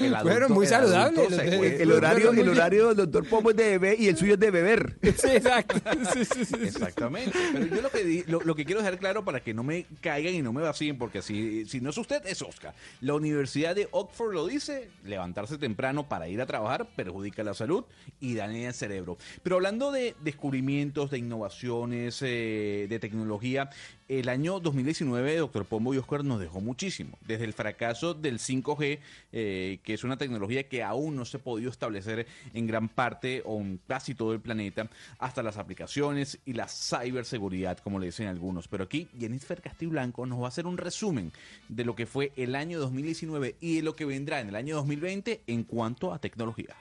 el 0.04 0.14
adulto- 0.14 0.22
Fueron 0.22 0.52
muy 0.52 0.66
el 0.66 0.74
adulto 0.74 1.22
acuesta- 1.22 1.44
El 1.44 1.92
horario, 1.92 2.30
el 2.32 2.48
horario 2.48 2.88
del 2.88 2.96
doctor 2.96 3.28
Pombo 3.28 3.50
es 3.50 3.56
de 3.56 3.78
bebé 3.78 3.96
y 3.98 4.08
el 4.08 4.16
suyo 4.16 4.34
es 4.34 4.40
de 4.40 4.50
beber. 4.50 4.96
Sí, 5.02 5.28
exacto. 5.28 5.76
Sí, 6.12 6.24
sí, 6.24 6.34
sí, 6.34 6.44
sí. 6.44 6.54
Exactamente. 6.64 7.38
Pero 7.52 7.66
yo 7.66 7.82
lo 7.82 7.90
que, 7.90 8.04
di- 8.04 8.24
lo, 8.26 8.40
lo 8.40 8.54
que 8.56 8.64
quiero 8.64 8.80
dejar 8.80 8.98
claro 8.98 9.24
para 9.24 9.40
que 9.40 9.54
no 9.54 9.62
me 9.62 9.86
caigan 10.00 10.34
y 10.34 10.42
no 10.42 10.52
me 10.52 10.62
vacíen, 10.62 10.98
porque 10.98 11.22
si, 11.22 11.64
si 11.66 11.80
no 11.80 11.90
es 11.90 11.98
usted, 11.98 12.26
es 12.26 12.42
Oscar. 12.42 12.74
La 13.00 13.14
Universidad 13.14 13.74
de 13.76 13.88
Oxford 13.92 14.34
lo 14.34 14.46
dice, 14.46 14.90
levantarse 15.04 15.56
temprano 15.56 16.08
para 16.08 16.28
ir 16.28 16.40
a 16.40 16.46
trabajar 16.46 16.86
perjudica 16.96 17.44
la 17.44 17.54
salud 17.54 17.84
y 18.20 18.34
daña 18.34 18.68
el 18.68 18.74
cerebro. 18.74 19.16
Pero 19.44 19.56
hablando 19.56 19.92
de 19.92 20.16
descubrimientos, 20.22 21.10
de 21.10 21.18
innovaciones, 21.18 22.20
eh, 22.22 22.55
de 22.88 22.98
tecnología, 22.98 23.70
el 24.08 24.28
año 24.28 24.60
2019, 24.60 25.36
doctor 25.36 25.64
Pombo 25.64 25.92
y 25.92 25.98
Oscar 25.98 26.24
nos 26.24 26.38
dejó 26.38 26.60
muchísimo. 26.60 27.18
Desde 27.26 27.44
el 27.44 27.52
fracaso 27.52 28.14
del 28.14 28.38
5G, 28.38 29.00
eh, 29.32 29.80
que 29.82 29.94
es 29.94 30.04
una 30.04 30.16
tecnología 30.16 30.68
que 30.68 30.82
aún 30.84 31.16
no 31.16 31.24
se 31.24 31.38
ha 31.38 31.40
podido 31.40 31.70
establecer 31.70 32.26
en 32.54 32.66
gran 32.66 32.88
parte 32.88 33.42
o 33.44 33.60
en 33.60 33.80
casi 33.86 34.14
todo 34.14 34.32
el 34.32 34.40
planeta, 34.40 34.88
hasta 35.18 35.42
las 35.42 35.56
aplicaciones 35.56 36.38
y 36.44 36.52
la 36.52 36.68
ciberseguridad, 36.68 37.78
como 37.78 37.98
le 37.98 38.06
dicen 38.06 38.28
algunos. 38.28 38.68
Pero 38.68 38.84
aquí 38.84 39.08
Jennifer 39.18 39.60
Castiblanco 39.60 40.24
nos 40.24 40.40
va 40.40 40.44
a 40.44 40.48
hacer 40.48 40.66
un 40.66 40.78
resumen 40.78 41.32
de 41.68 41.84
lo 41.84 41.96
que 41.96 42.06
fue 42.06 42.32
el 42.36 42.54
año 42.54 42.78
2019 42.78 43.56
y 43.60 43.76
de 43.76 43.82
lo 43.82 43.96
que 43.96 44.04
vendrá 44.04 44.40
en 44.40 44.48
el 44.48 44.56
año 44.56 44.76
2020 44.76 45.42
en 45.46 45.64
cuanto 45.64 46.12
a 46.12 46.20
tecnología. 46.20 46.76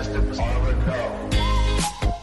Mr. 0.00 0.40
Oliver 0.40 0.82
Coe. 0.86 1.29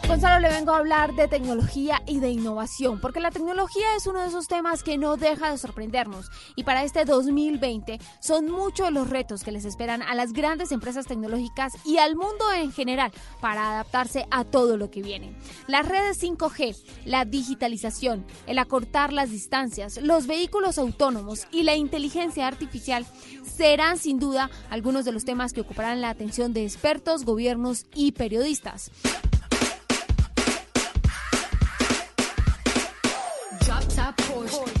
Gonzalo, 0.08 0.38
le 0.40 0.48
vengo 0.48 0.72
a 0.72 0.78
hablar 0.78 1.14
de 1.14 1.28
tecnología 1.28 2.02
y 2.06 2.18
de 2.18 2.30
innovación, 2.30 2.98
porque 2.98 3.20
la 3.20 3.30
tecnología 3.30 3.94
es 3.94 4.06
uno 4.06 4.22
de 4.22 4.28
esos 4.28 4.48
temas 4.48 4.82
que 4.82 4.96
no 4.96 5.18
deja 5.18 5.50
de 5.50 5.58
sorprendernos. 5.58 6.30
Y 6.56 6.64
para 6.64 6.82
este 6.82 7.04
2020 7.04 8.00
son 8.18 8.50
muchos 8.50 8.90
los 8.90 9.10
retos 9.10 9.44
que 9.44 9.52
les 9.52 9.66
esperan 9.66 10.00
a 10.00 10.14
las 10.14 10.32
grandes 10.32 10.72
empresas 10.72 11.04
tecnológicas 11.04 11.74
y 11.84 11.98
al 11.98 12.16
mundo 12.16 12.50
en 12.56 12.72
general 12.72 13.12
para 13.42 13.70
adaptarse 13.70 14.26
a 14.30 14.44
todo 14.44 14.78
lo 14.78 14.90
que 14.90 15.02
viene. 15.02 15.36
Las 15.66 15.86
redes 15.86 16.22
5G, 16.22 16.74
la 17.04 17.26
digitalización, 17.26 18.24
el 18.46 18.58
acortar 18.58 19.12
las 19.12 19.30
distancias, 19.30 20.00
los 20.00 20.26
vehículos 20.26 20.78
autónomos 20.78 21.46
y 21.52 21.64
la 21.64 21.76
inteligencia 21.76 22.46
artificial 22.46 23.04
serán 23.44 23.98
sin 23.98 24.18
duda 24.18 24.48
algunos 24.70 25.04
de 25.04 25.12
los 25.12 25.26
temas 25.26 25.52
que 25.52 25.60
ocuparán 25.60 26.00
la 26.00 26.08
atención 26.08 26.54
de 26.54 26.64
expertos, 26.64 27.26
gobiernos 27.26 27.84
y 27.94 28.12
periodistas. 28.12 28.90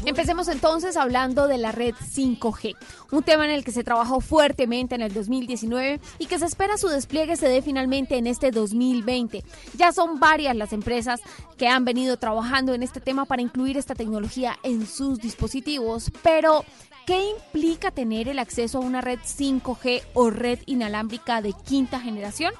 Empecemos 0.04 0.48
entonces 0.48 0.96
hablando 0.96 1.48
de 1.48 1.58
la 1.58 1.72
red 1.72 1.94
5G, 1.94 2.76
un 3.12 3.22
tema 3.22 3.44
en 3.44 3.50
el 3.50 3.64
que 3.64 3.72
se 3.72 3.84
trabajó 3.84 4.20
fuertemente 4.20 4.94
en 4.94 5.02
el 5.02 5.12
2019 5.12 6.00
y 6.18 6.26
que 6.26 6.38
se 6.38 6.46
espera 6.46 6.78
su 6.78 6.88
despliegue 6.88 7.36
se 7.36 7.48
dé 7.48 7.62
finalmente 7.62 8.16
en 8.16 8.26
este 8.26 8.50
2020. 8.50 9.44
Ya 9.76 9.92
son 9.92 10.18
varias 10.18 10.56
las 10.56 10.72
empresas 10.72 11.20
que 11.56 11.68
han 11.68 11.84
venido 11.84 12.16
trabajando 12.16 12.74
en 12.74 12.82
este 12.82 13.00
tema 13.00 13.24
para 13.24 13.42
incluir 13.42 13.76
esta 13.76 13.94
tecnología 13.94 14.56
en 14.62 14.86
sus 14.86 15.18
dispositivos, 15.18 16.10
pero 16.22 16.64
¿qué 17.06 17.30
implica 17.30 17.90
tener 17.90 18.28
el 18.28 18.38
acceso 18.38 18.78
a 18.78 18.82
una 18.82 19.00
red 19.00 19.18
5G 19.18 20.02
o 20.14 20.30
red 20.30 20.60
inalámbrica 20.66 21.42
de 21.42 21.52
quinta 21.52 22.00
generación? 22.00 22.52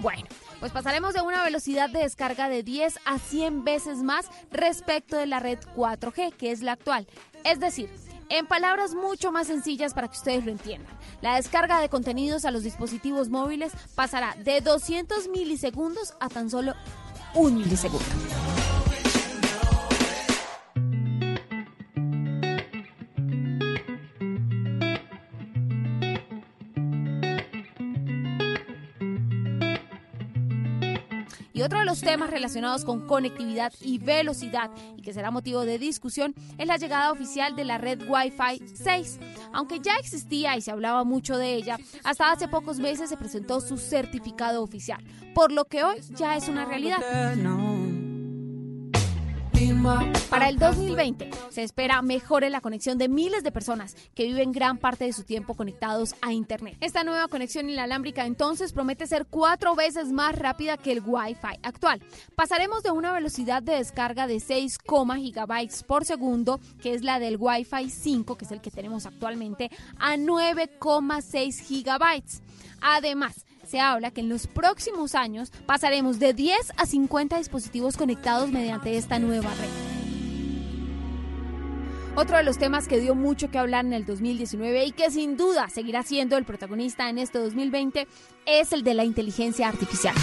Bueno, 0.00 0.24
pues 0.60 0.72
pasaremos 0.72 1.14
de 1.14 1.22
una 1.22 1.42
velocidad 1.42 1.90
de 1.90 2.00
descarga 2.00 2.48
de 2.48 2.62
10 2.62 2.98
a 3.06 3.18
100 3.18 3.64
veces 3.64 3.98
más 3.98 4.26
respecto 4.52 5.16
de 5.16 5.26
la 5.26 5.40
red 5.40 5.58
4G, 5.74 6.34
que 6.34 6.52
es 6.52 6.60
la 6.60 6.72
actual. 6.72 7.06
Es 7.44 7.58
decir, 7.58 7.90
en 8.28 8.46
palabras 8.46 8.94
mucho 8.94 9.32
más 9.32 9.48
sencillas 9.48 9.94
para 9.94 10.08
que 10.08 10.16
ustedes 10.16 10.44
lo 10.44 10.52
entiendan, 10.52 10.94
la 11.22 11.36
descarga 11.36 11.80
de 11.80 11.88
contenidos 11.88 12.44
a 12.44 12.50
los 12.50 12.62
dispositivos 12.62 13.28
móviles 13.30 13.72
pasará 13.94 14.36
de 14.36 14.60
200 14.60 15.28
milisegundos 15.28 16.14
a 16.20 16.28
tan 16.28 16.50
solo 16.50 16.74
un 17.34 17.56
milisegundo. 17.56 18.04
Y 31.60 31.62
otro 31.62 31.78
de 31.78 31.84
los 31.84 32.00
temas 32.00 32.30
relacionados 32.30 32.86
con 32.86 33.06
conectividad 33.06 33.70
y 33.82 33.98
velocidad 33.98 34.70
y 34.96 35.02
que 35.02 35.12
será 35.12 35.30
motivo 35.30 35.66
de 35.66 35.78
discusión 35.78 36.34
es 36.56 36.66
la 36.66 36.78
llegada 36.78 37.12
oficial 37.12 37.54
de 37.54 37.66
la 37.66 37.76
red 37.76 38.00
Wi-Fi 38.08 38.66
6. 38.72 39.20
Aunque 39.52 39.78
ya 39.78 39.92
existía 39.96 40.56
y 40.56 40.62
se 40.62 40.70
hablaba 40.70 41.04
mucho 41.04 41.36
de 41.36 41.52
ella, 41.52 41.76
hasta 42.02 42.32
hace 42.32 42.48
pocos 42.48 42.78
meses 42.78 43.10
se 43.10 43.18
presentó 43.18 43.60
su 43.60 43.76
certificado 43.76 44.62
oficial, 44.62 45.04
por 45.34 45.52
lo 45.52 45.66
que 45.66 45.84
hoy 45.84 45.96
ya 46.16 46.34
es 46.34 46.48
una 46.48 46.64
realidad. 46.64 46.96
Para 50.28 50.50
el 50.50 50.58
2020 50.58 51.30
se 51.48 51.62
espera 51.62 52.02
mejore 52.02 52.50
la 52.50 52.60
conexión 52.60 52.98
de 52.98 53.08
miles 53.08 53.42
de 53.42 53.50
personas 53.50 53.96
que 54.14 54.24
viven 54.24 54.52
gran 54.52 54.76
parte 54.76 55.04
de 55.04 55.12
su 55.14 55.24
tiempo 55.24 55.54
conectados 55.54 56.14
a 56.20 56.34
Internet. 56.34 56.76
Esta 56.80 57.02
nueva 57.02 57.28
conexión 57.28 57.70
inalámbrica 57.70 58.26
entonces 58.26 58.72
promete 58.74 59.06
ser 59.06 59.26
cuatro 59.26 59.74
veces 59.74 60.12
más 60.12 60.36
rápida 60.36 60.76
que 60.76 60.92
el 60.92 61.02
Wi-Fi 61.04 61.60
actual. 61.62 62.02
Pasaremos 62.36 62.82
de 62.82 62.90
una 62.90 63.12
velocidad 63.12 63.62
de 63.62 63.76
descarga 63.76 64.26
de 64.26 64.40
6, 64.40 64.78
gigabytes 65.16 65.82
por 65.82 66.04
segundo, 66.04 66.60
que 66.82 66.92
es 66.92 67.02
la 67.02 67.18
del 67.18 67.36
Wi-Fi 67.38 67.88
5, 67.88 68.36
que 68.36 68.44
es 68.44 68.52
el 68.52 68.60
que 68.60 68.70
tenemos 68.70 69.06
actualmente, 69.06 69.70
a 69.98 70.16
9,6 70.16 71.58
gigabytes. 71.62 72.42
Además, 72.82 73.46
se 73.70 73.78
habla 73.78 74.10
que 74.10 74.20
en 74.20 74.28
los 74.28 74.48
próximos 74.48 75.14
años 75.14 75.52
pasaremos 75.64 76.18
de 76.18 76.34
10 76.34 76.72
a 76.76 76.86
50 76.86 77.38
dispositivos 77.38 77.96
conectados 77.96 78.50
mediante 78.50 78.96
esta 78.96 79.20
nueva 79.20 79.50
red. 79.54 79.68
Otro 82.16 82.36
de 82.36 82.42
los 82.42 82.58
temas 82.58 82.88
que 82.88 82.98
dio 82.98 83.14
mucho 83.14 83.50
que 83.50 83.58
hablar 83.58 83.84
en 83.84 83.92
el 83.92 84.04
2019 84.04 84.86
y 84.86 84.90
que 84.90 85.10
sin 85.12 85.36
duda 85.36 85.68
seguirá 85.68 86.02
siendo 86.02 86.36
el 86.36 86.44
protagonista 86.44 87.08
en 87.08 87.18
este 87.18 87.38
2020 87.38 88.08
es 88.44 88.72
el 88.72 88.82
de 88.82 88.94
la 88.94 89.04
inteligencia 89.04 89.68
artificial. 89.68 90.16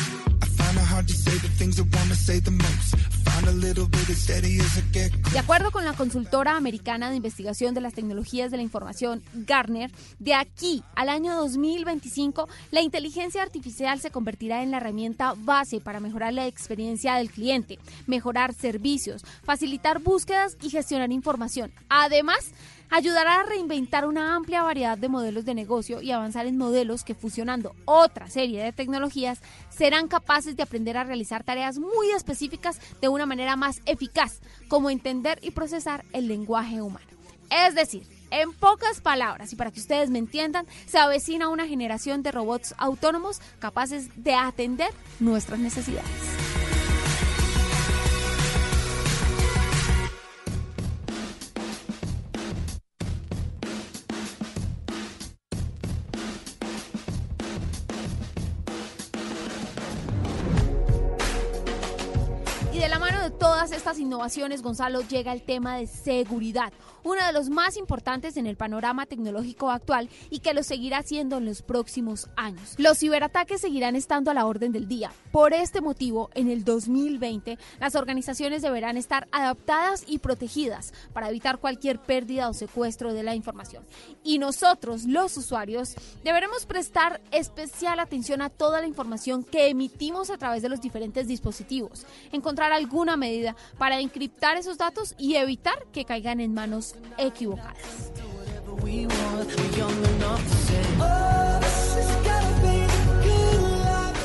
De 5.31 5.39
acuerdo 5.39 5.71
con 5.71 5.85
la 5.85 5.93
consultora 5.93 6.55
americana 6.55 7.09
de 7.09 7.17
investigación 7.17 7.73
de 7.73 7.81
las 7.81 7.93
tecnologías 7.93 8.51
de 8.51 8.57
la 8.57 8.63
información, 8.63 9.23
Gartner, 9.33 9.91
de 10.19 10.33
aquí 10.33 10.83
al 10.95 11.09
año 11.09 11.35
2025, 11.35 12.47
la 12.71 12.81
inteligencia 12.81 13.41
artificial 13.41 13.99
se 13.99 14.11
convertirá 14.11 14.63
en 14.63 14.71
la 14.71 14.77
herramienta 14.77 15.33
base 15.37 15.79
para 15.79 15.99
mejorar 15.99 16.33
la 16.33 16.47
experiencia 16.47 17.15
del 17.15 17.29
cliente, 17.29 17.79
mejorar 18.05 18.53
servicios, 18.53 19.23
facilitar 19.43 19.99
búsquedas 19.99 20.57
y 20.61 20.69
gestionar 20.69 21.11
información. 21.11 21.71
Además, 21.89 22.51
ayudará 22.89 23.39
a 23.39 23.43
reinventar 23.43 24.05
una 24.05 24.35
amplia 24.35 24.63
variedad 24.63 24.97
de 24.97 25.09
modelos 25.09 25.45
de 25.45 25.53
negocio 25.53 26.01
y 26.01 26.11
avanzar 26.11 26.45
en 26.45 26.57
modelos 26.57 27.03
que 27.03 27.15
fusionando 27.15 27.75
otra 27.85 28.29
serie 28.29 28.63
de 28.63 28.73
tecnologías 28.73 29.41
serán 29.69 30.07
capaces 30.07 30.55
de 30.55 30.63
aprender 30.63 30.97
a 30.97 31.03
realizar 31.03 31.43
tareas 31.43 31.79
muy 31.79 32.11
específicas 32.11 32.79
de 33.01 33.09
una 33.09 33.25
manera 33.25 33.55
más 33.55 33.81
eficaz, 33.85 34.41
como 34.67 34.89
entender 34.89 35.39
y 35.41 35.51
procesar 35.51 36.05
el 36.13 36.27
lenguaje 36.27 36.81
humano. 36.81 37.05
Es 37.49 37.75
decir, 37.75 38.03
en 38.29 38.51
pocas 38.53 38.99
palabras, 39.01 39.53
y 39.53 39.55
para 39.55 39.71
que 39.71 39.79
ustedes 39.79 40.09
me 40.09 40.19
entiendan, 40.19 40.65
se 40.85 40.97
avecina 40.97 41.49
una 41.49 41.67
generación 41.67 42.23
de 42.23 42.31
robots 42.31 42.75
autónomos 42.77 43.39
capaces 43.59 44.09
de 44.21 44.33
atender 44.33 44.89
nuestras 45.19 45.59
necesidades. 45.59 46.56
Estas 63.77 63.99
innovaciones, 63.99 64.63
Gonzalo, 64.63 65.01
llega 65.01 65.31
el 65.31 65.43
tema 65.43 65.77
de 65.77 65.85
seguridad, 65.85 66.73
uno 67.03 67.23
de 67.23 67.31
los 67.31 67.49
más 67.49 67.77
importantes 67.77 68.35
en 68.35 68.47
el 68.47 68.57
panorama 68.57 69.05
tecnológico 69.05 69.69
actual 69.69 70.09
y 70.31 70.39
que 70.39 70.55
lo 70.55 70.63
seguirá 70.63 71.03
siendo 71.03 71.37
en 71.37 71.45
los 71.45 71.61
próximos 71.61 72.27
años. 72.35 72.73
Los 72.77 72.97
ciberataques 72.97 73.61
seguirán 73.61 73.95
estando 73.95 74.31
a 74.31 74.33
la 74.33 74.47
orden 74.47 74.71
del 74.71 74.87
día. 74.87 75.11
Por 75.31 75.53
este 75.53 75.79
motivo, 75.79 76.31
en 76.33 76.49
el 76.49 76.65
2020, 76.65 77.59
las 77.79 77.95
organizaciones 77.95 78.63
deberán 78.63 78.97
estar 78.97 79.27
adaptadas 79.31 80.03
y 80.07 80.17
protegidas 80.17 80.91
para 81.13 81.29
evitar 81.29 81.59
cualquier 81.59 81.99
pérdida 81.99 82.49
o 82.49 82.53
secuestro 82.53 83.13
de 83.13 83.21
la 83.21 83.35
información. 83.35 83.85
Y 84.23 84.39
nosotros, 84.39 85.05
los 85.05 85.37
usuarios, 85.37 85.93
deberemos 86.23 86.65
prestar 86.65 87.21
especial 87.31 87.99
atención 87.99 88.41
a 88.41 88.49
toda 88.49 88.81
la 88.81 88.87
información 88.87 89.43
que 89.43 89.67
emitimos 89.67 90.31
a 90.31 90.37
través 90.37 90.63
de 90.63 90.69
los 90.69 90.81
diferentes 90.81 91.27
dispositivos, 91.27 92.07
encontrar 92.31 92.73
alguna 92.73 93.17
medida 93.17 93.55
para 93.77 93.99
encriptar 93.99 94.57
esos 94.57 94.77
datos 94.77 95.15
y 95.17 95.35
evitar 95.35 95.85
que 95.91 96.05
caigan 96.05 96.39
en 96.39 96.53
manos 96.53 96.95
equivocadas. 97.17 98.11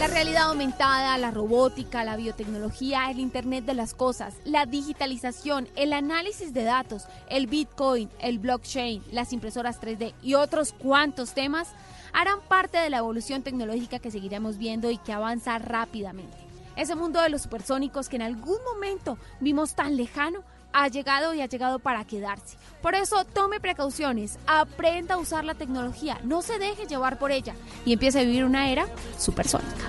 La 0.00 0.08
realidad 0.08 0.42
aumentada, 0.48 1.16
la 1.16 1.30
robótica, 1.30 2.04
la 2.04 2.16
biotecnología, 2.16 3.10
el 3.10 3.20
Internet 3.20 3.64
de 3.64 3.74
las 3.74 3.94
Cosas, 3.94 4.34
la 4.44 4.66
digitalización, 4.66 5.68
el 5.76 5.92
análisis 5.92 6.52
de 6.52 6.64
datos, 6.64 7.04
el 7.28 7.46
Bitcoin, 7.46 8.10
el 8.20 8.38
blockchain, 8.38 9.02
las 9.12 9.32
impresoras 9.32 9.80
3D 9.80 10.12
y 10.22 10.34
otros 10.34 10.72
cuantos 10.72 11.34
temas 11.34 11.68
harán 12.12 12.40
parte 12.48 12.78
de 12.78 12.90
la 12.90 12.98
evolución 12.98 13.42
tecnológica 13.42 14.00
que 14.00 14.10
seguiremos 14.10 14.58
viendo 14.58 14.90
y 14.90 14.98
que 14.98 15.12
avanza 15.12 15.58
rápidamente. 15.58 16.41
Ese 16.76 16.94
mundo 16.94 17.20
de 17.20 17.28
los 17.28 17.42
supersónicos 17.42 18.08
que 18.08 18.16
en 18.16 18.22
algún 18.22 18.58
momento 18.64 19.18
vimos 19.40 19.74
tan 19.74 19.96
lejano 19.96 20.42
ha 20.72 20.88
llegado 20.88 21.34
y 21.34 21.40
ha 21.40 21.46
llegado 21.46 21.78
para 21.78 22.04
quedarse. 22.04 22.56
Por 22.80 22.94
eso 22.94 23.24
tome 23.24 23.60
precauciones, 23.60 24.38
aprenda 24.46 25.14
a 25.14 25.18
usar 25.18 25.44
la 25.44 25.54
tecnología, 25.54 26.18
no 26.24 26.42
se 26.42 26.58
deje 26.58 26.86
llevar 26.86 27.18
por 27.18 27.30
ella 27.30 27.54
y 27.84 27.92
empiece 27.92 28.20
a 28.20 28.24
vivir 28.24 28.44
una 28.44 28.70
era 28.70 28.86
supersónica. 29.18 29.88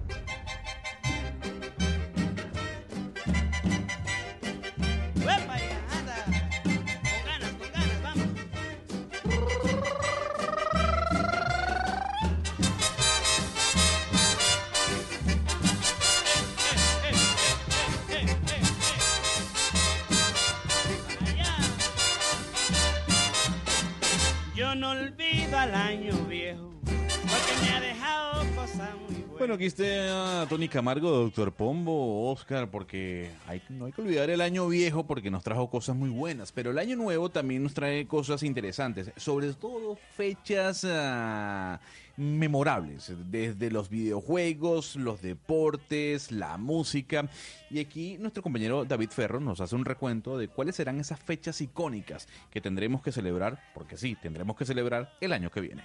Bueno, 29.51 29.65
aquí 29.65 29.65
está 29.65 30.45
Tony 30.47 30.69
Camargo, 30.69 31.11
doctor 31.11 31.51
Pombo, 31.51 32.31
Oscar, 32.31 32.71
porque 32.71 33.31
hay, 33.47 33.61
no 33.67 33.83
hay 33.83 33.91
que 33.91 34.01
olvidar 34.01 34.29
el 34.29 34.39
año 34.39 34.65
viejo 34.69 35.05
porque 35.05 35.29
nos 35.29 35.43
trajo 35.43 35.69
cosas 35.69 35.93
muy 35.93 36.09
buenas, 36.09 36.53
pero 36.53 36.71
el 36.71 36.77
año 36.77 36.95
nuevo 36.95 37.27
también 37.27 37.61
nos 37.61 37.73
trae 37.73 38.07
cosas 38.07 38.43
interesantes, 38.43 39.11
sobre 39.17 39.51
todo 39.51 39.97
fechas 40.15 40.87
ah, 40.89 41.81
memorables, 42.15 43.11
desde 43.29 43.69
los 43.71 43.89
videojuegos, 43.89 44.95
los 44.95 45.21
deportes, 45.21 46.31
la 46.31 46.55
música. 46.55 47.27
Y 47.69 47.81
aquí 47.81 48.17
nuestro 48.19 48.43
compañero 48.43 48.85
David 48.85 49.09
Ferro 49.09 49.41
nos 49.41 49.59
hace 49.59 49.75
un 49.75 49.83
recuento 49.83 50.37
de 50.37 50.47
cuáles 50.47 50.77
serán 50.77 50.97
esas 51.01 51.19
fechas 51.19 51.59
icónicas 51.59 52.29
que 52.51 52.61
tendremos 52.61 53.01
que 53.01 53.11
celebrar, 53.11 53.61
porque 53.73 53.97
sí, 53.97 54.15
tendremos 54.15 54.55
que 54.55 54.63
celebrar 54.63 55.11
el 55.19 55.33
año 55.33 55.51
que 55.51 55.59
viene. 55.59 55.83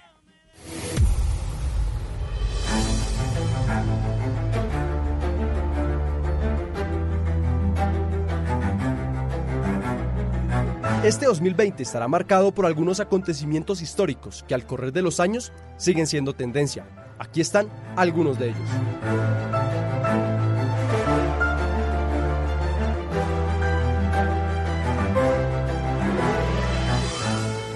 Este 11.03 11.25
2020 11.25 11.83
estará 11.83 12.07
marcado 12.09 12.51
por 12.51 12.65
algunos 12.65 12.99
acontecimientos 12.99 13.81
históricos 13.81 14.43
que 14.45 14.53
al 14.53 14.65
correr 14.65 14.91
de 14.91 15.01
los 15.01 15.21
años 15.21 15.53
siguen 15.77 16.05
siendo 16.05 16.33
tendencia. 16.33 16.85
Aquí 17.17 17.39
están 17.39 17.69
algunos 17.95 18.37
de 18.37 18.49
ellos. 18.49 20.36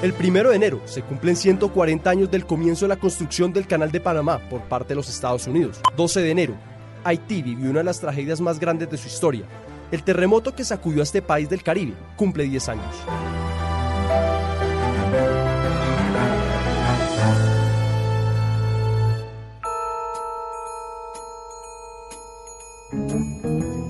El 0.02 0.14
primero 0.14 0.50
de 0.50 0.56
enero 0.56 0.82
se 0.86 1.04
cumplen 1.04 1.36
140 1.36 2.10
años 2.10 2.32
del 2.32 2.48
comienzo 2.48 2.86
de 2.86 2.90
la 2.90 2.96
construcción 2.96 3.54
del 3.54 3.68
Canal 3.68 3.92
de 3.92 4.00
Panamá 4.00 4.40
por 4.50 4.62
parte 4.64 4.90
de 4.90 4.96
los 4.96 5.08
Estados 5.08 5.46
Unidos. 5.46 5.80
12 5.96 6.22
de 6.22 6.32
enero, 6.32 6.56
Haití 7.04 7.44
vivió 7.44 7.70
una 7.70 7.82
de 7.82 7.86
las 7.86 8.00
tragedias 8.00 8.42
más 8.42 8.60
grandes 8.60 8.90
de 8.90 8.98
su 8.98 9.08
historia. 9.08 9.46
El 9.92 10.02
terremoto 10.02 10.56
que 10.56 10.66
sacudió 10.66 11.02
a 11.02 11.04
este 11.04 11.22
país 11.22 11.48
del 11.52 11.62
Caribe 11.62 11.94
cumple 12.16 12.46
10 12.46 12.70
años. 12.70 12.96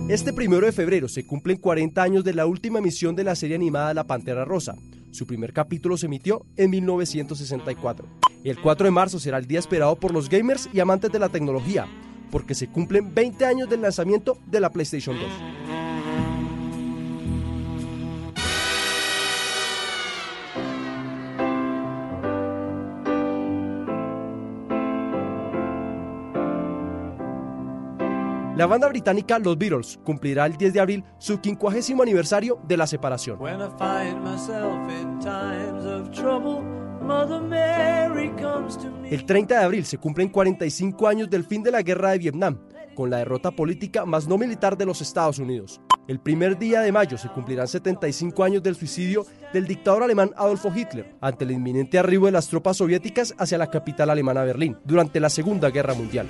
Este 0.10 0.34
primero 0.34 0.66
de 0.66 0.74
febrero 0.74 1.08
se 1.08 1.26
cumplen 1.26 1.56
40 1.56 2.04
años 2.04 2.26
de 2.26 2.34
la 2.34 2.46
última 2.46 2.80
emisión 2.80 3.16
de 3.16 3.24
la 3.24 3.34
serie 3.34 3.56
animada 3.56 3.94
La 3.94 4.04
Pantera 4.04 4.44
Rosa. 4.44 4.76
Su 5.12 5.28
primer 5.28 5.52
capítulo 5.52 5.98
se 5.98 6.06
emitió 6.06 6.46
en 6.56 6.70
1964. 6.70 8.08
El 8.44 8.60
4 8.60 8.86
de 8.86 8.92
marzo 8.92 9.20
será 9.20 9.38
el 9.38 9.46
día 9.46 9.60
esperado 9.60 9.98
por 9.98 10.14
los 10.14 10.30
gamers 10.30 10.70
y 10.74 10.80
amantes 10.80 11.12
de 11.12 11.20
la 11.20 11.30
tecnología, 11.30 11.86
porque 12.32 12.56
se 12.56 12.68
cumplen 12.68 13.14
20 13.14 13.46
años 13.46 13.70
del 13.70 13.82
lanzamiento 13.82 14.38
de 14.48 14.62
la 14.62 14.72
PlayStation 14.72 15.18
2. 15.18 15.61
La 28.62 28.68
banda 28.68 28.88
británica 28.90 29.40
Los 29.40 29.58
Beatles 29.58 30.00
cumplirá 30.04 30.46
el 30.46 30.56
10 30.56 30.74
de 30.74 30.80
abril 30.80 31.04
su 31.18 31.40
50 31.42 32.00
aniversario 32.00 32.60
de 32.68 32.78
la 32.78 32.86
separación. 32.86 33.40
El 39.10 39.26
30 39.26 39.58
de 39.58 39.66
abril 39.66 39.84
se 39.84 39.98
cumplen 39.98 40.30
45 40.30 41.08
años 41.08 41.28
del 41.28 41.44
fin 41.44 41.64
de 41.64 41.72
la 41.72 41.82
guerra 41.82 42.12
de 42.12 42.20
Vietnam, 42.20 42.60
con 42.94 43.10
la 43.10 43.18
derrota 43.18 43.50
política 43.50 44.06
más 44.06 44.28
no 44.28 44.38
militar 44.38 44.78
de 44.78 44.86
los 44.86 45.02
Estados 45.02 45.40
Unidos. 45.40 45.82
El 46.08 46.20
primer 46.20 46.60
día 46.60 46.82
de 46.82 46.92
mayo 46.92 47.18
se 47.18 47.30
cumplirán 47.30 47.68
75 47.68 48.44
años 48.44 48.62
del 48.62 48.76
suicidio 48.76 49.26
del 49.54 49.66
dictador 49.66 50.04
alemán 50.04 50.34
Adolfo 50.38 50.72
Hitler 50.72 51.16
ante 51.20 51.46
el 51.46 51.52
inminente 51.52 51.98
arribo 51.98 52.28
de 52.28 52.34
las 52.34 52.48
tropas 52.48 52.78
soviéticas 52.78 53.34
hacia 53.40 53.58
la 53.58 53.72
capital 53.72 54.12
alemana 54.12 54.44
Berlín 54.44 54.78
durante 54.86 55.20
la 55.20 55.32
Segunda 55.32 55.72
Guerra 55.72 55.96
Mundial. 55.96 56.28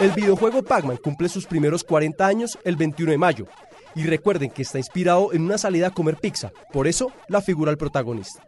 El 0.00 0.12
videojuego 0.12 0.62
Pac-Man 0.62 0.98
cumple 0.98 1.28
sus 1.28 1.46
primeros 1.46 1.82
40 1.82 2.24
años 2.24 2.58
el 2.64 2.76
21 2.76 3.12
de 3.12 3.18
mayo. 3.18 3.46
Y 3.96 4.04
recuerden 4.04 4.50
que 4.50 4.62
está 4.62 4.78
inspirado 4.78 5.32
en 5.32 5.42
una 5.42 5.58
salida 5.58 5.88
a 5.88 5.90
comer 5.90 6.16
pizza, 6.16 6.52
por 6.72 6.86
eso 6.86 7.10
la 7.26 7.40
figura 7.40 7.72
del 7.72 7.78
protagonista. 7.78 8.44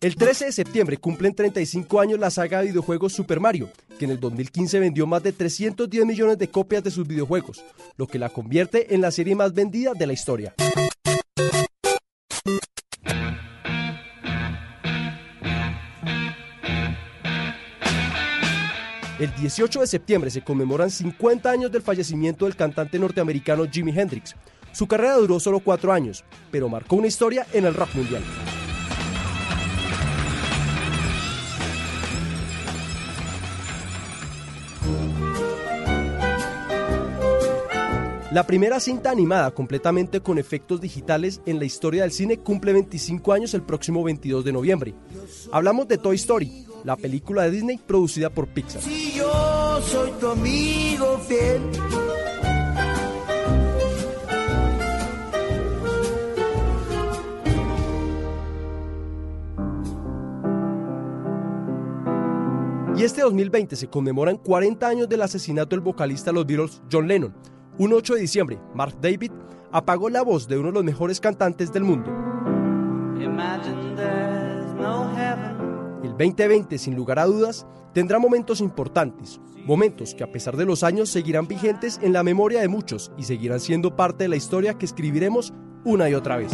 El 0.00 0.16
13 0.16 0.46
de 0.46 0.52
septiembre 0.52 0.96
cumplen 0.96 1.34
35 1.34 2.00
años 2.00 2.18
la 2.18 2.30
saga 2.30 2.60
de 2.60 2.68
videojuegos 2.68 3.12
Super 3.12 3.40
Mario, 3.40 3.68
que 3.98 4.04
en 4.04 4.12
el 4.12 4.20
2015 4.20 4.80
vendió 4.80 5.06
más 5.06 5.22
de 5.22 5.32
310 5.32 6.06
millones 6.06 6.38
de 6.38 6.48
copias 6.48 6.82
de 6.82 6.90
sus 6.90 7.06
videojuegos, 7.06 7.64
lo 7.96 8.06
que 8.06 8.18
la 8.18 8.28
convierte 8.28 8.94
en 8.94 9.00
la 9.00 9.10
serie 9.10 9.34
más 9.34 9.54
vendida 9.54 9.94
de 9.94 10.06
la 10.06 10.12
historia. 10.12 10.54
El 19.18 19.34
18 19.34 19.80
de 19.80 19.86
septiembre 19.88 20.30
se 20.30 20.42
conmemoran 20.42 20.90
50 20.90 21.50
años 21.50 21.72
del 21.72 21.82
fallecimiento 21.82 22.44
del 22.44 22.54
cantante 22.54 23.00
norteamericano 23.00 23.64
Jimi 23.68 23.90
Hendrix. 23.90 24.36
Su 24.70 24.86
carrera 24.86 25.16
duró 25.16 25.40
solo 25.40 25.58
cuatro 25.58 25.92
años, 25.92 26.24
pero 26.52 26.68
marcó 26.68 26.94
una 26.94 27.08
historia 27.08 27.44
en 27.52 27.64
el 27.64 27.74
rock 27.74 27.96
mundial. 27.96 28.22
La 38.30 38.46
primera 38.46 38.78
cinta 38.78 39.10
animada 39.10 39.50
completamente 39.50 40.20
con 40.20 40.38
efectos 40.38 40.80
digitales 40.80 41.40
en 41.44 41.58
la 41.58 41.64
historia 41.64 42.02
del 42.02 42.12
cine 42.12 42.38
cumple 42.38 42.72
25 42.72 43.32
años 43.32 43.54
el 43.54 43.62
próximo 43.62 44.04
22 44.04 44.44
de 44.44 44.52
noviembre. 44.52 44.94
Hablamos 45.50 45.88
de 45.88 45.98
Toy 45.98 46.14
Story, 46.14 46.67
la 46.84 46.96
película 46.96 47.42
de 47.42 47.50
Disney 47.50 47.78
producida 47.78 48.30
por 48.30 48.48
Pixar. 48.48 48.82
Si 48.82 49.12
yo 49.12 49.80
soy 49.82 50.10
tu 50.20 50.28
amigo 50.28 51.18
fiel. 51.18 51.62
Y 62.96 63.04
este 63.04 63.22
2020 63.22 63.76
se 63.76 63.86
conmemoran 63.86 64.38
40 64.38 64.88
años 64.88 65.08
del 65.08 65.22
asesinato 65.22 65.76
del 65.76 65.82
vocalista 65.82 66.30
de 66.30 66.34
los 66.34 66.46
Beatles, 66.46 66.82
John 66.90 67.06
Lennon. 67.06 67.32
Un 67.78 67.92
8 67.92 68.14
de 68.14 68.20
diciembre, 68.20 68.58
Mark 68.74 68.96
David 69.00 69.30
apagó 69.70 70.08
la 70.08 70.22
voz 70.22 70.48
de 70.48 70.58
uno 70.58 70.68
de 70.68 70.74
los 70.74 70.84
mejores 70.84 71.20
cantantes 71.20 71.72
del 71.72 71.84
mundo. 71.84 72.10
Imagine 73.20 73.77
2020, 76.18 76.78
sin 76.78 76.96
lugar 76.96 77.18
a 77.18 77.26
dudas, 77.26 77.66
tendrá 77.94 78.18
momentos 78.18 78.60
importantes, 78.60 79.40
momentos 79.64 80.14
que 80.14 80.24
a 80.24 80.32
pesar 80.32 80.56
de 80.56 80.64
los 80.64 80.82
años 80.82 81.08
seguirán 81.08 81.46
vigentes 81.46 82.00
en 82.02 82.12
la 82.12 82.22
memoria 82.22 82.60
de 82.60 82.68
muchos 82.68 83.12
y 83.16 83.22
seguirán 83.22 83.60
siendo 83.60 83.94
parte 83.96 84.24
de 84.24 84.28
la 84.28 84.36
historia 84.36 84.74
que 84.74 84.86
escribiremos 84.86 85.52
una 85.84 86.10
y 86.10 86.14
otra 86.14 86.36
vez. 86.36 86.52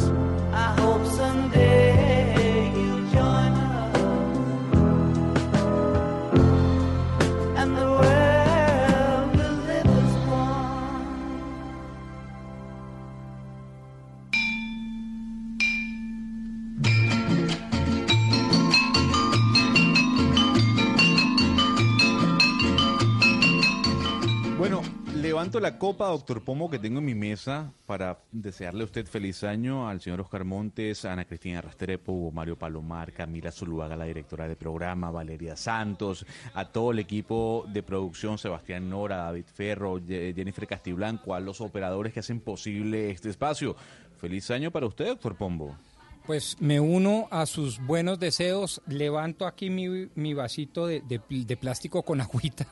La 25.61 25.79
copa, 25.79 26.09
doctor 26.09 26.43
Pomo, 26.43 26.71
que 26.71 26.79
tengo 26.79 26.99
en 26.99 27.05
mi 27.05 27.15
mesa 27.15 27.73
para 27.87 28.19
desearle 28.33 28.83
a 28.83 28.87
usted 28.87 29.07
feliz 29.07 29.45
año 29.45 29.89
al 29.89 30.01
señor 30.01 30.21
Oscar 30.21 30.45
Montes, 30.45 31.05
a 31.05 31.13
Ana 31.13 31.25
Cristina 31.25 31.61
Rastrepo, 31.61 32.13
Hugo 32.13 32.33
Mario 32.33 32.57
Palomar, 32.59 33.13
Camila 33.13 33.53
Zuluaga, 33.53 33.97
la 33.97 34.05
directora 34.05 34.49
de 34.49 34.57
programa, 34.57 35.11
Valeria 35.11 35.57
Santos, 35.57 36.27
a 36.55 36.65
todo 36.67 36.91
el 36.91 36.99
equipo 36.99 37.65
de 37.69 37.83
producción, 37.83 38.39
Sebastián 38.39 38.89
Nora, 38.89 39.19
David 39.19 39.47
Ferro, 39.47 40.01
Jennifer 40.05 40.67
Castiblanco, 40.67 41.35
a 41.35 41.41
los 41.41 41.61
operadores 41.61 42.13
que 42.13 42.21
hacen 42.21 42.41
posible 42.41 43.11
este 43.11 43.31
espacio. 43.31 43.77
Feliz 44.17 44.51
año 44.51 44.71
para 44.71 44.87
usted, 44.87 45.07
doctor 45.07 45.37
Pombo. 45.37 45.77
Pues 46.27 46.57
me 46.59 46.81
uno 46.81 47.29
a 47.31 47.45
sus 47.45 47.79
buenos 47.85 48.19
deseos, 48.19 48.81
levanto 48.87 49.47
aquí 49.47 49.69
mi, 49.69 50.09
mi 50.15 50.33
vasito 50.33 50.87
de, 50.87 51.03
de 51.03 51.21
pl- 51.21 51.45
de 51.45 51.57
plástico 51.59 52.03
con 52.03 52.21
agüita 52.23 52.67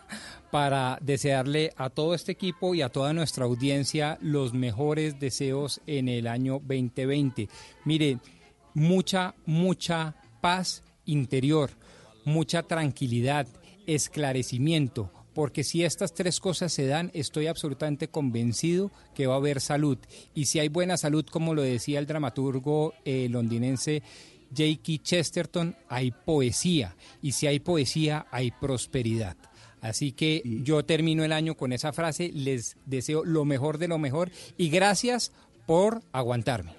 para 0.50 0.98
desearle 1.02 1.70
a 1.76 1.90
todo 1.90 2.14
este 2.14 2.32
equipo 2.32 2.74
y 2.74 2.80
a 2.80 2.88
toda 2.88 3.12
nuestra 3.12 3.44
audiencia 3.44 4.16
los 4.22 4.54
mejores 4.54 5.20
deseos 5.20 5.82
en 5.86 6.08
el 6.08 6.28
año 6.28 6.60
2020. 6.64 7.48
Mire, 7.84 8.18
mucha, 8.72 9.34
mucha 9.44 10.14
paz 10.40 10.82
interior, 11.04 11.70
mucha 12.24 12.62
tranquilidad, 12.62 13.46
esclarecimiento, 13.86 15.10
porque 15.34 15.64
si 15.64 15.84
estas 15.84 16.14
tres 16.14 16.40
cosas 16.40 16.72
se 16.72 16.86
dan, 16.86 17.10
estoy 17.14 17.46
absolutamente 17.46 18.08
convencido 18.08 18.90
que 19.14 19.26
va 19.26 19.34
a 19.34 19.38
haber 19.38 19.60
salud. 19.60 19.98
Y 20.34 20.46
si 20.46 20.58
hay 20.58 20.68
buena 20.68 20.96
salud, 20.96 21.24
como 21.26 21.54
lo 21.54 21.62
decía 21.62 21.98
el 21.98 22.06
dramaturgo 22.06 22.94
eh, 23.04 23.28
londinense 23.30 24.02
J.K. 24.50 25.02
Chesterton, 25.02 25.76
hay 25.88 26.10
poesía. 26.10 26.96
Y 27.22 27.32
si 27.32 27.46
hay 27.46 27.60
poesía, 27.60 28.26
hay 28.30 28.50
prosperidad. 28.50 29.36
Así 29.80 30.12
que 30.12 30.42
yo 30.62 30.84
termino 30.84 31.24
el 31.24 31.32
año 31.32 31.56
con 31.56 31.72
esa 31.72 31.92
frase, 31.92 32.30
les 32.32 32.76
deseo 32.86 33.24
lo 33.24 33.44
mejor 33.44 33.78
de 33.78 33.88
lo 33.88 33.98
mejor 33.98 34.30
y 34.56 34.68
gracias 34.68 35.32
por 35.66 36.02
aguantarme. 36.12 36.74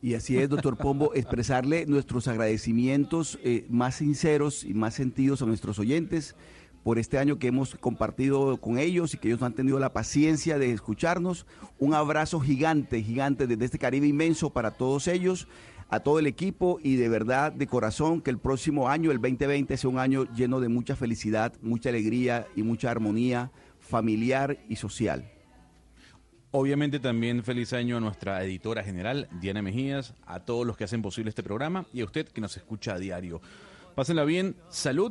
Y 0.00 0.14
así 0.14 0.38
es, 0.38 0.48
doctor 0.48 0.76
Pombo, 0.76 1.12
expresarle 1.14 1.84
nuestros 1.86 2.28
agradecimientos 2.28 3.40
eh, 3.42 3.66
más 3.68 3.96
sinceros 3.96 4.62
y 4.62 4.74
más 4.74 4.94
sentidos 4.94 5.42
a 5.42 5.46
nuestros 5.46 5.80
oyentes 5.80 6.36
por 6.86 7.00
este 7.00 7.18
año 7.18 7.40
que 7.40 7.48
hemos 7.48 7.74
compartido 7.74 8.58
con 8.58 8.78
ellos 8.78 9.12
y 9.12 9.18
que 9.18 9.26
ellos 9.26 9.42
han 9.42 9.54
tenido 9.54 9.80
la 9.80 9.92
paciencia 9.92 10.56
de 10.56 10.70
escucharnos. 10.70 11.44
Un 11.80 11.94
abrazo 11.94 12.38
gigante, 12.38 13.02
gigante 13.02 13.48
desde 13.48 13.64
este 13.64 13.80
Caribe 13.80 14.06
inmenso 14.06 14.50
para 14.50 14.70
todos 14.70 15.08
ellos, 15.08 15.48
a 15.88 15.98
todo 15.98 16.20
el 16.20 16.28
equipo 16.28 16.78
y 16.80 16.94
de 16.94 17.08
verdad, 17.08 17.50
de 17.50 17.66
corazón, 17.66 18.20
que 18.20 18.30
el 18.30 18.38
próximo 18.38 18.88
año, 18.88 19.10
el 19.10 19.20
2020, 19.20 19.76
sea 19.76 19.90
un 19.90 19.98
año 19.98 20.32
lleno 20.32 20.60
de 20.60 20.68
mucha 20.68 20.94
felicidad, 20.94 21.54
mucha 21.60 21.88
alegría 21.88 22.46
y 22.54 22.62
mucha 22.62 22.88
armonía 22.88 23.50
familiar 23.80 24.56
y 24.68 24.76
social. 24.76 25.28
Obviamente 26.52 27.00
también 27.00 27.42
feliz 27.42 27.72
año 27.72 27.96
a 27.96 28.00
nuestra 28.00 28.44
editora 28.44 28.84
general, 28.84 29.28
Diana 29.40 29.60
Mejías, 29.60 30.14
a 30.24 30.38
todos 30.38 30.64
los 30.64 30.76
que 30.76 30.84
hacen 30.84 31.02
posible 31.02 31.30
este 31.30 31.42
programa 31.42 31.84
y 31.92 32.02
a 32.02 32.04
usted 32.04 32.28
que 32.28 32.40
nos 32.40 32.56
escucha 32.56 32.94
a 32.94 33.00
diario. 33.00 33.40
Pásenla 33.96 34.24
bien, 34.24 34.56
salud 34.68 35.10